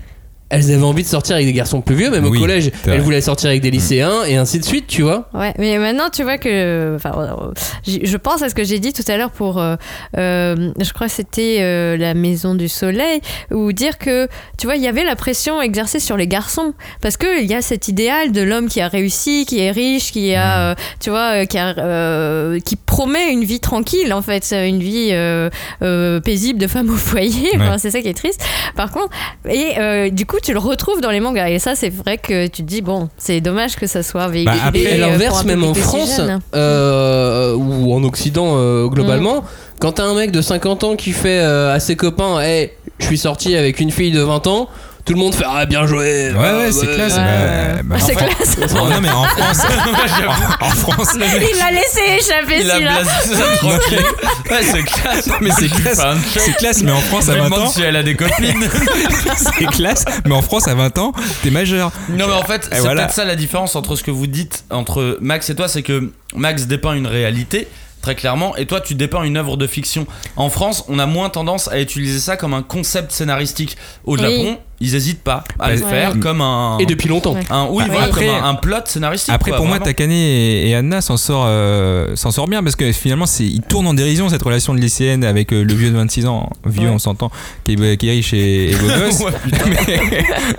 elles 0.54 0.72
avaient 0.72 0.82
envie 0.82 1.02
de 1.02 1.08
sortir 1.08 1.36
avec 1.36 1.46
des 1.46 1.52
garçons 1.52 1.80
plus 1.80 1.94
vieux, 1.94 2.10
même 2.10 2.24
Oui, 2.26 2.38
au 2.38 2.40
collège, 2.40 2.70
elles 2.86 3.00
voulaient 3.00 3.20
sortir 3.20 3.50
avec 3.50 3.60
des 3.62 3.70
lycéens 3.70 4.24
et 4.26 4.36
ainsi 4.36 4.58
de 4.58 4.64
suite, 4.64 4.86
tu 4.86 5.02
vois. 5.02 5.28
Ouais, 5.34 5.52
mais 5.58 5.78
maintenant 5.78 6.08
tu 6.12 6.22
vois 6.22 6.38
que, 6.38 6.94
enfin, 6.96 7.12
euh, 7.16 7.52
je 7.86 8.16
pense 8.16 8.42
à 8.42 8.48
ce 8.48 8.54
que 8.54 8.64
j'ai 8.64 8.78
dit 8.78 8.92
tout 8.92 9.02
à 9.08 9.16
l'heure 9.16 9.30
pour, 9.30 9.60
euh, 9.60 9.76
euh, 10.16 10.70
je 10.80 10.92
crois 10.92 11.06
que 11.08 11.12
c'était 11.12 11.58
euh, 11.60 11.96
la 11.96 12.14
Maison 12.14 12.54
du 12.54 12.68
Soleil, 12.68 13.20
ou 13.50 13.72
dire 13.72 13.98
que, 13.98 14.28
tu 14.58 14.66
vois, 14.66 14.76
il 14.76 14.82
y 14.82 14.88
avait 14.88 15.04
la 15.04 15.16
pression 15.16 15.60
exercée 15.60 16.00
sur 16.00 16.16
les 16.16 16.26
garçons, 16.28 16.74
parce 17.00 17.16
que 17.16 17.42
il 17.42 17.50
y 17.50 17.54
a 17.54 17.62
cet 17.62 17.88
idéal 17.88 18.32
de 18.32 18.42
l'homme 18.42 18.68
qui 18.68 18.80
a 18.80 18.88
réussi, 18.88 19.44
qui 19.46 19.60
est 19.60 19.70
riche, 19.70 20.12
qui 20.12 20.34
a, 20.34 20.70
euh, 20.70 20.74
tu 21.00 21.10
vois, 21.10 21.46
qui, 21.46 21.58
a, 21.58 21.76
euh, 21.78 22.58
qui 22.60 22.76
promet 22.76 23.32
une 23.32 23.44
vie 23.44 23.60
tranquille 23.60 24.12
en 24.12 24.22
fait, 24.22 24.52
une 24.52 24.80
vie 24.80 25.08
euh, 25.12 25.50
euh, 25.82 26.20
paisible 26.20 26.58
de 26.58 26.66
femme 26.66 26.90
au 26.90 26.96
foyer. 26.96 27.50
Enfin, 27.56 27.78
c'est 27.78 27.90
ça 27.90 28.00
qui 28.00 28.08
est 28.08 28.14
triste. 28.14 28.42
Par 28.76 28.90
contre, 28.90 29.10
et 29.48 29.78
euh, 29.78 30.10
du 30.10 30.26
coup 30.26 30.38
tu 30.44 30.52
le 30.52 30.58
retrouves 30.58 31.00
dans 31.00 31.10
les 31.10 31.20
mangas, 31.20 31.48
et 31.48 31.58
ça 31.58 31.74
c'est 31.74 31.88
vrai 31.88 32.18
que 32.18 32.46
tu 32.46 32.62
te 32.62 32.68
dis 32.68 32.82
bon, 32.82 33.08
c'est 33.16 33.40
dommage 33.40 33.76
que 33.76 33.86
ça 33.86 34.02
soit 34.02 34.28
véhiculé. 34.28 34.58
après, 34.64 34.80
Et 34.82 35.02
à 35.02 35.06
l'inverse, 35.08 35.44
même 35.44 35.64
en 35.64 35.74
France 35.74 36.20
euh, 36.54 37.54
ou 37.54 37.92
en 37.94 38.04
Occident 38.04 38.54
euh, 38.56 38.86
globalement, 38.86 39.40
Mm. 39.40 39.44
quand 39.80 39.92
t'as 39.92 40.04
un 40.04 40.14
mec 40.14 40.30
de 40.30 40.42
50 40.42 40.84
ans 40.84 40.96
qui 40.96 41.12
fait 41.12 41.40
euh, 41.40 41.74
à 41.74 41.80
ses 41.80 41.96
copains, 41.96 42.40
hey, 42.40 42.70
je 42.98 43.06
suis 43.06 43.18
sorti 43.18 43.56
avec 43.56 43.80
une 43.80 43.90
fille 43.90 44.12
de 44.12 44.20
20 44.20 44.46
ans, 44.46 44.68
tout 45.04 45.12
le 45.12 45.18
monde 45.18 45.34
fait 45.34 45.44
ah 45.46 45.66
bien 45.66 45.86
joué. 45.86 46.32
Ouais, 46.32 46.38
ouais, 46.38 46.72
c'est 46.72 46.86
classe. 46.94 47.14
ouais. 47.14 47.82
Bah, 47.84 47.96
bah, 47.96 47.96
C'est 48.00 48.14
classe. 48.14 48.56
Non, 48.74 49.00
mais 49.00 49.10
en 49.10 49.24
France, 49.24 49.60
en, 50.60 50.64
en 50.66 50.70
France, 50.70 51.08
Il 51.14 51.20
l'a 51.58 51.70
laissé 51.70 52.00
échapper 52.18 52.60
Il 52.60 52.70
a 52.70 52.74
celui-là. 52.74 53.02
blasé 53.02 53.34
ça 53.34 53.56
tranquille. 53.56 54.04
Ouais, 54.50 54.62
c'est 54.62 54.82
classe. 54.82 55.28
mais 55.40 55.50
c'est 55.58 55.68
classe. 55.68 56.00
C'est 56.36 56.56
classe, 56.56 56.82
mais 56.82 56.92
en 56.92 57.00
France, 57.00 57.28
à 57.28 57.32
me 57.34 57.38
20 57.40 57.44
demande 57.44 57.60
ans, 57.60 57.68
si 57.68 57.82
elle 57.82 57.96
a 57.96 58.02
des 58.02 58.14
copines. 58.16 58.68
c'est 59.58 59.66
classe, 59.66 60.04
mais 60.24 60.34
en 60.34 60.42
France, 60.42 60.68
à 60.68 60.74
20 60.74 60.98
ans, 60.98 61.12
t'es 61.42 61.50
majeur. 61.50 61.92
Non 62.08 62.26
mais 62.26 62.34
en 62.34 62.44
fait, 62.44 62.68
c'est 62.72 62.80
voilà. 62.80 63.02
peut-être 63.02 63.14
ça 63.14 63.24
la 63.24 63.36
différence 63.36 63.76
entre 63.76 63.96
ce 63.96 64.02
que 64.02 64.10
vous 64.10 64.26
dites 64.26 64.64
entre 64.70 65.18
Max 65.20 65.50
et 65.50 65.54
toi, 65.54 65.68
c'est 65.68 65.82
que 65.82 66.12
Max 66.34 66.66
dépeint 66.66 66.94
une 66.94 67.06
réalité 67.06 67.68
très 68.02 68.14
clairement 68.14 68.54
et 68.56 68.66
toi 68.66 68.82
tu 68.82 68.94
dépeins 68.94 69.22
une 69.22 69.36
œuvre 69.38 69.56
de 69.56 69.66
fiction. 69.66 70.06
En 70.36 70.50
France, 70.50 70.84
on 70.88 70.98
a 70.98 71.06
moins 71.06 71.30
tendance 71.30 71.68
à 71.68 71.80
utiliser 71.80 72.20
ça 72.20 72.36
comme 72.36 72.52
un 72.52 72.62
concept 72.62 73.12
scénaristique. 73.12 73.76
Au 74.04 74.16
Oui. 74.18 74.56
Ils 74.84 74.94
hésitent 74.94 75.22
pas 75.22 75.44
à 75.58 75.72
le 75.72 75.80
Ouais. 75.82 75.88
faire 75.90 76.20
comme 76.20 76.40
un 76.40 76.76
Et 76.78 76.86
depuis 76.86 77.08
longtemps. 77.08 77.34
Ouais. 77.34 77.40
un 77.50 77.66
oui, 77.70 77.84
voilà, 77.88 78.04
après- 78.06 78.26
comme 78.26 78.34
un, 78.44 78.48
un 78.50 78.54
plot 78.54 78.76
scénaristique. 78.84 79.32
Après, 79.34 79.50
quoi, 79.50 79.58
pour 79.58 79.66
moi. 79.66 79.78
Takane 79.78 80.10
et, 80.10 80.68
et 80.68 80.74
Anna 80.74 81.00
s'en 81.00 81.16
sort, 81.16 81.44
euh, 81.46 82.14
s'en 82.16 82.30
sort 82.30 82.46
bien 82.48 82.62
parce 82.62 82.76
que 82.76 82.92
finalement, 82.92 83.26
c'est, 83.26 83.44
ils 83.44 83.62
tournent 83.62 83.86
en 83.86 83.94
dérision 83.94 84.28
cette 84.28 84.42
relation 84.42 84.74
de 84.74 84.78
lycéenne 84.80 85.24
avec 85.24 85.52
euh, 85.52 85.62
le 85.64 85.74
vieux 85.74 85.90
de 85.90 85.96
26 85.96 86.26
ans, 86.26 86.50
vieux, 86.66 86.88
Ouais. 86.88 86.94
on 86.94 86.98
s'entend, 86.98 87.30
qui 87.64 87.72
est, 87.72 87.96
qui 87.96 88.08
est 88.08 88.12
riche 88.12 88.34
et, 88.34 88.70
et 88.72 88.74
beau 88.76 88.86
gosse. 88.98 89.20
Ouais, 89.20 89.32
mais, 89.86 90.00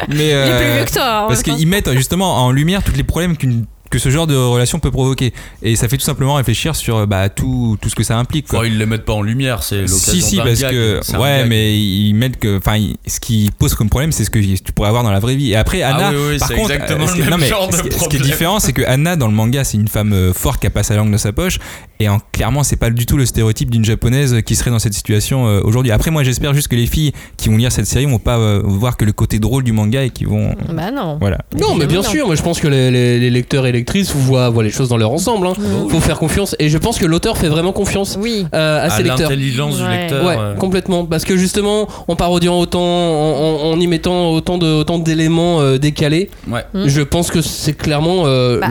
Il 0.09 0.21
est 0.21 0.33
euh, 0.33 0.57
plus 0.59 0.75
vieux 0.77 0.85
que 0.85 0.91
toi. 0.93 1.21
en 1.23 1.27
parce 1.27 1.43
qu'ils 1.43 1.67
mettent 1.67 1.91
justement 1.93 2.43
en 2.45 2.51
lumière 2.51 2.83
tous 2.83 2.93
les 2.95 3.03
problèmes 3.03 3.37
qu'une 3.37 3.65
que 3.91 3.99
ce 3.99 4.09
genre 4.09 4.27
de 4.27 4.35
relation 4.35 4.79
peut 4.79 4.91
provoquer. 4.91 5.33
Et 5.61 5.75
ça 5.75 5.87
fait 5.87 5.97
tout 5.97 6.03
simplement 6.03 6.33
réfléchir 6.35 6.75
sur 6.75 7.05
bah, 7.07 7.29
tout, 7.29 7.77
tout 7.81 7.89
ce 7.89 7.95
que 7.95 8.03
ça 8.03 8.17
implique 8.17 8.47
quoi. 8.47 8.65
Ils 8.67 8.77
les 8.77 8.85
mettent 8.85 9.05
pas 9.05 9.13
en 9.13 9.21
lumière, 9.21 9.63
c'est 9.63 9.81
l'occasion 9.81 9.97
Si 10.13 10.21
si 10.21 10.37
parce 10.37 10.59
gag, 10.59 10.71
que 10.71 10.99
ouais 11.17 11.39
gag. 11.39 11.47
mais 11.49 11.77
ils 11.79 12.13
mettent 12.13 12.37
que 12.39 12.57
enfin 12.57 12.77
ce 13.07 13.19
qui 13.19 13.51
pose 13.57 13.73
comme 13.75 13.89
problème 13.89 14.11
c'est 14.11 14.23
ce 14.25 14.29
que 14.29 14.39
tu 14.39 14.71
pourrais 14.73 14.89
avoir 14.89 15.03
dans 15.03 15.11
la 15.11 15.19
vraie 15.19 15.35
vie. 15.35 15.51
Et 15.51 15.55
après 15.55 15.81
Anna 15.81 16.07
Ah 16.09 16.11
oui, 16.11 16.17
oui, 16.31 16.37
par 16.39 16.47
c'est 16.47 16.55
contre 16.55 16.71
exactement 16.71 17.03
euh, 17.05 17.07
ce 17.07 17.17
le 17.17 17.21
même 17.23 17.29
non, 17.31 17.37
mais 17.37 17.47
genre 17.47 17.67
de 17.69 17.75
ce 17.75 17.81
qui- 17.83 17.91
ce 17.99 18.09
qui 18.09 18.15
est 18.17 18.19
différent 18.21 18.59
c'est 18.59 18.73
que 18.73 18.81
Anna 18.85 19.15
dans 19.15 19.27
le 19.27 19.33
manga 19.33 19.63
c'est 19.63 19.77
une 19.77 19.87
femme 19.87 20.13
euh, 20.13 20.33
forte 20.33 20.59
qui 20.61 20.67
a 20.67 20.71
pas 20.71 20.83
sa 20.83 20.95
langue 20.95 21.11
dans 21.11 21.17
sa 21.17 21.31
poche. 21.33 21.59
Et 21.99 22.09
en, 22.09 22.19
clairement 22.31 22.63
c'est 22.63 22.75
pas 22.75 22.89
du 22.89 23.05
tout 23.05 23.17
le 23.17 23.25
stéréotype 23.25 23.69
d'une 23.69 23.85
japonaise 23.85 24.41
qui 24.45 24.55
serait 24.55 24.71
dans 24.71 24.79
cette 24.79 24.93
situation 24.93 25.47
euh, 25.47 25.61
aujourd'hui. 25.63 25.91
Après 25.91 26.11
moi 26.11 26.23
j'espère 26.23 26.53
juste 26.53 26.67
que 26.67 26.75
les 26.75 26.87
filles 26.87 27.13
qui 27.37 27.49
vont 27.49 27.57
lire 27.57 27.71
cette 27.71 27.85
série 27.87 28.05
vont 28.05 28.19
pas 28.19 28.37
euh, 28.37 28.61
voir 28.63 28.97
que 28.97 29.05
le 29.05 29.13
côté 29.13 29.39
drôle 29.39 29.63
du 29.63 29.71
manga 29.71 30.03
et 30.03 30.09
qui 30.09 30.25
vont 30.25 30.53
Bah 30.73 30.91
non. 30.91 31.17
voilà. 31.19 31.37
Non, 31.59 31.75
mais 31.75 31.85
bien 31.85 32.01
sûr, 32.03 32.25
moi 32.25 32.35
je 32.35 32.41
pense 32.41 32.59
que 32.59 32.67
les, 32.67 32.91
les- 32.91 33.19
les 33.19 33.29
lecteurs 33.29 33.65
et 33.65 33.71
lectrices 33.75 34.13
voient, 34.13 34.49
voient 34.49 34.63
les 34.63 34.71
choses 34.71 34.89
dans 34.89 34.97
leur 34.97 35.11
ensemble. 35.11 35.47
Hein. 35.47 35.53
Mm. 35.57 35.89
Faut 35.89 35.99
faire 35.99 36.17
confiance. 36.17 36.55
Et 36.59 36.69
je 36.69 36.77
pense 36.77 36.97
que 36.97 37.05
l'auteur 37.05 37.37
fait 37.37 37.47
vraiment 37.49 37.71
confiance 37.71 38.17
Oui. 38.21 38.45
euh, 38.53 38.79
à 38.79 38.83
à 38.83 38.89
ses 38.89 39.03
lecteurs. 39.03 39.29
l'intelligence 39.29 39.77
du 39.77 39.83
Ouais. 39.83 39.97
lecteur. 40.01 40.25
Ouais, 40.25 40.35
euh, 40.37 40.55
complètement. 40.55 41.05
Parce 41.05 41.23
que 41.25 41.37
justement, 41.37 41.87
en 42.07 42.15
parodiant 42.15 42.57
autant, 42.59 42.81
en, 42.81 43.67
en- 43.69 43.71
en 43.73 43.79
y 43.79 43.87
mettant 43.87 44.31
autant 44.31 44.57
de 44.57 44.67
autant 44.67 44.99
d'éléments 44.99 45.61
euh, 45.61 45.77
décalés, 45.77 46.29
Ouais. 46.47 46.63
Mm. 46.73 46.87
je 46.87 47.01
pense 47.01 47.29
que 47.31 47.41
c'est 47.41 47.73
clairement 47.77 48.23
euh, 48.25 48.59
Bah. 48.59 48.67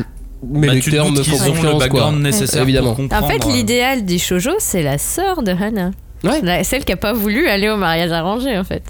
mes 0.46 0.66
Bah, 0.68 0.74
lecteurs 0.74 1.10
me 1.10 1.22
font 1.22 1.36
ont 1.36 1.38
le 1.44 1.50
confiance, 1.50 1.70
quoi. 1.72 1.78
background 1.78 2.22
nécessaire 2.22 2.62
Évidemment. 2.62 2.96
En 3.12 3.26
fait, 3.28 3.44
l'idéal 3.46 4.04
des 4.04 4.18
shoujo, 4.18 4.50
c'est 4.58 4.82
la 4.82 4.98
sœur 4.98 5.42
de 5.42 5.52
Hana. 5.52 5.90
Ouais. 6.24 6.40
La- 6.42 6.64
celle 6.64 6.84
qui 6.84 6.92
a 6.92 6.96
pas 6.96 7.12
voulu 7.12 7.48
aller 7.48 7.68
au 7.68 7.76
mariage 7.76 8.10
arrangé, 8.12 8.56
en 8.58 8.64
fait. 8.64 8.82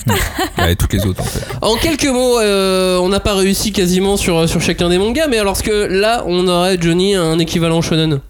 Bah, 0.57 0.70
et 0.70 0.76
toutes 0.76 0.93
les 0.93 1.05
autres 1.05 1.20
en 1.20 1.24
fait 1.24 1.47
En 1.62 1.76
quelques 1.76 2.07
mots, 2.07 2.39
euh, 2.41 2.99
on 2.99 3.09
n'a 3.09 3.20
pas 3.20 3.35
réussi 3.35 3.72
quasiment 3.72 4.16
sur, 4.16 4.49
sur 4.49 4.61
chacun 4.61 4.89
des 4.89 4.99
mangas, 4.99 5.26
mais 5.28 5.39
alors 5.39 5.61
que 5.62 5.87
là, 5.87 6.22
on 6.26 6.47
aurait 6.49 6.78
Johnny 6.80 7.14
un 7.14 7.39
équivalent 7.39 7.82
shonen? 7.82 8.20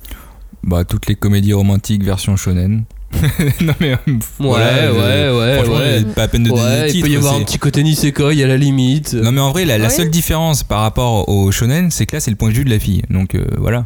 bah 0.67 0.85
toutes 0.85 1.07
les 1.09 1.15
comédies 1.15 1.53
romantiques 1.53 2.03
version 2.03 2.37
shonen 2.37 2.85
non 3.61 3.75
mais 3.81 3.93
euh, 3.93 3.97
Ouais, 4.09 4.19
voilà, 4.41 4.89
ouais, 4.89 4.93
euh, 4.95 5.63
ouais, 5.63 5.69
ouais. 5.69 5.97
il 5.99 6.07
pas 6.07 6.23
à 6.23 6.29
peine 6.29 6.45
de 6.45 6.49
donner 6.49 6.63
Ouais, 6.63 6.89
le 6.89 6.95
il 6.97 7.03
peut 7.03 7.11
y 7.11 7.17
avoir 7.17 7.35
un 7.35 7.43
petit 7.43 7.59
côté 7.59 7.83
Nisekoi 7.83 8.31
à 8.31 8.47
la 8.47 8.57
limite. 8.57 9.13
Non 9.13 9.31
mais 9.31 9.43
en 9.43 9.51
vrai 9.53 9.67
la, 9.67 9.77
la 9.77 9.85
Ouais. 9.85 9.91
seule 9.91 10.09
différence 10.11 10.63
par 10.63 10.81
rapport 10.81 11.29
au 11.29 11.53
shonen 11.53 11.91
c'est 11.91 12.07
que 12.07 12.17
là 12.17 12.21
c'est 12.21 12.31
le 12.31 12.37
point 12.39 12.49
de 12.49 12.55
vue 12.55 12.65
de 12.65 12.71
la 12.71 12.79
fille 12.79 13.03
donc 13.11 13.35
euh, 13.35 13.45
voilà 13.59 13.85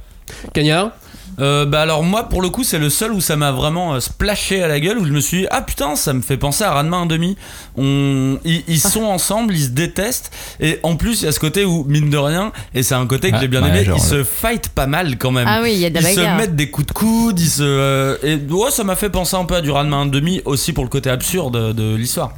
Cagnard 0.55 0.93
Euh, 1.41 1.65
bah 1.67 1.83
alors 1.83 2.03
moi 2.03 2.25
pour 2.29 2.43
le 2.43 2.49
coup 2.49 2.65
c'est 2.65 2.79
le 2.81 2.91
seul 2.91 3.13
où 3.13 3.21
ça 3.21 3.37
m'a 3.37 3.53
vraiment 3.53 3.95
euh, 3.95 4.01
splashé 4.01 4.63
à 4.63 4.67
la 4.69 4.81
gueule 4.81 4.99
où 4.99 5.05
je 5.07 5.13
me 5.13 5.21
suis 5.21 5.43
dit 5.43 5.47
ah 5.51 5.63
putain 5.63 5.95
ça 5.95 6.13
me 6.13 6.21
fait 6.21 6.37
penser 6.37 6.65
à 6.65 6.73
Ranma 6.73 7.05
1,5 7.05 7.37
on 7.77 8.39
ils, 8.45 8.65
ils 8.67 8.81
sont 8.81 9.05
ensemble 9.05 9.55
ils 9.55 9.65
se 9.65 9.69
détestent 9.69 10.33
et 10.59 10.81
en 10.83 10.97
plus 10.97 11.23
il 11.23 11.27
y 11.27 11.29
a 11.29 11.33
ce 11.33 11.39
côté 11.39 11.65
où 11.65 11.85
mine 11.85 12.11
de 12.11 12.17
rien 12.19 12.51
et 12.75 12.83
c'est 12.83 12.97
un 12.97 13.07
côté 13.07 13.31
que 13.31 13.37
Ah, 13.37 13.41
j'ai 13.41 13.49
bien 13.49 13.63
ouais, 13.63 13.69
aimé 13.69 13.85
genre, 13.85 13.99
ils 13.99 14.03
se 14.03 14.25
fight 14.25 14.69
pas 14.71 14.87
mal 14.87 15.17
quand 15.17 15.31
même. 15.31 15.47
Ah 15.49 15.61
oui, 15.63 15.75
il 15.75 15.79
y 15.79 15.87
a 15.87 15.91
de 15.91 15.95
la 16.01 16.11
ils 16.11 16.15
se 16.17 16.21
mettent 16.37 16.57
des 16.57 16.71
coups 16.71 16.89
de 16.89 16.93
coude 16.93 17.39
ils 17.39 17.49
se 17.49 17.63
euh, 17.63 18.17
et 18.25 18.35
ouais 18.53 18.71
ça 18.71 18.83
m'a 18.83 18.97
fait 18.97 19.11
penser 19.11 19.37
un 19.37 19.45
peu 19.45 19.55
à 19.55 19.61
du 19.61 19.71
Ranma 19.71 20.05
1,5 20.07 20.43
aussi 20.45 20.73
pour 20.73 20.83
le 20.83 20.91
côté 20.91 21.09
absurde 21.09 21.73
de 21.75 21.95
l'histoire 21.95 22.33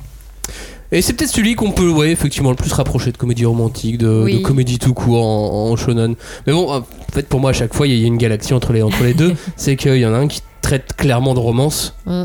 Et 0.93 1.03
c'est 1.03 1.13
peut-être 1.13 1.31
celui 1.31 1.55
qu'on 1.55 1.71
peut, 1.71 1.89
ouais, 1.91 2.11
effectivement, 2.11 2.51
le 2.51 2.57
plus 2.57 2.73
rapprocher 2.73 3.13
de 3.13 3.17
comédie 3.17 3.45
romantique, 3.45 3.97
de, 3.99 4.23
Oui. 4.25 4.39
de 4.39 4.43
comédie 4.43 4.79
tout 4.79 4.93
court 4.95 5.25
en, 5.25 5.71
en 5.71 5.77
shonen. 5.77 6.17
Mais 6.47 6.53
bon, 6.53 6.73
en 6.73 6.85
fait, 7.13 7.29
pour 7.29 7.39
moi, 7.41 7.51
à 7.51 7.53
chaque 7.53 7.75
fois, 7.75 7.87
il 7.87 7.97
y 7.97 8.03
a 8.03 8.07
une 8.07 8.17
galaxie 8.17 8.55
entre 8.55 8.73
les, 8.73 8.83
entre 8.83 9.05
les 9.05 9.15
deux. 9.15 9.35
c'est 9.57 9.77
qu'il 9.77 9.97
y 9.97 10.07
en 10.07 10.13
a 10.15 10.19
un 10.19 10.27
qui 10.27 10.41
traite 10.63 10.95
clairement 10.97 11.35
de 11.35 11.39
romance, 11.39 11.95
Mm. 12.07 12.25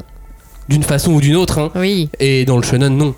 d'une 0.70 0.84
façon 0.84 1.12
ou 1.14 1.22
d'une 1.22 1.36
autre, 1.36 1.60
hein. 1.60 1.72
Oui, 1.76 2.10
Et 2.20 2.46
dans 2.46 2.58
le 2.58 2.64
shonen, 2.64 2.98
non. 2.98 3.14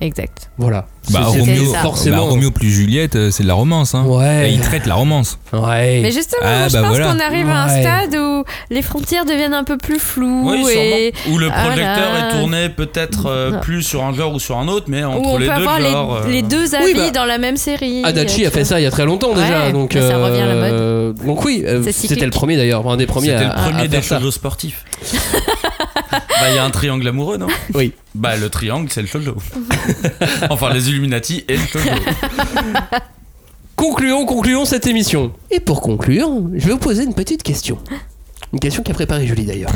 Exact. 0.00 0.50
Voilà. 0.58 0.86
Bah, 1.10 1.20
Roméo, 1.24 1.72
ça. 1.72 1.78
forcément. 1.80 2.16
bah, 2.18 2.22
Roméo 2.30 2.50
plus 2.50 2.70
Juliette, 2.70 3.16
euh, 3.16 3.30
c'est 3.30 3.42
de 3.42 3.48
la 3.48 3.54
romance. 3.54 3.94
Hein. 3.94 4.04
Ouais. 4.04 4.50
Et 4.50 4.52
il 4.52 4.60
traite 4.60 4.86
la 4.86 4.94
romance. 4.94 5.38
Ouais. 5.52 6.00
Mais 6.02 6.10
justement, 6.12 6.42
Ah, 6.44 6.58
moi, 6.60 6.68
je 6.68 6.72
bah 6.74 6.80
pense 6.82 6.88
voilà. 6.90 7.12
qu'on 7.12 7.18
arrive 7.20 7.48
à 7.48 7.64
un 7.64 7.68
stade 7.68 8.14
où 8.14 8.44
les 8.70 8.82
frontières 8.82 9.24
deviennent 9.24 9.54
un 9.54 9.64
peu 9.64 9.76
plus 9.78 9.98
floues 9.98 10.50
Oui, 10.50 10.64
et 10.70 11.12
sûrement. 11.14 11.34
Où 11.34 11.38
le 11.38 11.48
Ah 11.52 11.64
projecteur 11.64 12.08
est 12.16 12.30
tourné 12.38 12.68
peut-être 12.68 13.26
euh, 13.26 13.58
plus 13.60 13.82
sur 13.82 14.04
un 14.04 14.12
genre 14.12 14.34
ou 14.34 14.38
sur 14.40 14.58
un 14.58 14.68
autre, 14.68 14.86
mais 14.88 15.02
où 15.04 15.08
entre 15.08 15.28
on 15.30 15.38
les 15.38 15.46
peut 15.48 15.54
deux 15.56 15.60
avoir 15.62 15.78
les, 15.80 15.86
euh, 16.26 16.30
les 16.30 16.42
deux 16.42 16.74
avis 16.74 16.84
Oui, 16.84 16.92
bah, 16.96 17.10
dans 17.10 17.24
la 17.24 17.38
même 17.38 17.56
série. 17.56 18.02
Adachi 18.04 18.46
a 18.46 18.50
fait 18.50 18.64
ça 18.64 18.78
il 18.78 18.84
y 18.84 18.86
a 18.86 18.90
très 18.90 19.04
longtemps 19.06 19.34
déjà, 19.34 19.72
donc 19.72 19.94
mais 19.94 20.00
ça 20.02 20.18
revient 20.18 20.40
à 20.42 20.46
la 20.46 20.54
mode. 20.54 20.72
euh, 20.72 21.12
donc 21.12 21.44
oui, 21.44 21.64
C'est 21.84 21.92
c'était 21.92 22.24
le 22.24 22.30
premier 22.30 22.56
d'ailleurs, 22.56 22.86
un 22.88 22.96
des 22.96 23.06
premiers 23.06 23.28
C'était 23.28 23.44
le 23.44 23.54
premier 23.54 23.82
à 23.82 23.88
des 23.88 23.96
faire 23.96 24.04
ça. 24.04 24.18
shoujo 24.18 24.30
sportifs. 24.30 24.84
bah, 26.10 26.18
il 26.50 26.54
y 26.54 26.58
a 26.58 26.64
un 26.64 26.70
triangle 26.70 27.06
amoureux, 27.08 27.36
non 27.36 27.46
Oui. 27.74 27.92
Bah, 28.14 28.36
le 28.36 28.48
triangle, 28.50 28.88
c'est 28.90 29.02
le 29.02 29.06
shoujo. 29.08 29.36
enfin, 30.50 30.72
les 30.72 30.88
Illuminati 30.88 31.44
et 31.48 31.56
le 31.56 31.62
shoujo. 31.66 31.88
Concluons, 33.76 34.26
concluons 34.26 34.64
cette 34.64 34.86
émission. 34.86 35.32
Et 35.50 35.60
pour 35.60 35.80
conclure, 35.80 36.28
je 36.54 36.66
vais 36.66 36.72
vous 36.72 36.78
poser 36.78 37.04
une 37.04 37.14
petite 37.14 37.42
question. 37.42 37.78
Une 38.52 38.58
question 38.58 38.82
qu'a 38.82 38.92
préparée 38.94 39.26
Julie 39.26 39.44
d'ailleurs. 39.44 39.70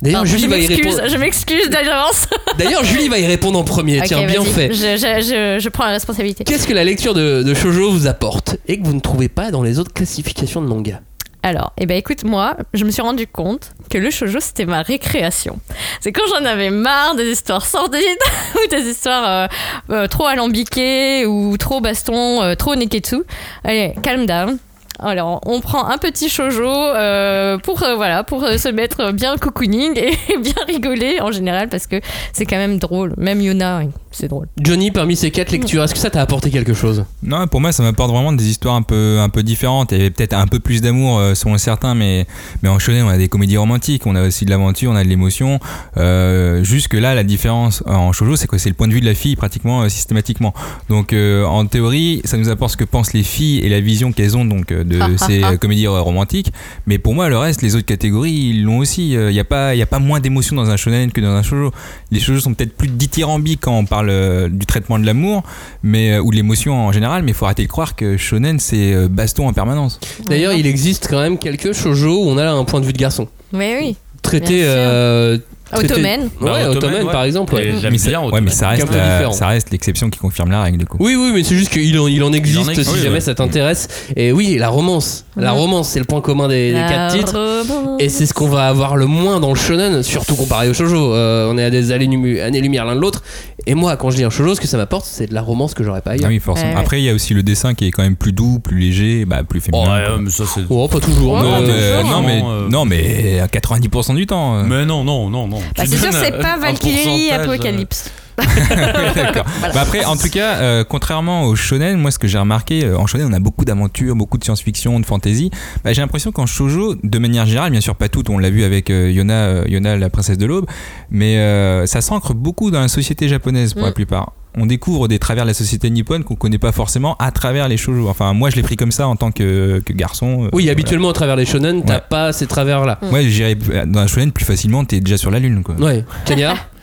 D'ailleurs, 0.00 0.24
Julie 0.24 0.44
je 0.44 0.48
va 0.48 0.56
y 0.56 0.66
m'excuse, 0.66 0.94
répondre. 0.94 1.08
je 1.12 1.16
m'excuse 1.18 1.68
d'avance. 1.70 2.26
D'ailleurs, 2.58 2.82
Julie 2.82 3.08
va 3.08 3.18
y 3.18 3.26
répondre 3.26 3.58
en 3.58 3.64
premier. 3.64 3.98
Ok, 4.00 4.06
Tiens, 4.06 4.26
bien 4.26 4.40
vas-y. 4.40 4.52
fait. 4.52 4.72
Je, 4.72 4.96
je, 4.96 5.20
je, 5.20 5.58
je 5.62 5.68
prends 5.68 5.84
la 5.84 5.90
responsabilité. 5.92 6.42
Qu'est-ce 6.42 6.66
que 6.66 6.72
la 6.72 6.84
lecture 6.84 7.12
de, 7.12 7.42
de 7.42 7.54
shoujo 7.54 7.90
vous 7.92 8.06
apporte 8.06 8.56
et 8.66 8.80
que 8.80 8.86
vous 8.86 8.94
ne 8.94 9.00
trouvez 9.00 9.28
pas 9.28 9.50
dans 9.50 9.62
les 9.62 9.78
autres 9.78 9.92
classifications 9.92 10.62
de 10.62 10.66
manga? 10.66 11.02
Alors, 11.44 11.74
eh 11.76 11.84
ben 11.84 11.98
écoute, 11.98 12.24
moi, 12.24 12.56
je 12.72 12.86
me 12.86 12.90
suis 12.90 13.02
rendu 13.02 13.26
compte 13.26 13.72
que 13.90 13.98
le 13.98 14.10
shoujo 14.10 14.40
c'était 14.40 14.64
ma 14.64 14.80
récréation. 14.80 15.60
C'est 16.00 16.10
quand 16.10 16.22
j'en 16.30 16.42
avais 16.46 16.70
marre 16.70 17.16
des 17.16 17.30
histoires 17.30 17.66
sordides 17.66 18.00
ou 18.54 18.68
des 18.70 18.88
histoires 18.88 19.28
euh, 19.28 19.46
euh, 19.90 20.06
trop 20.06 20.24
alambiquées 20.24 21.26
ou 21.26 21.54
trop 21.58 21.82
baston, 21.82 22.42
euh, 22.42 22.54
trop 22.54 22.76
neketsu. 22.76 23.24
Allez, 23.62 23.92
calm 24.02 24.24
down. 24.24 24.56
Alors, 24.98 25.40
on 25.46 25.60
prend 25.60 25.86
un 25.88 25.98
petit 25.98 26.28
shoujo 26.28 26.64
euh, 26.64 27.58
pour 27.58 27.82
euh, 27.82 27.96
voilà 27.96 28.22
pour 28.22 28.44
euh, 28.44 28.58
se 28.58 28.68
mettre 28.68 29.12
bien 29.12 29.36
cocooning 29.36 29.98
et 29.98 30.16
bien 30.40 30.54
rigoler 30.66 31.20
en 31.20 31.32
général 31.32 31.68
parce 31.68 31.86
que 31.86 32.00
c'est 32.32 32.46
quand 32.46 32.56
même 32.56 32.78
drôle. 32.78 33.14
Même 33.16 33.40
Yuna, 33.40 33.78
oui, 33.78 33.90
c'est 34.14 34.28
drôle. 34.28 34.46
Johnny, 34.60 34.90
parmi 34.90 35.16
ces 35.16 35.30
quatre 35.30 35.50
lectures, 35.50 35.82
est-ce 35.82 35.94
que 35.94 36.00
ça 36.00 36.10
t'a 36.10 36.22
apporté 36.22 36.50
quelque 36.50 36.74
chose? 36.74 37.04
Non, 37.22 37.46
pour 37.46 37.60
moi, 37.60 37.72
ça 37.72 37.82
m'apporte 37.82 38.10
vraiment 38.10 38.32
des 38.32 38.48
histoires 38.48 38.74
un 38.76 38.82
peu, 38.82 39.18
un 39.20 39.28
peu 39.28 39.42
différentes. 39.42 39.92
Il 39.92 39.98
y 39.98 40.00
avait 40.00 40.10
peut-être 40.10 40.34
un 40.34 40.46
peu 40.46 40.60
plus 40.60 40.80
d'amour 40.80 41.18
euh, 41.18 41.34
selon 41.34 41.58
certains, 41.58 41.94
mais, 41.94 42.26
mais 42.62 42.68
en 42.68 42.78
shonen, 42.78 43.04
on 43.04 43.08
a 43.08 43.18
des 43.18 43.28
comédies 43.28 43.56
romantiques, 43.56 44.06
on 44.06 44.14
a 44.14 44.22
aussi 44.26 44.44
de 44.44 44.50
l'aventure, 44.50 44.92
on 44.92 44.96
a 44.96 45.04
de 45.04 45.08
l'émotion. 45.08 45.58
Euh, 45.96 46.62
jusque 46.62 46.94
là, 46.94 47.14
la 47.14 47.24
différence 47.24 47.82
en 47.86 48.12
shoujo, 48.12 48.36
c'est 48.36 48.46
que 48.46 48.58
c'est 48.58 48.68
le 48.68 48.74
point 48.74 48.88
de 48.88 48.92
vue 48.92 49.00
de 49.00 49.06
la 49.06 49.14
fille 49.14 49.36
pratiquement 49.36 49.82
euh, 49.82 49.88
systématiquement. 49.88 50.54
Donc, 50.88 51.12
euh, 51.12 51.44
en 51.44 51.66
théorie, 51.66 52.22
ça 52.24 52.36
nous 52.36 52.48
apporte 52.48 52.72
ce 52.72 52.76
que 52.76 52.84
pensent 52.84 53.12
les 53.12 53.22
filles 53.24 53.58
et 53.60 53.68
la 53.68 53.80
vision 53.80 54.12
qu'elles 54.12 54.36
ont 54.36 54.44
donc 54.44 54.70
euh, 54.70 54.83
de 54.84 55.16
ces 55.16 55.42
euh, 55.42 55.56
comédies 55.56 55.86
euh, 55.86 56.00
romantiques. 56.00 56.52
Mais 56.86 56.98
pour 56.98 57.14
moi, 57.14 57.28
le 57.28 57.38
reste, 57.38 57.62
les 57.62 57.74
autres 57.76 57.86
catégories, 57.86 58.32
ils 58.32 58.62
l'ont 58.64 58.78
aussi. 58.78 59.12
Il 59.12 59.28
n'y 59.28 59.40
a 59.40 59.44
pas, 59.44 59.74
il 59.74 59.78
y 59.78 59.82
a 59.82 59.86
pas 59.86 59.98
moins 59.98 60.20
d'émotion 60.20 60.56
dans 60.56 60.70
un 60.70 60.76
shonen 60.76 61.10
que 61.12 61.20
dans 61.20 61.28
un 61.34 61.42
shoujo. 61.42 61.72
Les 62.10 62.20
shoujo 62.20 62.40
sont 62.40 62.54
peut-être 62.54 62.76
plus 62.76 62.88
dithyrambiques 62.88 63.60
quand 63.62 63.76
on 63.76 63.84
parle 63.86 64.10
euh, 64.10 64.48
du 64.48 64.66
traitement 64.66 64.98
de 64.98 65.06
l'amour, 65.06 65.42
mais 65.82 66.12
euh, 66.12 66.22
ou 66.22 66.30
de 66.30 66.36
l'émotion 66.36 66.74
en 66.74 66.92
général. 66.92 67.22
Mais 67.22 67.30
il 67.32 67.34
faut 67.34 67.44
arrêter 67.46 67.62
de 67.64 67.68
croire 67.68 67.96
que 67.96 68.16
shonen 68.16 68.58
c'est 68.60 68.92
euh, 68.94 69.08
baston 69.08 69.48
en 69.48 69.52
permanence. 69.52 69.98
D'ailleurs, 70.26 70.52
il 70.52 70.66
existe 70.66 71.08
quand 71.08 71.20
même 71.20 71.38
quelques 71.38 71.72
shoujo 71.72 72.24
où 72.24 72.28
on 72.30 72.38
a 72.38 72.50
un 72.50 72.64
point 72.64 72.80
de 72.80 72.86
vue 72.86 72.92
de 72.92 72.98
garçon. 72.98 73.28
Mais 73.52 73.78
oui, 73.80 73.96
Traité. 74.22 74.60
Bien 74.62 74.64
sûr. 74.64 74.72
euh, 74.76 75.38
traité- 75.74 75.92
Ottoman. 75.94 76.20
Ouais, 76.22 76.28
Bah, 76.40 76.50
Ottoman, 76.52 76.76
Ottoman, 76.76 77.02
ouais. 77.06 77.12
par 77.12 77.24
exemple. 77.24 77.54
ouais. 77.54 77.74
Mais 77.90 77.98
ça, 77.98 78.08
bien 78.08 78.22
ouais, 78.22 78.40
mais 78.40 78.50
ça 78.50 78.68
reste, 78.70 78.90
la- 78.92 79.32
ça 79.32 79.48
l'exception 79.70 80.10
qui 80.10 80.18
confirme 80.18 80.50
la 80.50 80.62
règle 80.62 80.78
du 80.78 80.86
coup. 80.86 80.96
Oui, 81.00 81.14
oui, 81.16 81.30
mais 81.34 81.42
c'est 81.44 81.56
juste 81.56 81.70
qu'il 81.72 81.98
en, 81.98 82.06
il 82.08 82.22
en 82.22 82.32
existe 82.32 82.56
Il 82.60 82.66
en 82.66 82.68
existe, 82.70 82.88
si 82.90 82.96
oui, 82.96 83.02
jamais 83.02 83.14
ouais. 83.16 83.20
ça 83.20 83.34
t'intéresse. 83.34 83.88
Et 84.16 84.32
oui, 84.32 84.56
la 84.58 84.68
romance. 84.68 85.24
La 85.36 85.50
romance, 85.52 85.88
c'est 85.88 85.98
le 85.98 86.04
point 86.04 86.20
commun 86.20 86.48
des, 86.48 86.72
quatre 86.88 87.16
titres. 87.16 87.32
romance. 87.68 88.00
Et 88.00 88.08
c'est 88.08 88.26
ce 88.26 88.34
qu'on 88.34 88.48
va 88.48 88.66
avoir 88.68 88.96
le 88.96 89.06
moins 89.06 89.40
dans 89.40 89.50
le 89.50 89.56
shonen, 89.56 90.02
surtout 90.02 90.34
comparé 90.36 90.68
au 90.68 90.74
shoujo. 90.74 91.14
Euh, 91.14 91.50
on 91.52 91.58
est 91.58 91.64
à 91.64 91.70
des 91.70 91.90
années- 91.92 92.40
années-lumière 92.40 92.84
l'un 92.84 92.94
de 92.96 93.00
l'autre. 93.00 93.22
Et 93.66 93.74
moi, 93.74 93.96
quand 93.96 94.10
je 94.10 94.16
lis 94.18 94.24
un 94.24 94.30
shoujo, 94.30 94.54
ce 94.54 94.60
que 94.60 94.66
ça 94.68 94.76
m'apporte, 94.76 95.06
c'est 95.06 95.26
de 95.26 95.34
la 95.34 95.40
romance 95.42 95.74
que 95.74 95.82
j'aurais 95.82 96.02
pas 96.02 96.10
Ah 96.10 96.14
ailleurs. 96.14 96.28
oui, 96.28 96.38
forcément. 96.38 96.76
Après, 96.76 97.00
il 97.00 97.04
y 97.04 97.10
a 97.10 97.14
aussi 97.14 97.34
le 97.34 97.42
dessin 97.42 97.74
qui 97.74 97.86
est 97.86 97.90
quand 97.90 98.02
même 98.02 98.16
plus 98.16 98.32
doux, 98.32 98.58
plus 98.58 98.78
léger, 98.78 99.24
bah, 99.24 99.42
plus 99.48 99.60
Oh, 99.72 99.82
féminin. 99.82 99.94
ouais, 100.00 100.06
quoi. 100.06 100.18
mais 100.20 100.30
ça, 100.30 100.44
c'est. 100.46 100.60
Oh, 100.68 100.86
pas 100.88 101.00
toujours. 101.00 101.36
Mais- 101.36 101.42
non, 101.42 101.52
ouais, 101.54 101.60
mais, 101.66 101.66
toujours, 102.00 102.10
non, 102.10 102.22
mais, 102.22 102.42
euh, 102.44 102.68
non, 102.68 102.84
mais 102.84 103.40
à 103.40 103.48
90% 103.48 104.14
du 104.14 104.26
temps. 104.26 104.58
euh. 104.58 104.62
Mais 104.64 104.84
non, 104.84 105.02
non, 105.04 105.30
non, 105.30 105.48
non. 105.48 105.58
Bah, 105.76 105.84
c'est 105.86 105.96
sûr, 105.96 106.12
c'est 106.12 106.38
pas 106.38 106.56
Valkyrie 106.58 107.30
euh, 107.32 107.42
Apocalypse. 107.42 108.10
D'accord. 109.14 109.44
Bah 109.62 109.80
après, 109.82 110.04
en 110.04 110.16
tout 110.16 110.28
cas, 110.28 110.54
euh, 110.56 110.82
contrairement 110.82 111.44
au 111.44 111.54
shonen, 111.54 111.96
moi, 111.98 112.10
ce 112.10 112.18
que 112.18 112.26
j'ai 112.26 112.38
remarqué, 112.38 112.84
euh, 112.84 112.98
en 112.98 113.06
shonen, 113.06 113.28
on 113.30 113.32
a 113.32 113.38
beaucoup 113.38 113.64
d'aventures, 113.64 114.16
beaucoup 114.16 114.38
de 114.38 114.44
science-fiction, 114.44 114.98
de 114.98 115.06
fantasy. 115.06 115.50
Bah, 115.84 115.92
j'ai 115.92 116.00
l'impression 116.00 116.32
qu'en 116.32 116.44
shoujo, 116.46 116.96
de 117.00 117.18
manière 117.18 117.46
générale, 117.46 117.70
bien 117.70 117.80
sûr 117.80 117.94
pas 117.94 118.08
toutes, 118.08 118.30
on 118.30 118.38
l'a 118.38 118.50
vu 118.50 118.64
avec 118.64 118.90
euh, 118.90 119.08
Yona, 119.10 119.34
euh, 119.34 119.64
Yona, 119.68 119.96
la 119.96 120.10
princesse 120.10 120.38
de 120.38 120.46
l'aube, 120.46 120.66
mais 121.10 121.38
euh, 121.38 121.86
ça 121.86 122.00
s'ancre 122.00 122.34
beaucoup 122.34 122.72
dans 122.72 122.80
la 122.80 122.88
société 122.88 123.28
japonaise 123.28 123.72
pour 123.72 123.82
Mm. 123.82 123.86
la 123.86 123.92
plupart. 123.92 124.32
On 124.56 124.66
découvre 124.66 125.08
des 125.08 125.18
travers 125.18 125.44
de 125.44 125.48
la 125.48 125.54
société 125.54 125.90
nippone 125.90 126.22
qu'on 126.24 126.36
connaît 126.36 126.58
pas 126.58 126.70
forcément 126.72 127.16
à 127.18 127.30
travers 127.32 127.66
les 127.68 127.76
shoujo. 127.76 128.08
Enfin, 128.08 128.32
moi, 128.34 128.50
je 128.50 128.56
l'ai 128.56 128.62
pris 128.62 128.76
comme 128.76 128.92
ça 128.92 129.08
en 129.08 129.16
tant 129.16 129.32
que, 129.32 129.82
que 129.84 129.92
garçon. 129.92 130.44
euh, 130.44 130.48
Oui, 130.52 130.62
voilà. 130.64 130.72
habituellement, 130.72 131.10
à 131.10 131.12
travers 131.12 131.36
les 131.36 131.44
shonen, 131.46 131.82
t'as 131.84 131.94
Ouais. 131.94 132.02
pas 132.08 132.32
ces 132.32 132.46
travers-là. 132.46 132.98
Ouais, 133.10 133.24
j'irais 133.28 133.56
dans 133.86 134.00
un 134.00 134.06
shonen 134.06 134.30
plus 134.32 134.44
facilement, 134.44 134.84
t'es 134.84 135.00
déjà 135.00 135.16
sur 135.18 135.30
la 135.30 135.38
lune, 135.40 135.62
quoi. 135.62 135.74
Ouais. 135.76 136.04
Kenya? 136.24 136.54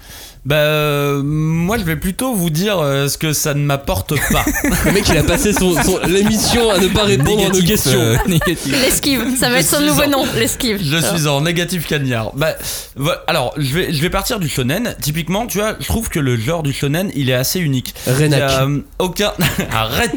Bah, 0.43 0.55
euh, 0.55 1.21
moi, 1.23 1.77
je 1.77 1.83
vais 1.83 1.95
plutôt 1.97 2.33
vous 2.33 2.49
dire 2.49 2.79
euh, 2.79 3.07
ce 3.07 3.19
que 3.19 3.31
ça 3.31 3.53
ne 3.53 3.59
m'apporte 3.63 4.15
pas. 4.31 4.43
Le 4.85 4.91
mec, 4.91 5.07
il 5.07 5.17
a 5.17 5.23
passé 5.23 5.53
son, 5.53 5.75
son- 5.83 5.99
l'émission 6.07 6.71
à 6.71 6.79
ne 6.79 6.87
pas 6.87 7.03
répondre 7.03 7.45
à 7.45 7.49
nos 7.49 7.59
Négatif, 7.59 7.67
questions. 7.69 7.99
euh, 7.99 8.17
négatif. 8.27 8.71
L'esquive, 8.81 9.37
ça 9.39 9.49
va 9.49 9.57
Je 9.57 9.59
être 9.61 9.67
son 9.69 9.81
nouveau 9.81 10.01
en- 10.05 10.09
nom, 10.09 10.25
l'esquive. 10.35 10.79
Je 10.81 10.97
suis 10.97 11.27
en 11.27 11.41
négatif 11.41 11.85
cagnard. 11.85 12.31
Bah, 12.35 12.55
voilà. 12.95 13.21
alors, 13.27 13.53
je 13.57 13.71
vais, 13.71 13.93
je 13.93 14.01
vais 14.01 14.09
partir 14.09 14.39
du 14.39 14.49
shonen. 14.49 14.95
Typiquement, 14.99 15.45
tu 15.45 15.59
vois, 15.59 15.75
je 15.79 15.85
trouve 15.85 16.09
que 16.09 16.19
le 16.19 16.35
genre 16.37 16.63
du 16.63 16.73
shonen, 16.73 17.11
il 17.13 17.29
est 17.29 17.35
assez 17.35 17.59
unique. 17.59 17.93
Il 18.07 18.13
y 18.13 18.23
Renak. 18.23 18.41
a 18.41 18.63
euh, 18.63 18.79
aucun. 18.97 19.33
Arrête 19.71 20.15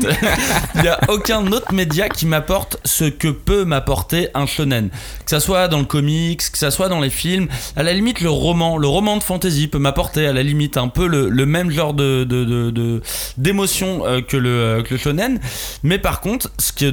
Il 0.76 0.84
y 0.84 0.88
a 0.88 1.00
aucun 1.08 1.46
autre 1.52 1.74
média 1.74 2.08
qui 2.08 2.24
m'apporte 2.24 2.78
ce 2.86 3.04
que 3.04 3.28
peut 3.28 3.66
m'apporter 3.66 4.28
un 4.32 4.46
shonen. 4.46 4.88
Que 4.88 5.30
ça 5.30 5.40
soit 5.40 5.68
dans 5.68 5.80
le 5.80 5.84
comics, 5.84 6.40
que 6.50 6.56
ça 6.58 6.70
soit 6.70 6.88
dans 6.88 7.00
les 7.00 7.10
films. 7.10 7.48
À 7.76 7.82
la 7.82 7.92
limite, 7.92 8.22
le 8.22 8.30
roman, 8.30 8.78
le 8.78 8.88
roman 8.88 9.18
de 9.18 9.22
fantasy 9.22 9.68
peut 9.68 9.78
m'apporter 9.78 10.13
à 10.18 10.32
la 10.32 10.42
limite 10.42 10.76
un 10.76 10.88
peu 10.88 11.06
le, 11.06 11.46
même 11.46 11.70
genre 11.70 11.94
de, 11.94 12.24
d'émotion 13.36 14.06
euh, 14.06 14.20
que, 14.20 14.36
le, 14.36 14.48
euh, 14.48 14.82
que 14.82 14.94
le 14.94 14.98
shonen. 14.98 15.40
Mais 15.82 15.98
par 15.98 16.20
contre, 16.20 16.50
ce 16.58 16.72
que 16.72 16.90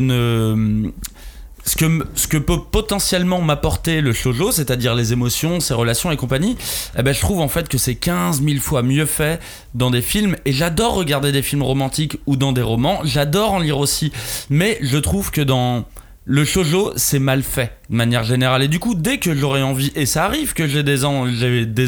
ce 1.64 1.76
que, 1.76 2.08
ce 2.16 2.28
que 2.28 2.38
peut 2.38 2.60
potentiellement 2.72 3.42
m'apporter 3.42 4.02
le 4.02 4.14
shoujo, 4.14 4.52
c'est-à-dire 4.52 4.96
les 4.96 5.14
émotions, 5.14 5.60
ses 5.60 5.74
relations 5.74 6.12
et 6.12 6.18
compagnie, 6.18 6.58
eh 6.98 7.04
ben, 7.04 7.14
je 7.14 7.20
trouve 7.20 7.40
en 7.40 7.48
fait 7.48 7.70
que 7.70 7.78
c'est 7.78 7.96
15 7.96 8.42
000 8.44 8.60
fois 8.60 8.82
mieux 8.82 9.06
fait 9.06 9.40
dans 9.76 9.92
des 9.92 10.02
films. 10.02 10.36
Et 10.46 10.54
j'adore 10.54 10.96
regarder 10.96 11.32
des 11.32 11.42
films 11.42 11.64
romantiques 11.64 12.18
ou 12.26 12.36
dans 12.36 12.52
des 12.52 12.62
romans. 12.64 13.02
J'adore 13.04 13.54
en 13.54 13.60
lire 13.60 13.78
aussi. 13.78 14.12
Mais 14.50 14.80
je 14.82 14.98
trouve 14.98 15.32
que 15.32 15.42
dans 15.42 15.86
le 16.26 16.46
shoujo, 16.46 16.94
c'est 16.98 17.20
mal 17.20 17.42
fait 17.42 17.78
de 17.90 17.96
manière 17.96 18.24
générale. 18.24 18.62
Et 18.64 18.68
du 18.68 18.80
coup, 18.80 18.94
dès 18.94 19.18
que 19.18 19.36
j'aurais 19.36 19.64
envie, 19.64 19.92
et 19.96 20.06
ça 20.06 20.24
arrive 20.26 20.54
que 20.54 20.68
j'ai 20.68 20.84
des, 20.84 21.04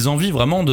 envies 0.07 0.31
vraiment 0.31 0.65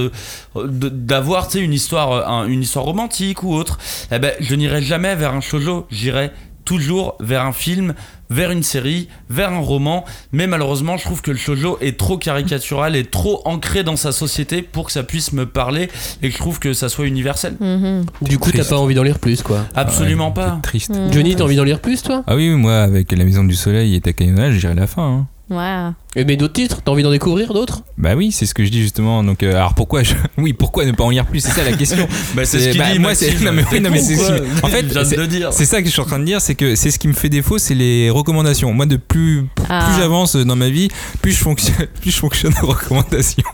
d'avoir 0.54 1.46
tu 1.46 1.58
sais, 1.58 1.64
une 1.64 1.74
histoire, 1.74 2.28
un- 2.28 2.46
une 2.46 2.62
histoire 2.62 2.84
romantique 2.86 3.42
ou 3.42 3.52
autre, 3.54 3.78
eh 4.10 4.18
ben, 4.18 4.32
je 4.40 4.54
n'irai 4.54 4.82
jamais 4.82 5.14
vers 5.14 5.34
un 5.34 5.40
shoujo. 5.40 5.86
J'irai 5.90 6.30
toujours 6.64 7.16
vers 7.20 7.44
un 7.44 7.52
film, 7.52 7.94
vers 8.30 8.50
une 8.50 8.62
série, 8.62 9.08
vers 9.28 9.52
un 9.52 9.58
roman. 9.60 10.04
Mais 10.32 10.46
malheureusement, 10.46 10.96
je 10.96 11.04
trouve 11.04 11.20
que 11.22 11.30
le 11.30 11.36
shoujo 11.36 11.78
est 11.80 11.98
trop 11.98 12.16
caricatural 12.18 12.94
et 12.96 13.04
trop 13.04 13.42
ancré 13.44 13.82
dans 13.82 13.96
sa 13.96 14.12
société 14.12 14.62
pour 14.62 14.86
que 14.86 14.92
ça 14.92 15.02
puisse 15.02 15.32
me 15.32 15.46
parler 15.46 15.88
et 16.22 16.28
que 16.28 16.34
je 16.34 16.38
trouve 16.38 16.58
que 16.58 16.72
ça 16.72 16.88
soit 16.88 17.06
universel. 17.06 17.54
Mhm. 17.60 18.04
Du 18.22 18.38
coup, 18.38 18.50
t'as 18.52 18.64
pas 18.64 18.78
envie 18.78 18.94
d'en 18.94 19.02
lire 19.02 19.18
plus, 19.18 19.42
quoi. 19.42 19.66
Absolument 19.74 20.28
Ouais, 20.28 20.34
pas. 20.34 20.58
Triste. 20.62 20.92
Johnny, 21.10 21.34
t'as 21.36 21.44
envie 21.44 21.56
d'en 21.56 21.64
lire 21.64 21.80
plus, 21.80 22.02
toi? 22.02 22.22
Ah 22.26 22.36
oui, 22.36 22.50
moi, 22.50 22.78
avec 22.82 23.10
La 23.12 23.24
Maison 23.24 23.44
du 23.44 23.54
Soleil 23.54 23.94
et 23.94 24.00
Takayona, 24.00 24.50
j'irai 24.52 24.74
la 24.74 24.86
fin. 24.86 25.02
hein. 25.02 25.26
Ouais. 25.50 25.92
Et 26.16 26.24
mais 26.24 26.36
d'autres 26.36 26.54
titres 26.54 26.80
T'as 26.84 26.90
envie 26.90 27.02
d'en 27.04 27.10
découvrir 27.12 27.52
d'autres? 27.54 27.82
Bah 27.96 28.14
oui, 28.16 28.32
c'est 28.32 28.44
ce 28.46 28.52
que 28.54 28.64
je 28.64 28.70
dis 28.70 28.80
justement. 28.82 29.22
Donc, 29.22 29.42
euh, 29.42 29.54
alors 29.54 29.74
pourquoi 29.74 30.02
je... 30.02 30.14
Oui, 30.38 30.52
pourquoi 30.52 30.84
ne 30.84 30.92
pas 30.92 31.04
en 31.04 31.10
lire 31.10 31.24
plus? 31.26 31.40
C'est 31.40 31.52
ça 31.52 31.62
la 31.62 31.72
question. 31.76 32.08
Bah, 32.34 32.44
c'est 32.44 32.58
ce 32.60 32.68
qu'il 32.70 32.82
dit, 32.82 32.98
moi, 32.98 33.14
c'est 33.14 33.28
Maxime. 33.30 33.44
non 33.46 33.52
mais, 33.52 33.64
oui, 33.70 33.80
non, 33.80 33.90
mais 33.90 33.98
T'es 33.98 34.04
c'est 34.04 34.16
con, 34.16 34.22
ce 34.24 34.32
qui- 34.32 34.60
quoi. 34.60 34.68
En 34.68 34.72
fait, 34.72 34.82
de 34.82 35.04
c'est- 35.04 35.16
le 35.16 35.26
dire. 35.26 35.52
c'est 35.52 35.64
ça 35.66 35.80
que 35.80 35.86
je 35.86 35.92
suis 35.92 36.00
en 36.00 36.04
train 36.04 36.18
de 36.18 36.24
dire, 36.24 36.40
c'est 36.40 36.54
que 36.54 36.74
c'est 36.74 36.90
ce 36.90 36.98
qui 36.98 37.06
me 37.08 37.12
fait 37.12 37.28
défaut, 37.28 37.58
c'est 37.58 37.74
les 37.74 38.10
recommandations. 38.10 38.72
Moi, 38.72 38.86
de 38.86 38.96
plus 38.96 39.44
Ah. 39.68 39.84
plus 39.88 40.00
j'avance 40.00 40.34
dans 40.36 40.56
ma 40.56 40.68
vie, 40.68 40.88
plus 41.22 41.32
je 41.32 41.38
fonctionne, 41.38 41.86
plus 42.00 42.10
je 42.10 42.18
fonctionne 42.18 42.54
aux 42.62 42.66
recommandations. 42.66 43.44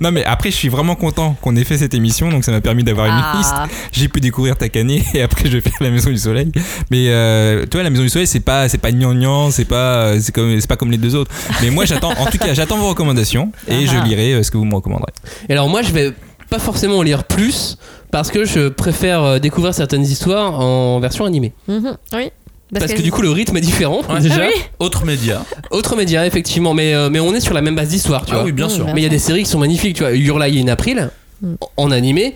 non 0.00 0.12
mais 0.12 0.24
après, 0.24 0.50
je 0.50 0.56
suis 0.56 0.68
vraiment 0.68 0.94
content 0.94 1.36
qu'on 1.40 1.56
ait 1.56 1.64
fait 1.64 1.78
cette 1.78 1.94
émission, 1.94 2.28
donc 2.30 2.44
ça 2.44 2.52
m'a 2.52 2.60
permis 2.60 2.84
d'avoir 2.84 3.06
une 3.06 3.12
Ah. 3.14 3.34
liste. 3.38 3.54
J'ai 3.92 4.08
pu 4.08 4.20
découvrir 4.20 4.56
Takane 4.56 4.90
et 4.90 5.22
après 5.22 5.44
je 5.48 5.52
vais 5.56 5.60
faire 5.60 5.72
la 5.80 5.90
Maison 5.90 6.10
du 6.10 6.18
Soleil. 6.18 6.50
Mais 6.90 7.06
euh, 7.08 7.62
tu 7.62 7.76
vois, 7.76 7.82
la 7.82 7.90
Maison 7.90 8.02
du 8.02 8.08
Soleil, 8.08 8.26
c'est 8.26 8.40
pas 8.40 8.68
c'est 8.68 8.78
pas 8.78 8.92
gnangnan, 8.92 9.50
c'est 9.50 9.64
pas 9.64 10.20
c'est 10.20 10.34
comme 10.34 10.58
c'est 10.60 10.66
pas 10.68 10.76
comme 10.76 10.90
les 10.90 10.98
deux 10.98 11.14
autres. 11.14 11.30
Mais 11.62 11.70
moi, 11.70 11.77
j'attends. 11.86 12.12
En 12.18 12.26
tout 12.26 12.38
cas, 12.38 12.54
j'attends 12.54 12.78
vos 12.78 12.88
recommandations 12.88 13.52
et 13.68 13.86
je 13.86 13.96
Ah. 13.96 14.04
lirai 14.04 14.32
euh, 14.34 14.42
ce 14.42 14.50
que 14.50 14.56
vous 14.56 14.64
me 14.64 14.74
recommanderez. 14.74 15.12
Et 15.48 15.52
alors 15.52 15.68
moi 15.68 15.82
je 15.82 15.92
vais 15.92 16.12
pas 16.50 16.58
forcément 16.58 16.98
en 16.98 17.02
lire 17.02 17.24
plus 17.24 17.76
parce 18.10 18.30
que 18.30 18.44
je 18.44 18.68
préfère 18.68 19.22
euh, 19.22 19.38
découvrir 19.38 19.74
certaines 19.74 20.02
histoires 20.04 20.58
en 20.60 20.98
version 21.00 21.24
animée. 21.24 21.52
Mhm, 21.68 21.96
Oui. 22.14 22.30
Parce, 22.78 22.92
que, 22.92 23.00
du 23.00 23.10
coup 23.10 23.22
le 23.22 23.30
rythme 23.30 23.56
est 23.56 23.62
différent 23.62 24.02
Ouais. 24.10 24.20
déjà. 24.20 24.42
Ah 24.44 24.48
oui. 24.54 24.62
Autre 24.78 25.06
média. 25.06 25.42
Autre 25.70 25.96
média 25.96 26.26
effectivement, 26.26 26.74
mais, 26.74 26.92
euh, 26.94 27.08
mais 27.10 27.18
on 27.18 27.34
est 27.34 27.40
sur 27.40 27.54
la 27.54 27.62
même 27.62 27.74
base 27.76 27.88
d'histoire, 27.88 28.26
tu 28.26 28.32
Ah 28.32 28.36
vois. 28.36 28.44
oui, 28.44 28.52
bien 28.52 28.68
sûr. 28.68 28.84
Mais 28.94 29.00
il 29.00 29.04
y 29.04 29.06
a 29.06 29.10
des 29.10 29.18
séries 29.18 29.44
qui 29.44 29.48
sont 29.50 29.58
magnifiques, 29.58 29.96
tu 29.96 30.02
vois. 30.02 30.12
Your 30.12 30.38
Lie 30.38 30.60
in 30.62 30.68
April, 30.68 31.10
Mm. 31.40 31.54
en 31.78 31.90
animé, 31.90 32.34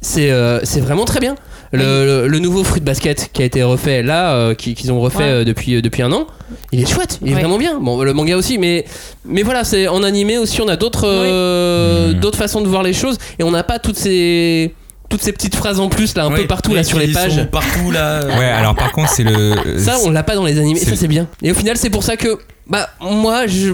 c'est 0.00 0.30
euh, 0.32 0.58
c'est 0.64 0.80
vraiment 0.80 1.04
très 1.04 1.20
bien. 1.20 1.36
Le, 1.72 2.38
nouveau 2.38 2.64
Fruit 2.64 2.80
Basket 2.80 3.30
qui 3.32 3.42
a 3.42 3.44
été 3.44 3.62
refait 3.62 4.02
là, 4.02 4.32
euh, 4.34 4.54
qui- 4.54 4.74
qu'ils 4.74 4.90
ont 4.92 5.00
refait 5.00 5.18
Ouais. 5.18 5.24
euh, 5.24 5.44
depuis, 5.44 5.74
euh, 5.76 5.82
depuis 5.82 6.02
un 6.02 6.12
an, 6.12 6.26
il 6.72 6.80
est 6.80 6.86
chouette, 6.86 7.18
il 7.22 7.28
est 7.30 7.34
Ouais. 7.34 7.40
vraiment 7.40 7.58
bien. 7.58 7.78
Bon, 7.80 8.02
le 8.02 8.12
manga 8.14 8.36
aussi, 8.36 8.58
mais, 8.58 8.84
mais 9.26 9.42
voilà, 9.42 9.64
c'est 9.64 9.88
en 9.88 10.02
animé 10.02 10.38
aussi, 10.38 10.60
on 10.62 10.68
a 10.68 10.76
d'autres 10.76 11.06
euh, 11.06 12.12
Mm. 12.12 12.20
d'autres 12.20 12.38
façons 12.38 12.60
de 12.60 12.68
voir 12.68 12.82
les 12.82 12.92
choses 12.94 13.18
et 13.38 13.42
on 13.42 13.50
n'a 13.50 13.62
pas 13.64 13.78
toutes 13.78 13.96
ces, 13.98 14.74
toutes 15.10 15.22
ces 15.22 15.32
petites 15.32 15.54
phrases 15.56 15.80
en 15.80 15.88
plus 15.88 16.14
là, 16.16 16.24
un 16.24 16.30
peu 16.30 16.46
partout 16.46 16.74
là 16.74 16.84
sur 16.84 16.98
les 16.98 17.08
pages. 17.08 17.36
sont 17.36 17.46
Partout 17.46 17.90
là. 17.90 18.20
Ouais, 18.38 18.44
alors 18.46 18.74
par 18.74 18.92
contre, 18.92 19.10
c'est 19.10 19.24
le 19.24 19.54
Ça, 19.78 19.96
on 20.04 20.10
l'a 20.10 20.22
pas 20.22 20.34
dans 20.36 20.44
les 20.44 20.58
animés, 20.58 20.80
ça 20.80 20.96
c'est 20.96 21.08
bien. 21.08 21.26
Et 21.42 21.50
au 21.50 21.54
final, 21.54 21.76
c'est 21.76 21.90
pour 21.90 22.02
ça 22.02 22.16
que, 22.16 22.38
bah, 22.66 22.88
moi, 23.00 23.46
je- 23.46 23.72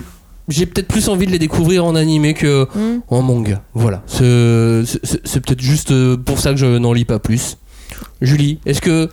j'ai 0.49 0.67
peut-être 0.67 0.89
plus 0.89 1.09
envie 1.09 1.27
de 1.27 1.33
les 1.33 1.39
découvrir 1.39 1.85
en 1.87 1.95
animé 1.95 2.35
que 2.35 2.67
Mm. 2.75 3.01
en 3.09 3.23
manga. 3.23 3.63
Voilà. 3.75 4.03
C'est 4.09 5.41
peut-être 5.41 5.61
juste 5.63 5.93
pour 6.25 6.39
ça 6.39 6.51
que 6.53 6.57
je 6.59 6.67
n'en 6.79 6.93
lis 6.93 7.05
pas 7.05 7.19
plus. 7.19 7.57
Julie, 8.21 8.59
est-ce 8.67 8.81
que 8.81 9.09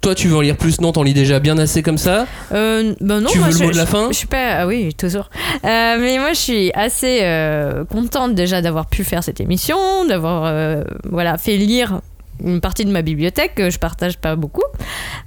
toi 0.00 0.14
tu 0.14 0.28
veux 0.28 0.36
en 0.36 0.40
lire 0.40 0.56
plus 0.56 0.80
Non, 0.80 0.92
t'en 0.92 1.02
lis 1.02 1.12
déjà 1.14 1.40
bien 1.40 1.58
assez 1.58 1.82
comme 1.82 1.98
ça. 1.98 2.26
Euh, 2.52 2.94
ben 3.00 3.20
non, 3.20 3.28
Tu 3.30 3.38
moi, 3.38 3.48
veux 3.48 3.52
le 3.52 3.58
je, 3.58 3.64
mot 3.64 3.70
de 3.70 3.76
la 3.76 3.84
je- 3.84 3.90
fin 3.90 4.08
Je 4.10 4.16
suis 4.16 4.26
pas. 4.26 4.60
Ah 4.60 4.66
oui, 4.66 4.94
toujours. 4.94 5.28
Euh, 5.64 5.96
mais 6.00 6.18
moi, 6.18 6.32
je 6.32 6.38
suis 6.38 6.72
assez 6.72 7.20
euh, 7.22 7.84
contente 7.84 8.34
déjà 8.34 8.62
d'avoir 8.62 8.86
pu 8.86 9.04
faire 9.04 9.22
cette 9.22 9.40
émission, 9.40 9.78
d'avoir 10.06 10.52
voilà 11.04 11.36
fait 11.38 11.56
lire 11.56 12.00
une 12.44 12.60
partie 12.60 12.84
de 12.84 12.90
ma 12.90 13.02
bibliothèque 13.02 13.54
que 13.54 13.70
je 13.70 13.78
partage 13.78 14.18
pas 14.18 14.36
beaucoup. 14.36 14.64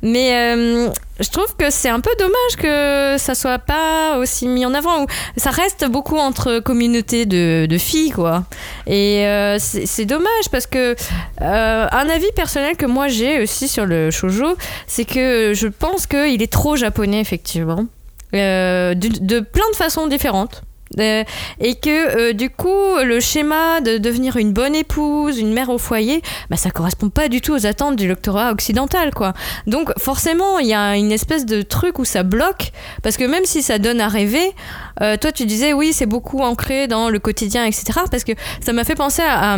Mais 0.01 0.33
euh, 0.33 0.89
je 1.19 1.29
trouve 1.29 1.55
que 1.55 1.69
c'est 1.69 1.89
un 1.89 1.99
peu 1.99 2.11
dommage 2.19 2.55
que 2.57 3.15
ça 3.17 3.35
soit 3.35 3.59
pas 3.59 4.17
aussi 4.17 4.47
mis 4.47 4.65
en 4.65 4.73
avant. 4.73 5.05
Ça 5.37 5.51
reste 5.51 5.85
beaucoup 5.89 6.17
entre 6.17 6.59
communautés 6.59 7.25
de, 7.25 7.77
filles, 7.77 8.11
quoi. 8.11 8.43
Et 8.87 9.25
euh, 9.25 9.57
c'est 9.59 10.05
dommage 10.05 10.49
parce 10.51 10.67
que 10.67 10.95
euh, 11.41 11.87
un 11.91 12.09
avis 12.09 12.31
personnel 12.35 12.77
que 12.77 12.85
moi 12.85 13.07
j'ai 13.07 13.41
aussi 13.41 13.67
sur 13.67 13.85
le 13.85 14.11
shoujo, 14.11 14.55
c'est 14.87 15.05
que 15.05 15.53
je 15.55 15.67
pense 15.67 16.07
qu'il 16.07 16.41
est 16.41 16.51
trop 16.51 16.75
japonais, 16.75 17.19
effectivement. 17.19 17.85
De, 18.33 18.93
de 18.95 19.39
plein 19.41 19.69
de 19.71 19.75
façons 19.75 20.07
différentes. 20.07 20.63
Euh, 20.99 21.23
et 21.59 21.75
que 21.75 22.29
euh, 22.29 22.33
du 22.33 22.49
coup 22.49 22.95
le 23.03 23.19
schéma 23.19 23.81
de 23.81 23.97
devenir 23.97 24.37
une 24.37 24.53
bonne 24.53 24.75
épouse, 24.75 25.39
une 25.39 25.53
mère 25.53 25.69
au 25.69 25.77
foyer, 25.77 26.21
bah, 26.49 26.57
ça 26.57 26.69
correspond 26.69 27.09
pas 27.09 27.29
du 27.29 27.41
tout 27.41 27.53
aux 27.53 27.65
attentes 27.65 27.95
du 27.95 28.07
lectorat 28.07 28.51
occidental 28.51 29.13
quoi. 29.13 29.33
Donc 29.67 29.91
forcément 29.97 30.59
il 30.59 30.67
y 30.67 30.73
a 30.73 30.95
une 30.95 31.11
espèce 31.11 31.45
de 31.45 31.61
truc 31.61 31.99
où 31.99 32.05
ça 32.05 32.23
bloque 32.23 32.71
parce 33.01 33.17
que 33.17 33.23
même 33.23 33.45
si 33.45 33.61
ça 33.61 33.79
donne 33.79 34.01
à 34.01 34.07
rêver, 34.07 34.51
euh, 35.01 35.17
toi 35.17 35.31
tu 35.31 35.45
disais 35.45 35.73
oui 35.73 35.93
c'est 35.93 36.05
beaucoup 36.05 36.39
ancré 36.39 36.87
dans 36.87 37.09
le 37.09 37.19
quotidien 37.19 37.65
etc. 37.65 38.01
Parce 38.11 38.23
que 38.23 38.33
ça 38.61 38.73
m'a 38.73 38.83
fait 38.83 38.95
penser 38.95 39.23
à, 39.23 39.53
à 39.53 39.57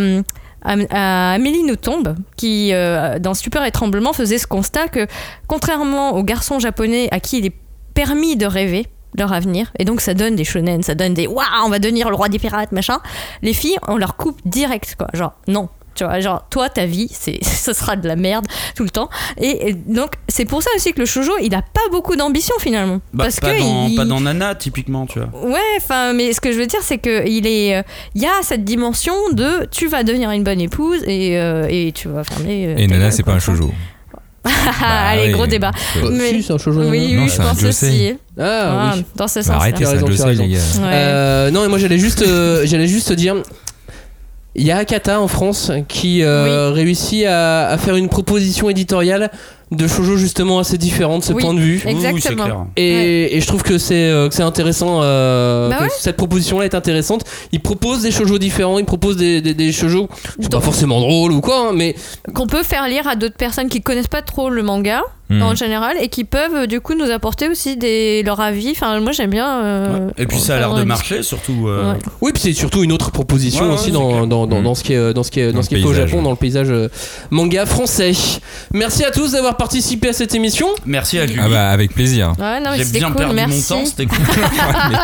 à, 0.90 1.34
Amélie 1.34 1.62
Nothomb, 1.62 2.16
qui, 2.38 2.72
dans 3.20 3.36
Stupeur 3.36 3.64
et 3.66 3.72
Tremblement, 3.72 4.14
faisait 4.14 4.40
ce 4.40 4.48
constat 4.48 4.88
que, 4.88 5.06
contrairement 5.46 6.16
aux 6.16 6.24
garçons 6.24 6.58
japonais 6.58 7.08
à 7.12 7.20
qui 7.20 7.38
il 7.38 7.46
est 7.46 7.54
permis 7.94 8.36
de 8.36 8.48
rêver 8.48 8.88
leur 9.18 9.34
avenir, 9.34 9.72
et 9.80 9.86
donc 9.86 10.02
ça 10.02 10.14
donne 10.14 10.36
des 10.36 10.44
shonen, 10.44 10.84
ça 10.84 10.96
donne 10.96 11.14
des 11.14 11.28
waouh, 11.28 11.46
on 11.66 11.70
va 11.70 11.80
devenir 11.80 12.10
le 12.10 12.16
roi 12.16 12.30
des 12.30 12.40
pirates, 12.40 12.72
machin, 12.72 13.00
les 13.42 13.54
filles, 13.54 13.78
on 13.88 13.98
leur 13.98 14.16
coupe 14.16 14.40
direct, 14.46 14.96
quoi. 14.98 15.08
Genre, 15.14 15.34
non. 15.48 15.70
Tu 15.98 16.04
vois, 16.04 16.20
genre, 16.20 16.46
toi, 16.50 16.68
ta 16.68 16.86
vie, 16.86 17.08
c'est, 17.10 17.40
ce 17.42 17.72
sera 17.72 17.96
de 17.96 18.06
la 18.06 18.18
merde 18.18 18.46
tout 18.76 18.84
le 18.84 18.90
temps. 18.90 19.10
Et, 19.38 19.70
et 19.70 19.74
donc, 19.74 20.12
c'est 20.28 20.44
pour 20.44 20.62
ça 20.62 20.70
aussi 20.76 20.92
que 20.92 21.00
le 21.00 21.06
shoujo, 21.06 21.32
il 21.42 21.56
a 21.56 21.62
pas 21.62 21.80
beaucoup 21.90 22.18
d'ambition 22.18 22.54
finalement. 22.60 23.00
Bah, 23.14 23.24
parce 23.24 23.40
pas, 23.40 23.54
que 23.54 23.60
dans, 23.62 23.88
il- 23.88 23.96
pas 23.96 24.04
dans 24.04 24.20
Nana, 24.20 24.56
typiquement, 24.56 25.06
tu 25.06 25.20
vois. 25.20 25.30
Ouais, 25.50 25.62
enfin, 25.78 26.12
mais 26.12 26.34
ce 26.34 26.42
que 26.42 26.52
je 26.52 26.58
veux 26.60 26.68
dire, 26.68 26.82
c'est 26.82 26.98
que 26.98 27.26
il 27.26 27.48
est, 27.48 27.78
euh, 27.78 27.82
il 28.14 28.22
y 28.22 28.26
a 28.26 28.34
cette 28.42 28.66
dimension 28.66 29.14
de 29.32 29.66
tu 29.72 29.88
vas 29.88 30.04
devenir 30.04 30.32
une 30.32 30.44
bonne 30.44 30.60
épouse 30.60 31.02
et, 31.08 31.40
euh, 31.40 31.66
et 31.70 31.94
tu 31.94 32.10
vas 32.10 32.26
fermer. 32.26 32.66
euh, 32.68 32.76
Et 32.78 32.88
Nana, 32.88 33.10
c'est 33.12 33.24
pas 33.24 33.32
un 33.32 33.40
shoujo. 33.40 33.72
Ah, 34.68 34.72
Bah 34.80 34.88
Allez, 35.10 35.28
oui. 35.28 35.32
gros 35.34 35.48
débat. 35.48 35.72
Mais- 36.12 36.42
c'est 36.42 36.54
un 36.54 36.58
shoujo. 36.58 36.82
Oui, 36.90 37.14
Non, 37.16 37.24
oui, 37.24 37.30
je 37.30 37.42
pense 37.42 37.64
aussi. 37.64 38.14
Ah, 38.40 38.44
Ah, 38.44 38.94
oui. 38.96 39.06
Dans 39.16 39.28
ce 39.28 39.40
Bah, 39.40 39.44
sens-là. 39.44 39.56
arrêtez, 39.58 39.78
Tu 39.80 39.86
as 39.86 40.18
c'est 40.18 40.34
les 40.34 40.48
gars. 40.50 40.60
Euh, 40.84 41.52
non, 41.52 41.64
et 41.66 41.68
moi 41.68 41.78
j'allais 41.80 41.98
juste, 42.00 42.22
euh, 42.22 42.62
j'allais 42.66 42.88
juste 42.88 43.08
te 43.10 43.14
dire. 43.14 43.36
Il 44.58 44.66
y 44.66 44.72
a 44.72 44.78
Akata 44.78 45.20
en 45.20 45.28
France 45.28 45.72
qui 45.90 46.24
euh, 46.24 46.72
réussit 46.72 47.26
à, 47.26 47.68
à 47.68 47.78
faire 47.78 47.96
une 47.98 48.08
proposition 48.08 48.70
éditoriale 48.70 49.30
de 49.76 49.88
shoujo 49.88 50.18
justement 50.18 50.60
assez 50.60 50.78
différente 50.78 51.22
de 51.22 51.26
ce 51.26 51.34
Oui. 51.34 51.42
point 51.44 51.54
de 51.54 51.60
vue. 51.60 51.82
Exactement. 51.86 52.68
Et, 52.78 53.36
et 53.38 53.42
je 53.42 53.48
trouve 53.48 53.64
que 53.64 53.78
c'est 53.78 53.96
euh, 54.10 54.30
que 54.30 54.36
c'est 54.36 54.44
intéressant, 54.44 55.00
euh, 55.02 55.70
Bah 55.70 55.78
que 55.78 55.84
ouais. 55.84 55.90
cette 56.00 56.18
proposition-là 56.18 56.66
est 56.66 56.76
intéressante. 56.76 57.24
Il 57.52 57.60
propose 57.62 58.02
des 58.02 58.12
shoujo 58.12 58.38
différents, 58.38 58.80
il 58.80 58.86
propose 58.86 59.18
des, 59.18 59.42
des, 59.42 59.54
des 59.54 59.72
shoujo 59.72 60.08
qui 60.08 60.44
sont 60.44 60.50
pas 60.50 60.58
Donc- 60.58 60.64
forcément 60.64 61.00
drôles 61.00 61.32
ou 61.32 61.42
quoi, 61.42 61.70
hein, 61.70 61.72
mais 61.74 61.96
Qu'on 62.34 62.48
peut 62.48 62.64
faire 62.64 62.88
lire 62.88 63.08
à 63.08 63.16
d'autres 63.16 63.38
personnes 63.38 63.70
qui 63.70 63.82
connaissent 63.82 64.08
pas 64.08 64.22
trop 64.22 64.50
le 64.50 64.64
manga 64.64 65.02
Hmm. 65.28 65.42
en 65.42 65.56
général 65.56 65.96
et 66.00 66.08
qui 66.08 66.24
peuvent 66.24 66.54
euh, 66.54 66.68
du 66.68 66.82
coup 66.82 66.94
nous 66.94 67.10
apporter 67.10 67.50
aussi 67.50 67.78
des, 67.78 68.22
leur 68.22 68.40
avis. 68.42 68.70
Enfin, 68.70 69.00
moi 69.00 69.12
j'aime 69.12 69.32
bien. 69.32 69.60
euh, 69.64 70.06
Ouais. 70.06 70.14
Et 70.20 70.28
puis 70.28 70.38
ça 70.38 70.56
a 70.56 70.60
l'air 70.60 70.76
de 70.76 70.84
marcher, 70.84 71.24
surtout. 71.24 71.66
euh, 71.68 71.94
Ouais. 71.94 71.98
oui, 72.22 72.32
puis 72.32 72.44
c'est 72.44 72.54
surtout 72.54 72.84
une 72.84 72.92
autre 72.92 73.10
proposition 73.10 73.64
Ouais, 73.64 73.70
ouais, 73.70 73.74
aussi 73.74 73.90
dans, 73.92 74.28
dans, 74.28 74.46
dans, 74.46 74.60
Mm. 74.60 74.64
dans 74.64 74.76
ce 74.76 74.84
qui 74.84 74.94
est 74.94 75.14
dans 75.16 75.24
ce 75.24 75.32
qui 75.32 75.40
est 75.40 75.48
dans, 75.48 75.54
Dans 75.58 75.64
ce 75.64 75.70
qui 75.70 75.76
le 75.78 75.82
est 75.82 75.84
fait 75.84 75.90
au. 75.90 75.94
Japon, 75.96 76.22
dans 76.22 76.30
le 76.30 76.36
paysage 76.36 76.72
manga 77.32 77.66
français. 77.66 78.12
Merci 78.72 79.04
à 79.04 79.10
tous 79.10 79.32
d'avoir 79.32 79.58
participé 79.58 79.65
à 79.74 80.14
cette 80.14 80.36
émission. 80.36 80.68
Merci 80.86 81.20
à 81.20 81.26
Julie. 81.28 81.40
Ah 81.44 81.50
bah 81.50 81.70
avec 81.70 81.94
plaisir. 81.94 82.34
Ouais, 82.40 82.60
non, 82.60 82.72
mais 82.72 82.78
J'ai 82.78 82.86
bien 83.00 83.08
cool, 83.08 83.18
perdu 83.18 83.36
merci. 83.36 83.74
mon 83.74 83.80
temps, 83.80 83.86
c'était 83.86 84.06
cool. 84.08 84.18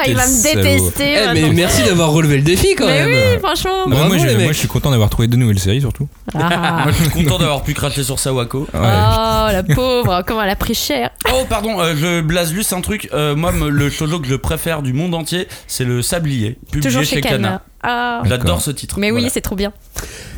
Il 0.07 0.15
va 0.15 0.27
me 0.27 0.43
détester. 0.43 1.15
Eh, 1.17 1.33
mais 1.33 1.49
merci 1.51 1.83
d'avoir 1.83 2.11
relevé 2.11 2.37
le 2.37 2.43
défi 2.43 2.75
quand 2.77 2.85
Mais 2.85 3.05
même. 3.05 3.11
oui, 3.11 3.39
franchement. 3.43 3.87
Bah, 3.87 3.95
Bravo, 3.95 4.07
moi, 4.09 4.17
je, 4.17 4.25
les 4.27 4.35
mecs. 4.35 4.43
moi, 4.43 4.53
je 4.53 4.57
suis 4.59 4.67
content 4.67 4.91
d'avoir 4.91 5.09
trouvé 5.09 5.27
deux 5.27 5.37
nouvelles 5.37 5.59
séries 5.59 5.81
surtout. 5.81 6.07
Ah. 6.33 6.83
Moi, 6.83 6.91
je 6.91 7.03
suis 7.03 7.23
content 7.23 7.37
d'avoir 7.39 7.63
pu 7.63 7.73
cracher 7.73 8.03
sur 8.03 8.19
Sawako. 8.19 8.61
Ouais. 8.61 8.67
Oh 8.73 9.47
la 9.51 9.63
pauvre, 9.63 10.23
comment 10.25 10.41
elle 10.43 10.49
a 10.49 10.55
pris 10.55 10.73
cher. 10.75 11.09
Oh, 11.33 11.45
pardon, 11.49 11.79
euh, 11.79 11.93
je 11.95 12.21
blase 12.21 12.51
juste 12.53 12.73
un 12.73 12.81
truc. 12.81 13.09
Euh, 13.13 13.35
moi, 13.35 13.51
me- 13.51 13.69
le 13.69 13.89
shoujo 13.89 14.19
que 14.19 14.27
je 14.27 14.35
préfère 14.35 14.81
du 14.81 14.93
monde 14.93 15.13
entier, 15.13 15.47
c'est 15.67 15.83
le 15.85 16.01
Sablier, 16.01 16.57
publié 16.71 16.81
Toujours 16.89 17.03
chez 17.03 17.15
chez 17.15 17.21
Kana. 17.21 17.37
Kana. 17.37 17.61
Ah. 17.83 18.21
J'adore 18.25 18.61
ce 18.61 18.71
titre. 18.71 18.99
Mais 18.99 19.07
oui, 19.11 19.19
Voilà. 19.19 19.29
c'est 19.29 19.41
trop 19.41 19.55
bien. 19.55 19.73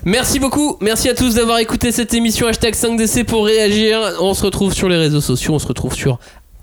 Merci 0.05 0.39
beaucoup, 0.39 0.77
merci 0.81 1.09
à 1.09 1.13
tous 1.13 1.35
d'avoir 1.35 1.59
écouté 1.59 1.91
cette 1.91 2.13
émission 2.13 2.47
hashtag 2.47 2.73
5DC 2.73 3.23
pour 3.25 3.45
réagir. 3.45 3.99
On 4.21 4.33
se 4.33 4.43
retrouve 4.43 4.73
sur 4.73 4.89
les 4.89 4.97
réseaux 4.97 5.21
sociaux, 5.21 5.53
on 5.53 5.59
se 5.59 5.67
retrouve 5.67 5.93
sur 5.93 6.19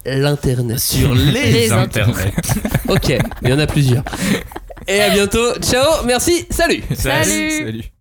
l'internet. 0.07 0.79
Sur 0.79 1.15
les, 1.15 1.53
Les 1.53 1.73
internets. 1.73 2.33
Ok, 2.89 3.13
il 3.43 3.49
y 3.49 3.53
en 3.53 3.59
a 3.59 3.67
plusieurs. 3.67 4.03
Et 4.89 5.01
à 5.01 5.11
bientôt, 5.11 5.55
ciao, 5.61 6.05
merci, 6.07 6.47
salut 6.51 6.83
Salut. 6.95 7.51
Salut. 7.51 8.00